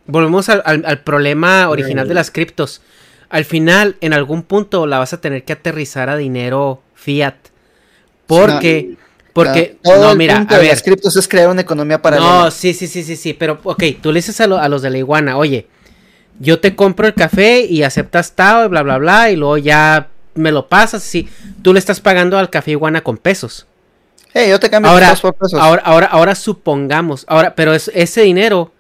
[0.08, 2.82] volvemos al, problema original de las criptos.
[3.30, 7.36] Al final, en algún punto la vas a tener que aterrizar a dinero fiat.
[8.28, 8.98] Porque...
[9.32, 10.68] porque, no, mira, a ver.
[10.68, 12.44] las criptos es crear una economía paralela.
[12.44, 14.90] No, sí, sí, sí, sí, sí, pero, ok, tú le dices a, a los de
[14.90, 15.68] la iguana, oye,
[16.40, 20.10] yo te compro el café y aceptas Tao y bla, bla, bla, y luego ya
[20.34, 21.04] me lo pasas.
[21.04, 21.30] Sí,
[21.62, 23.68] tú le estás pagando al café iguana con pesos.
[24.34, 25.60] Hey, yo te cambio ahora, por pesos.
[25.60, 28.74] Ahora, ahora, ahora supongamos, ahora, pero ese dinero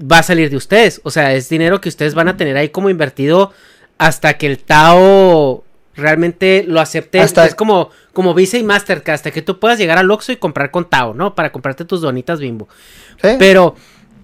[0.00, 1.00] va a salir de ustedes.
[1.04, 3.52] O sea, es dinero que ustedes van a tener ahí como invertido
[3.98, 5.64] hasta que el Tao
[5.94, 7.20] realmente lo acepte.
[7.20, 7.46] Hasta...
[7.46, 10.70] Es como, como Visa y Mastercard, hasta que tú puedas llegar al Oxxo y comprar
[10.70, 11.34] con Tao, ¿no?
[11.34, 12.68] Para comprarte tus donitas bimbo.
[13.20, 13.76] Pero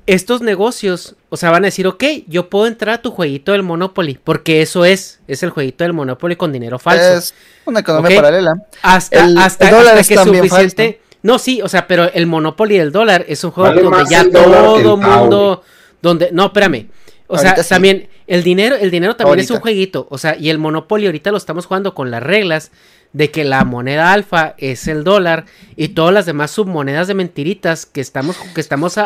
[0.06, 3.62] estos negocios, o sea, van a decir, ok, yo puedo entrar a tu jueguito del
[3.62, 7.18] Monopoly, porque eso es, es el jueguito del Monopoly con dinero falso.
[7.18, 8.66] Es una economía paralela.
[8.82, 11.00] Hasta, hasta, que es suficiente.
[11.22, 14.96] No, sí, o sea, pero el Monopoly del dólar es un juego donde ya todo
[14.96, 15.62] mundo,
[16.00, 16.88] donde, no, espérame.
[17.26, 20.58] O sea, también el dinero, el dinero también es un jueguito, o sea, y el
[20.58, 22.72] Monopoly ahorita lo estamos jugando con las reglas
[23.12, 25.46] de que la moneda alfa es el dólar
[25.76, 28.96] y todas las demás submonedas de mentiritas que estamos que estamos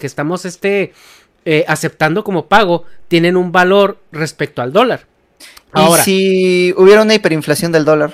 [0.00, 0.92] que estamos este
[1.44, 5.06] eh, aceptando como pago tienen un valor respecto al dólar.
[5.72, 8.12] Ahora, ¿Y si hubiera una hiperinflación del dólar?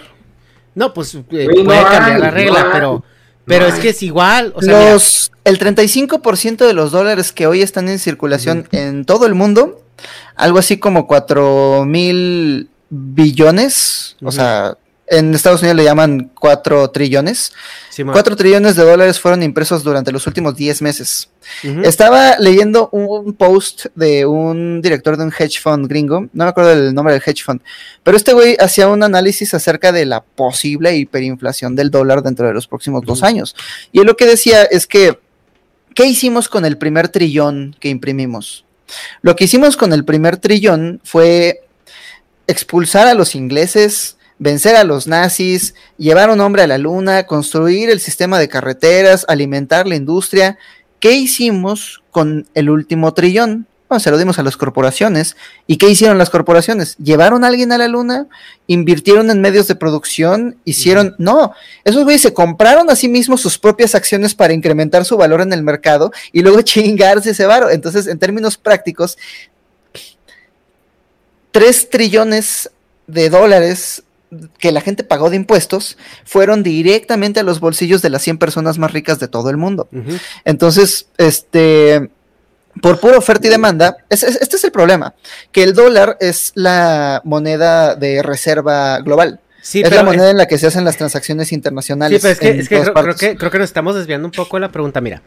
[0.74, 3.04] No, pues eh, puede cambiar la regla, pero
[3.44, 4.52] pero es que es igual.
[4.54, 9.26] O sea, los, el 35% de los dólares que hoy están en circulación en todo
[9.26, 9.82] el mundo,
[10.36, 14.76] algo así como 4 mil billones, o sea,
[15.10, 17.52] en Estados Unidos le llaman 4 trillones.
[17.90, 18.12] Sí, man.
[18.12, 21.28] 4 trillones de dólares fueron impresos durante los últimos 10 meses.
[21.82, 26.70] Estaba leyendo un post de un director de un hedge fund gringo, no me acuerdo
[26.70, 27.60] del nombre del hedge fund,
[28.04, 32.54] pero este güey hacía un análisis acerca de la posible hiperinflación del dólar dentro de
[32.54, 33.56] los próximos dos años.
[33.90, 35.18] Y él lo que decía es que,
[35.94, 38.64] ¿qué hicimos con el primer trillón que imprimimos?
[39.22, 41.66] Lo que hicimos con el primer trillón fue
[42.46, 47.90] expulsar a los ingleses, vencer a los nazis, llevar un hombre a la luna, construir
[47.90, 50.58] el sistema de carreteras, alimentar la industria.
[50.98, 53.66] ¿Qué hicimos con el último trillón?
[53.90, 55.36] Bueno, se lo dimos a las corporaciones.
[55.66, 56.96] ¿Y qué hicieron las corporaciones?
[56.98, 58.28] ¿Llevaron a alguien a la luna?
[58.68, 60.56] ¿Invirtieron en medios de producción?
[60.64, 61.16] ¿Hicieron?
[61.18, 65.40] No, esos güeyes se compraron a sí mismos sus propias acciones para incrementar su valor
[65.40, 67.68] en el mercado y luego chingarse ese varo.
[67.68, 69.18] Entonces, en términos prácticos,
[71.50, 72.70] 3 trillones
[73.08, 74.04] de dólares
[74.60, 78.78] que la gente pagó de impuestos fueron directamente a los bolsillos de las 100 personas
[78.78, 79.88] más ricas de todo el mundo.
[80.44, 82.10] Entonces, este,
[82.80, 85.14] por pura oferta y demanda, es- es- este es el problema,
[85.52, 89.40] que el dólar es la moneda de reserva global.
[89.62, 92.22] Sí, es pero la moneda en la que se hacen las transacciones internacionales.
[92.22, 94.56] Sí, pero es que, es que creo, que creo que nos estamos desviando un poco
[94.56, 95.20] de la pregunta, mira.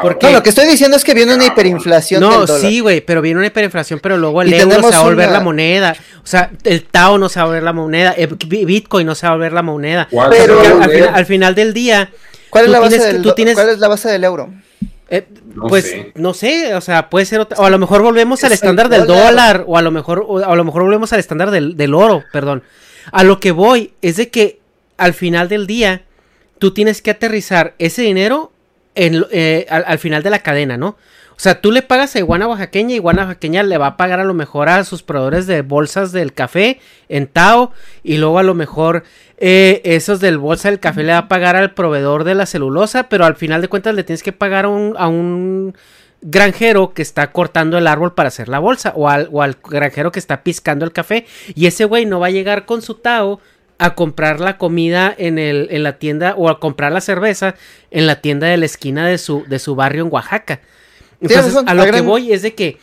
[0.00, 2.60] Porque- No, lo que estoy diciendo es que viene una hiperinflación No, del dólar.
[2.70, 5.28] sí, güey, pero viene una hiperinflación, pero luego el Y euro se va a volver
[5.28, 5.96] una- la moneda.
[6.22, 9.16] O sea, el Tao no se va a volver la moneda, eh, Bi- Bitcoin no
[9.16, 10.06] se va a volver la moneda.
[10.08, 12.08] ¿Cuál Pero- al, final, al final del día,
[12.50, 14.48] ¿Cuál es, la base tienes del, ¿Cuál es la base del euro?
[15.10, 16.12] eh, No pues sé.
[16.14, 19.06] no sé, o sea, puede ser otra, o a lo mejor volvemos al estándar del
[19.06, 19.26] dólar.
[19.30, 22.22] dólar, o a lo mejor, o a lo mejor volvemos al estándar del, del oro,
[22.32, 22.62] perdón.
[23.10, 24.60] A lo que voy es de que
[24.96, 26.02] al final del día,
[26.58, 28.52] tú tienes que aterrizar ese dinero
[28.94, 30.96] en, lo- eh, al, al final de la cadena, ¿no?
[31.32, 34.24] O sea, tú le pagas a Iguana Oaxaqueña, Iguana Oaxaqueña le va a pagar a
[34.24, 36.78] lo mejor a sus proveedores de bolsas del café
[37.08, 39.04] en Tao, y luego a lo mejor
[39.38, 43.08] eh, esos del bolsa del café le va a pagar al proveedor de la celulosa,
[43.08, 45.74] pero al final de cuentas le tienes que pagar a un,
[46.24, 50.12] granjero que está cortando el árbol para hacer la bolsa, o al, o al granjero
[50.12, 53.40] que está piscando el café, y ese güey no va a llegar con su Tao
[53.78, 57.56] a comprar la comida en, el, en la tienda o a comprar la cerveza
[57.90, 60.60] en la tienda de la esquina de su, de su barrio en Oaxaca.
[61.22, 62.78] Entonces, razón, a lo que voy es de que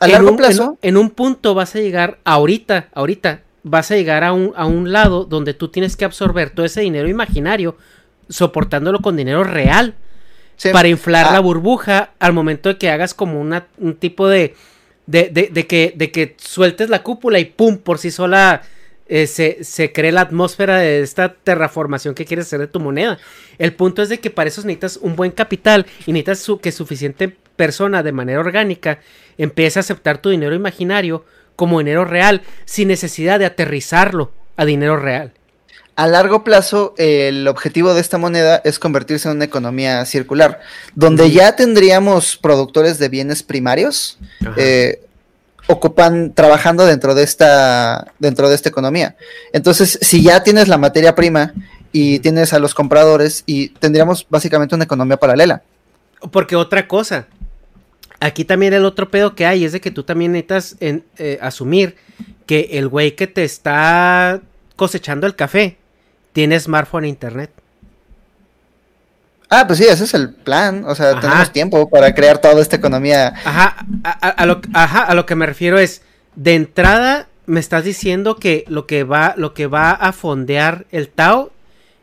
[0.00, 3.90] A en largo un- plazo, En, en un punto vas a llegar ahorita, ahorita, vas
[3.90, 7.08] a llegar a un, a un lado donde tú tienes que absorber todo ese dinero
[7.08, 7.76] imaginario,
[8.28, 9.94] soportándolo con dinero real,
[10.56, 10.70] sí.
[10.72, 14.54] para inflar Ah, la burbuja al momento de que hagas como una, un tipo de,
[15.06, 18.62] de, de, de que, de que sueltes la cúpula y pum, por sí sola
[19.08, 23.18] eh, se, se cree la atmósfera de esta terraformación que quieres hacer de tu moneda.
[23.58, 26.72] El punto es de que para eso necesitas un buen capital y necesitas su- que
[26.72, 29.00] suficiente persona de manera orgánica
[29.38, 31.24] empiece a aceptar tu dinero imaginario
[31.56, 35.32] como dinero real sin necesidad de aterrizarlo a dinero real.
[35.96, 40.60] A largo plazo, el objetivo de esta moneda es convertirse en una economía circular,
[40.94, 44.16] donde ya tendríamos productores de bienes primarios
[44.56, 45.00] eh,
[45.68, 49.16] ocupan trabajando dentro de esta dentro de esta economía.
[49.52, 51.52] Entonces, si ya tienes la materia prima
[51.92, 55.62] y tienes a los compradores y tendríamos básicamente una economía paralela.
[56.32, 57.28] Porque otra cosa,
[58.20, 61.38] aquí también el otro pedo que hay es de que tú también necesitas en- eh,
[61.40, 61.96] asumir
[62.46, 64.40] que el güey que te está
[64.76, 65.76] cosechando el café
[66.32, 67.50] tiene smartphone e internet.
[69.50, 70.84] Ah, pues sí, ese es el plan.
[70.86, 71.20] O sea, Ajá.
[71.20, 73.32] tenemos tiempo para crear toda esta economía.
[73.44, 76.02] Ajá, a, a- a lo, ajá, a lo que me refiero es,
[76.36, 81.08] de entrada me estás diciendo que lo que va, lo que va a fondear el
[81.08, 81.50] Tao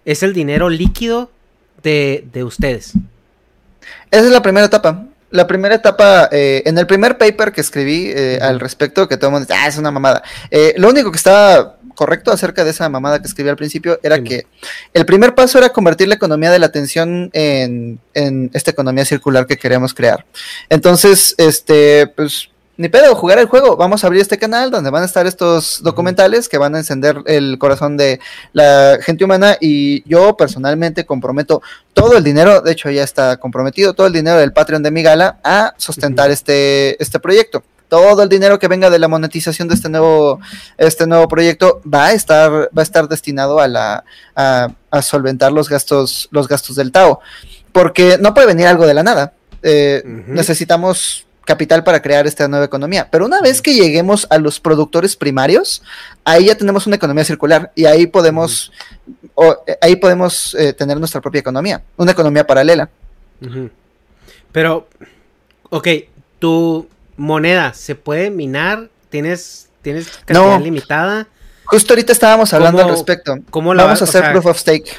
[0.06, 1.30] es el dinero líquido
[1.83, 2.93] de, de ustedes.
[4.09, 5.03] Esa es la primera etapa.
[5.30, 9.27] La primera etapa, eh, en el primer paper que escribí eh, al respecto, que todo
[9.30, 10.24] el mundo dice, ah, es una mamada.
[10.49, 14.17] Eh, lo único que estaba correcto acerca de esa mamada que escribí al principio era
[14.17, 14.48] Sí, que
[14.93, 19.48] el primer paso era convertir la economía de la atención en, en esta economía circular
[19.48, 20.25] que queremos crear.
[20.69, 23.77] Entonces, este, pues, ni pedo, jugar el juego.
[23.77, 27.22] Vamos a abrir este canal donde van a estar estos documentales que van a encender
[27.25, 28.19] el corazón de
[28.51, 31.61] la gente humana y yo personalmente comprometo
[31.93, 35.40] todo el dinero, de hecho ya está comprometido, todo el dinero del Patreon de Migala
[35.43, 37.64] a sustentar este, este proyecto.
[37.89, 40.39] Todo el dinero que venga de la monetización de este nuevo,
[40.77, 44.03] este nuevo proyecto va a estar, va a estar destinado a la,
[44.35, 47.19] a, a solventar los gastos, los gastos del Tao.
[47.72, 49.33] Porque no puede venir algo de la nada.
[49.61, 50.01] Eh.
[50.27, 53.07] Necesitamos capital para crear esta nueva economía.
[53.09, 55.83] Pero una vez que lleguemos a los productores primarios,
[56.23, 58.72] ahí ya tenemos una economía circular y ahí podemos,
[59.35, 62.89] o, eh, ahí podemos eh, tener nuestra propia economía, una economía paralela.
[64.51, 64.88] Pero,
[65.69, 65.88] ok,
[66.39, 70.63] tu moneda se puede minar, tienes, tienes cantidad No.
[70.63, 71.27] limitada.
[71.65, 73.37] Justo ahorita estábamos hablando al ¿Cómo- respecto.
[73.49, 74.91] cómo la Vamos va- a o hacer sea- proof of stake.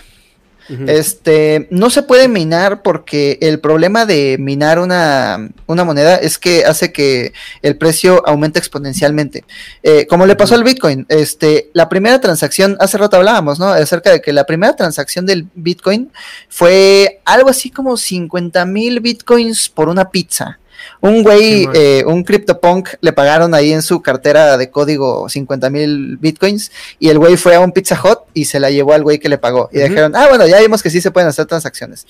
[0.89, 6.65] Este, no se puede minar porque el problema de minar una, una moneda es que
[6.65, 9.45] hace que el precio aumente exponencialmente.
[9.85, 13.69] Eh, como le pasó al Bitcoin, este, la primera transacción, hace rato hablábamos, ¿no?
[13.69, 16.11] Acerca de que la primera transacción del Bitcoin
[16.49, 20.59] fue algo así como 50 mil Bitcoins por una pizza.
[21.01, 25.71] Un güey, Sí, eh, un CryptoPunk, le pagaron ahí en su cartera de código 50
[25.71, 29.03] mil bitcoins y el güey fue a un Pizza Hut y se la llevó al
[29.03, 29.69] güey que le pagó.
[29.73, 32.07] Y dijeron, ah, bueno, ya vimos que sí se pueden hacer transacciones.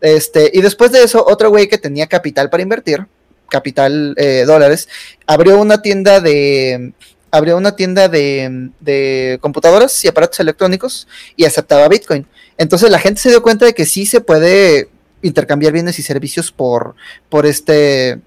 [0.00, 3.06] Este, y después de eso, otro güey que tenía capital para invertir,
[3.48, 4.88] capital eh, dólares,
[5.26, 6.92] abrió una tienda de
[7.30, 11.06] abrió una tienda de, de computadoras y aparatos electrónicos
[11.36, 12.26] y aceptaba Bitcoin.
[12.56, 14.88] Entonces la gente se dio cuenta de que sí se puede
[15.22, 16.94] intercambiar bienes y servicios por,
[17.28, 18.20] por este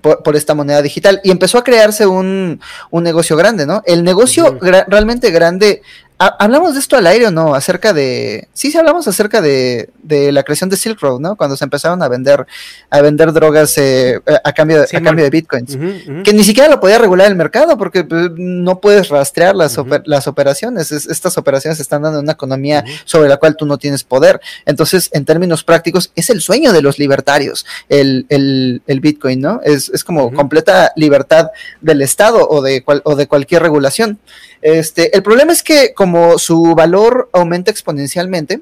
[0.00, 2.60] por, por esta moneda digital y empezó a crearse un,
[2.90, 3.82] un negocio grande, ¿no?
[3.86, 5.82] El negocio gra- realmente grande,
[6.26, 10.32] hablamos de esto al aire o no, acerca de, sí, sí hablamos acerca de, de
[10.32, 11.36] la creación de Silk Road, ¿no?
[11.36, 12.46] Cuando se empezaron a vender,
[12.90, 15.76] a vender drogas eh, a cambio de, Sí, a cambio de bitcoins
[16.22, 20.02] que ni siquiera lo podía regular el mercado porque pues, no puedes rastrear las, oper-
[20.06, 20.92] las operaciones.
[20.92, 24.40] Es- estas operaciones están dando una economía sobre la cual tú no tienes poder.
[24.66, 29.60] Entonces, en términos prácticos, es el sueño de los libertarios, el, el- el Bitcoin, ¿no?
[29.64, 31.48] Es, es como completa libertad
[31.80, 34.18] del Estado o de, cual- o de cualquier regulación.
[34.62, 38.60] Este, el problema es que como su valor aumenta exponencialmente,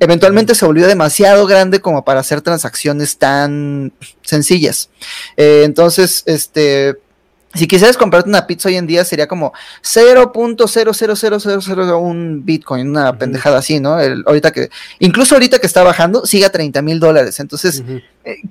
[0.00, 3.92] eventualmente se volvió demasiado grande como para hacer transacciones tan
[4.22, 4.88] sencillas.
[5.36, 6.96] Eh, entonces, este,
[7.54, 13.80] si quisieras comprarte una pizza hoy en día sería como 0.00001 Bitcoin, una pendejada así,
[13.80, 14.00] ¿no?
[14.00, 17.40] El- ahorita que, incluso ahorita que está bajando, sigue a 30 mil dólares.
[17.40, 17.82] Entonces,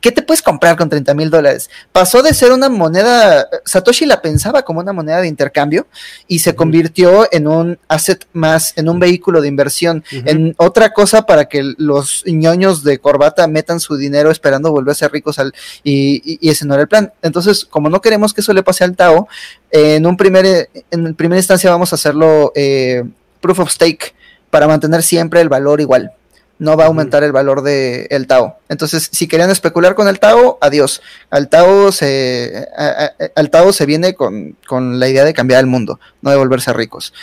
[0.01, 1.69] ¿qué te puedes comprar con 30 mil dólares?
[1.91, 5.87] Pasó de ser una moneda, Satoshi la pensaba como una moneda de intercambio
[6.27, 11.25] y se convirtió en un asset más, en un vehículo de inversión, en otra cosa
[11.25, 15.53] para que los ñoños de corbata metan su dinero esperando volverse ricos al,
[15.83, 17.11] y, y- y ese no era el plan.
[17.21, 19.27] Entonces, como no queremos que eso le pase al Tao,
[19.71, 23.03] en un primer, en primera instancia vamos a hacerlo eh,
[23.41, 24.13] proof of stake
[24.49, 26.11] para mantener siempre el valor igual.
[26.59, 28.57] No va a aumentar el valor del el Tao.
[28.69, 31.01] Entonces, si querían especular con el Tao, adiós.
[31.29, 35.59] Al Tao se, a- a- al Tao se viene con, con la idea de cambiar
[35.59, 37.13] el mundo, no de volverse ricos.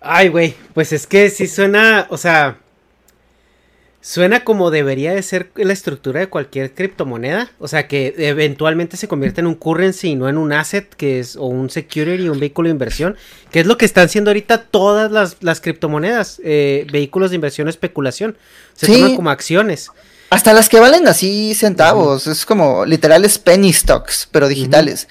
[0.00, 2.58] Ay, güey, pues es que sí suena, o sea,
[4.10, 9.06] suena como debería de ser la estructura de cualquier criptomoneda, o sea, que eventualmente se
[9.06, 12.40] convierte en un currency y no en un asset, que es, o un security, un
[12.40, 13.16] vehículo de inversión,
[13.50, 17.68] que es lo que están haciendo ahorita todas las, las criptomonedas, eh, vehículos de inversión,
[17.68, 18.38] especulación,
[18.72, 18.94] se Sí.
[18.94, 19.90] toman como acciones.
[20.30, 25.06] Hasta las que valen así centavos, es como literales penny stocks, pero digitales.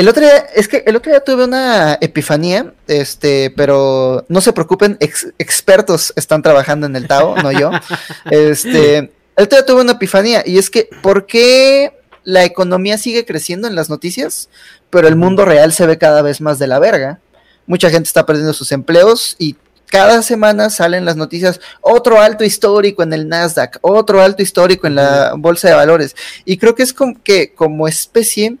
[0.00, 4.54] El otro día, es que el otro día tuve una epifanía, este, pero no se
[4.54, 7.70] preocupen, ex- expertos están trabajando en el Tao, no yo.
[8.30, 11.92] Este, el otro día tuve una epifanía y es que, ¿por qué
[12.24, 14.48] la economía sigue creciendo en las noticias,
[14.88, 17.20] pero el mundo real se ve cada vez más de la verga?
[17.66, 23.02] Mucha gente está perdiendo sus empleos y cada semana salen las noticias, otro alto histórico
[23.02, 26.16] en el Nasdaq, otro alto histórico en la bolsa de valores.
[26.46, 28.56] Y creo que es como que como especie,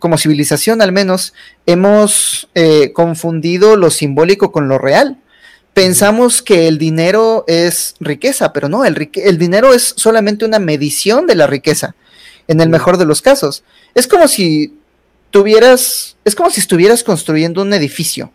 [0.00, 1.34] como civilización al menos,
[1.66, 5.18] hemos eh, confundido lo simbólico con lo real.
[5.74, 11.36] Pensamos que el dinero es riqueza, pero no, el, dinero es solamente una medición de
[11.36, 11.94] la riqueza,
[12.48, 13.62] en el mejor de los casos.
[13.94, 14.74] Es como si
[15.30, 18.32] tuvieras, es como si estuvieras construyendo un edificio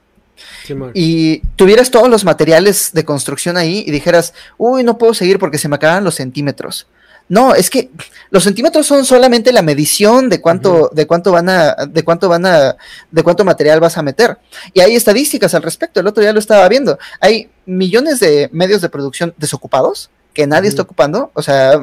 [0.93, 5.57] y tuvieras todos los materiales de construcción ahí y dijeras, uy, no puedo seguir porque
[5.57, 6.87] se me acaban los centímetros.
[7.27, 7.89] No, es que
[8.29, 12.45] los centímetros son solamente la medición de cuánto, de cuánto van a, de cuánto van
[12.45, 12.75] a,
[13.09, 14.37] de cuánto material vas a meter.
[14.73, 15.99] Y hay estadísticas al respecto.
[15.99, 16.99] El otro día lo estaba viendo.
[17.19, 21.31] Hay millones de medios de producción desocupados que nadie está ocupando.
[21.33, 21.81] O sea,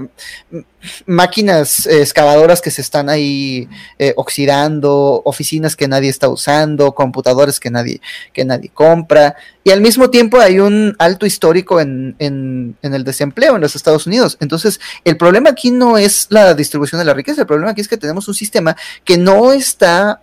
[1.07, 3.67] máquinas eh, excavadoras que se están ahí
[3.99, 8.01] eh, oxidando, oficinas que nadie está usando, computadores que nadie,
[8.33, 9.35] que nadie compra.
[9.65, 13.75] Y al mismo tiempo hay un alto histórico en, en, en el desempleo en los
[13.75, 14.37] Estados Unidos.
[14.41, 17.89] Entonces, el problema aquí no es la distribución de la riqueza, el problema aquí es
[17.89, 20.21] que tenemos un sistema que no está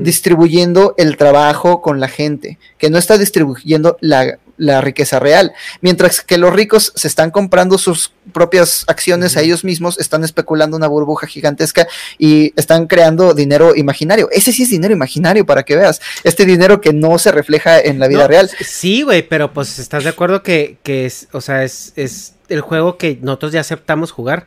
[0.00, 5.52] distribuyendo el trabajo con la gente, que no está distribuyendo la, la riqueza real.
[5.80, 10.76] Mientras que los ricos se están comprando sus propias acciones a ellos mismos, están especulando
[10.76, 11.86] una burbuja gigantesca
[12.18, 14.28] y están creando dinero imaginario.
[14.30, 16.00] Ese sí es dinero imaginario para que veas.
[16.22, 18.50] Este dinero que no se refleja en la vida No, real.
[18.60, 22.60] Sí, güey, pero pues estás de acuerdo que, que es, o sea, es, es el
[22.60, 24.46] juego que nosotros ya aceptamos jugar.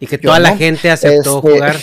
[0.00, 1.76] Y que Yo toda la gente aceptó Este, jugar.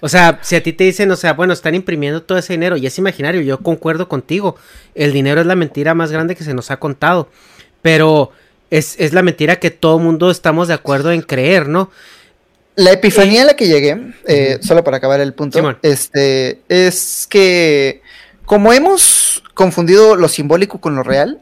[0.00, 2.76] O sea, si a ti te dicen, o sea, bueno, están imprimiendo todo ese dinero
[2.76, 4.56] y es imaginario, yo concuerdo contigo.
[4.94, 7.28] El dinero es la mentira más grande que se nos ha contado.
[7.82, 8.32] Pero
[8.70, 11.90] es, es la mentira que todo mundo estamos de acuerdo en creer, ¿no?
[12.78, 18.02] La epifanía a la que llegué, eh, solo para acabar el punto, este, es que
[18.44, 21.40] como hemos confundido lo simbólico con lo real,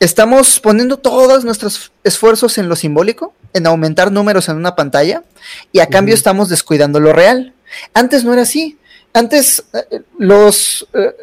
[0.00, 5.24] estamos poniendo todos nuestros esfuerzos en lo simbólico, en aumentar números en una pantalla,
[5.72, 7.54] y a cambio estamos descuidando lo real.
[7.94, 8.78] Antes no era así.
[9.12, 11.14] Antes eh, los, eh,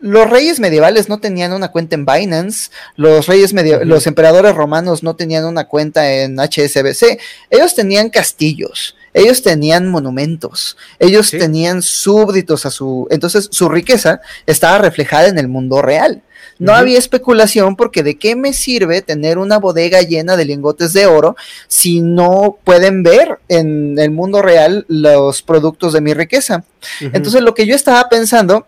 [0.00, 3.52] los reyes medievales no tenían una cuenta en Binance, los reyes
[3.84, 7.18] los emperadores romanos no tenían una cuenta en HSBC,
[7.50, 14.78] ellos tenían castillos, ellos tenían monumentos, ellos tenían súbditos a su, entonces su riqueza estaba
[14.78, 16.22] reflejada en el mundo real.
[16.58, 21.06] No había especulación porque de qué me sirve tener una bodega llena de lingotes de
[21.06, 21.36] oro
[21.68, 26.64] si no pueden ver en el mundo real los productos de mi riqueza.
[27.00, 28.66] Entonces lo que yo estaba pensando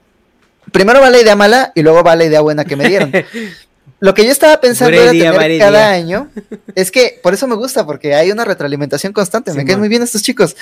[0.72, 3.12] primero va la idea mala y luego va la idea buena que me dieron.
[4.00, 6.30] Lo que yo estaba pensando era tener cada año,
[6.74, 10.02] es que por eso me gusta, porque hay una retroalimentación constante, me quedan muy bien
[10.02, 10.56] estos chicos.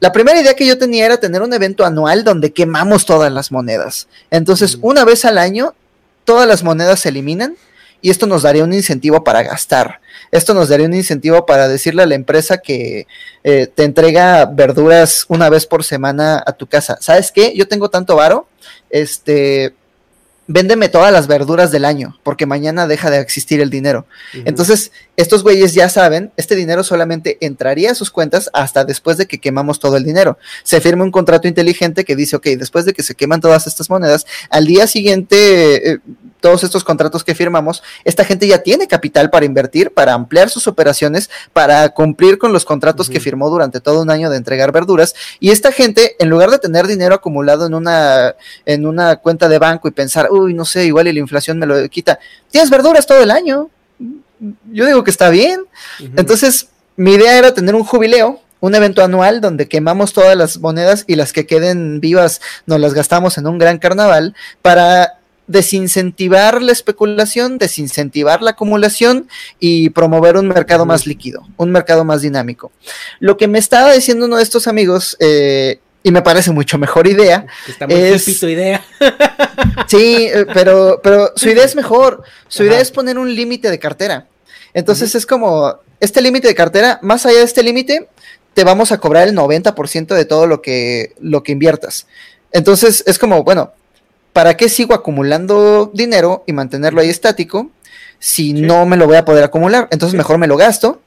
[0.00, 3.52] La primera idea que yo tenía era tener un evento anual donde quemamos todas las
[3.52, 4.08] monedas.
[4.32, 4.80] Entonces, mm.
[4.82, 5.74] una vez al año,
[6.30, 7.56] todas las monedas se eliminan
[8.00, 10.00] y esto nos daría un incentivo para gastar.
[10.30, 13.08] Esto nos daría un incentivo para decirle a la empresa que
[13.42, 16.98] eh, te entrega verduras una vez por semana a tu casa.
[17.00, 17.52] ¿Sabes qué?
[17.56, 18.46] Yo tengo tanto varo,
[18.90, 19.74] este,
[20.52, 24.06] véndeme todas las verduras del año, porque mañana deja de existir el dinero.
[24.32, 29.26] Entonces, estos güeyes ya saben, este dinero solamente entraría a sus cuentas hasta después de
[29.26, 30.38] que quemamos todo el dinero.
[30.64, 33.88] Se firma un contrato inteligente que dice, ok, después de que se queman todas estas
[33.90, 35.98] monedas, al día siguiente, eh,
[36.40, 40.66] todos estos contratos que firmamos, esta gente ya tiene capital para invertir, para ampliar sus
[40.66, 45.14] operaciones, para cumplir con los contratos que firmó durante todo un año de entregar verduras.
[45.38, 48.34] Y esta gente, en lugar de tener dinero acumulado en una,
[48.66, 51.66] en una cuenta de banco y pensar, uy, no sé, igual y la inflación me
[51.66, 52.18] lo quita,
[52.50, 53.68] tienes verduras todo el año.
[54.72, 55.60] Yo digo que está bien.
[56.16, 61.04] Entonces, mi idea era tener un jubileo un evento anual donde quemamos todas las monedas
[61.06, 65.19] y las que queden vivas nos las gastamos en un gran carnaval para
[65.50, 72.22] desincentivar la especulación, desincentivar la acumulación y promover un mercado más líquido, un mercado más
[72.22, 72.70] dinámico.
[73.18, 77.08] Lo que me estaba diciendo uno de estos amigos, eh, y me parece mucho mejor
[77.08, 77.46] idea.
[77.66, 78.42] Está muy es...
[78.44, 78.84] idea.
[79.88, 82.22] sí, eh, pero, pero su idea es mejor.
[82.46, 84.28] Su idea es poner un límite de cartera.
[84.72, 88.08] Entonces es como, este límite de cartera, más allá de este límite,
[88.54, 92.06] te vamos a cobrar el 90% de todo lo que, lo que inviertas.
[92.52, 93.72] Entonces es como, bueno,
[94.32, 97.70] ¿para qué sigo acumulando dinero y mantenerlo ahí estático
[98.18, 99.88] si no me lo voy a poder acumular?
[99.90, 101.00] Entonces mejor me lo gasto.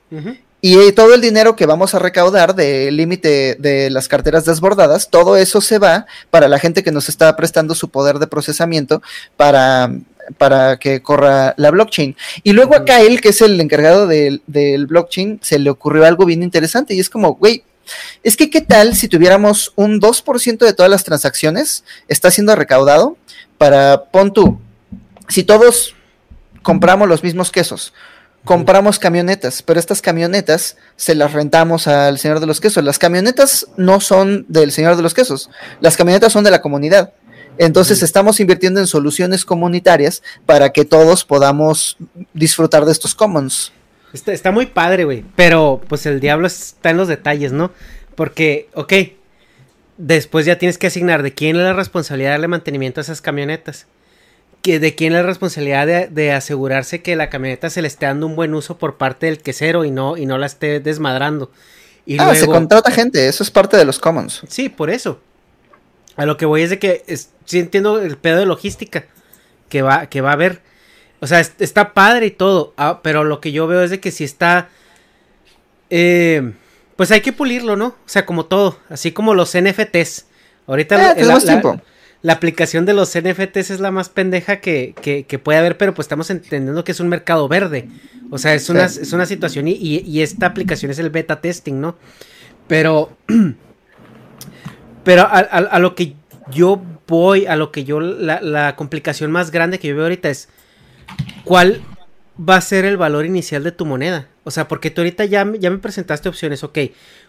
[0.66, 5.36] Y todo el dinero que vamos a recaudar del límite de las carteras desbordadas, todo
[5.36, 9.02] eso se va para la gente que nos está prestando su poder de procesamiento
[9.36, 9.92] para,
[10.38, 12.16] para que corra la blockchain.
[12.44, 16.26] Y luego a Kyle, que es el encargado del, del blockchain, se le ocurrió algo
[16.26, 17.64] bien interesante y es como, güey,
[18.24, 23.18] es que, ¿qué tal si tuviéramos un 2% de todas las transacciones está siendo recaudado
[23.58, 24.60] para, pon tú,
[25.28, 25.96] si todos
[26.62, 27.94] compramos los mismos quesos,
[28.46, 32.84] compramos camionetas, pero estas camionetas se las rentamos al señor de los quesos.
[32.84, 37.14] Las camionetas no son del señor de los quesos, las camionetas son de la comunidad.
[37.58, 41.98] Entonces estamos invirtiendo en soluciones comunitarias para que todos podamos
[42.34, 43.72] disfrutar de estos commons.
[44.14, 45.26] Está, muy padre, güey.
[45.36, 47.72] Pero pues el diablo está en los detalles, ¿no?
[48.16, 48.94] Porque, ok,
[49.98, 53.22] después ya tienes que asignar de quién es la responsabilidad de darle mantenimiento a esas
[53.22, 53.88] camionetas.
[54.62, 58.28] Que de quién es la responsabilidad de, asegurarse que la camioneta se le esté dando
[58.28, 61.52] un buen uso por parte del quesero y no, y no la esté desmadrando.
[62.06, 64.44] Y ah, se contrata gente, eso es parte de los commons.
[64.48, 65.20] Sí, por eso.
[66.16, 67.04] A lo que voy es de que
[67.46, 69.06] sí entiendo el pedo de logística
[69.70, 70.62] que va, que va a haber.
[71.24, 74.12] O sea, está padre y todo, ah, pero lo que yo veo es de que
[74.12, 74.68] si está...
[75.90, 76.52] Eh,
[76.98, 77.86] pues hay que pulirlo, ¿no?
[77.86, 80.26] O sea, como todo, así como los NFTs.
[80.68, 81.80] Ahorita eh, la,
[82.24, 86.08] la, aplicación de los NFTs es la más pendeja que, que, puede haber, pero pues
[86.08, 87.88] estamos entendiendo que es un mercado verde.
[88.30, 91.80] O sea, es una, es una situación y, y, esta aplicación es el beta testing,
[91.80, 91.96] ¿no?
[92.68, 93.16] Pero...
[95.06, 96.16] pero a, a, lo que
[96.52, 98.02] yo voy, a lo que yo...
[98.02, 100.50] La, la complicación más grande que yo veo ahorita es
[101.44, 101.82] ¿cuál
[102.38, 104.28] va a ser el valor inicial de tu moneda?
[104.44, 106.80] O sea, porque tú ahorita ya, ya me presentaste opciones, ok,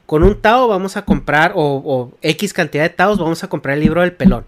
[0.07, 3.81] con un Tao vamos a comprar, o, X cantidad de Taos vamos a comprar el
[3.81, 4.45] libro del pelón.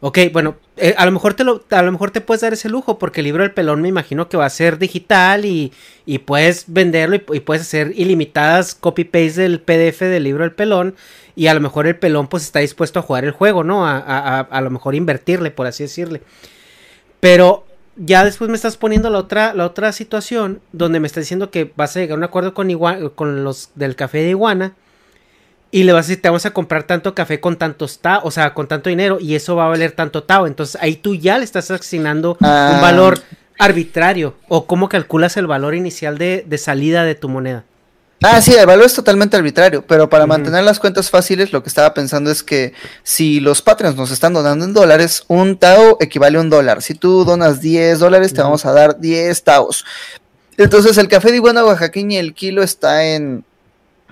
[0.00, 2.68] Ok, bueno, eh, a lo mejor te lo, a lo mejor te puedes dar ese
[2.68, 5.72] lujo, porque el libro del pelón me imagino que va a ser digital y,
[6.06, 10.94] y puedes venderlo y, puedes hacer ilimitadas copy-paste del PDF del libro del pelón.
[11.34, 13.86] Y a lo mejor el pelón pues está dispuesto a jugar el juego, ¿no?
[13.86, 16.22] A, a, a lo mejor invertirle, por así decirle.
[17.18, 17.67] Pero
[17.98, 21.72] ya después me estás poniendo la otra, la otra situación donde me estás diciendo que
[21.76, 24.72] vas a llegar a un acuerdo con, igua- con los del café de iguana
[25.70, 28.30] y le vas a decir, te vamos a comprar tanto café con tantos tao, o
[28.30, 30.46] sea, con tanto dinero y eso va a valer tanto tao.
[30.46, 32.72] Entonces ahí tú ya le estás asignando Ah.
[32.74, 33.20] un valor
[33.58, 37.64] arbitrario o cómo calculas el valor inicial de, de salida de tu moneda.
[38.22, 41.68] Ah, sí, el valor es totalmente arbitrario, pero para mantener las cuentas fáciles, lo que
[41.68, 42.72] estaba pensando es que
[43.04, 46.82] si los Patreons nos están donando en dólares, un Tao equivale a un dólar.
[46.82, 49.84] Si tú donas 10 dólares, te vamos a dar 10 Taos.
[50.56, 53.44] Entonces, el café de iguana oaxaqueña, el kilo está en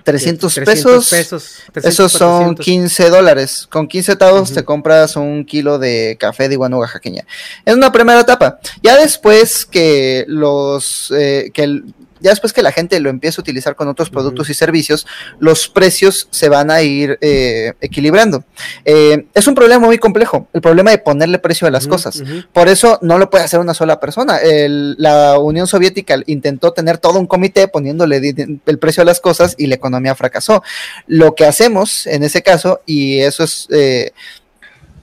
[0.05, 1.09] 300, 300 pesos.
[1.09, 2.63] pesos, 300, Esos son 400.
[2.65, 3.67] 15 dólares.
[3.69, 7.25] Con 15 Taos te compras un kilo de café de iguana oaxaqueña.
[7.65, 8.57] Es una primera etapa.
[8.81, 13.41] Ya después que los eh, que el- ya después que la gente lo empiece a
[13.41, 15.05] utilizar con otros productos y servicios,
[15.39, 18.43] los precios se van a ir eh, equilibrando.
[18.85, 22.21] Eh, es un problema muy complejo, el problema de ponerle precio a las cosas.
[22.53, 24.37] Por eso no lo puede hacer una sola persona.
[24.37, 28.17] El- la Unión Soviética intentó tener todo un comité poniéndole
[28.65, 30.63] el precio a las cosas y la economía fracasó.
[31.07, 33.67] Lo que hacemos en ese caso, y eso es...
[33.71, 34.11] eh,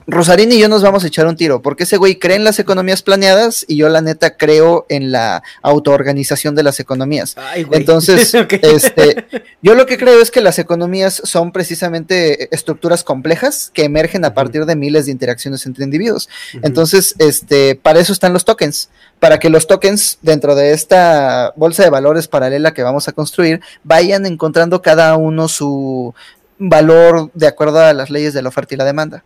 [0.07, 2.58] Rosarín y yo nos vamos a echar un tiro, porque ese güey cree en las
[2.58, 7.36] economías planeadas y yo la neta creo en la autoorganización de las economías.
[7.36, 7.81] Ay, güey.
[7.81, 9.26] Entonces, este,
[9.62, 14.34] yo lo que creo es que las economías son precisamente estructuras complejas que emergen a
[14.34, 16.28] partir de miles de interacciones entre individuos.
[16.62, 21.83] Entonces, este, para eso están los tokens, para que los tokens dentro de esta bolsa
[21.83, 26.15] de valores paralela que vamos a construir vayan encontrando cada uno su
[26.58, 29.24] valor de acuerdo a las leyes de la oferta y la demanda.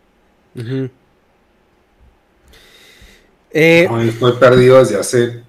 [0.55, 0.89] Ujú.
[3.51, 5.43] Eh, Ay, estoy perdido desde hace.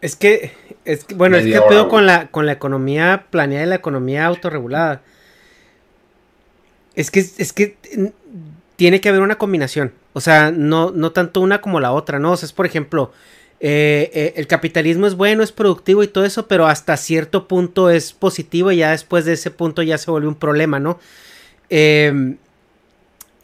[0.00, 0.52] Es que,
[0.84, 4.26] es que- bueno, es que pedo con la, con la economía planeada y la economía
[4.26, 5.02] autorregulada.
[6.94, 7.76] Es que, es que
[8.76, 9.92] tiene que haber una combinación.
[10.12, 12.32] O sea, no, no tanto una como la otra, ¿no?
[12.32, 13.12] O sea, es por ejemplo,
[13.60, 17.90] eh, eh, el capitalismo es bueno, es productivo y todo eso, pero hasta cierto punto
[17.90, 20.98] es positivo y ya después de ese punto ya se vuelve un problema, ¿no?
[21.70, 22.36] Eh,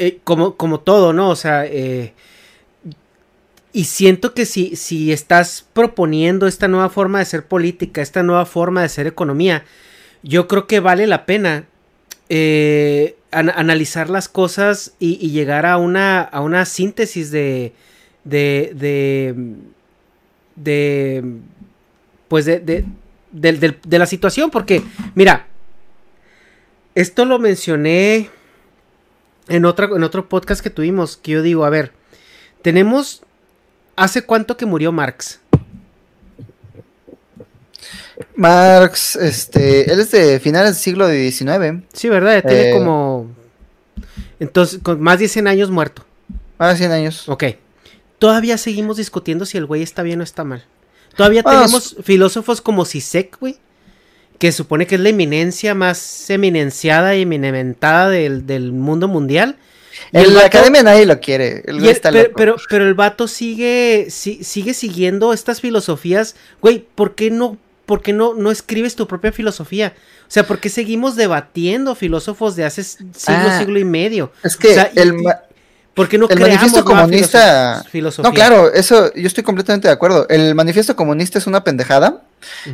[0.00, 1.28] eh, como, como todo, ¿no?
[1.30, 2.12] O sea, eh,
[3.72, 8.44] y siento que si, si estás proponiendo esta nueva forma de ser política, esta nueva
[8.46, 9.64] forma de ser economía,
[10.22, 11.66] yo creo que vale la pena
[12.28, 17.72] eh, an- analizar las cosas y, llegar a una, a una síntesis de,
[18.24, 19.34] de, de,
[20.56, 21.24] de,
[22.26, 22.84] pues de, de,
[23.30, 24.82] del- de la situación, porque,
[25.14, 25.46] mira,
[26.96, 28.30] esto lo mencioné
[29.50, 31.92] en, otra, en otro podcast que tuvimos, que yo digo, a ver,
[32.62, 33.22] tenemos,
[33.96, 35.40] ¿hace cuánto que murió Marx?
[38.36, 42.34] Marx, este, él es de finales del siglo XIX, Sí, ¿verdad?
[42.34, 42.74] Ya tiene Eh.
[42.74, 43.30] como...
[44.38, 46.04] Entonces, con más de 100 años muerto.
[46.58, 47.28] más de 100 años.
[47.28, 47.44] Ok.
[48.18, 50.64] Todavía seguimos discutiendo si el güey está bien o está mal.
[51.16, 53.58] Todavía tenemos filósofos como Sisek, güey.
[54.40, 59.56] Que supone que es la eminencia más eminenciada y eminementada del, del mundo mundial.
[60.12, 61.62] En la vato- academia nadie lo quiere.
[61.66, 62.34] El y güey el- está pero, loco.
[62.36, 66.36] pero, pero el vato sigue, si- sigue siguiendo estas filosofías.
[66.62, 69.92] Güey, ¿por qué no, por qué no, no escribes tu propia filosofía?
[70.22, 74.32] O sea, ¿por qué seguimos debatiendo filósofos de hace siglo, Ah, siglo y medio?
[74.42, 75.24] es que O sea, el, y-
[75.92, 77.82] ¿Por qué no el manifiesto comunista.
[77.84, 78.30] filosof- filosofía?
[78.30, 80.26] No, claro, eso yo estoy completamente de acuerdo.
[80.30, 82.22] El manifiesto comunista es una pendejada.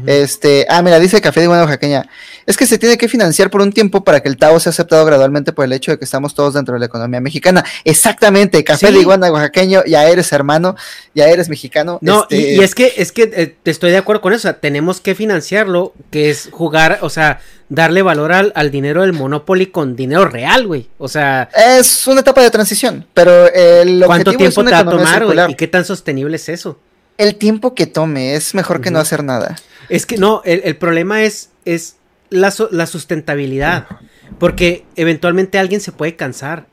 [0.06, 2.08] Este, ah, mira, dice Café de Iguana Oaxaqueña.
[2.46, 5.04] Es que se tiene que financiar por un tiempo para que el Tao sea aceptado
[5.04, 7.64] gradualmente por el hecho de que estamos todos dentro de la economía mexicana.
[7.84, 8.92] Exactamente, Café Sí.
[8.94, 10.76] de Iguana Oaxaqueño, ya eres hermano,
[11.14, 11.98] ya eres mexicano.
[12.02, 14.36] No, y- este, y, es que, es que eh, estoy de acuerdo con eso.
[14.36, 19.02] O sea, tenemos que financiarlo, que es jugar, o sea, darle valor al, al dinero
[19.02, 20.88] del Monopoly con dinero real, güey.
[20.98, 24.84] O sea, Es una etapa de transición, pero el ¿cuánto objetivo es tiempo una te
[24.84, 25.50] va a tomar, güey?
[25.50, 26.78] ¿Y qué tan sostenible es eso?
[27.18, 29.56] El tiempo que tome es mejor que no hacer nada.
[29.88, 31.96] Es que no, el, el problema es, es
[32.30, 33.86] la, la sustentabilidad.
[34.38, 36.66] Porque eventualmente alguien se puede cansar.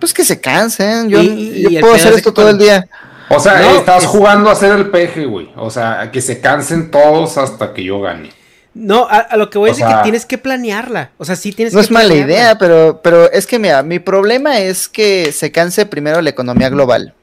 [0.00, 1.08] Pues que se cansen.
[1.08, 2.86] Yo, Y- y- yo y puedo hacer es esto todo el día.
[3.30, 5.50] O sea, No, estás es- jugando a hacer el peje, güey.
[5.56, 8.30] O sea, a que se cansen todos hasta que yo gane.
[8.74, 11.10] No, a, a lo que voy O es de sea- que tienes que planearla.
[11.18, 13.98] O sea, sí tienes No que es mala idea, pero, pero es que mira, mi
[13.98, 17.14] problema es que se canse primero la economía global.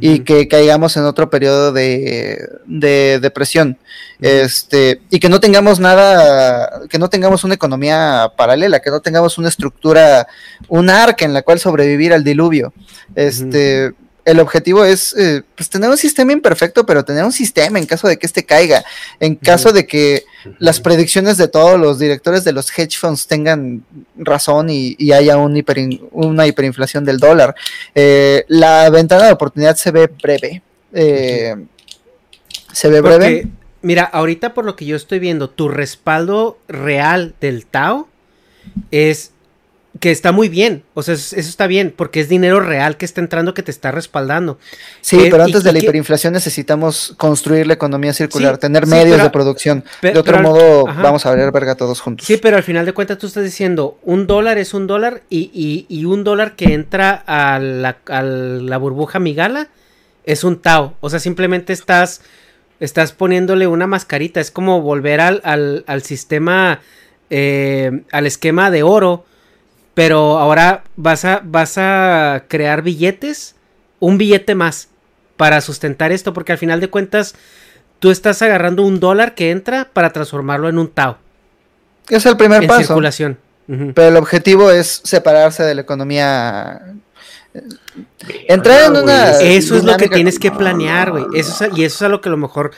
[0.00, 3.78] Y que caigamos en otro periodo de, de depresión.
[4.20, 9.36] Este, y que no tengamos nada, que no tengamos una economía paralela, que no tengamos
[9.38, 10.26] una estructura,
[10.68, 12.72] un arca en la cual sobrevivir al diluvio.
[13.14, 13.92] Este,
[14.26, 18.08] el objetivo es eh, pues, tener un sistema imperfecto, pero tener un sistema en caso
[18.08, 18.84] de que este caiga,
[19.20, 20.24] en caso de que
[20.58, 23.84] las predicciones de todos los directores de los hedge funds tengan
[24.16, 25.56] razón y, haya un
[26.10, 27.54] una hiperinflación del dólar.
[27.94, 30.60] Eh, la ventana de oportunidad se ve breve.
[30.92, 31.54] Eh,
[32.72, 33.46] se ve breve.
[33.80, 38.08] Mira, ahorita por lo que yo estoy viendo, tu respaldo real del Tao
[38.90, 39.30] es
[40.00, 43.20] que está muy bien, o sea, eso está bien, porque es dinero real que está
[43.20, 44.58] entrando que te está respaldando.
[45.00, 49.30] Sí, eh, pero antes de la hiperinflación necesitamos construir la economía circular, tener medios de
[49.30, 49.84] producción.
[50.02, 52.26] de otro modo, vamos a ver verga todos juntos.
[52.26, 55.86] Sí, pero al final de cuentas tú estás diciendo, un dólar es un dólar y,
[55.88, 59.68] y, un dólar que entra a la, a la burbuja migala
[60.24, 60.94] es un Tao.
[61.00, 62.20] O sea, simplemente estás,
[62.80, 66.80] estás poniéndole una mascarita, es como volver al, al, al sistema,
[67.30, 69.24] eh, al esquema de oro
[69.96, 73.54] pero ahora vas a, vas a crear billetes,
[73.98, 74.90] un billete más
[75.38, 77.34] para sustentar esto, porque al final de cuentas
[77.98, 81.16] tú estás agarrando un dólar que entra para transformarlo en un Tao.
[82.10, 82.82] Es el primer en paso.
[82.82, 83.38] circulación.
[83.66, 86.92] Pero el objetivo es separarse de la economía.
[88.48, 89.30] Entrar en una.
[89.40, 91.24] Eso es lo que tienes que planear, güey.
[91.34, 92.72] Eso y eso es a lo que a lo mejor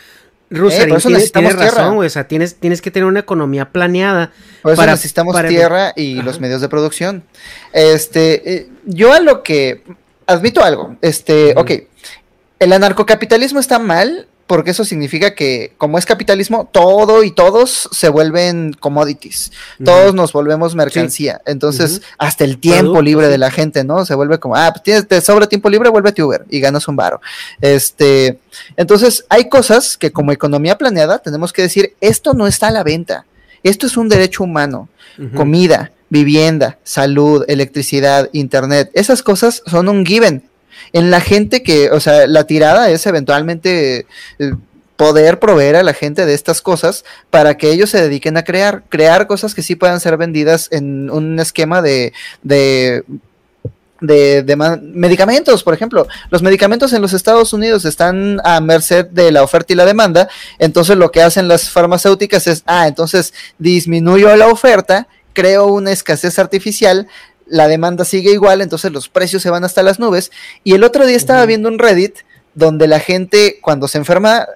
[0.50, 2.06] Rusia, eh, tienes, razón, güey.
[2.06, 4.32] O sea, tienes, tienes que tener una economía planeada.
[4.62, 7.24] Por eso necesitamos tierra y los medios de producción.
[7.72, 9.82] Este, eh, yo a lo que
[10.26, 10.96] admito algo.
[11.02, 11.72] Este, ok.
[12.58, 18.08] El anarcocapitalismo está mal porque eso significa que como es capitalismo, todo y todos se
[18.08, 19.52] vuelven commodities,
[19.84, 24.06] todos nos volvemos mercancía, entonces hasta el tiempo libre de la gente, ¿no?
[24.06, 26.96] Se vuelve como, ah, pues tienes, te sobra tiempo libre, vuélvete Uber y ganas un
[26.96, 27.20] varo.
[27.60, 28.38] Este,
[28.78, 32.82] entonces hay cosas que como economía planeada tenemos que decir, esto no está a la
[32.82, 33.26] venta,
[33.62, 34.88] esto es un derecho humano,
[35.34, 40.47] comida, vivienda, salud, electricidad, internet, esas cosas son un given,
[40.92, 44.06] en la gente que, o sea, la tirada es eventualmente
[44.38, 44.52] eh,
[44.96, 48.82] poder proveer a la gente de estas cosas para que ellos se dediquen a crear,
[48.88, 53.04] crear cosas que sí puedan ser vendidas en un esquema de, de
[54.00, 56.06] de, medicamentos, por ejemplo.
[56.30, 60.28] Los medicamentos en los Estados Unidos están a merced de la oferta y la demanda.
[60.58, 66.38] Entonces lo que hacen las farmacéuticas es, ah, entonces disminuyo la oferta, creo una escasez
[66.38, 67.08] artificial,
[67.48, 70.30] la demanda sigue igual, entonces los precios se van hasta las nubes.
[70.64, 72.18] Y el otro día estaba viendo un Reddit
[72.54, 74.46] donde la gente cuando se enferma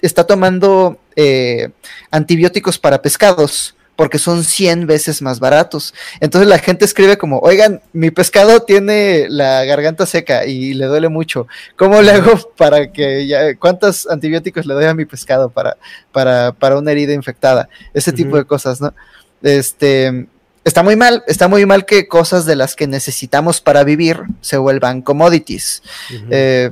[0.00, 1.70] está tomando eh,
[2.10, 5.92] antibióticos para pescados porque son 100 veces más baratos.
[6.20, 11.08] Entonces la gente escribe como, oigan, mi pescado tiene la garganta seca y le duele
[11.08, 11.48] mucho.
[11.74, 15.76] ¿Cómo le hago para que ya, cuántos antibióticos le doy a mi pescado para,
[16.12, 17.68] para, para una herida infectada?
[17.92, 18.94] Ese tipo de cosas, ¿no?
[19.42, 20.28] Este,
[20.68, 24.58] está muy mal, está muy mal que cosas de las que necesitamos para vivir se
[24.58, 25.82] vuelvan commodities.
[26.30, 26.70] Eh,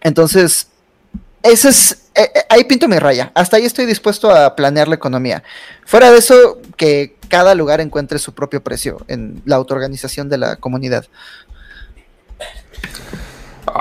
[0.00, 0.68] entonces,
[1.42, 3.32] ese es, eh, eh, ahí pinto mi raya.
[3.34, 5.42] Hasta ahí estoy dispuesto a planear la economía.
[5.86, 10.56] Fuera de eso, que cada lugar encuentre su propio precio en la autoorganización de la
[10.56, 11.06] comunidad.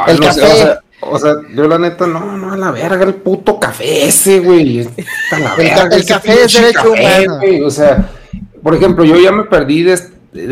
[0.07, 0.79] el café.
[1.01, 4.79] o, sea, yo la neta, no, no, a la verga, el puto café ese, güey.
[4.79, 7.39] el, café es derecho humano.
[7.65, 8.09] o sea,
[8.63, 9.99] por ejemplo, yo ya me perdí de,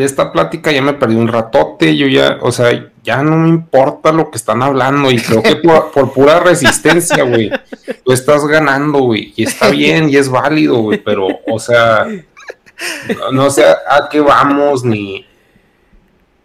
[0.04, 4.12] esta plática, ya me perdí un ratote, yo ya, o sea, ya no me importa
[4.12, 7.50] lo que están hablando y creo que por, pura resistencia, güey,
[8.04, 12.06] tú estás ganando, güey, y está bien y es válido, güey, pero, o sea,
[13.32, 15.26] no, sé a qué vamos ni,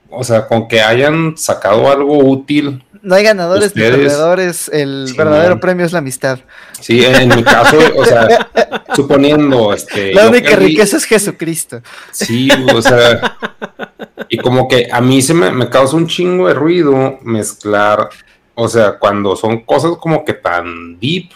[0.10, 5.60] o sea, con que hayan sacado algo útil no hay ganadores ni perdedores, el verdadero
[5.60, 6.40] premio es la amistad.
[6.80, 8.50] Sí, en mi caso, o sea,
[8.96, 10.14] suponiendo este.
[10.14, 11.82] La única riqueza es Jesucristo.
[12.12, 13.38] Sí, o sea,
[14.30, 18.10] y como que a mí se me, me causa un chingo de ruido mezclar,
[18.56, 21.30] o sea, cuando son cosas como que tan deep,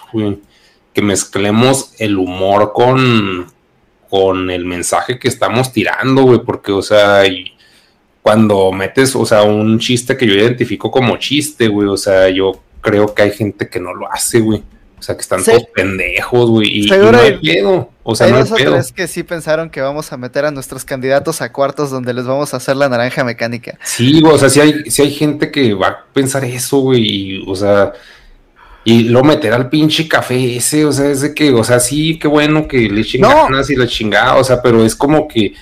[0.94, 3.52] que mezclemos el humor con,
[4.10, 7.54] con el mensaje que estamos tirando, güey, porque, o sea, y,
[8.22, 12.62] cuando metes, o sea, un chiste que yo identifico como chiste, güey, o sea, yo
[12.82, 14.64] creo que hay gente que no lo hace, güey.
[15.00, 17.90] O sea, que están todos pendejos, güey, y, no hay miedo.
[18.04, 20.86] O sea, hay no dos o que sí pensaron que vamos a meter a nuestros
[20.86, 23.80] candidatos a cuartos donde les vamos a hacer la naranja mecánica.
[23.84, 27.02] Sí, güey, o sea, sí hay, sí hay gente que va a pensar eso, güey,
[27.02, 27.94] y, o sea,
[28.84, 32.20] y lo meter al pinche café ese, o sea, es de que, o sea, sí,
[32.20, 35.56] qué bueno que le chingan y la chingada, o sea, pero es como que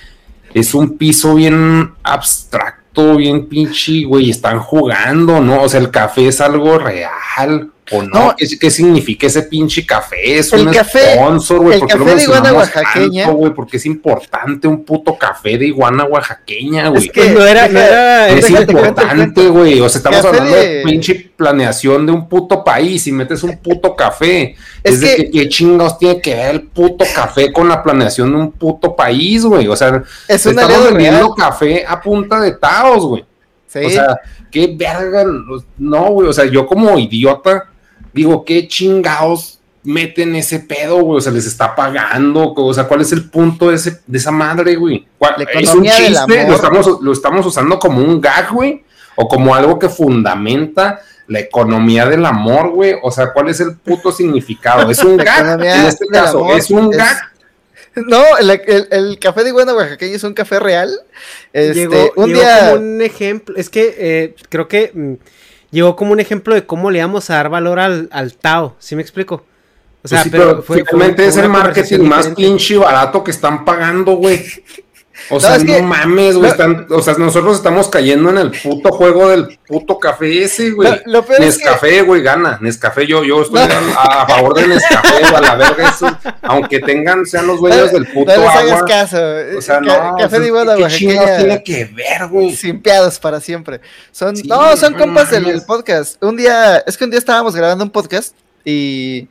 [0.54, 5.64] es un piso bien abstracto, bien pinche, güey, están jugando, ¿no?
[5.64, 7.72] O sea, el café es algo real.
[7.92, 8.10] ¿O no?
[8.10, 8.36] No.
[8.38, 10.38] ¿Qué, qué significa ese pinche café?
[10.38, 11.74] Es El un café- sponsor, güey.
[11.76, 13.24] el ¿por qué lo café de iguana oaxaqueña.
[13.24, 13.54] tanto, güey?
[13.54, 17.06] Porque es importante un puto café de iguana oaxaqueña, güey.
[17.06, 19.80] Es que no era- no era- Es déjate importante, güey.
[19.82, 20.68] O sea, estamos Café hablando de...
[20.68, 24.56] de- pinche planeación de un puto país y metes un puto café.
[24.84, 27.82] Es Es, de que- que, ¿qué chingados tiene que ver el puto café con la
[27.82, 29.68] planeación de un puto país, güey?
[29.68, 31.30] O sea, Es estamos vendiendo real.
[31.38, 33.26] café a punta de taos, güey.
[33.68, 33.80] Sí.
[33.86, 34.20] O sea,
[34.52, 35.24] qué verga.
[35.78, 36.28] No, güey.
[36.28, 37.66] O sea, yo como idiota
[38.14, 41.18] digo, ¿qué chingados meten ese pedo, güey?
[41.18, 42.54] O sea, les está pagando.
[42.56, 45.06] O sea, ¿cuál es el punto de, ese, de esa madre, güey?
[45.18, 46.48] ¿Cuál- La ¿Es un chiste?
[46.48, 48.84] ¿Lo estamos, ¿Lo estamos usando como un gag, güey?
[49.16, 52.96] ¿O como algo que fundamenta la economía del amor, güey?
[53.04, 54.90] O sea, ¿cuál es el puto significado?
[54.90, 55.62] ¿Es un gag?
[55.62, 57.18] En este caso, amor ¿es un es- gag?
[57.96, 60.90] No, el, el- el café de iguana oaxaqueña es un café real.
[61.52, 62.60] Este, llegó, un llegó día.
[62.72, 65.14] como un ejemplo, es que eh, creo que mm,
[65.72, 68.96] llegó como un ejemplo de cómo le íbamos a dar valor al, al Tao, ¿sí
[68.96, 69.46] me explico?
[70.04, 73.24] O sea, Pues sí, pero, pero fue, finalmente fue es el marketing más pinche barato
[73.24, 74.46] que están pagando, güey.
[75.30, 76.42] O sea, no que- mames, güey.
[76.42, 80.72] no- están- O sea, nosotros estamos cayendo en el puto juego del puto café ese,
[80.72, 81.04] güey.
[81.04, 82.58] Que- Nescafé, güey, gana.
[82.62, 86.08] Nescafé, yo, yo estoy a, a favor de Nescafé, a la verga eso.
[86.42, 88.86] Aunque tengan, sean los dueños del puto no les hagas agua.
[88.88, 89.18] caso.
[89.58, 90.16] O sea, no.
[90.18, 92.56] café o de sea, iguana ¿Qué chingados tiene que ver, güey?
[92.56, 93.82] Simpiados para siempre.
[94.12, 96.22] Son, Sí, no, son compas del podcast.
[96.24, 98.34] Un día, es que un día estábamos grabando un podcast
[98.66, 99.28] y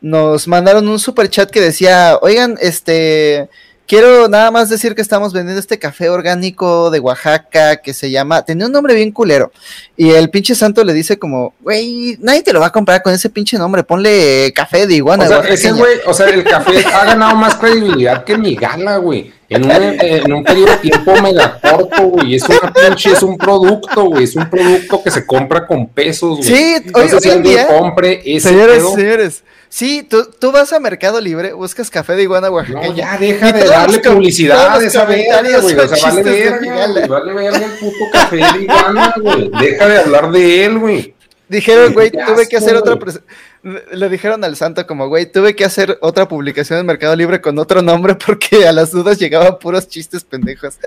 [0.00, 3.48] nos mandaron un super chat que decía, oigan, este,
[3.90, 8.44] quiero nada más decir que estamos vendiendo este café orgánico de Oaxaca que se llama,
[8.44, 9.50] tenía un nombre bien culero.
[9.96, 13.12] Y el pinche santo le dice como, güey, nadie te lo va a comprar con
[13.12, 15.24] ese pinche nombre, ponle café de iguana.
[15.24, 15.78] O sea, ese oaxaqueña".
[15.78, 19.32] güey, o sea, el café ha ganado más credibilidad que mi gala, güey.
[19.50, 22.36] En un, en un periodo de tiempo mega corto, güey.
[22.36, 24.24] Es una pinche, es un producto, güey.
[24.24, 26.42] Es un producto que se compra con pesos, güey.
[26.48, 28.94] Sí, hoy- hoy en día- compre ese Señores, pedo.
[28.94, 29.44] señores.
[29.68, 32.88] Sí, tú, tú vas a Mercado Libre, buscas café de iguana oaxaqueña.
[32.88, 35.74] No, ya deja de darle publicidad a esa verga, comentarios güey.
[35.76, 36.92] O sea, son vale chistes de verga, Miguel.
[36.92, 37.08] güey.
[37.08, 39.50] Vale verga el puto café de iguana, güey.
[39.60, 41.14] Deja de hablar de él, güey.
[41.48, 42.94] Dijeron, güey, tuve que hacer otra.
[42.94, 43.14] güey.
[43.62, 47.58] Le dijeron al santo, como, güey, tuve que hacer otra publicación en Mercado Libre con
[47.58, 50.78] otro nombre porque a las dudas llegaban puros chistes pendejos.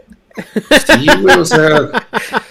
[0.87, 1.91] Sí, güey, o sea,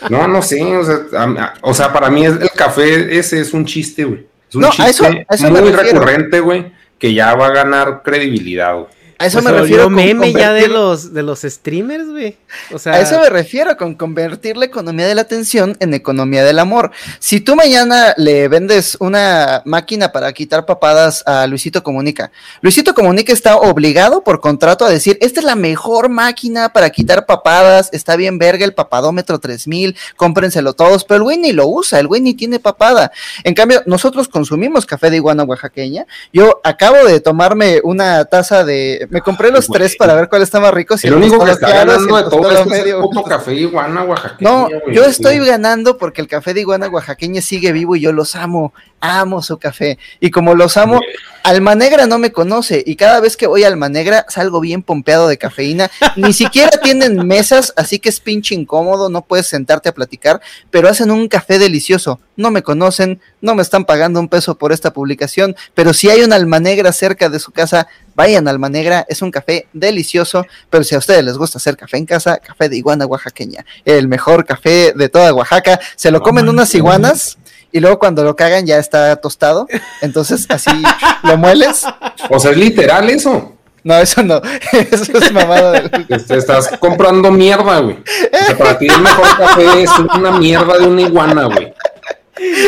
[0.08, 3.52] no, no sé, o sea, a- o sea, para mí es- el café ese es
[3.52, 4.26] un chiste, güey.
[4.48, 7.48] Es un No, a chiste eso- a eso me muy recurrente, güey, que ya va
[7.48, 8.86] a ganar credibilidad, güey.
[9.22, 9.84] A eso Pues me refiero.
[9.84, 12.36] con meme ya de los, de los streamers, güey.
[12.72, 16.42] O sea, A eso me refiero con convertir la economía de la atención en economía
[16.42, 16.90] del amor.
[17.20, 23.32] Si tú mañana le vendes una máquina para quitar papadas a Luisito Comunica, Luisito Comunica
[23.32, 28.16] está obligado por contrato a decir, esta es la mejor máquina para quitar papadas, está
[28.16, 32.20] bien verga el papadómetro 3000, cómprenselo todos, pero el güey ni lo usa, el güey
[32.20, 33.12] ni tiene papada.
[33.44, 36.06] En cambio, nosotros consumimos café de iguana oaxaqueña.
[36.32, 39.10] Yo acabo de tomarme una taza de...
[39.12, 39.78] Me compré los Güey.
[39.78, 40.96] tres para ver cuál está más rico.
[40.96, 44.04] si el único que está claro, ganando de todo es el medio, puto café iguana
[44.04, 44.96] oaxaqueña, no, güey.
[44.96, 48.72] yo estoy ganando porque el café de iguana oaxaqueña sigue vivo y yo los amo,
[49.00, 49.98] amo su café.
[50.18, 50.98] Y como los amo,
[51.44, 54.82] Alma Negra no me conoce y cada vez que voy a Alma Negra salgo bien
[54.82, 55.90] pompeado de cafeína.
[56.16, 60.88] Ni siquiera tienen mesas, así que es pinche incómodo, no puedes sentarte a platicar, pero
[60.88, 62.18] hacen un café delicioso.
[62.36, 66.22] No me conocen, no me están pagando un peso por esta publicación, pero si hay
[66.22, 70.46] una Alma Negra cerca de su casa, vayan a Alma Negra, es un café delicioso,
[70.70, 74.08] pero si a ustedes les gusta hacer café en casa, café de iguana oaxaqueña, el
[74.08, 77.38] mejor café de toda Oaxaca, se lo comen unas iguanas
[77.70, 79.66] y luego cuando lo cagan ya está tostado,
[80.00, 80.70] entonces así
[81.22, 81.84] lo mueles.
[82.28, 83.56] O sea, es literal eso.
[83.84, 84.40] No, eso no,
[84.72, 86.06] eso es mamada del...
[86.26, 87.96] Te estás comprando mierda, güey.
[87.96, 91.74] O sea, para ti el mejor café es una mierda de una iguana, güey.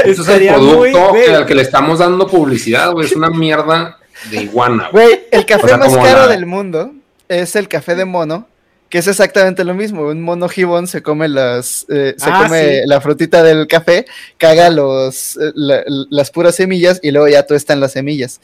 [0.05, 3.07] Eso es el producto al que le estamos dando publicidad, güey.
[3.07, 3.99] Es una mierda
[4.31, 5.23] de iguana, güey.
[5.31, 6.93] El café O sea, más caro la- del mundo
[7.29, 8.49] es el café de mono,
[8.89, 10.03] que es exactamente lo mismo.
[10.03, 12.87] Un mono gibón se come las, eh, se Ah, come sí.
[12.87, 14.07] la frutita del café,
[14.39, 18.41] caga los, eh, la- las puras semillas y luego ya tuestan las semillas.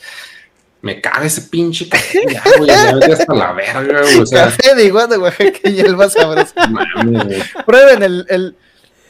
[0.82, 2.68] Me caga ese pinche café, ya, güey.
[2.70, 4.18] Ya me hasta la verga, güey.
[4.20, 6.52] O sea, café de iguana oaxaqueña, el más sabroso.
[7.04, 7.42] güey.
[7.66, 8.56] Prueben el, el,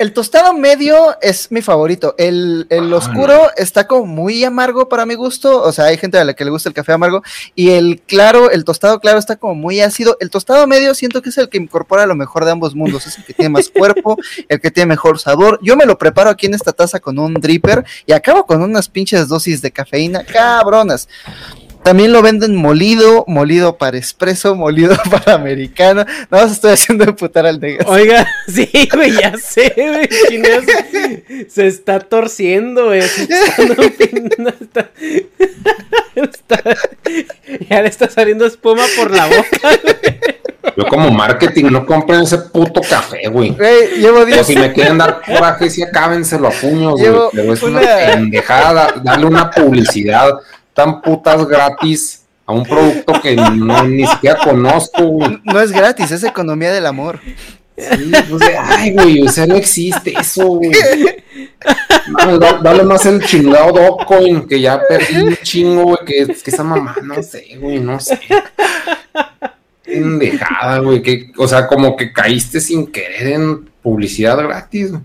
[0.01, 2.15] el tostado medio es mi favorito.
[2.17, 5.63] El, el Ah, oscuro está como muy amargo para mi gusto.
[5.63, 7.23] O sea, hay gente a la que le gusta el café amargo.
[7.55, 10.17] Y el claro, el tostado claro está como muy ácido.
[10.19, 13.07] El tostado medio siento que es el que incorpora lo mejor de ambos mundos.
[13.07, 14.17] Es el que tiene más cuerpo,
[14.49, 15.59] el que tiene mejor sabor.
[15.63, 18.89] Yo me lo preparo aquí en esta taza con un dripper y acabo con unas
[18.89, 21.11] pinches dosis de cafeína cabronas.
[21.83, 26.05] También lo venden molido, molido para expreso, molido para americano.
[26.31, 27.87] No, estoy haciendo de putar al Negas.
[27.89, 30.09] Oiga, sí, güey, ya sé, güey.
[30.29, 30.65] Chineas
[31.49, 33.01] se está torciendo, güey.
[33.01, 33.29] está
[34.61, 34.91] está-
[36.15, 36.63] está-
[37.69, 40.31] ya le está saliendo espuma por la boca, güey.
[40.77, 43.51] Yo como marketing no compren ese puto café, güey.
[43.51, 47.05] Güey, llevo O 10 si me quieren dar coraje, sí acábenselo a puños, güey.
[47.05, 50.31] Llevo Pero es una una- pendejada darle una publicidad
[50.81, 55.39] tan putas gratis a un producto que no, ni siquiera conozco, güey.
[55.45, 57.21] No es gratis, es economía del amor.
[57.77, 60.71] Sí, pues de, ay, güey, o sea, no existe eso, güey.
[62.41, 66.65] Da- dale más el chingado Docoin, que ya perdí un chingo, güey, que, que esa
[66.65, 68.19] mamá, no sé, güey, no sé.
[69.85, 75.03] Pendejada, güey, que, o sea, como que caíste sin querer en publicidad gratis, güey.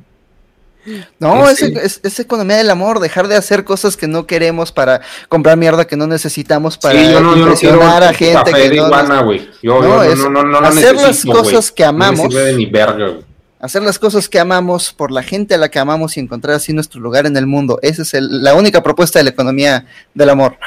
[1.20, 1.74] No, es, Sí.
[1.82, 5.86] es- es economía del amor, dejar de hacer cosas que no queremos para comprar mierda
[5.86, 8.86] que no necesitamos para Sí, yo no, yo no quiero impresionar a gente que no,
[8.86, 9.50] iguana, güey.
[9.64, 12.28] Yo, No, yo es no, no, hacer las necesito, cosas que No me amamos.
[12.34, 13.26] sirve de ni verga, güey.
[13.60, 16.72] hacer las cosas que amamos por la gente a la que amamos y encontrar así
[16.72, 17.80] nuestro lugar en el mundo.
[17.82, 20.58] Esa es el- la única propuesta de la economía del amor.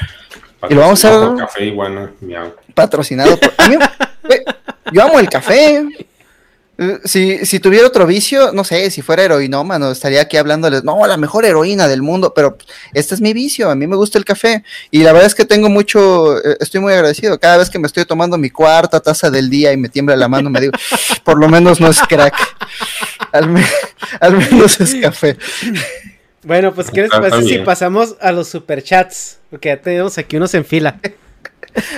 [0.69, 2.53] Y lo vamos a- por Café iguana, miau.
[2.75, 3.53] Patrocinado por...
[3.57, 3.77] a mí,
[4.25, 4.41] güey,
[4.93, 5.87] yo amo el café.
[6.79, 11.05] Eh, Si, si tuviera otro vicio, no sé, si fuera heroinómano, estaría aquí hablándoles, no,
[11.07, 12.57] la mejor heroína del mundo, pero
[12.95, 14.63] este es mi vicio, a mí me gusta el café.
[14.93, 17.39] Y la verdad es que tengo mucho, eh, estoy muy agradecido.
[17.41, 20.29] Cada vez que me estoy tomando mi cuarta taza del día y me tiembla la
[20.29, 20.73] mano, me digo,
[21.25, 22.35] por lo menos no es crack.
[23.33, 23.67] Al, me-
[24.21, 25.37] al menos es café.
[26.45, 29.39] Bueno, pues, ¿qué les parece si pasamos a los superchats?
[29.51, 30.99] Porque ya tenemos aquí unos en fila.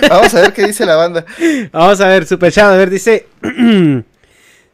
[0.09, 1.25] Vamos a ver qué dice la banda.
[1.71, 3.27] Vamos a ver, superchat, a ver, dice...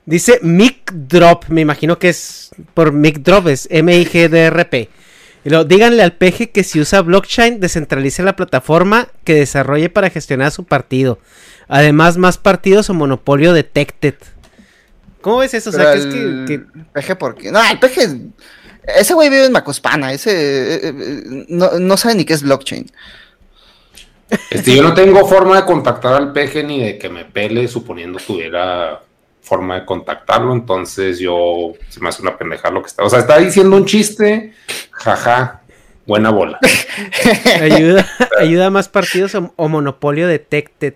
[0.07, 4.89] dice Mic Drop, me imagino que es por Mic Drop, es M-I-G-D-R-P.
[5.45, 10.09] Y luego, díganle al peje que si usa blockchain, descentralice la plataforma que desarrolle para
[10.09, 11.19] gestionar su partido.
[11.67, 14.15] Además, más partidos o monopolio detected.
[15.21, 15.69] ¿Cómo ves eso?
[15.69, 16.59] O sea, que es que- que,
[16.93, 17.51] peje, ¿por qué?
[17.51, 18.07] No, el peje.
[18.83, 20.13] Ese güey vive en Macuspana.
[20.13, 20.31] Ese.
[20.31, 22.89] eh, eh, no, no sabe ni qué es blockchain.
[24.49, 28.19] Este, yo no tengo forma de contactar al peje ni de que me pele, suponiendo
[28.19, 29.01] tuviera
[29.48, 33.03] forma de contactarlo, entonces yo se me hace una pendejada lo que está.
[33.03, 34.53] O sea, está diciendo un chiste,
[34.92, 35.61] jaja,
[36.06, 36.59] buena bola.
[37.61, 38.06] ayuda,
[38.40, 40.93] ayuda a más partidos o, o monopolio detected.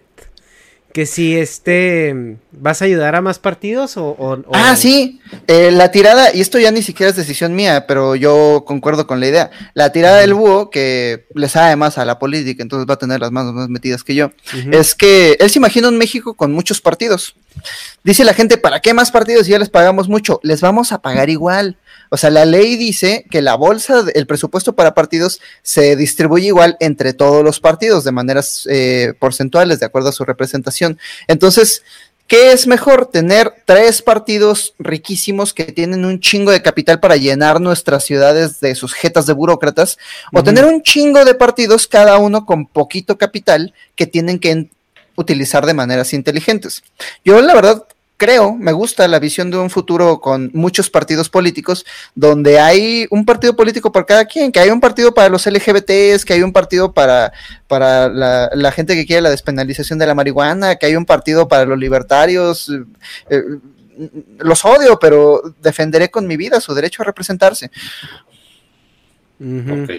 [0.94, 5.22] Que si este vas a ayudar a más partidos o, o- o- Ah, sí.
[5.48, 9.20] eh, la tirada, y esto ya ni siquiera es decisión mía, pero yo concuerdo con
[9.20, 9.52] la idea.
[9.74, 13.20] La tirada del búho, que le sabe más a la política, entonces va a tener
[13.22, 14.32] las manos más metidas que yo,
[14.72, 17.36] es que él se imagina un México con muchos partidos.
[18.04, 20.40] Dice la gente, ¿para qué más partidos si ya les pagamos mucho?
[20.44, 21.78] Les vamos a pagar igual.
[22.14, 26.76] O sea, la ley dice que la bolsa, el presupuesto para partidos se distribuye igual
[26.82, 31.00] entre todos los partidos de maneras eh, porcentuales, de acuerdo a su representación.
[31.30, 31.84] Entonces,
[32.28, 33.06] ¿qué es mejor?
[33.06, 38.76] Tener tres partidos riquísimos que tienen un chingo de capital para llenar nuestras ciudades de
[38.76, 39.98] sus jetas de burócratas,
[40.34, 44.68] o tener un chingo de partidos, cada uno con poquito capital, que tienen que
[45.16, 46.84] utilizar de maneras inteligentes.
[47.24, 47.86] Yo, la verdad,
[48.22, 53.26] creo, me gusta la visión de un futuro con muchos partidos políticos, donde hay un
[53.26, 56.54] partido político para cada quien, que hay un partido para los LGBTs, que hay un
[56.54, 57.34] partido para,
[57.68, 61.48] para la, la gente que quiere la despenalización de la marihuana, que hay un partido
[61.48, 62.70] para los libertarios.
[62.70, 62.84] eh,
[63.32, 63.42] eh,
[64.38, 67.72] los odio, pero defenderé con mi vida su derecho a representarse.
[69.40, 69.84] Ujú.
[69.84, 69.90] Ok.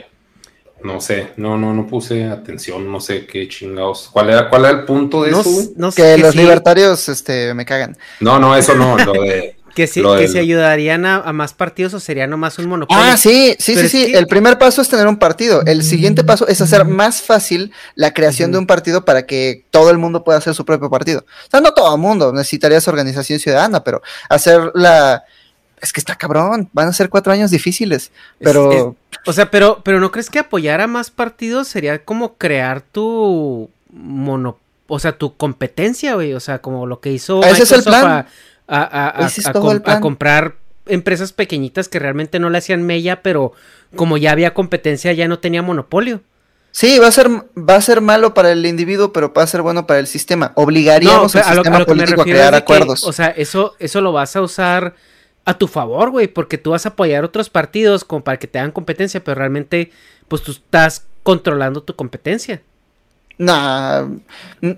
[0.84, 4.08] No sé, no, no, no puse atención, no sé qué chingados.
[4.12, 5.50] ¿Cuál era, cuál era el punto de No, eso?
[5.76, 7.96] no sé Que que los sí- libertarios este, me cagan.
[8.20, 9.56] No, no, eso no, lo de.
[9.74, 13.02] que lo que del- se ayudarían a, a más partidos o sería nomás un monopolio.
[13.02, 14.12] Ah, sí, sí, Pero sí, sí.
[14.12, 15.62] que- El primer paso es tener un partido.
[15.64, 19.88] El siguiente paso es hacer más fácil la creación de un partido para que todo
[19.90, 21.20] el mundo pueda hacer su propio partido.
[21.46, 25.24] O sea, no todo el mundo, necesitarías organización ciudadana, pero hacer la...
[25.82, 28.96] Es que está cabrón, van a ser cuatro años difíciles, pero...
[29.26, 33.68] O sea, pero, pero ¿no crees que apoyar a más partidos sería como crear tu
[33.92, 36.32] mono, o sea, tu competencia, güey?
[36.34, 38.04] O sea, como lo que hizo Ese es el plan.
[38.06, 38.26] A,
[38.66, 39.98] a- a- a- Ese es a todo com- el plan.
[39.98, 40.54] a comprar
[40.86, 43.52] empresas pequeñitas que realmente no le hacían mella, pero
[43.96, 46.20] como ya había competencia, ya no tenía monopolio.
[46.72, 49.62] Sí, va a ser, va a ser malo para el individuo, pero va a ser
[49.62, 50.52] bueno para el sistema.
[50.54, 53.04] Obligaríamos al sistema político a refiero crear es de que, acuerdos.
[53.04, 54.94] o sea, eso, eso lo vas a usar
[55.44, 58.58] a tu favor, güey, porque tú vas a apoyar otros partidos como para que te
[58.58, 59.90] hagan competencia, pero realmente,
[60.28, 62.62] pues tú estás controlando tu competencia.
[63.38, 64.06] Nah,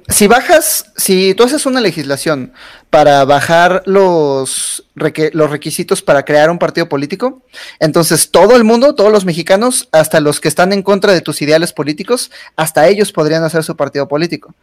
[0.09, 2.53] si bajas, si tú haces una legislación
[2.89, 7.43] para bajar los, los requisitos para crear un partido político,
[7.81, 11.43] entonces todo el mundo, todos los mexicanos, hasta los que están en contra de tus
[11.43, 14.55] ideales políticos, hasta ellos podrían hacer su partido político.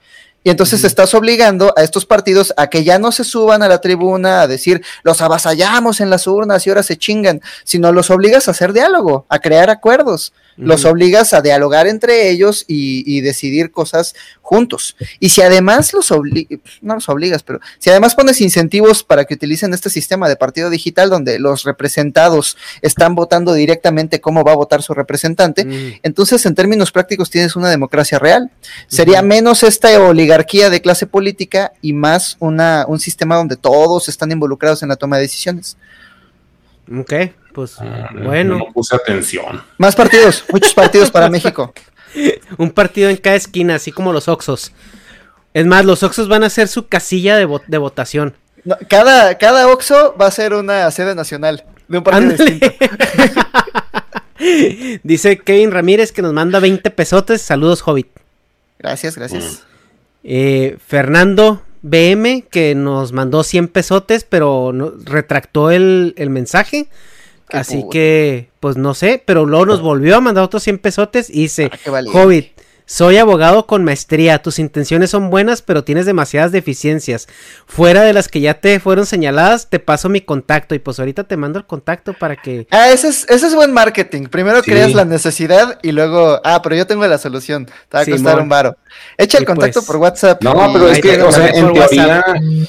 [0.44, 3.80] Y entonces estás obligando a estos partidos a que ya no se suban a la
[3.80, 8.48] tribuna a decir los avasallamos en las urnas y ahora se chingan, sino los obligas
[8.48, 13.72] a hacer diálogo, a crear acuerdos, los obligas a dialogar entre ellos y, y decidir
[13.72, 14.16] cosas
[14.52, 14.98] juntos.
[15.20, 19.36] Y si además los obligas, no los obligas, pero si además pones incentivos para que
[19.36, 24.56] utilicen este sistema de partido digital donde los representados están votando directamente cómo va a
[24.56, 28.52] votar su representante, entonces en términos prácticos tienes una democracia real.
[28.88, 29.92] Sería menos esta
[30.32, 34.96] oligarquía de clase política y más una, un sistema donde todos están involucrados en la
[34.96, 35.78] toma de decisiones.
[36.98, 37.14] Ok,
[37.54, 38.58] pues Ah, bueno.
[38.58, 39.62] No puse atención.
[39.78, 41.74] Más partidos, muchos partidos para México.
[42.58, 44.72] Un partido en cada esquina, así como los Oxos.
[45.54, 48.34] Es más, los Oxos van a ser su casilla de, vo- de votación.
[48.64, 52.52] No, cada, cada Oxxo va a ser una sede nacional de un partido Ándale.
[52.52, 52.76] distinto.
[55.04, 57.42] Dice Kevin Ramírez que nos manda 20 pesotes.
[57.42, 58.08] Saludos, Hobbit.
[58.80, 59.64] Gracias, gracias.
[60.24, 66.88] Eh, Fernando BM que nos mandó 100 pesotes, pero no- retractó el, el mensaje.
[67.50, 71.30] Qué Así que, pues no sé, pero luego nos volvió a mandar otros 100 pesotes
[71.30, 72.02] y dice, Ah.
[72.14, 72.52] Hobbit,
[72.92, 77.30] soy abogado con maestría, tus intenciones son buenas, pero tienes demasiadas deficiencias.
[77.66, 81.24] Fuera de las que ya te fueron señaladas, te paso mi contacto y pues ahorita
[81.24, 82.68] te mando el contacto para que...
[82.70, 84.26] Ah, ese es, ese es buen marketing.
[84.28, 84.72] Primero Sí.
[84.72, 87.66] creas la necesidad y luego, ah, pero yo tengo la solución.
[87.66, 88.40] Te va a costar Simón.
[88.42, 88.78] un varo.
[89.18, 90.44] Echa el Y contacto pues- por WhatsApp.
[90.44, 92.26] No, y- pero es que, o sea, en teoría,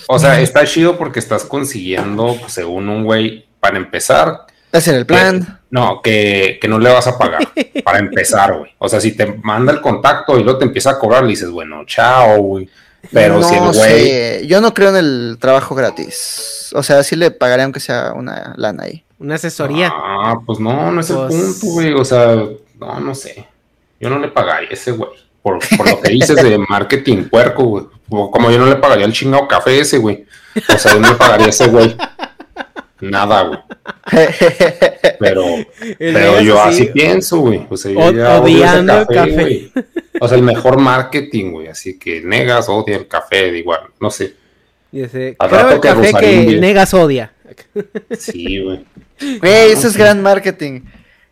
[0.07, 4.99] o sea, está chido porque estás consiguiendo, pues, según un güey, para empezar, Ese era
[5.01, 5.41] el plan.
[5.45, 7.49] que- no, que, que no le vas a pagar,
[7.85, 8.71] para empezar, güey.
[8.79, 11.51] O sea, si te manda el contacto y luego te empieza a cobrar, le dices,
[11.51, 12.69] bueno, chao, güey.
[13.13, 16.71] Pero no si el güey, sé, yo no creo en el trabajo gratis.
[16.75, 19.03] O sea, sí le pagaré aunque sea una lana ahí.
[19.19, 19.91] Una asesoría.
[19.93, 21.93] ah, pues no, no es el Pues- punto, güey.
[21.95, 22.37] O sea,
[22.79, 23.45] no, no sé.
[23.99, 25.11] Yo no le pagaría a ese güey.
[25.43, 27.85] Por, por lo que dices de marketing puerco, güey.
[28.09, 30.25] Como como yo no le pagaría el chingado café ese, güey.
[30.73, 31.97] O sea, yo no le pagaría a ese güey.
[33.03, 33.59] Nada, güey.
[35.19, 35.45] Pero,
[35.99, 37.67] El pero yo así, así pienso, güey.
[37.69, 39.31] O sea, yo ya odiando el café.
[39.33, 39.73] güey.
[40.21, 41.69] O sea, el mejor marketing, güey.
[41.69, 43.81] Así que negas odia el café, de igual.
[44.01, 44.35] No sé.
[44.91, 46.53] Dice, Al "Prueba rato el que café Rosarín que diga".
[46.53, 47.33] el Negas odia.
[48.19, 48.85] Sí, güey.
[49.41, 50.81] Güey, eso es gran marketing.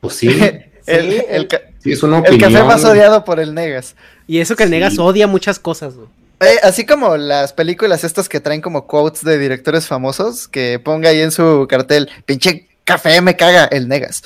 [0.00, 0.28] Pues sí.
[0.86, 1.48] el, el
[1.82, 2.52] Sí, es una el opinión.
[2.52, 3.96] café más odiado por el Negas.
[4.26, 4.74] Y eso que el Sí.
[4.74, 6.08] Negas odia muchas cosas, güey.
[6.40, 11.10] Eh, así como las películas estas que traen como quotes de directores famosos, que ponga
[11.10, 14.22] ahí en su cartel, pinche café me caga el Negas.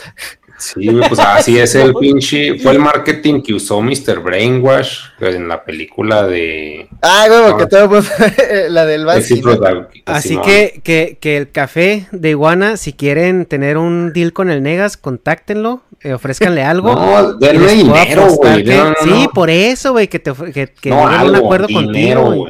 [0.56, 2.58] Sí, güey, pues así es el pinche.
[2.60, 4.20] Fue el marketing que usó Mr.
[4.22, 6.88] Brainwash en la película de.
[7.02, 7.56] Ah, güey, Ah.
[7.58, 8.02] que mundo-
[8.68, 9.04] la del.
[9.04, 14.48] Product- Así que, que, que el café de Iguana, si quieren tener un deal con
[14.50, 16.94] el Negas, contáctenlo, eh, ofrézcanle algo.
[16.94, 18.64] No, denle dinero, güey.
[18.64, 19.30] que- no, no, sí, no.
[19.32, 22.48] por eso, güey, que, te que, que No, lleguen a un algo, acuerdo dinero, contigo.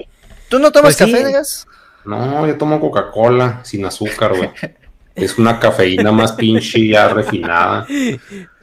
[0.51, 1.13] ¿Tú no tomas Pues sí.
[1.13, 1.67] café, Negas?
[2.05, 4.51] No, yo tomo Coca-Cola sin azúcar, güey.
[5.15, 7.87] Es una cafeína más pinche ya refinada.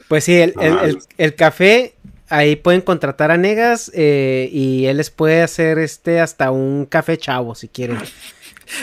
[0.08, 1.94] Pues sí, el, el- el- el café,
[2.28, 7.16] ahí pueden contratar a Negas eh, y él les puede hacer este hasta un café
[7.16, 7.98] chavo, si quieren.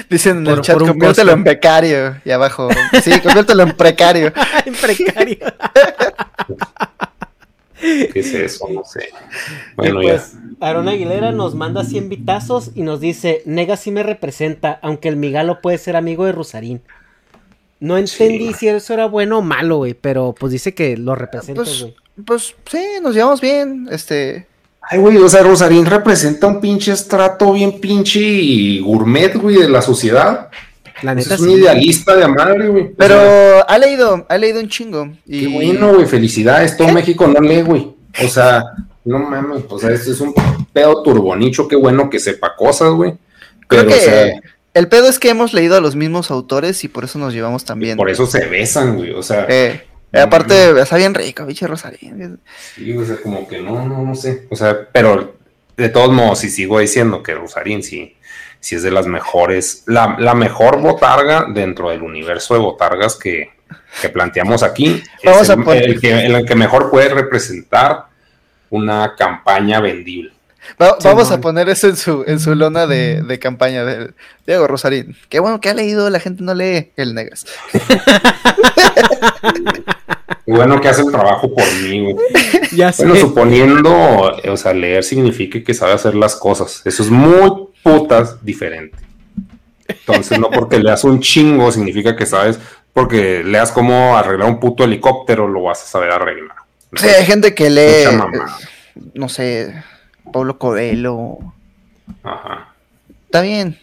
[0.10, 2.16] Dicen en Por- el chat, conviértelo en becario.
[2.26, 2.70] Y abajo,
[3.04, 4.34] sí, conviértelo en precario.
[4.66, 5.38] En precario.
[7.80, 8.68] ¿Qué es eso?
[8.70, 9.10] No sé.
[9.76, 10.40] Bueno, Y pues, ya.
[10.68, 15.16] Aaron Aguilera nos manda 100 vitazos y nos dice, Nega sí me representa, aunque el
[15.16, 16.82] Migalo puede ser amigo de Rosarín.
[17.80, 18.54] No entendí Sí.
[18.60, 21.96] si eso era bueno o malo, güey, pero pues dice que lo representa, Pues, güey.
[22.26, 23.88] pues sí, nos llevamos bien.
[23.92, 24.48] Este,
[24.82, 29.70] Ay, güey, o sea, Rosarín representa un pinche estrato bien pinche y gourmet, güey, de
[29.70, 30.50] la sociedad.
[31.04, 32.84] La Pues neta es un idealista de madre, güey.
[32.86, 35.12] O pero sea, ha leído, ha leído un chingo.
[35.26, 36.76] Y Qué bueno, güey, felicidades.
[36.76, 37.94] Todo México no lee, güey.
[38.24, 38.64] O sea,
[39.06, 40.34] no mames, o sea, este es un
[40.74, 43.12] pedo turbonicho, qué bueno que sepa cosas, güey.
[43.68, 44.42] Creo Pero, que o sea,
[44.74, 47.66] el pedo es que hemos leído a los mismos autores y por eso nos llevamos
[47.66, 47.98] tan bien.
[47.98, 49.12] por eso se besan, güey.
[49.12, 52.40] O sea, Eh, No aparte, está bien rico, biche Rosarín.
[52.76, 54.48] sí, o sea, como que no, no, no sé.
[54.50, 55.36] O sea, pero
[55.78, 58.16] de todos modos, sí sigo diciendo que Rosarín sí,
[58.60, 63.52] sí es de las mejores, la, la mejor botarga dentro del universo de botargas que,
[64.02, 65.02] que planteamos aquí.
[65.24, 68.06] Vamos es a el, poner- el que, el que mejor puede representar
[68.70, 70.32] una campaña vendible.
[70.82, 74.12] Va- vamos a poner eso en su, en su lona de, de campaña de
[74.46, 75.16] Diego Rosarín.
[75.30, 77.46] Qué bueno que ha leído, la gente no lee el Negas.
[80.46, 82.16] Qué bueno que hace el trabajo por mí, güey.
[82.76, 83.06] Ya sé.
[83.06, 86.82] Bueno, suponiendo, o sea, leer significa que sabe hacer las cosas.
[86.86, 88.98] Eso es muy putas diferente.
[89.88, 92.60] Entonces, no porque leas un chingo significa que sabes,
[92.94, 96.56] porque leas cómo arreglar un puto helicóptero, lo vas a saber arreglar.
[96.96, 98.58] Sí, hay gente que lee, Mucha mamada.
[99.16, 99.74] no sé,
[100.32, 101.38] Pablo Coelho.
[102.24, 102.74] Ajá.
[103.26, 103.78] Está bien.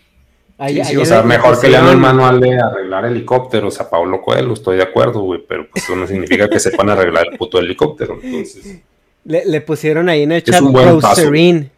[0.59, 3.05] Ahí- Sí, sí, o le- sea, le mejor que lean un pusieron- manual de arreglar
[3.05, 6.89] helicópteros a Pablo Coelho, estoy de acuerdo, güey, pero pues eso no significa que sepan
[6.91, 8.19] arreglar el puto helicóptero.
[8.23, 8.81] Entonces,
[9.25, 11.23] Le, le pusieron ahí en el Es chat un buen paso.
[11.23, 11.71] Roserine.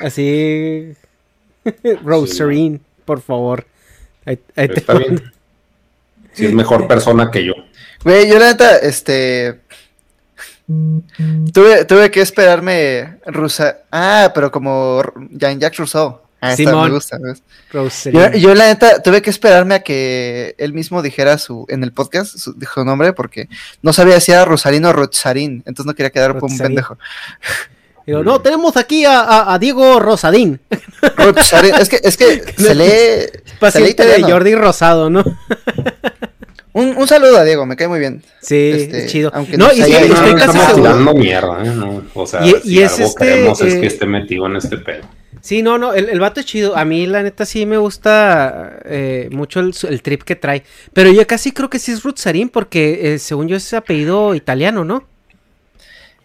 [0.00, 0.92] Así.
[2.04, 3.66] Roserine, por favor.
[4.24, 5.22] Ahí, ahí pero te está bien.
[6.32, 7.52] Si es mejor persona que yo.
[8.04, 9.60] Güey, yo la neta, este.
[11.52, 13.78] Tuve, tuve que esperarme rusa.
[13.90, 16.20] Ah, pero como Jean-Jacques Rousseau.
[16.40, 16.88] Ah, esta Simón.
[16.88, 17.18] me gusta.
[18.10, 21.92] Yo, yo la neta tuve que esperarme a que él mismo dijera su en el
[21.92, 23.48] podcast su, nombre porque
[23.80, 26.98] no sabía si era Rosalino o Rosarín, entonces no quería quedar por un pendejo.
[28.06, 30.60] Digo, no, tenemos aquí a, a- a Diego Rosadín.
[31.16, 34.34] Rosarín, es que es que se lee, se lee Paciente de italiano.
[34.34, 35.22] Jordi Rosado, ¿no?
[36.74, 38.22] Un, un saludo a Diego, me cae muy bien.
[38.40, 39.30] Sí, Este, es chido.
[39.34, 40.82] aunque No, no y se sí, haya- Sí, no, estoy no casi estamos seguro.
[40.92, 41.70] tirando mierda, ¿eh?
[41.74, 44.56] No, o sea, Y- si y es algo este, queremos es que esté metido en
[44.56, 45.02] este pedo.
[45.42, 46.76] Sí, no, no, el, el vato es chido.
[46.76, 50.62] A mí, la neta, sí me gusta eh, mucho el, el trip que trae.
[50.92, 54.84] Pero yo casi creo que sí es Ruzzarín, porque eh, según yo es apellido italiano,
[54.84, 55.00] ¿no?
[55.00, 55.04] Su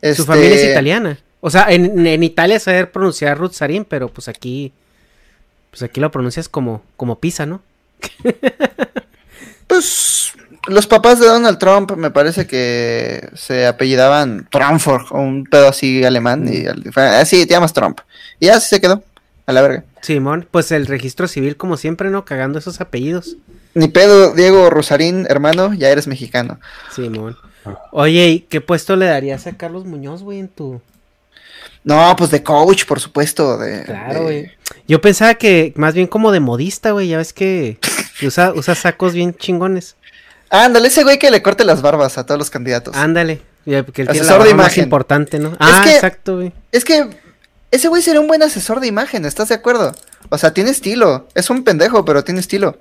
[0.10, 1.20] Este, familia es italiana.
[1.42, 4.72] O sea, en, en Italia saber pronunciar Ruzzarín, pero pues aquí.
[5.72, 7.62] Pues aquí lo pronuncias como, como pizza, ¿no?
[9.68, 10.34] Pues
[10.68, 16.04] los papás de Donald Trump me parece que se apellidaban Trumford o un pedo así
[16.04, 18.00] alemán y fue, ah, te llamas Trump.
[18.40, 19.04] Y así se quedó,
[19.46, 19.84] a la verga.
[20.02, 22.24] Simón, pues el registro civil, como siempre, ¿no?
[22.26, 23.36] Cagando esos apellidos.
[23.74, 26.60] Ni pedo, Diego Rosarín, hermano, ya eres mexicano.
[26.96, 27.38] Simón.
[27.92, 30.82] Oye, ¿y qué puesto le darías a Carlos Muñoz, güey, en tu.
[31.84, 33.58] No, pues de coach, por supuesto.
[33.58, 34.52] De, Claro, de- güey.
[34.88, 37.10] Yo pensaba que más bien como de modista, güey.
[37.10, 37.78] Ya ves que,
[38.20, 39.96] que usa, usa sacos bien chingones.
[40.50, 42.96] Ándale, ese güey que le corte las barbas a todos los candidatos.
[42.96, 43.42] Ándale.
[43.66, 44.84] Porque él tiene la Asesor de barba más imagen.
[44.86, 45.58] importante, ¿no?
[45.60, 46.54] Ah, que- exacto, güey.
[46.72, 47.10] Es que
[47.72, 49.94] ese güey sería un buen asesor de imagen, ¿estás de acuerdo?
[50.30, 51.28] O sea, tiene estilo.
[51.36, 52.80] Es un pendejo, pero tiene estilo.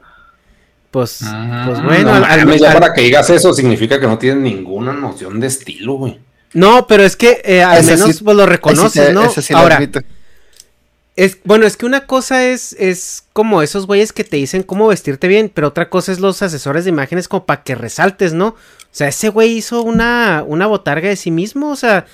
[0.92, 4.92] Pues, pues No bueno, al- al- para que digas eso significa que no tienes ninguna
[4.92, 6.20] noción de estilo, güey.
[6.54, 9.24] no, pero es que eh, al Ese menos sí- pues lo reconoces, sí- ¿no?
[9.24, 10.00] ese sí lo Ahora, admito.
[11.16, 14.86] Es, bueno, es que una cosa es, es como esos güeyes que te dicen cómo
[14.88, 18.48] vestirte bien, pero otra cosa es los asesores de imágenes como para que resaltes, ¿no?
[18.48, 18.56] O
[18.92, 22.06] sea, ese güey hizo una, una botarga de sí mismo, o sea,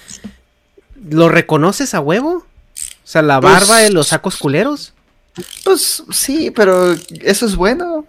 [1.10, 2.46] ¿lo reconoces a huevo?
[2.74, 4.92] O sea, la Pues- barba de los sacos culeros.
[5.64, 8.06] Pues sí, pero eso es bueno.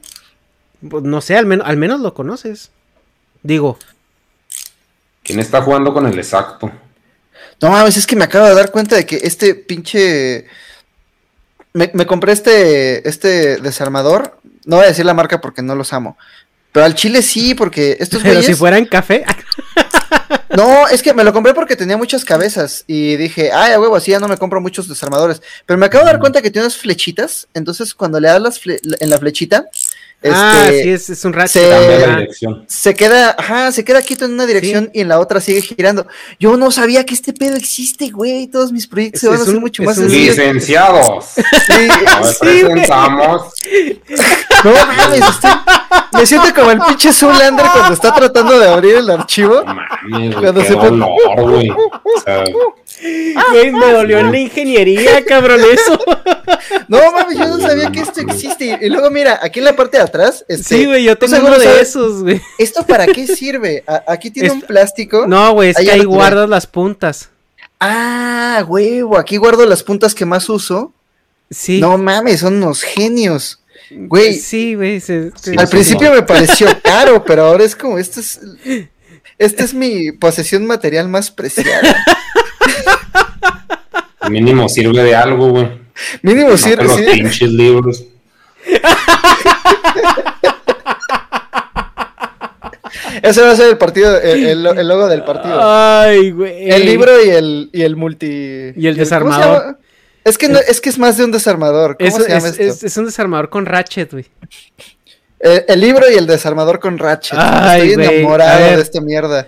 [0.87, 2.69] Pues, no sé, al, menos al menos lo conoces.
[3.41, 3.79] Digo,
[5.23, 6.69] ¿Quién está jugando con el exacto?
[7.61, 10.45] No mames, es que me acabo de dar cuenta de que este pinche.
[11.73, 14.37] Me, me compré este, este desarmador.
[14.65, 16.17] No voy a decir la marca porque no los amo.
[16.71, 18.45] Pero al chile sí, porque estos pero güeyes.
[18.47, 19.25] si fuera en café.
[20.55, 22.83] No, es que me lo compré porque tenía muchas cabezas.
[22.85, 25.41] Y dije, ay, a huevo, así ya no me compro muchos desarmadores.
[25.65, 27.47] Pero me acabo de dar cuenta que tiene unas flechitas.
[27.55, 29.65] Entonces, cuando le das las fle- en la flechita.
[30.31, 32.29] Ah, este, sí, es, es un ratchet.
[32.67, 36.07] se- queda, ajá, se queda quieto en una dirección y en la otra sigue girando.
[36.39, 38.47] Yo no sabía que este pedo existe, güey.
[38.47, 40.09] Todos mis proyectos se van a hacer un- mucho más un-.
[40.09, 41.25] Licenciados.
[41.35, 41.73] Sí,
[42.23, 43.41] Sí, presentamos.
[44.63, 45.51] no mames, estoy-
[46.13, 49.63] me siento como el pinche Zoolander cuando está tratando de abrir el archivo.
[49.65, 51.05] No mames, güey, Cuando qué se pone-
[51.37, 51.69] güey.
[51.69, 52.43] O sea,
[53.01, 55.99] Güey, me dolió en la ingeniería, cabrón, eso.
[56.87, 58.77] No mames, yo no sabía que esto existe.
[58.81, 61.47] Y luego mira, aquí en la parte de atrás, este, Sí, güey, yo ¿tú tengo
[61.47, 62.41] uno de sabes esos, güey.
[62.57, 63.83] ¿Esto para qué sirve?
[63.87, 65.25] A- aquí tiene un plástico.
[65.27, 67.29] No, güey, es Ahí que ahí guardas las puntas.
[67.79, 70.93] Ah, huevo, aquí guardo las puntas que más uso.
[71.51, 71.79] Sí.
[71.79, 73.59] No mames, son unos genios.
[73.91, 74.99] Güey, Sí, güey.
[74.99, 78.39] se- se- Al principio me pareció caro, pero ahora es como, esta es,
[79.37, 81.95] esta es mi posesión material más preciada.
[84.29, 85.69] mínimo sirve de algo, güey.
[86.21, 87.05] Mínimo No sirve, los sí.
[87.11, 88.03] pinches libros.
[93.21, 95.59] Ese va a ser el partido, el, el- el logo del partido.
[95.61, 96.69] Ay, güey.
[96.69, 98.25] El libro y el, y el multi.
[98.27, 99.77] Y el ¿cómo se desarmador.
[100.23, 101.97] Es que, no, es que es más de un desarmador.
[101.97, 102.63] ¿Cómo Es, se llama es- esto?
[102.63, 104.25] es- es un desarmador con ratchet, güey.
[105.39, 107.37] El, el libro y el desarmador con Ratchet.
[107.37, 109.47] Ay, Estoy enamorado de esta mierda.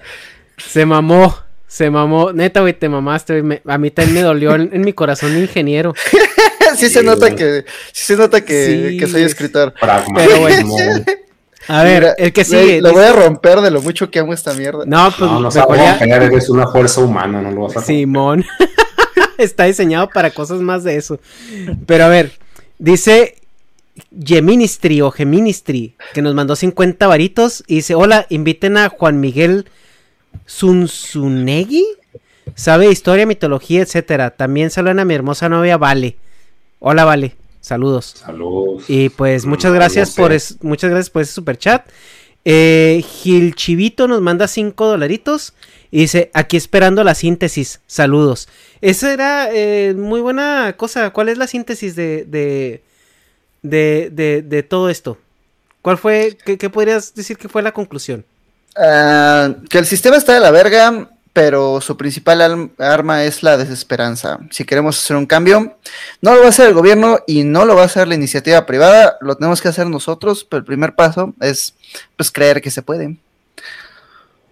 [0.57, 1.37] Se mamó.
[1.75, 2.31] Se mamó.
[2.31, 3.43] Neta, güey, te mamaste, güey.
[3.43, 5.93] Me- a mí también me dolió en, en mi corazón de ingeniero.
[6.77, 8.97] sí se nota que, sí se nota que, Sí.
[8.97, 9.73] que soy escritor.
[10.15, 10.67] Pero bueno.
[10.69, 11.03] güey.
[11.67, 12.79] A ver, Mira, el que sigue.
[12.81, 14.85] Lo voy a romper de lo mucho que amo esta mierda.
[14.85, 18.45] No, pues No, no mejor ya- eres una fuerza humana, no lo vas a Simón.
[19.37, 21.19] Está diseñado para cosas más de eso.
[21.85, 22.31] Pero a ver,
[22.79, 23.35] dice
[24.25, 29.65] Geministry o Geministry, que nos mandó 50 varitos y dice, hola, inviten a Juan Miguel
[30.47, 31.85] Zunzunegui.
[32.55, 34.31] Sabe historia, mitología, etcétera.
[34.31, 36.15] También saludan a mi hermosa novia Vale.
[36.80, 37.35] Hola, Vale.
[37.61, 38.15] Saludos.
[38.23, 38.83] Saludos.
[38.88, 41.88] Y pues muchas No, gracias por es- muchas gracias por ese super chat.
[42.47, 45.55] Eh, Gil Chivito nos manda 5 dolaritos
[45.89, 48.47] y dice, aquí esperando la síntesis, saludos.
[48.81, 51.09] Esa era eh, muy buena cosa.
[51.11, 52.83] ¿Cuál es la síntesis de, de,
[53.64, 55.17] de, de, de todo esto?
[55.81, 58.25] ¿Cuál fue, qué, qué podrías decir que fue la conclusión?
[58.75, 63.57] Ah, que el sistema está de la verga, pero su principal al- arma es la
[63.57, 64.39] desesperanza.
[64.51, 65.77] Si queremos hacer un cambio,
[66.21, 68.65] no lo va a hacer el gobierno y no lo va a hacer la iniciativa
[68.65, 71.73] privada, lo tenemos que hacer nosotros, pero el primer paso es
[72.17, 73.17] pues creer que se puede.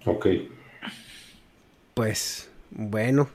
[0.06, 0.27] Ok.
[1.93, 3.30] Pues, bueno,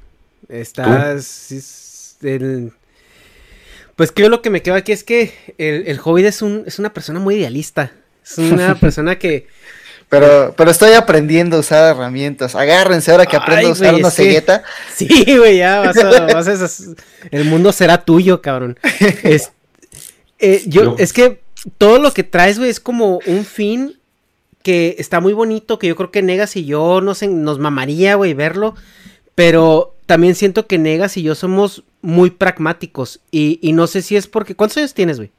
[0.48, 1.52] estás...
[1.52, 2.72] es el-
[3.96, 6.78] Pues creo lo que me queda aquí es que el, el Hobbit es, un, es
[6.78, 7.92] una persona muy idealista.
[8.24, 9.46] Es una persona que...
[10.08, 12.54] Pero, pero estoy aprendiendo a usar herramientas.
[12.54, 14.62] Agárrense ahora que aprendo Ay, a usar una que- cegueta.
[14.94, 16.88] Sí, güey, ya vas a, vas a esas-
[17.30, 18.78] El mundo será tuyo, cabrón.
[19.22, 19.50] Es,
[20.38, 21.40] eh, yo, es que
[21.76, 23.98] todo lo que traes, güey, es como un fin
[24.62, 28.14] que está muy bonito, que yo creo que Negas y yo no sé, nos mamaría,
[28.14, 28.74] güey, verlo.
[29.34, 33.20] Pero también siento que Negas y yo somos muy pragmáticos.
[33.30, 34.54] Y, y no sé si es porque.
[34.54, 35.30] ¿Cuántos años tienes, güey?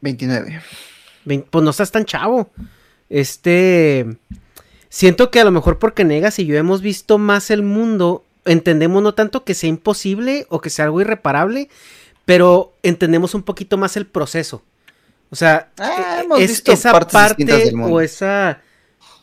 [0.00, 0.60] 29.
[1.24, 2.50] Vein- Pues no estás tan chavo.
[3.08, 4.06] Este.
[4.88, 9.02] Siento que a lo mejor porque Negas y yo hemos visto más el mundo, entendemos
[9.02, 11.68] no tanto que sea imposible o que sea algo irreparable,
[12.24, 14.62] pero entendemos un poquito más el proceso.
[15.30, 18.60] O sea, Ah, e- hemos es- visto esa parte o esa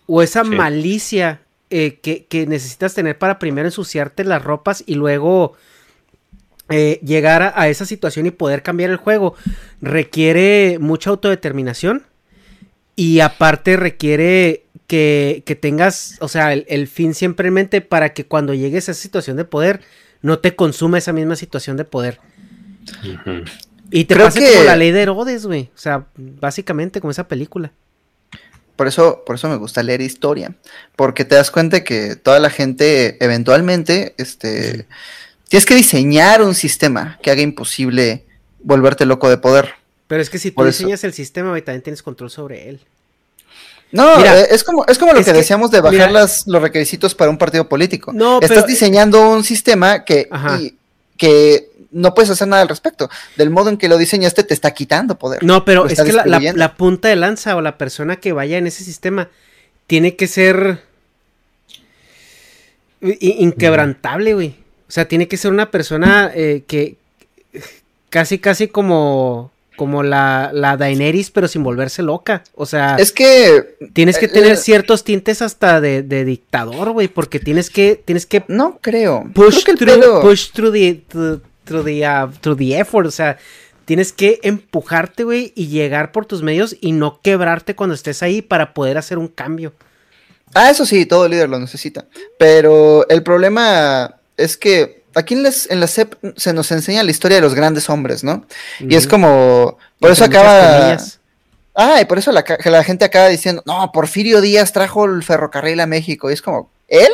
[0.08, 0.50] o esa Sí.
[0.50, 5.54] malicia eh, que, que necesitas tener para primero ensuciarte las ropas y luego
[6.70, 9.36] eh, llegar a, a esa situación y poder cambiar el juego
[9.82, 12.04] requiere mucha autodeterminación
[13.02, 18.14] y aparte requiere que, que tengas, o sea, el, el fin siempre en mente para
[18.14, 19.82] que cuando llegues a esa situación de poder
[20.22, 22.20] no te consuma esa misma situación de poder.
[23.90, 25.70] Y te Creo pase que- como la ley de Herodes, güey.
[25.76, 27.72] O sea, básicamente como esa película.
[28.76, 30.56] Por eso, por eso me gusta leer historia.
[30.96, 34.86] Porque te das cuenta que toda la gente, eventualmente, este.
[35.50, 38.24] Tienes que diseñar un sistema que haga imposible
[38.64, 39.74] volverte loco de poder.
[40.12, 42.82] Pero es que si tú eso- diseñas el sistema, güey, también tienes control sobre él.
[43.94, 46.12] No, Mira, eh, es como, es como lo es que, que- decíamos de bajar mira.
[46.12, 48.12] las, los requisitos para un partido político.
[48.12, 50.28] No, Estás pero- diseñando un sistema que,
[50.60, 50.76] y-
[51.16, 53.10] que no puedes hacer nada al respecto.
[53.38, 55.42] Del modo en que lo diseñaste, te está quitando poder.
[55.46, 56.60] No, pero es que la, la- distribuyendo.
[56.60, 59.30] la punta de lanza o la persona que vaya en ese sistema
[59.88, 60.82] tiene que ser
[63.02, 64.56] inquebrantable, güey.
[64.88, 66.98] O sea, tiene que ser una persona eh, que
[68.10, 69.52] casi, casi como,
[69.82, 72.44] como la, la Daenerys, pero sin volverse loca.
[72.54, 73.78] O sea, Es que.
[73.94, 78.00] tienes que eh, tener eh, ciertos tintes hasta de, de dictador, güey, porque tienes que,
[78.06, 79.24] tienes que No creo.
[79.34, 82.78] push Creo que el through, pedo- push through the, through, through the, uh, through the
[82.78, 83.40] effort, o sea,
[83.86, 88.44] tienes que empujarte, güey, y llegar por tus medios y no quebrarte cuando estés ahí
[88.44, 89.74] para poder hacer un cambio.
[90.54, 92.06] Ah, eso sí, todo líder lo necesita.
[92.38, 97.38] Pero el problema es que aquí en, en la SEP se nos enseña la historia
[97.38, 98.46] de los grandes hombres, ¿no?
[98.80, 99.78] Y es como.
[100.00, 100.98] Por eso acaba.
[101.74, 105.80] Ah, y por eso la, la gente acaba diciendo, no, Porfirio Díaz trajo el ferrocarril
[105.80, 106.30] a México.
[106.30, 107.12] Y es como, ¿él?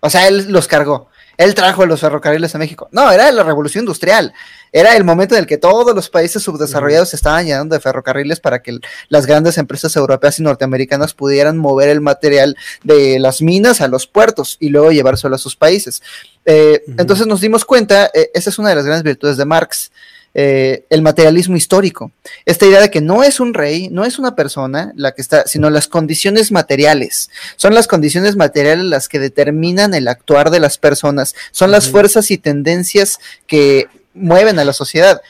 [0.00, 1.08] O sea, él los cargó.
[1.38, 2.88] Él trajo los ferrocarriles a México.
[2.92, 4.34] No, era la revolución industrial.
[4.70, 8.40] Era el momento en el que todos los países subdesarrollados se estaban llenando de ferrocarriles
[8.40, 13.80] para que las grandes empresas europeas y norteamericanas pudieran mover el material de las minas
[13.80, 16.02] a los puertos y luego llevárselo a sus países.
[16.44, 16.82] Eh.
[16.98, 19.90] Entonces nos dimos cuenta, eh, esa es una de las grandes virtudes de Marx,
[20.34, 22.10] eh, el materialismo histórico.
[22.46, 25.46] Esta idea de que no es un rey, no es una persona la que está,
[25.46, 27.28] sino las condiciones materiales.
[27.56, 31.34] Son las condiciones materiales las que determinan el actuar de las personas.
[31.50, 35.20] Son las fuerzas y tendencias que mueven a la sociedad.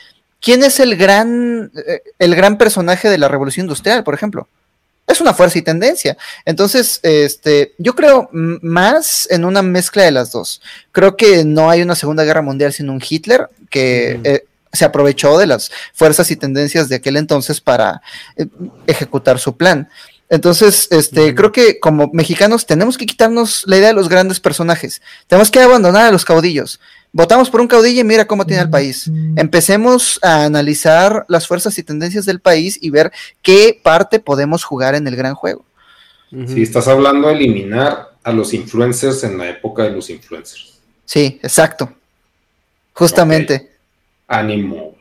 [0.40, 4.46] ¿Quién es el gran, eh, el gran personaje de la revolución industrial, por ejemplo?
[5.12, 6.16] Es una fuerza y tendencia.
[6.46, 10.62] Entonces, este, yo creo más en una mezcla de las dos.
[10.90, 15.36] Creo que no hay una Segunda Guerra Mundial sin un Hitler que eh, se aprovechó
[15.36, 18.00] de las fuerzas y tendencias de aquel entonces para
[18.36, 18.46] eh,
[18.86, 19.90] ejecutar su plan.
[20.30, 25.02] Entonces, este, creo que como mexicanos tenemos que quitarnos la idea de los grandes personajes.
[25.26, 26.80] Tenemos que abandonar a los caudillos.
[27.12, 29.10] Votamos por un caudillo y mira cómo tiene el país.
[29.36, 34.94] Empecemos a analizar las fuerzas y tendencias del país y ver qué parte podemos jugar
[34.94, 35.64] en el gran juego.
[36.46, 40.78] Si estás hablando de eliminar a los influencers en la época de los influencers.
[41.04, 41.92] Sí, exacto.
[42.94, 43.70] Justamente.
[44.26, 44.94] Ánimo.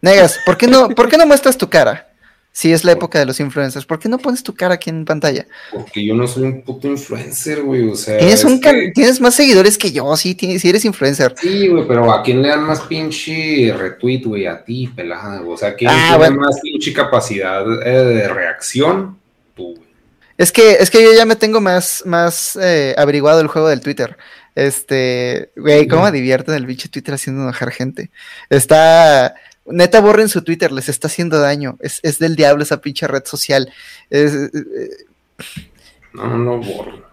[0.00, 2.08] Negas, ¿por qué no, ¿por qué no muestras tu cara?
[2.56, 5.04] Si es la época de los influencers, ¿por qué no pones tu cara aquí en
[5.04, 5.44] pantalla?
[5.70, 7.86] Porque yo no soy un puto influencer, güey.
[7.86, 8.62] O sea, tienes, un
[9.20, 11.34] más seguidores que yo, sí, tienes, sí eres influencer.
[11.38, 14.46] Sí, güey, pero ¿a quién le dan más pinche retweet, güey?
[14.46, 15.42] A ti, pelada.
[15.42, 16.40] O sea, ¿quién Ah, tiene bueno.
[16.46, 19.18] más pinche capacidad eh, de reacción?
[19.54, 19.88] Tú, güey.
[20.38, 23.82] Es que, es que yo ya me tengo más, más eh, averiguado el juego del
[23.82, 24.16] Twitter.
[24.54, 28.10] Este, güey, cómo me divierte el bicho Twitter haciendo enojar gente.
[28.48, 29.34] Está,
[29.68, 31.76] neta, borren su Twitter, les está haciendo daño.
[31.80, 33.72] Es, es del diablo esa pinche red social.
[34.10, 35.06] Es, eh,
[36.12, 37.04] No, no, borro.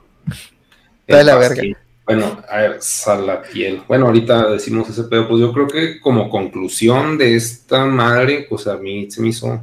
[1.07, 1.63] Está la verga.
[2.05, 3.81] Bueno, a ver, Salatiel.
[3.87, 5.27] Bueno, ahorita decimos ese pedo.
[5.27, 9.61] Pues yo creo que como conclusión de esta madre, pues a mí se me hizo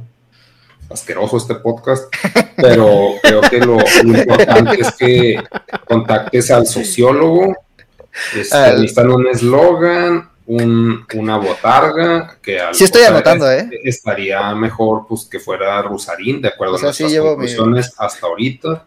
[0.89, 2.13] asqueroso este podcast,
[2.55, 5.43] pero creo que lo, lo importante es que
[5.87, 7.55] contactes al sociólogo,
[8.35, 13.69] este, necesitan un eslogan, un, una botarga, que al- Sí estoy anotando, es- ¿eh?
[13.83, 17.93] Estaría mejor pues que fuera Rusarín, de acuerdo O sea, a sí nuestras mi- conclusiones
[17.97, 18.85] hasta ahorita.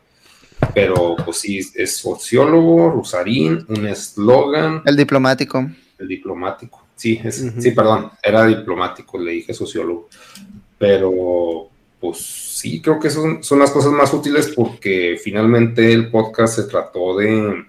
[0.74, 5.66] Pero pues sí, es sociólogo, Rusarín, un eslogan, el diplomático.
[5.98, 6.84] el diplomático.
[6.96, 10.08] Sí, es- sí, perdón, era diplomático, le dije sociólogo.
[10.78, 11.68] Pero,
[12.00, 16.64] pues sí, creo que son, son las cosas más útiles porque finalmente el podcast se
[16.64, 17.64] trató de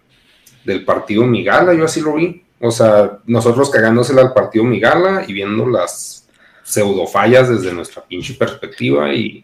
[0.63, 2.43] del partido Migala, yo así lo vi.
[2.59, 6.27] O sea, nosotros cagándosela al partido Migala y viendo las
[6.63, 9.43] pseudofallas desde nuestra pinche perspectiva y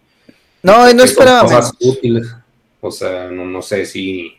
[0.64, 1.03] No, y no
[1.80, 2.27] útiles.
[2.80, 4.33] O sea, no, no sé si,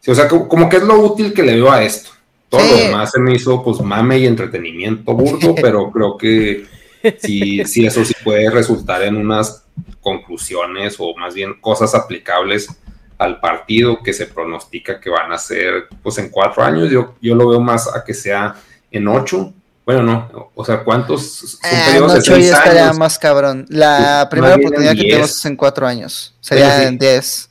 [0.00, 2.10] sí, O sea, como, como que es lo útil que le veo a esto.
[2.48, 2.70] Todo Sí.
[2.70, 6.66] lo demás se me hizo pues mame y entretenimiento burdo, pero creo que
[7.18, 9.64] sí, sí, eso sí puede resultar en unas
[10.02, 12.68] conclusiones o más bien cosas aplicables
[13.20, 16.90] al partido que se pronostica que van a ser pues en cuatro años.
[16.90, 18.54] Yo, yo lo veo más a que sea
[18.90, 19.52] en ocho.
[19.84, 22.98] Bueno, no, o sea, ¿cuántos son Ah, periodos de seis estaría años?
[22.98, 23.66] más cabrón.
[23.68, 25.08] La Pues, primera oportunidad que 10.
[25.10, 26.34] tenemos es en cuatro años.
[26.40, 26.84] Sería sí.
[26.86, 27.50] en diez.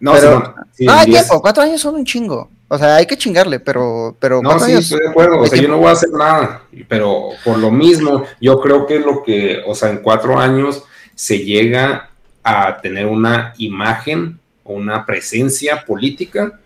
[0.00, 1.26] No, pero- sí, no, hay en diez.
[1.26, 1.40] tiempo.
[1.42, 2.50] Cuatro años son un chingo.
[2.68, 4.84] O sea, hay que chingarle, pero, pero No, sí, años.
[4.84, 5.38] estoy de acuerdo.
[5.38, 8.86] O hay sea, yo no voy a hacer nada, pero por lo mismo, yo creo
[8.86, 10.82] que lo que, o sea, en cuatro años
[11.14, 12.10] se llega
[12.44, 14.37] a tener una imagen
[14.74, 16.58] una presencia política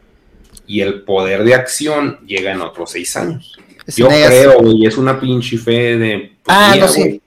[0.66, 3.58] y el poder de acción llega en otros seis años.
[3.86, 6.32] Es Yo creo, y es una pinche fe de.
[6.42, 7.00] pues, Ah, mía, no, sí.
[7.00, 7.20] güey.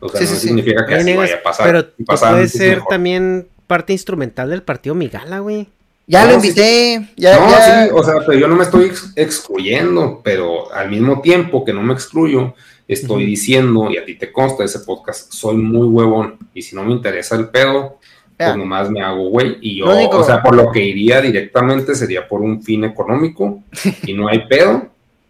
[0.00, 1.66] O sea, Sí, no sí, significa que así vaya a pasar.
[1.66, 2.88] pero puedes pues, ser mejor.
[2.88, 5.68] también parte instrumental del partido Migala, güey.
[6.08, 6.46] Ya No, lo sí.
[6.48, 7.08] invité.
[7.16, 10.90] Ya, no, ya- sí, o sea, pero yo no me estoy ex- excluyendo, pero al
[10.90, 12.54] mismo tiempo que no me excluyo,
[12.88, 16.82] estoy diciendo, y a ti te consta ese podcast, soy muy huevón, y si no
[16.84, 17.98] me interesa el pedo.
[18.48, 21.94] Pues nomás me hago güey, y yo, único- o sea, por lo que iría directamente
[21.94, 23.62] sería por un fin económico,
[24.06, 24.88] y no hay pedo,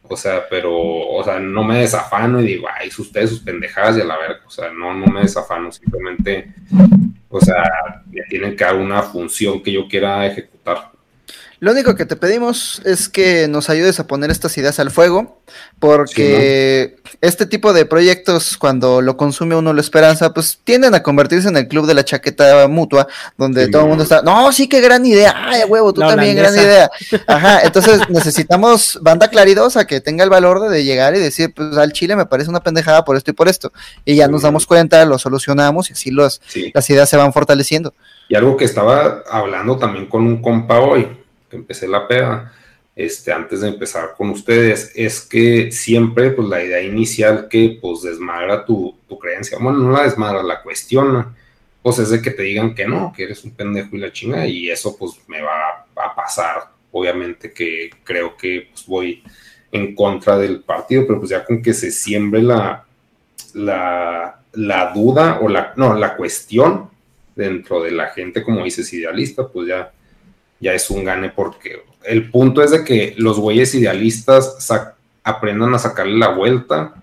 [0.09, 4.01] o sea, pero, o sea, no me desafano y digo, ay, ustedes sus pendejadas y
[4.03, 6.53] a la verga, o sea, no, no me desafano, simplemente,
[7.29, 7.63] o sea,
[8.11, 10.92] me tienen que dar una función que yo quiera ejecutar.
[11.63, 15.39] Lo único que te pedimos es que nos ayudes a poner estas ideas al fuego,
[15.79, 21.47] porque este tipo de proyectos, cuando lo consume uno la esperanza, pues tienden a convertirse
[21.47, 23.07] en el club de la chaqueta mutua,
[23.39, 26.09] donde Sí, todo el mundo está, no, sí, qué gran idea, ay, huevo, tú La
[26.09, 26.91] también, gran idea.
[27.29, 31.77] Ajá, entonces necesitamos banda claridosa que tenga el valor de, de llegar y decir, pues
[31.77, 33.73] al Chile me parece una pendejada por esto y por esto,
[34.05, 36.73] y ya nos damos cuenta, lo solucionamos y así los, Sí.
[36.75, 37.95] las ideas se van fortaleciendo.
[38.29, 41.07] Y algo que estaba hablando también con un compa hoy,
[41.57, 42.53] empecé la peda,
[42.95, 48.03] este, antes de empezar con ustedes, es que siempre, pues, la idea inicial que, pues,
[48.03, 51.35] desmadra tu, tu creencia, bueno, no la desmadra, la cuestiona,
[51.83, 54.47] pues, es de que te digan que no, que eres un pendejo y la chinga,
[54.47, 59.23] y eso, pues, me va a pasar, obviamente que creo que, pues, voy
[59.73, 62.85] en contra del partido, pero pues ya con que se siembre la,
[63.55, 66.91] la, la duda o la, no, la cuestión
[67.35, 69.91] dentro de la gente, como dices, idealista, pues ya,
[70.63, 74.57] ya es un gane porque el punto es de que los güeyes idealistas
[75.25, 76.95] aprendan a sacarle la vuelta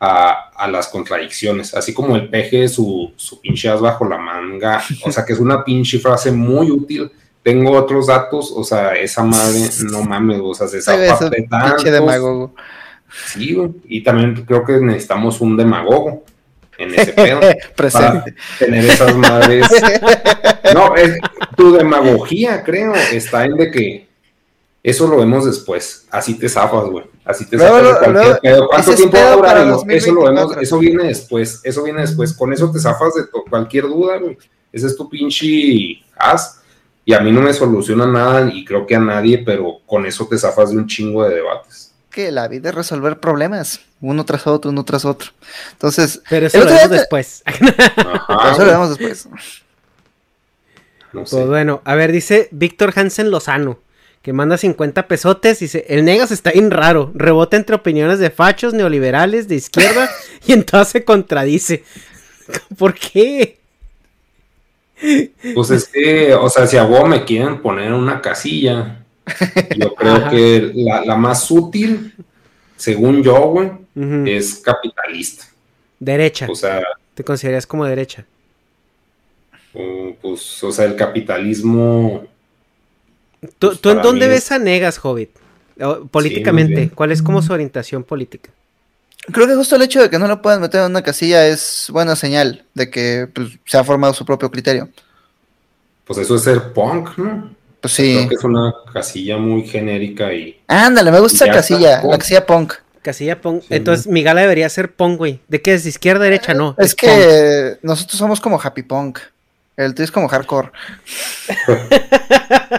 [0.00, 4.82] a, a las contradicciones, así como el peje su, su pinche as bajo la manga,
[5.04, 7.12] o sea que es una pinche frase muy útil.
[7.42, 11.90] Tengo otros datos, o sea, esa madre, no mames, o sea, se zapa de pinche
[11.90, 12.54] demagogo.
[13.26, 16.24] Sí, güey, y también creo que necesitamos un demagogo
[16.82, 17.40] en ese pedo
[17.76, 18.34] Presente.
[18.58, 19.66] tener esas madres.
[20.74, 21.18] No, es,
[21.56, 24.08] tu demagogía, creo, está en de que
[24.82, 26.06] Eso lo vemos después.
[26.10, 27.04] Así te zafas, güey.
[27.24, 28.68] Así te zafas de cualquier luego, pedo.
[28.68, 29.56] ¿Cuánto tiempo va a durar?
[29.56, 30.34] Eso lo 2024.
[30.34, 31.60] vemos, eso viene después.
[31.62, 32.32] Eso viene después.
[32.32, 34.38] Con eso te zafas de cualquier duda, güey.
[34.72, 36.62] Ese es tu pinche haz.
[37.04, 40.26] Y a mí no me soluciona nada y creo que a nadie, pero con eso
[40.26, 41.91] te zafas de un chingo de debates.
[42.12, 45.30] Que la vida es resolver problemas, uno tras otro, uno tras otro.
[45.72, 47.42] Entonces, Pero eso lo vemos te- después.
[47.46, 49.28] Ajá, eso lo vemos después.
[51.12, 51.36] No sé.
[51.36, 53.78] Pues bueno, a ver, dice Víctor Hansen Lozano,
[54.22, 58.72] que manda 50 pesotes, dice, el Negas está bien raro, rebota entre opiniones de fachos,
[58.74, 60.10] neoliberales, de izquierda,
[60.46, 61.84] y en todas se contradice.
[62.78, 63.58] ¿Por qué?
[65.54, 69.01] Pues es que, o sea, si a vos me quieren poner una casilla,
[69.76, 70.30] yo creo Ajá.
[70.30, 72.14] que la, la más útil,
[72.76, 73.70] según yo, güey,
[74.28, 75.44] es capitalista.
[75.98, 76.82] Derecha, O sea,
[77.14, 78.24] te considerarías como derecha.
[79.74, 82.24] o, pues, o sea, el capitalismo,
[83.58, 85.30] ¿Tú, Pues tú en dónde ves es- a Negas, Hobbit?
[86.10, 86.90] Políticamente.
[86.94, 88.50] ¿cuál es como su orientación política?
[89.32, 91.88] Creo que justo el hecho de que no lo puedan meter en una casilla es
[91.90, 94.88] buena señal de que pues, se ha formado su propio criterio.
[96.04, 97.54] pues eso es ser punk, ¿no?
[97.82, 98.14] Pues sí.
[98.16, 102.46] Creo que es una casilla muy genérica y Ándale, me gusta esa casilla, la casilla
[102.46, 102.74] punk.
[103.02, 103.60] Casilla Pong.
[103.62, 105.40] Sí, Entonces, mi gala debería ser Pong, güey.
[105.48, 105.82] ¿De qué es?
[105.82, 106.54] ¿De izquierda, derecha?
[106.54, 106.76] No.
[106.78, 109.18] Es que nosotros somos como happy punk.
[109.76, 110.70] El tuyo es como hardcore.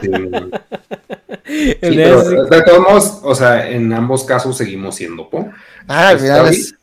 [0.01, 0.09] sí,
[1.81, 5.53] pero de- todos modos, o sea, en ambos casos seguimos siendo punk.
[5.87, 6.75] Ah, al final es.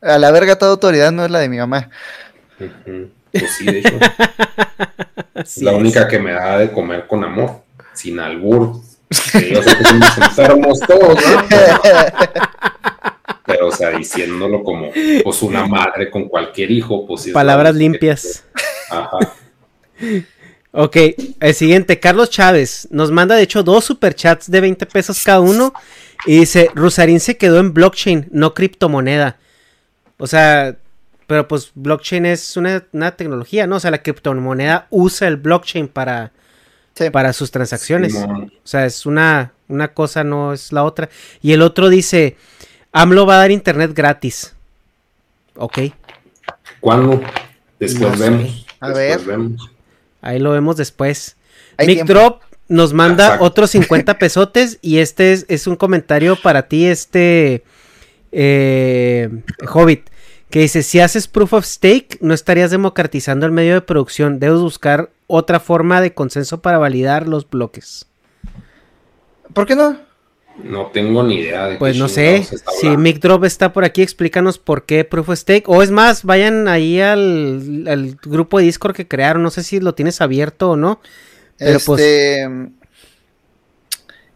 [0.00, 1.88] A la verga toda autoridad no es la de mi mamá.
[2.58, 3.10] Ujú.
[3.38, 3.98] Pues sí, de hecho.
[5.34, 5.76] La es.
[5.78, 7.60] única que me da de comer con amor,
[7.94, 8.80] sin albur.
[9.32, 11.42] Que yo sé que somos enfermos todos, ¿no?
[11.48, 11.80] Pero,
[13.44, 14.90] pero, o sea, diciéndolo como
[15.22, 18.44] pues una madre con cualquier hijo, pues Palabras la- limpias.
[18.90, 19.18] Ajá.
[20.72, 20.96] Ok,
[21.40, 25.72] el siguiente, Carlos Chávez, nos manda de hecho dos superchats de 20 pesos cada uno
[26.26, 29.38] y dice, Rusarín se quedó en blockchain, no criptomoneda.
[30.18, 30.76] O sea,
[31.26, 33.76] pero pues blockchain es una, una tecnología, ¿no?
[33.76, 36.32] O sea, la criptomoneda usa el blockchain para,
[36.94, 37.10] Sí.
[37.10, 38.14] para sus transacciones.
[38.14, 41.08] O sea, es una, una cosa, no es la otra.
[41.42, 42.36] Y el otro dice,
[42.92, 44.54] AMLO va a dar internet gratis.
[45.56, 45.78] Ok,
[46.80, 47.20] ¿Cuándo?
[47.80, 48.30] Después No sé.
[48.30, 48.66] vemos.
[48.80, 49.36] A Después ver.
[49.38, 49.70] vemos.
[50.22, 51.36] ahí lo vemos después.
[51.78, 52.12] Mick tiempo.
[52.12, 53.44] Drop nos manda Exacto.
[53.44, 57.64] otros 50 pesotes y este es, es un comentario para ti, este
[58.32, 59.30] eh,
[59.72, 60.08] Hobbit,
[60.50, 64.60] que dice, si haces proof of stake, no estarías democratizando el medio de producción, debes
[64.60, 68.06] buscar otra forma de consenso para validar los bloques.
[69.52, 69.98] ¿Por qué no?
[70.62, 72.46] No tengo ni idea de Pues qué no sé,
[72.80, 72.96] si.
[72.96, 76.68] Mick Drop está por aquí, explícanos por qué proof of stake, o es más, vayan
[76.68, 80.76] ahí al, al grupo de Discord que crearon, no sé si lo tienes abierto o
[80.76, 81.00] no,
[81.58, 82.02] pero pues...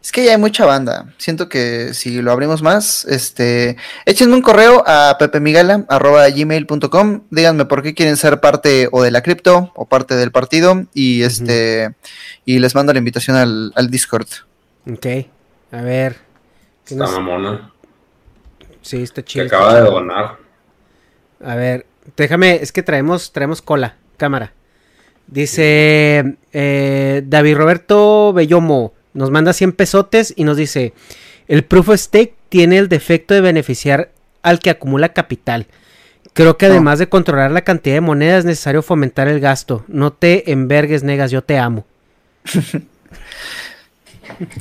[0.02, 1.12] Es que ya hay mucha banda.
[1.18, 3.76] Siento que si lo abrimos más, este.
[4.06, 7.22] Échenme un correo a pepemigala.gmail.com.
[7.30, 10.84] Díganme por qué quieren ser parte o de la cripto o parte del partido.
[10.94, 11.94] Y este.
[12.44, 14.26] Y les mando la invitación al, al Discord.
[14.90, 15.06] Ok,
[15.72, 16.16] a ver.
[16.86, 17.72] ¿qué Está nos- mamona.
[18.82, 19.46] Sí, está Que chido.
[19.46, 20.36] acaba de donar.
[21.44, 21.84] A ver,
[22.16, 24.54] déjame, es que traemos, traemos cola, cámara.
[25.26, 30.92] Dice eh, David Roberto Bellomo, nos manda 100 pesotes y nos dice,
[31.48, 34.10] el proof of stake tiene el defecto de beneficiar
[34.42, 35.66] al que acumula capital.
[36.32, 39.84] Creo que además de controlar la cantidad de moneda es necesario fomentar el gasto.
[39.88, 41.84] No te envergues, negas, yo te amo.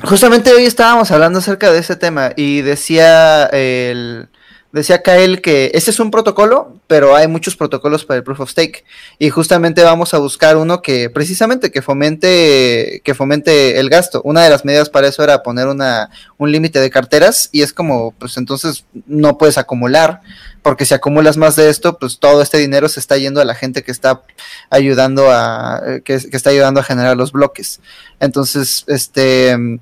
[0.03, 4.27] Justamente hoy estábamos hablando acerca de ese tema y decía el
[4.71, 8.51] decía Kael que ese es un protocolo, pero hay muchos protocolos para el proof of
[8.51, 8.85] stake
[9.17, 14.21] y justamente vamos a buscar uno que precisamente que fomente que fomente el gasto.
[14.23, 17.73] Una de las medidas para eso era poner una un límite de carteras y es
[17.73, 20.21] como pues entonces no puedes acumular
[20.61, 23.55] porque si acumulas más de esto, pues todo este dinero se está yendo a la
[23.55, 24.21] gente que está
[24.69, 27.79] ayudando a que, está ayudando a generar los bloques.
[28.19, 29.79] Entonces, este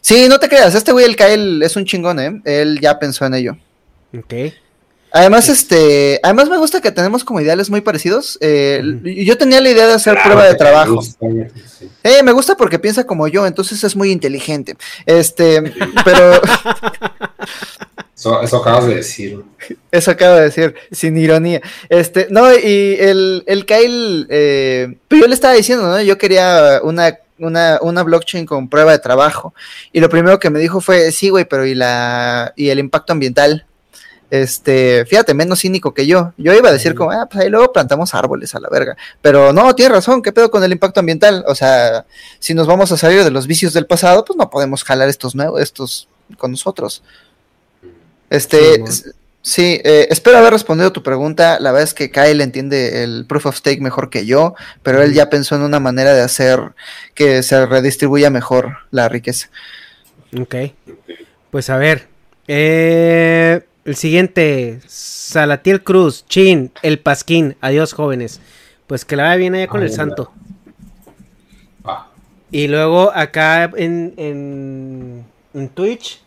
[0.00, 2.40] sí, no te creas, este güey el Kael es un chingón, eh.
[2.44, 3.56] Él ya pensó en ello.
[4.18, 4.52] Ok.
[5.16, 8.36] Además, este, además me gusta que tenemos como ideales muy parecidos.
[8.40, 8.82] Eh.
[9.24, 10.96] Yo tenía la idea de hacer Claro prueba de trabajo.
[10.96, 11.26] gusta,
[11.66, 11.88] sí.
[12.02, 14.76] Eh, me gusta porque piensa como yo, entonces es muy inteligente.
[15.06, 15.62] Este,
[16.04, 16.40] pero
[18.16, 19.44] Eso, eso acabas de decir.
[19.90, 21.60] Eso acabo de decir, sin ironía.
[21.88, 26.00] Este, no, y el, el Kyle, eh, pues yo le estaba diciendo, ¿no?
[26.00, 29.52] Yo quería una, una, una blockchain con prueba de trabajo.
[29.92, 33.12] Y lo primero que me dijo fue, sí, güey, pero ¿y la, y el impacto
[33.12, 33.66] ambiental?
[34.30, 36.32] Este, fíjate, menos cínico que yo.
[36.36, 38.96] Yo iba a decir como, ah, pues ahí luego plantamos árboles a la verga.
[39.22, 41.44] Pero no, tiene razón, ¿qué pedo con el impacto ambiental?
[41.46, 42.06] O sea,
[42.38, 45.34] si nos vamos a salir de los vicios del pasado, pues no podemos jalar estos
[45.34, 47.02] nuevos, estos con nosotros.
[48.30, 48.82] Este,
[49.42, 51.60] sí, eh, espero haber respondido tu pregunta.
[51.60, 55.12] La verdad es que Kyle entiende el proof of stake mejor que yo, pero él
[55.12, 56.58] ya pensó en una manera de hacer
[57.14, 59.48] que se redistribuya mejor la riqueza.
[60.40, 60.56] Ok.
[61.50, 62.08] Pues a ver.
[62.48, 64.80] Eh, el siguiente.
[64.86, 66.24] Salatiel Cruz.
[66.28, 66.70] Chin.
[66.82, 67.56] El Pasquín.
[67.60, 68.40] Adiós, jóvenes.
[68.86, 70.32] Pues que la vaya bien allá con el santo.
[72.50, 76.20] Y luego acá en, en, en Twitch.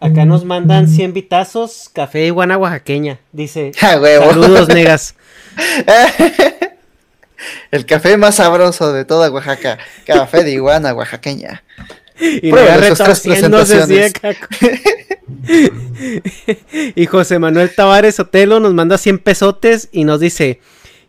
[0.00, 1.90] Acá nos mandan 100 vitazos.
[1.92, 3.18] Café de iguana oaxaqueña.
[3.32, 3.72] Dice.
[3.78, 5.14] Saludos, negas.
[7.70, 9.78] El café más sabroso de toda Oaxaca.
[10.06, 11.62] Café de iguana oaxaqueña.
[12.22, 14.12] Y retorciéndose
[16.94, 20.60] y José Manuel Tavares Otelo nos manda 100 pesotes y nos dice: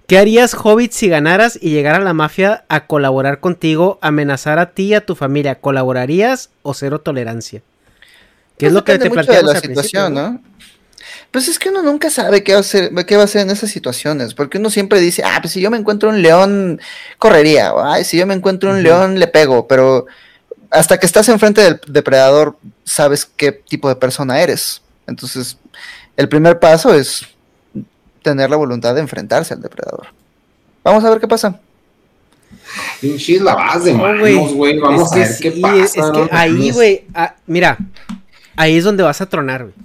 [0.08, 4.88] ¿Qué harías, Hobbit, si ganaras y llegara la mafia a colaborar contigo, amenazar a ti
[4.88, 5.56] y a tu familia?
[5.56, 7.61] ¿Colaborarías o cero tolerancia?
[8.58, 10.41] ¿Qué es lo que te planteas la situación, ¿no?
[11.32, 13.51] Pues es que uno nunca sabe qué va, a hacer, qué va a hacer en
[13.51, 16.82] esas situaciones, porque uno siempre dice, ah, pues si yo me encuentro un león,
[17.17, 20.06] correría, o ay, si yo me encuentro un león, le pego, pero
[20.72, 24.82] hasta que estás enfrente del depredador, sabes qué tipo de persona eres.
[25.06, 25.58] Entonces,
[26.16, 27.27] el primer paso es
[28.22, 30.08] tener la voluntad de enfrentarse al depredador.
[30.83, 31.59] Vamos a ver qué pasa.
[33.01, 34.80] Pinches la base, güey.
[34.80, 35.77] Vamos a ver qué pasa.
[35.83, 37.77] Es que ahí, güey, ah, mira,
[38.56, 39.75] ahí es donde vas a tronar, güey.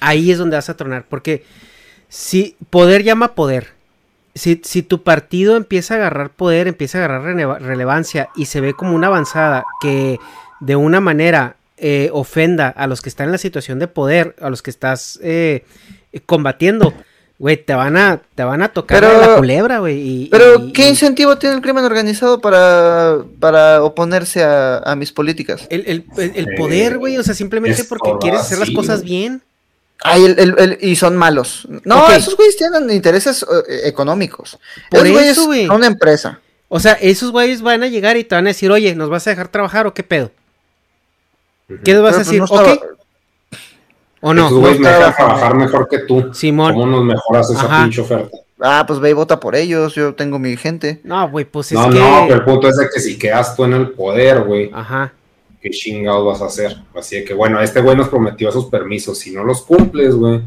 [0.00, 1.44] Ahí es donde vas a tronar, porque
[2.08, 3.75] si poder llama poder
[4.36, 8.94] si, tu partido empieza a agarrar poder, empieza a agarrar relevancia y se ve como
[8.94, 10.18] una avanzada que
[10.60, 14.50] de una manera eh, ofenda a los que están en la situación de poder, a
[14.50, 15.64] los que estás eh,
[16.26, 16.92] combatiendo,
[17.38, 20.28] güey, te van a, te van a tocar la culebra, güey.
[20.30, 25.66] Pero, ¿qué incentivo tiene el crimen organizado para, para oponerse a, mis políticas?
[25.70, 26.04] El,
[26.56, 29.42] poder, güey, o sea, simplemente porque quieres hacer las cosas bien.
[30.02, 31.66] Ay, el, y son malos.
[31.84, 34.58] No, esos güeyes tienen intereses eh, económicos.
[34.90, 35.66] Por eso, güey.
[35.66, 36.40] Son una empresa.
[36.68, 39.26] O sea, esos güeyes van a llegar y te van a decir, oye, ¿nos vas
[39.26, 40.30] a dejar trabajar o qué pedo?
[41.84, 42.42] ¿Qué les vas a pues, decir?
[42.42, 42.80] ¿Ok?
[44.20, 44.46] ¿O no?
[44.46, 46.32] Esos güeyes me dejan trabajar mejor que tú.
[46.34, 46.74] Simón.
[46.74, 48.36] ¿Cómo nos mejoras esa pinche oferta?
[48.60, 51.00] Ah, pues ve y vota por ellos, yo tengo mi gente.
[51.04, 51.88] No, güey, pues es que...
[51.88, 54.70] No, no, pero el punto es de que si quedas tú en el poder, güey.
[54.72, 55.12] Ajá
[55.66, 56.76] qué chingados vas a hacer.
[56.94, 59.18] Así que bueno, este güey nos prometió esos permisos.
[59.18, 60.40] Si no los cumples, güey,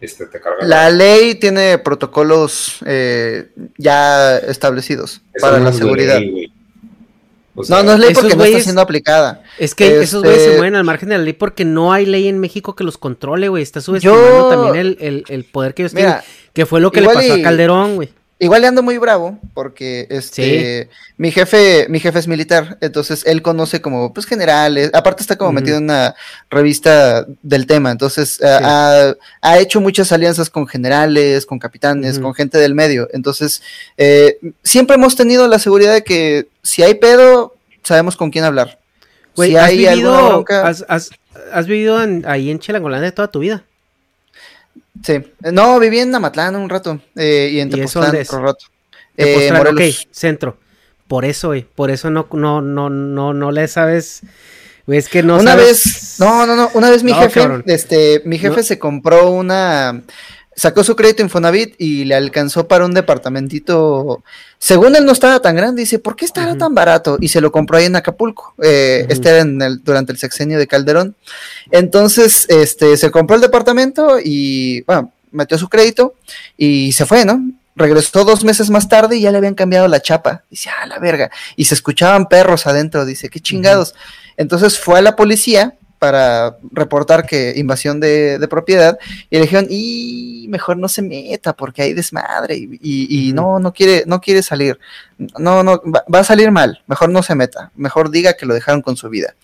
[0.00, 0.66] este te carga.
[0.66, 6.20] La ley tiene protocolos eh, ya establecidos para la seguridad.
[6.20, 9.42] no, no es ley porque no está siendo aplicada.
[9.58, 12.06] Es que esos güeyes se este mueven al margen de la ley porque no hay
[12.06, 13.62] ley en México que los controle, güey.
[13.62, 16.16] Está subestimando también el, poder que ellos tienen.
[16.52, 18.10] Que fue lo que le pasó a Calderón, güey.
[18.42, 20.88] Igual le ando muy bravo porque este
[21.18, 25.52] mi jefe mi jefe es militar, entonces él conoce como pues generales, aparte está como
[25.52, 26.14] metido en una
[26.48, 29.14] revista del tema, entonces ha,
[29.58, 33.62] hecho muchas alianzas con generales, con capitanes, con gente del medio, entonces
[33.98, 38.78] eh, siempre hemos tenido la seguridad de que si hay pedo sabemos con quién hablar.
[39.36, 40.46] si ¿has, hay vivido,
[40.88, 43.64] has, vivido ahí en Chilangolandia toda tu vida?
[45.02, 48.66] Sí, no, viví en Namatlán un rato eh, y en Tepoztlán otro rato.
[49.16, 50.58] Eh, ok, centro.
[51.08, 54.22] Por eso, güey, por eso no, no, no, no, no le sabes.
[54.86, 58.62] Es que no una vez, no, no, no, una vez mi jefe, este, mi jefe
[58.62, 60.02] se compró una,
[60.60, 64.22] sacó su crédito Infonavit y le alcanzó para un departamentito.
[64.58, 67.16] Según él no estaba tan grande, dice, ¿por qué estará tan barato?
[67.18, 68.52] Y se lo compró ahí en Acapulco.
[68.62, 71.16] Eh, Este era en el, durante el sexenio de Calderón.
[71.70, 76.12] Entonces, este, se compró el departamento y, bueno, metió su crédito
[76.58, 77.42] y se fue, ¿no?
[77.74, 80.44] Regresó dos meses más tarde y ya le habían cambiado la chapa.
[80.50, 81.30] Dice, ah, la verga.
[81.56, 83.06] Y se escuchaban perros adentro.
[83.06, 83.94] Dice, qué chingados.
[84.36, 88.98] Entonces fue a la policía para reportar que invasión de, propiedad
[89.28, 94.04] y le dijeron y mejor no se meta porque hay desmadre y, no no quiere
[94.06, 94.80] no quiere salir.
[95.38, 98.80] No no va, a salir mal mejor no se meta mejor diga que lo dejaron
[98.80, 99.34] con su vida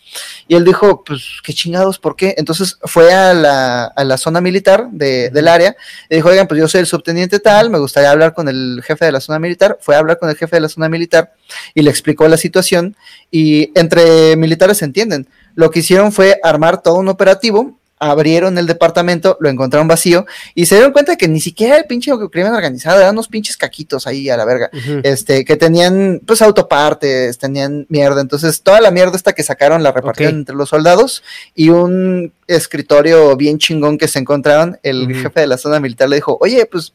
[0.49, 4.41] y él dijo pues qué chingados por qué entonces fue a la, a la zona
[4.41, 5.77] militar de, del área
[6.09, 9.05] y dijo oigan pues yo soy el subteniente tal me gustaría hablar con el jefe
[9.05, 11.35] de la zona militar fue a hablar con el jefe de la zona militar
[11.75, 12.97] y le explicó la situación
[13.31, 18.67] y entre militares se entienden lo que hicieron fue armar todo un operativo abrieron el
[18.67, 23.01] departamento, lo encontraron vacío y se dieron cuenta que ni siquiera el pinche crimen organizado,
[23.01, 24.71] eran unos pinches caquitos ahí a la verga,
[25.03, 29.93] este, que tenían pues autopartes, tenían mierda, entonces toda la mierda esta que sacaron la
[29.93, 31.23] repartieron entre los soldados
[31.55, 36.17] y un escritorio bien chingón que se encontraron, el jefe de la zona militar le
[36.17, 36.93] dijo, oye, pues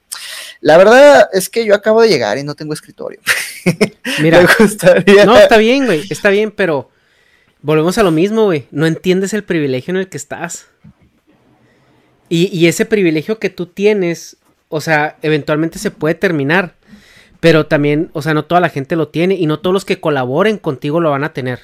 [0.59, 3.19] la verdad es que yo acabo de llegar y no tengo escritorio.
[4.21, 4.45] Mira,
[5.25, 6.89] no, está bien, güey, está bien, pero
[7.61, 10.67] volvemos a lo mismo, güey, no entiendes el privilegio en el que estás.
[12.33, 14.37] Y, ese privilegio que tú tienes,
[14.69, 16.75] o sea, eventualmente se puede terminar.
[17.41, 19.99] Pero también, o sea, no toda la gente lo tiene y no todos los que
[19.99, 21.59] colaboren contigo lo van a tener.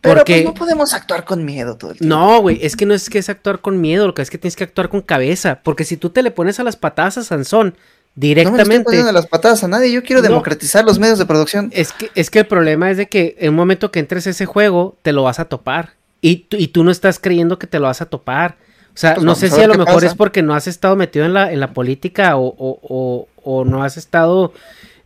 [0.00, 2.16] Pero pues, no podemos actuar con miedo todo el tiempo.
[2.16, 4.38] No, güey, es que no es que es actuar con miedo, lo que es que
[4.38, 5.60] tienes que actuar con cabeza.
[5.62, 7.76] Porque si tú te le pones a las patadas a Sansón
[8.16, 8.64] directamente.
[8.64, 11.70] No me estoy a las patadas a nadie, yo quiero democratizar los medios de producción.
[11.72, 14.30] Es que, es que el problema es de que en un momento que entres a
[14.30, 15.92] ese juego, te lo vas a topar.
[16.22, 18.56] Y, y tú no estás creyendo que te lo vas a topar.
[18.96, 21.26] O sea, pues no sé si a lo mejor es porque no has estado metido
[21.26, 24.54] en la, en la política o, o, o, no has estado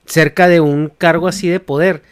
[0.06, 2.02] cerca de un cargo así de poder,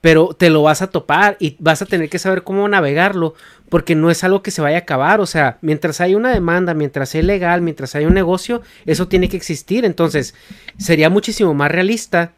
[0.00, 3.34] pero te lo vas a topar y vas a tener que saber cómo navegarlo,
[3.70, 5.20] porque no es algo que se vaya a acabar.
[5.20, 9.28] O sea, mientras hay una demanda, mientras sea legal, mientras hay un negocio, eso tiene
[9.28, 9.84] que existir.
[9.84, 10.34] Entonces,
[10.76, 12.32] sería muchísimo más realista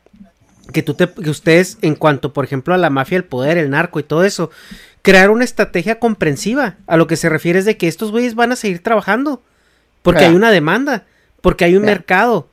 [0.73, 3.70] que, tú te, que ustedes, en cuanto, por ejemplo, a la mafia, el poder, el
[3.70, 4.51] narco y todo eso,
[5.01, 6.77] crear una estrategia comprensiva.
[6.86, 9.43] A lo que se refiere es de que estos güeyes van a seguir trabajando.
[10.02, 11.07] Porque hay una demanda.
[11.41, 12.49] Porque hay un mercado.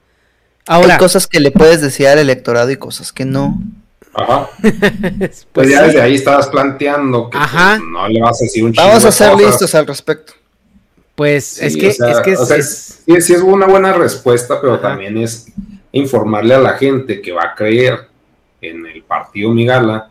[0.66, 3.62] Ahora, hay cosas que le puedes decir al electorado y cosas que no.
[4.14, 4.50] Ajá.
[5.18, 8.74] pues, pues ya desde ahí estabas planteando que pues, no le vas a decir un
[8.74, 10.34] Vamos a ser listos al respecto.
[11.16, 15.48] Pues es que, es, que es, Sí, es una buena respuesta, pero también es
[15.92, 18.08] informarle a la gente que va a creer
[18.62, 20.10] en el partido Migala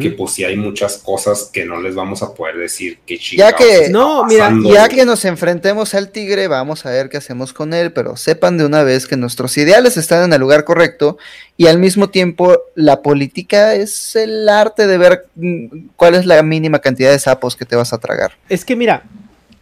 [0.00, 3.52] que pues sí hay muchas cosas que no les vamos a poder decir que Ya
[3.52, 7.74] que, no, mira, ya que nos enfrentemos al tigre, vamos a ver qué hacemos con
[7.74, 11.18] él, pero sepan de una vez que nuestros ideales están en el lugar correcto
[11.56, 16.42] y al mismo tiempo la política es el arte de ver mm, cuál es la
[16.42, 18.32] mínima cantidad de sapos que te vas a tragar.
[18.48, 19.02] Es que mira,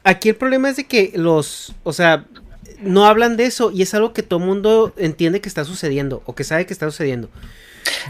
[0.05, 2.27] aquí el problema es de que los, o sea,
[2.83, 6.23] no hablan de eso y es algo que todo el mundo entiende que está sucediendo
[6.27, 7.31] o que sabe que está sucediendo.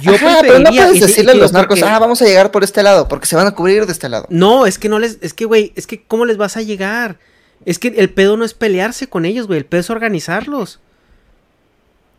[0.00, 3.08] Yo pero no puedes decirle a los narcos, ah, vamos a llegar por este lado,
[3.08, 4.26] porque se van a cubrir de este lado.
[4.31, 7.18] No, es que no les, es que, güey, es que, ¿cómo les vas a llegar?
[7.65, 10.81] Es que el pedo no es pelearse con ellos, güey, el pedo es organizarlos.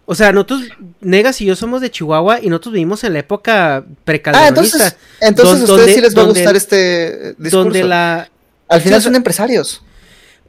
[0.05, 0.63] O sea, nosotros,
[0.99, 4.77] Negas y yo somos de Chihuahua y nosotros vivimos en la época precalderonista.
[4.77, 4.95] Ah,
[5.27, 7.57] entonces, entonces a ustedes sí les va a gustar este discurso.
[7.57, 8.29] Donde la...
[8.67, 9.81] Al final son empresarios.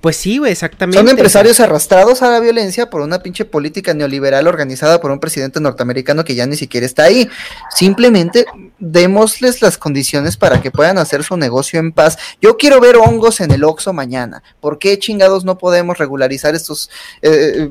[0.03, 0.99] Pues sí, güey, exactamente.
[0.99, 5.61] Son empresarios arrastrados a la violencia por una pinche política neoliberal organizada por un presidente
[5.61, 7.31] norteamericano que ya ni siquiera está ahí.
[7.71, 8.45] Simplemente
[8.81, 12.19] démosles las condiciones para que puedan hacer su negocio en paz.
[12.41, 14.43] Yo quiero ver hongos en el Oxxo mañana.
[14.61, 16.91] ¿Por qué chingados no podemos regularizar estos...
[17.23, 17.71] Eh,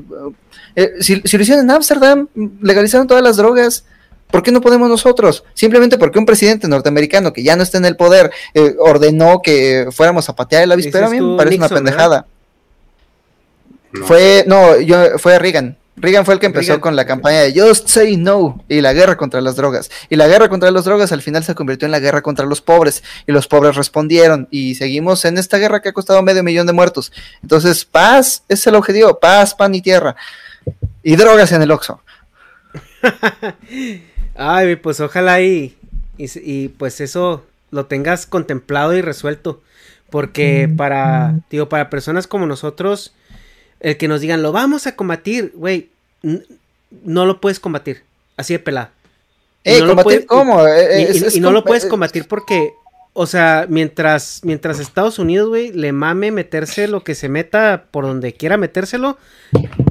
[0.74, 2.28] eh, si, si, lo hicieron en Ámsterdam,
[2.62, 3.84] legalizaron todas las drogas.
[4.32, 5.44] ¿Por qué no podemos nosotros?
[5.52, 9.88] Simplemente porque un presidente norteamericano que ya no está en el poder eh, ordenó que
[9.92, 12.26] fuéramos a patear el avispero, a mí me parece una pendejada.
[14.06, 15.76] Fue, no, yo, fue Reagan.
[15.96, 19.18] Reagan fue el que empezó con la campaña de Just Say No y la guerra
[19.18, 19.90] contra las drogas.
[20.08, 22.62] Y la guerra contra las drogas al final se convirtió en la guerra contra los
[22.62, 23.04] pobres.
[23.26, 24.48] Y los pobres respondieron.
[24.50, 27.12] Y seguimos en esta guerra que ha costado medio millón de muertos.
[27.42, 29.20] Entonces, paz es el objetivo.
[29.20, 30.16] Paz, pan y tierra.
[31.02, 32.00] Y drogas en el Oxxo.
[34.34, 35.76] Ay, pues ojalá y,
[36.16, 39.60] y, pues eso lo tengas contemplado y resuelto.
[40.10, 43.14] Porque para, digo, para personas como nosotros,
[43.80, 45.88] el que nos digan, lo vamos a combatir, güey,
[47.04, 48.02] no lo puedes combatir.
[48.36, 48.92] Así de pelada.
[49.64, 50.60] Eh, ¿combatir cómo?
[51.34, 52.74] y, no lo puedes combatir porque
[53.14, 58.04] o sea, mientras, mientras Estados Unidos, güey, le mame meterse lo que se meta por
[58.04, 59.18] donde quiera metérselo,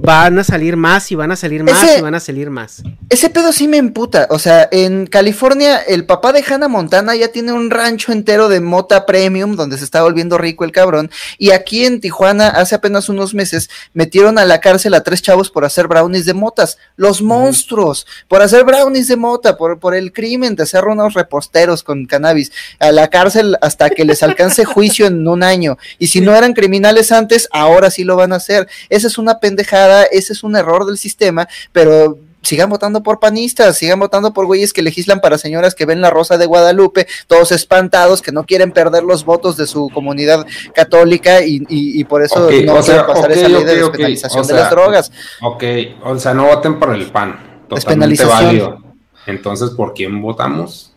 [0.02, 2.82] van a salir más y van a salir más y van a salir más.
[3.10, 4.26] Ese pedo sí me emputa.
[4.32, 8.60] O sea, en California, el papá de Hannah Montana ya tiene un rancho entero de
[8.60, 11.12] mota premium donde se está volviendo rico el cabrón.
[11.38, 15.52] Y aquí en Tijuana, hace apenas unos meses, metieron a la cárcel a tres chavos
[15.52, 16.80] por hacer brownies de motas.
[16.96, 21.84] Los monstruos, por hacer brownies de mota, por, por el crimen de hacer unos reposteros
[21.84, 22.52] con cannabis.
[22.80, 25.78] A la cárcel hasta que les alcance juicio en un año.
[26.00, 28.68] Y si no eran criminales antes, ahora sí lo van a hacer.
[28.90, 33.78] Esa es una pendejada, ese es un error del sistema, pero sigan votando por panistas,
[33.78, 37.52] sigan votando por güeyes que legislan para señoras que ven la rosa de Guadalupe, todos
[37.52, 42.48] espantados, que no quieren perder los votos de su comunidad católica y, por eso no
[42.48, 45.12] quieren pasar esa ley de despenalización de las drogas.
[45.42, 45.64] Ok,
[46.04, 48.80] o sea, no voten por el PAN, totalmente válido.
[49.28, 50.91] Entonces, ¿por quién votamos?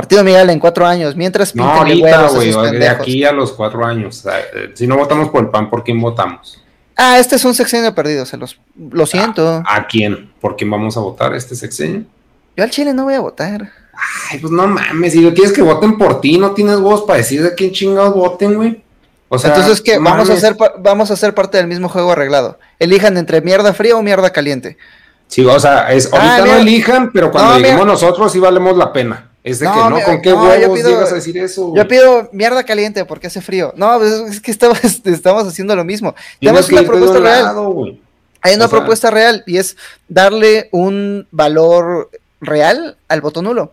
[0.00, 4.24] Partido Miguel en cuatro años, mientras No, ahorita, güey, de aquí a los cuatro años.
[4.24, 6.64] Eh, si no votamos por el PAN, ¿por quién votamos?
[6.96, 9.62] Ah, este es un sexenio perdido, se los lo siento.
[9.66, 10.32] ¿A quién?
[10.40, 12.04] ¿Por quién vamos a votar este sexenio?
[12.56, 13.70] Yo al Chile no voy a votar.
[14.30, 17.42] Ay, pues no mames, si quieres que voten por ti, no tienes huevos para decir
[17.42, 18.82] de quién chingados voten, güey.
[19.28, 19.98] O sea, Entonces, ¿qué?
[19.98, 22.58] Vamos a, hacer vamos a ser parte del mismo juego arreglado.
[22.78, 24.78] Elijan entre mierda fría o mierda caliente.
[25.26, 28.92] Sí, o sea, es, ahorita Ah, no elijan, pero cuando No, nosotros sí valemos la
[28.94, 29.29] pena.
[29.42, 31.72] Es de No, que no, ¿con qué no, huevos pido- llegas a decir eso?
[31.74, 33.72] Yo pido mierda caliente porque hace frío.
[33.76, 36.14] No, pues es que estamos, estamos haciendo lo mismo.
[36.40, 37.42] Tenemos una propuesta real.
[37.44, 37.84] lado.
[38.42, 39.76] Hay una O sea- propuesta real y es
[40.08, 42.10] darle un valor
[42.40, 43.72] real al voto nulo.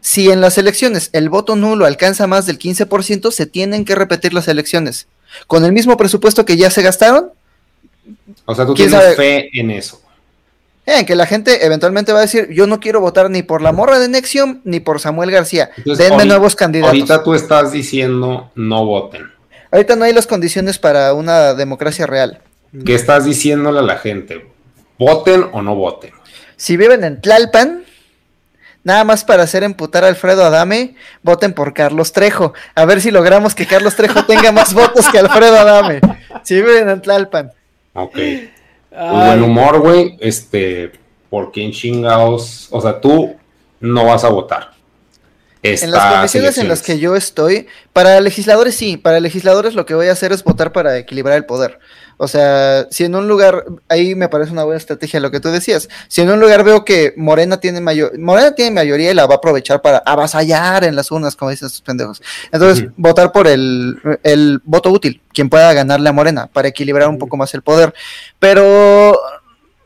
[0.00, 4.32] Si en las elecciones el voto nulo alcanza más del 15%, se tienen que repetir
[4.32, 5.08] las elecciones.
[5.48, 7.30] Con el mismo presupuesto que ya se gastaron,
[8.46, 9.16] O sea, tú ¿Quién tienes sabe?
[9.16, 10.00] fe en eso.
[10.96, 13.72] En que la gente eventualmente va a decir, yo no quiero votar ni por la
[13.72, 15.70] morra de Nexium ni por Samuel García.
[15.76, 16.88] Entonces, Denme ahorita- nuevos candidatos.
[16.94, 19.30] Ahorita tú estás diciendo no voten.
[19.70, 22.40] Ahorita no hay las condiciones para una democracia real.
[22.86, 24.46] ¿Qué estás diciéndole a la gente?
[24.98, 26.12] ¿Voten o no voten?
[26.56, 27.84] Si viven en Tlalpan,
[28.82, 32.54] nada más para hacer emputar a Alfredo Adame, voten por Carlos Trejo.
[32.74, 36.00] A ver si logramos que Carlos Trejo tenga más votos que Alfredo Adame.
[36.44, 37.52] Si viven en Tlalpan.
[37.94, 38.18] Ok.
[38.90, 40.16] Muy buen humor, güey.
[40.20, 40.92] Este,
[41.30, 42.68] ¿por quién chingados?
[42.70, 43.36] O sea, tú
[43.80, 44.72] no vas a votar.
[45.62, 49.94] En las condiciones en las que yo estoy, para legisladores sí, para legisladores lo que
[49.94, 51.80] voy a hacer es votar para equilibrar el poder.
[52.18, 55.50] O sea, si en un lugar, ahí me parece una buena estrategia lo que tú
[55.50, 59.26] decías, si en un lugar veo que Morena tiene mayor, Morena tiene mayoría y la
[59.26, 62.20] va a aprovechar para avasallar en las urnas, como dicen estos pendejos.
[62.50, 67.18] Entonces, votar por el, el voto útil, quien pueda ganarle a Morena, para equilibrar un
[67.18, 67.94] poco más el poder.
[68.40, 69.16] Pero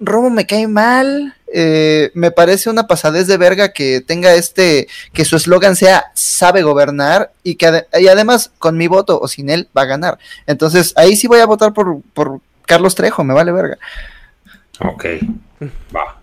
[0.04, 1.34] Romo me cae mal.
[1.54, 6.62] eh, me parece una pasadez de verga que tenga este, que su eslogan sea sabe
[6.62, 10.18] gobernar y que y además con mi voto o sin él va a ganar.
[10.46, 13.76] Entonces ahí sí voy a votar por, por Carlos Trejo, me vale verga.
[14.80, 15.04] Ok.
[15.94, 16.18] Va.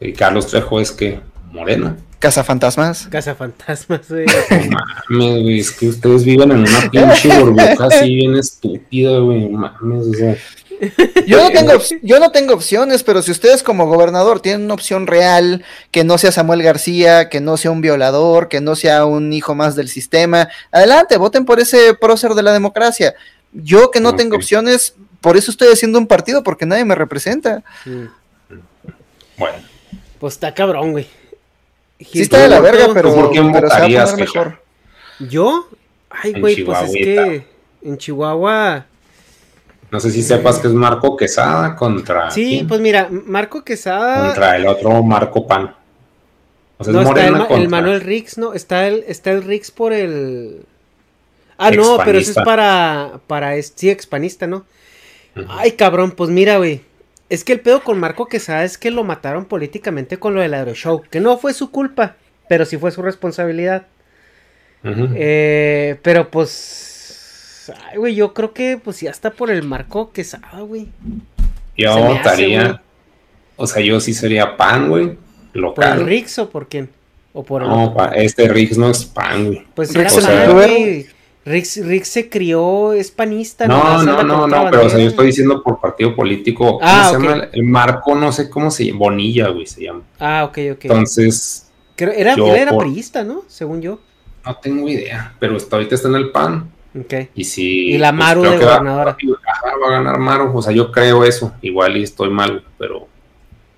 [0.00, 1.20] Y Carlos Trejo es que
[1.52, 1.96] Morena.
[2.18, 3.06] Casa Fantasmas.
[3.08, 4.26] Casa Fantasmas, güey.
[4.26, 5.60] No mames, güey.
[5.60, 9.48] Es que ustedes viven en una pinche burbuja así bien estúpida, güey.
[9.48, 10.36] no Mames, o sea.
[11.26, 15.06] Yo no, tengo, yo no tengo opciones, pero si ustedes como gobernador tienen una opción
[15.06, 19.32] real, que no sea Samuel García, que no sea un violador, que no sea un
[19.32, 23.14] hijo más del sistema, adelante, voten por ese prócer de la democracia.
[23.52, 27.62] Yo que no tengo opciones, por eso estoy haciendo un partido, porque nadie me representa.
[27.84, 28.04] Mm.
[29.38, 29.58] Bueno.
[30.18, 31.08] Pues está cabrón, güey.
[32.00, 34.62] Sí está de la verga, pero, ¿Por quién pero se va a poner mejor.
[35.18, 35.68] ¿Yo?
[36.10, 37.46] Ay, güey, pues es que
[37.82, 38.86] en Chihuahua.
[39.90, 42.30] No sé si sepas que es Marco Quesada contra.
[42.30, 42.66] Sí, quién?
[42.68, 44.26] pues mira, Marco Quesada.
[44.26, 45.74] Contra el otro Marco Pan.
[46.76, 48.52] O sea, no, es está el, el Manuel Rix, ¿no?
[48.54, 50.64] Está el, está el Rix por el.
[51.56, 53.20] Ah, no, pero eso es para.
[53.26, 54.64] para es- sí, expanista, ¿no?
[55.48, 56.82] Ay, cabrón, pues mira, güey.
[57.30, 60.54] Es que el pedo con Marco Quesada es que lo mataron políticamente con lo del
[60.54, 61.02] Aeroshow.
[61.10, 62.16] Que no fue su culpa,
[62.48, 63.86] pero sí fue su responsabilidad.
[64.84, 66.94] Eh, pero pues.
[67.90, 70.88] Ay, güey, yo creo que pues ya está por el Marco Quesada, güey.
[71.76, 72.82] Yo se hace, votaría.
[73.56, 75.06] o sea, yo sí sería pan, güey.
[75.08, 75.16] ¿Por
[75.54, 76.06] el Local.
[76.06, 76.90] Rix o por quién?
[77.32, 79.66] O por el No, pa- este Riggs no es pan, güey.
[79.74, 80.52] Pues Rix pan, youtuber.
[80.52, 81.06] güey.
[81.44, 83.66] Rix, Rix se crió, es panista.
[83.66, 86.78] No, no, no, no, otra pero o sea, yo estoy diciendo por partido político.
[86.78, 87.22] ¿Cómo Ah, se ok.
[87.22, 87.48] llama?
[87.52, 88.98] El Marco, no sé cómo se llama.
[88.98, 90.02] Bonilla, güey, se llama.
[90.18, 90.84] Ah, ok, ok.
[90.84, 93.44] Entonces, Creo- era, yo era por- priista, ¿no?
[93.48, 93.98] Según yo.
[94.44, 95.34] no tengo idea.
[95.38, 96.70] Pero hasta ahorita está en el pan.
[96.98, 97.14] Ok.
[97.34, 97.90] Y si.
[97.90, 99.16] Y la Maru creo de que va- gobernadora.
[99.46, 100.56] ajá, va a ganar Maru.
[100.56, 101.52] O sea, yo creo eso.
[101.62, 103.08] Igual y estoy mal, pero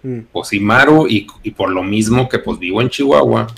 [0.03, 0.21] Mm.
[0.33, 3.49] pues sí, Maru, y, y por lo mismo que pues vivo en Chihuahua,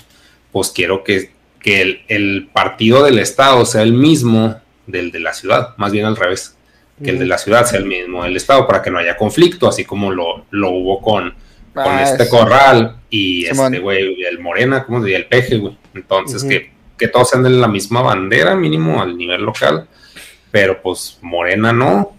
[0.51, 5.33] pues quiero que, que el, el partido del estado sea el mismo del de la
[5.33, 6.57] ciudad, más bien al revés,
[7.01, 9.69] que el de la ciudad sea el mismo del estado para que no haya conflicto,
[9.69, 11.29] así como lo, lo hubo con,
[11.73, 13.73] con Ah, este es- corral y Simón.
[13.73, 15.17] este güey, el Morena, ¿cómo se dice?
[15.19, 15.77] El peje, güey.
[15.93, 16.49] Entonces, Ujú.
[16.49, 16.72] que,
[17.03, 19.87] que todos sean de la misma bandera, mínimo al nivel local,
[20.51, 22.13] pero pues Morena no.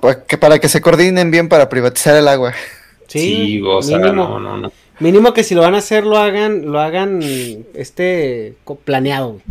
[0.00, 2.54] Pa- que para que se coordinen bien para privatizar el agua.
[3.08, 3.18] Sí,
[3.58, 4.72] Sí, o sea, mínimo, no, no, no.
[5.00, 7.20] mínimo que si lo van a hacer, lo hagan, lo hagan,
[7.74, 8.54] este,
[8.84, 9.42] planeado, güey.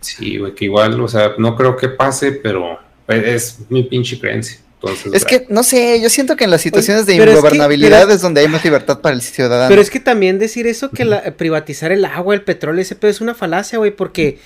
[0.00, 4.20] Sí, güey, que igual, o sea, no creo que pase, pero pues, es mi pinche
[4.20, 4.60] creencia.
[4.80, 7.38] Entonces, Es que, no sé, yo siento que en las situaciones de pero es que-
[7.38, 9.68] ingobernabilidad es donde hay más libertad para el ciudadano.
[9.68, 13.10] Pero es que también decir eso que la- privatizar el agua, el petróleo, ese pedo
[13.10, 14.38] es una falacia, güey, porque,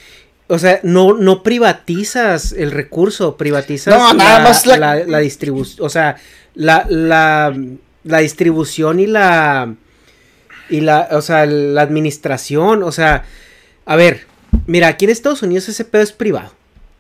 [0.48, 5.18] o sea, no, no privatizas el recurso, privatizas No, nada la, más la- la, la
[5.18, 6.16] distribución, o sea,
[6.54, 7.54] la, la,
[8.04, 9.74] la distribución y la
[10.70, 13.24] Y la, o sea, la administración, o sea,
[13.84, 14.26] a ver,
[14.66, 16.54] mira, aquí en Estados Unidos ese pedo es privado.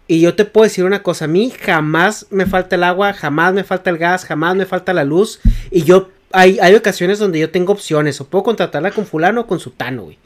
[0.08, 3.54] Y yo te puedo decir una cosa, a mí jamás me falta el agua, jamás
[3.54, 5.40] me falta el gas, jamás me falta la luz.
[5.70, 9.46] Y yo, hay, hay ocasiones donde yo tengo opciones, o puedo contratarla con fulano o
[9.46, 10.18] con sutano, güey.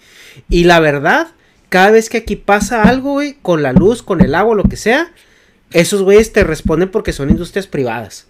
[0.48, 1.28] Y la verdad,
[1.68, 4.76] cada vez que aquí pasa algo, güey, con la luz, con el agua, lo que
[4.76, 5.12] sea,
[5.72, 8.26] esos güeyes te responden porque son industrias privadas.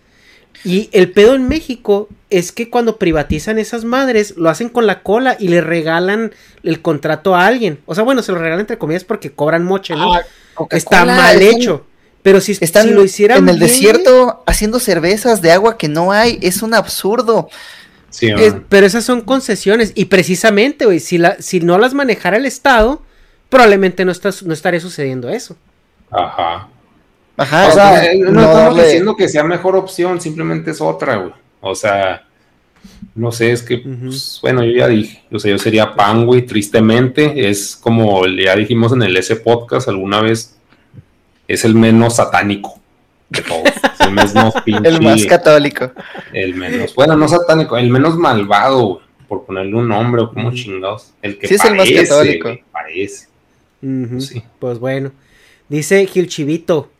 [0.65, 5.03] Y el pedo en México es que cuando privatizan esas madres, lo hacen con la
[5.03, 7.79] cola y le regalan el contrato a alguien.
[7.87, 10.13] O sea, bueno, se lo regalan entre comillas porque cobran moche, ¿no?
[10.15, 10.23] Ah,
[10.71, 11.87] Está mal hecho.
[12.23, 15.87] Pero si, Están si lo hicieran en el bien, desierto haciendo cervezas de agua que
[15.89, 16.39] no hay.
[16.43, 17.49] Es un absurdo.
[18.11, 19.93] Sí, es- pero esas son concesiones.
[19.95, 23.03] Y precisamente, güey, si, la, si no las manejara el Estado,
[23.49, 25.57] probablemente no, está, no estaría sucediendo eso.
[26.11, 26.69] Ajá.
[27.37, 27.69] Ajá.
[27.69, 30.81] o sea, entonces, eh, no, no estamos darle- diciendo que sea mejor opción, simplemente es
[30.81, 31.33] otra, güey.
[31.61, 32.25] O sea,
[33.15, 36.43] no sé, es que, pues, bueno, yo ya dije, o sea, yo sería pan, güey,
[36.47, 40.57] tristemente, es como ya dijimos en el S podcast alguna vez,
[41.49, 42.79] es el menos satánico
[43.29, 45.91] de todos, es el menos pinche, El más católico.
[46.33, 50.49] el menos, bueno, no satánico, el menos malvado, güey, por ponerle un nombre o como
[50.49, 50.57] Ujú.
[50.57, 52.49] chingados, el que Sí, es el más católico.
[52.49, 53.27] güey, parece,
[53.83, 54.21] Ujú.
[54.21, 54.43] sí.
[54.61, 55.11] Pues bueno.
[55.69, 56.91] Dice Gilchivito,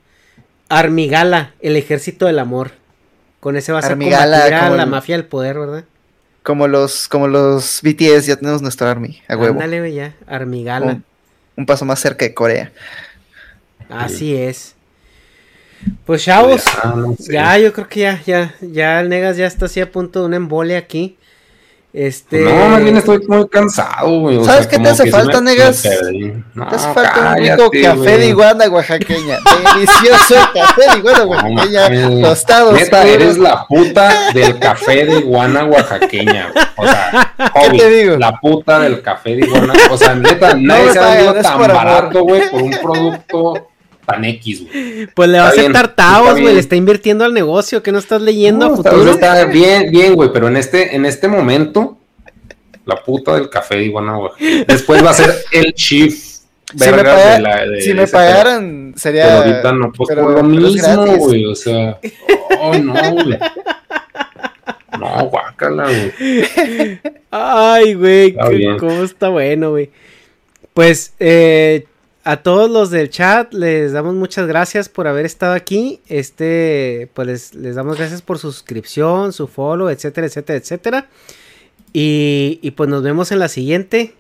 [0.69, 2.73] Armigala, el ejército del amor.
[3.41, 5.85] Con ese vas Armigala, a combatir a como la el- mafia del poder, ¿verdad?
[6.43, 9.61] Como los, como los BTS, ya tenemos nuestro army, a huevo.
[9.61, 10.15] Ándale, ya.
[10.27, 10.87] Armigala.
[10.87, 11.05] Un,
[11.57, 12.73] un paso más cerca de Corea.
[13.89, 14.75] Así es.
[16.05, 17.33] Pues chavos, Ya, no sé.
[17.33, 20.27] ya yo creo que ya, ya, ya el Negas ya está así a punto de
[20.27, 21.17] una embolia aquí.
[21.99, 22.41] Este.
[22.41, 24.37] No, más bien estoy muy cansado, güey.
[24.37, 25.89] o ¿Sabes sea, qué te hace que falta, me- negas?
[26.53, 29.39] No, Te hace falta un rico café de iguana oaxaqueña.
[29.75, 31.83] Delicioso café de iguana No, oaxaqueña.
[31.89, 32.23] mames.
[32.23, 32.73] Tostado.
[32.73, 33.15] Neta, oscuro.
[33.15, 36.65] eres la puta del café de iguana oaxaqueña, güey.
[36.77, 38.17] O sea, ¿Qué Hobby, te digo?
[38.19, 39.73] la puta del café de iguana.
[39.91, 43.69] O sea, neta, nadie me se ha vendido tan barato, güey, por un producto
[44.07, 45.07] tan X, güey.
[45.15, 46.55] Pues le va a tartaos, está güey.
[46.55, 47.83] Le está invirtiendo al negocio.
[47.83, 49.11] que no estás leyendo No, a está, futuro?
[49.13, 51.99] está bien, bien, güey, pero en este, en este momento,
[52.85, 54.17] la puta del café de iguana.
[54.67, 56.15] Después va a ser el chief.
[56.69, 59.25] Si me, vergas paga- de la- de si me pagaran, sería.
[59.27, 61.45] Pero ahorita no, pues pero- por lo mismo, güey.
[61.47, 61.99] O sea,
[62.61, 63.39] oh, no, güey.
[64.99, 66.13] No, guácala, güey.
[67.31, 69.91] Ay, güey, qué- cómo está bueno, güey.
[70.75, 71.87] Pues eh,
[72.27, 76.01] a todos los del chat les damos muchas gracias por haber estado aquí.
[76.09, 81.07] Este, pues les, les damos gracias por su suscripción, su follow, etcétera, etcétera, etcétera.
[81.93, 84.15] Y, y pues nos vemos en la siguiente.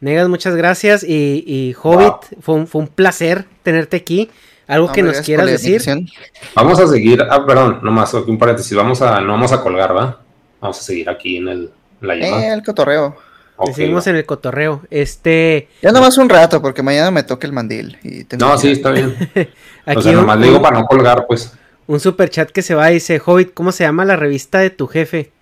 [0.00, 1.04] Negas, muchas gracias.
[1.04, 2.40] Y, y Hobbit, Wow.
[2.40, 4.30] fue, un, fue un placer tenerte aquí.
[4.66, 5.82] Algo No, que nos quieras decir.
[6.54, 7.22] Vamos a seguir.
[7.28, 8.74] Ah, perdón, nomás, un paréntesis.
[8.76, 10.22] Vamos a, no vamos a colgar, ¿va?
[10.60, 12.46] Vamos a seguir aquí en el, en la llamada.
[12.48, 13.16] Eh, el cotorreo.
[13.62, 14.10] Ok, Le seguimos va.
[14.10, 14.82] en el cotorreo.
[14.90, 17.98] Este, Ya nomás un rato, porque mañana me toca el mandil.
[18.02, 19.14] Y tengo No, que- sí, está bien.
[19.86, 21.52] aquí o sea, un- nomás le digo un- para no colgar, pues.
[21.86, 24.70] Un super chat que se va y dice, Hobbit, ¿cómo se llama la revista de
[24.70, 25.32] tu jefe?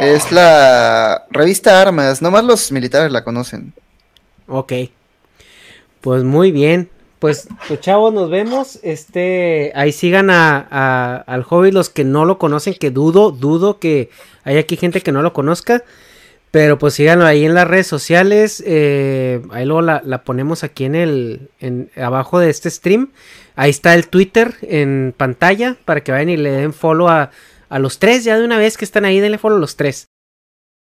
[0.00, 2.20] Es la revista Armas.
[2.20, 3.72] Nomás los militares la conocen.
[4.48, 4.72] Ok.
[6.00, 6.90] Pues muy bien.
[7.20, 8.78] Pues, pues, chavos, nos vemos.
[8.82, 13.78] Este, ahí sigan a, a- al Hobbit los que no lo conocen, que dudo, dudo
[13.78, 14.10] que
[14.42, 15.82] hay aquí gente que no lo conozca.
[16.54, 18.62] Pero pues síganlo ahí en las redes sociales.
[18.64, 23.10] eh, ahí luego la, ponemos aquí en el, en, abajo de este stream.
[23.56, 27.32] Ahí está el Twitter en pantalla para que vayan y le den follow a,
[27.68, 29.18] a los tres ya de una vez que están ahí.
[29.18, 30.13] Denle follow a los tres.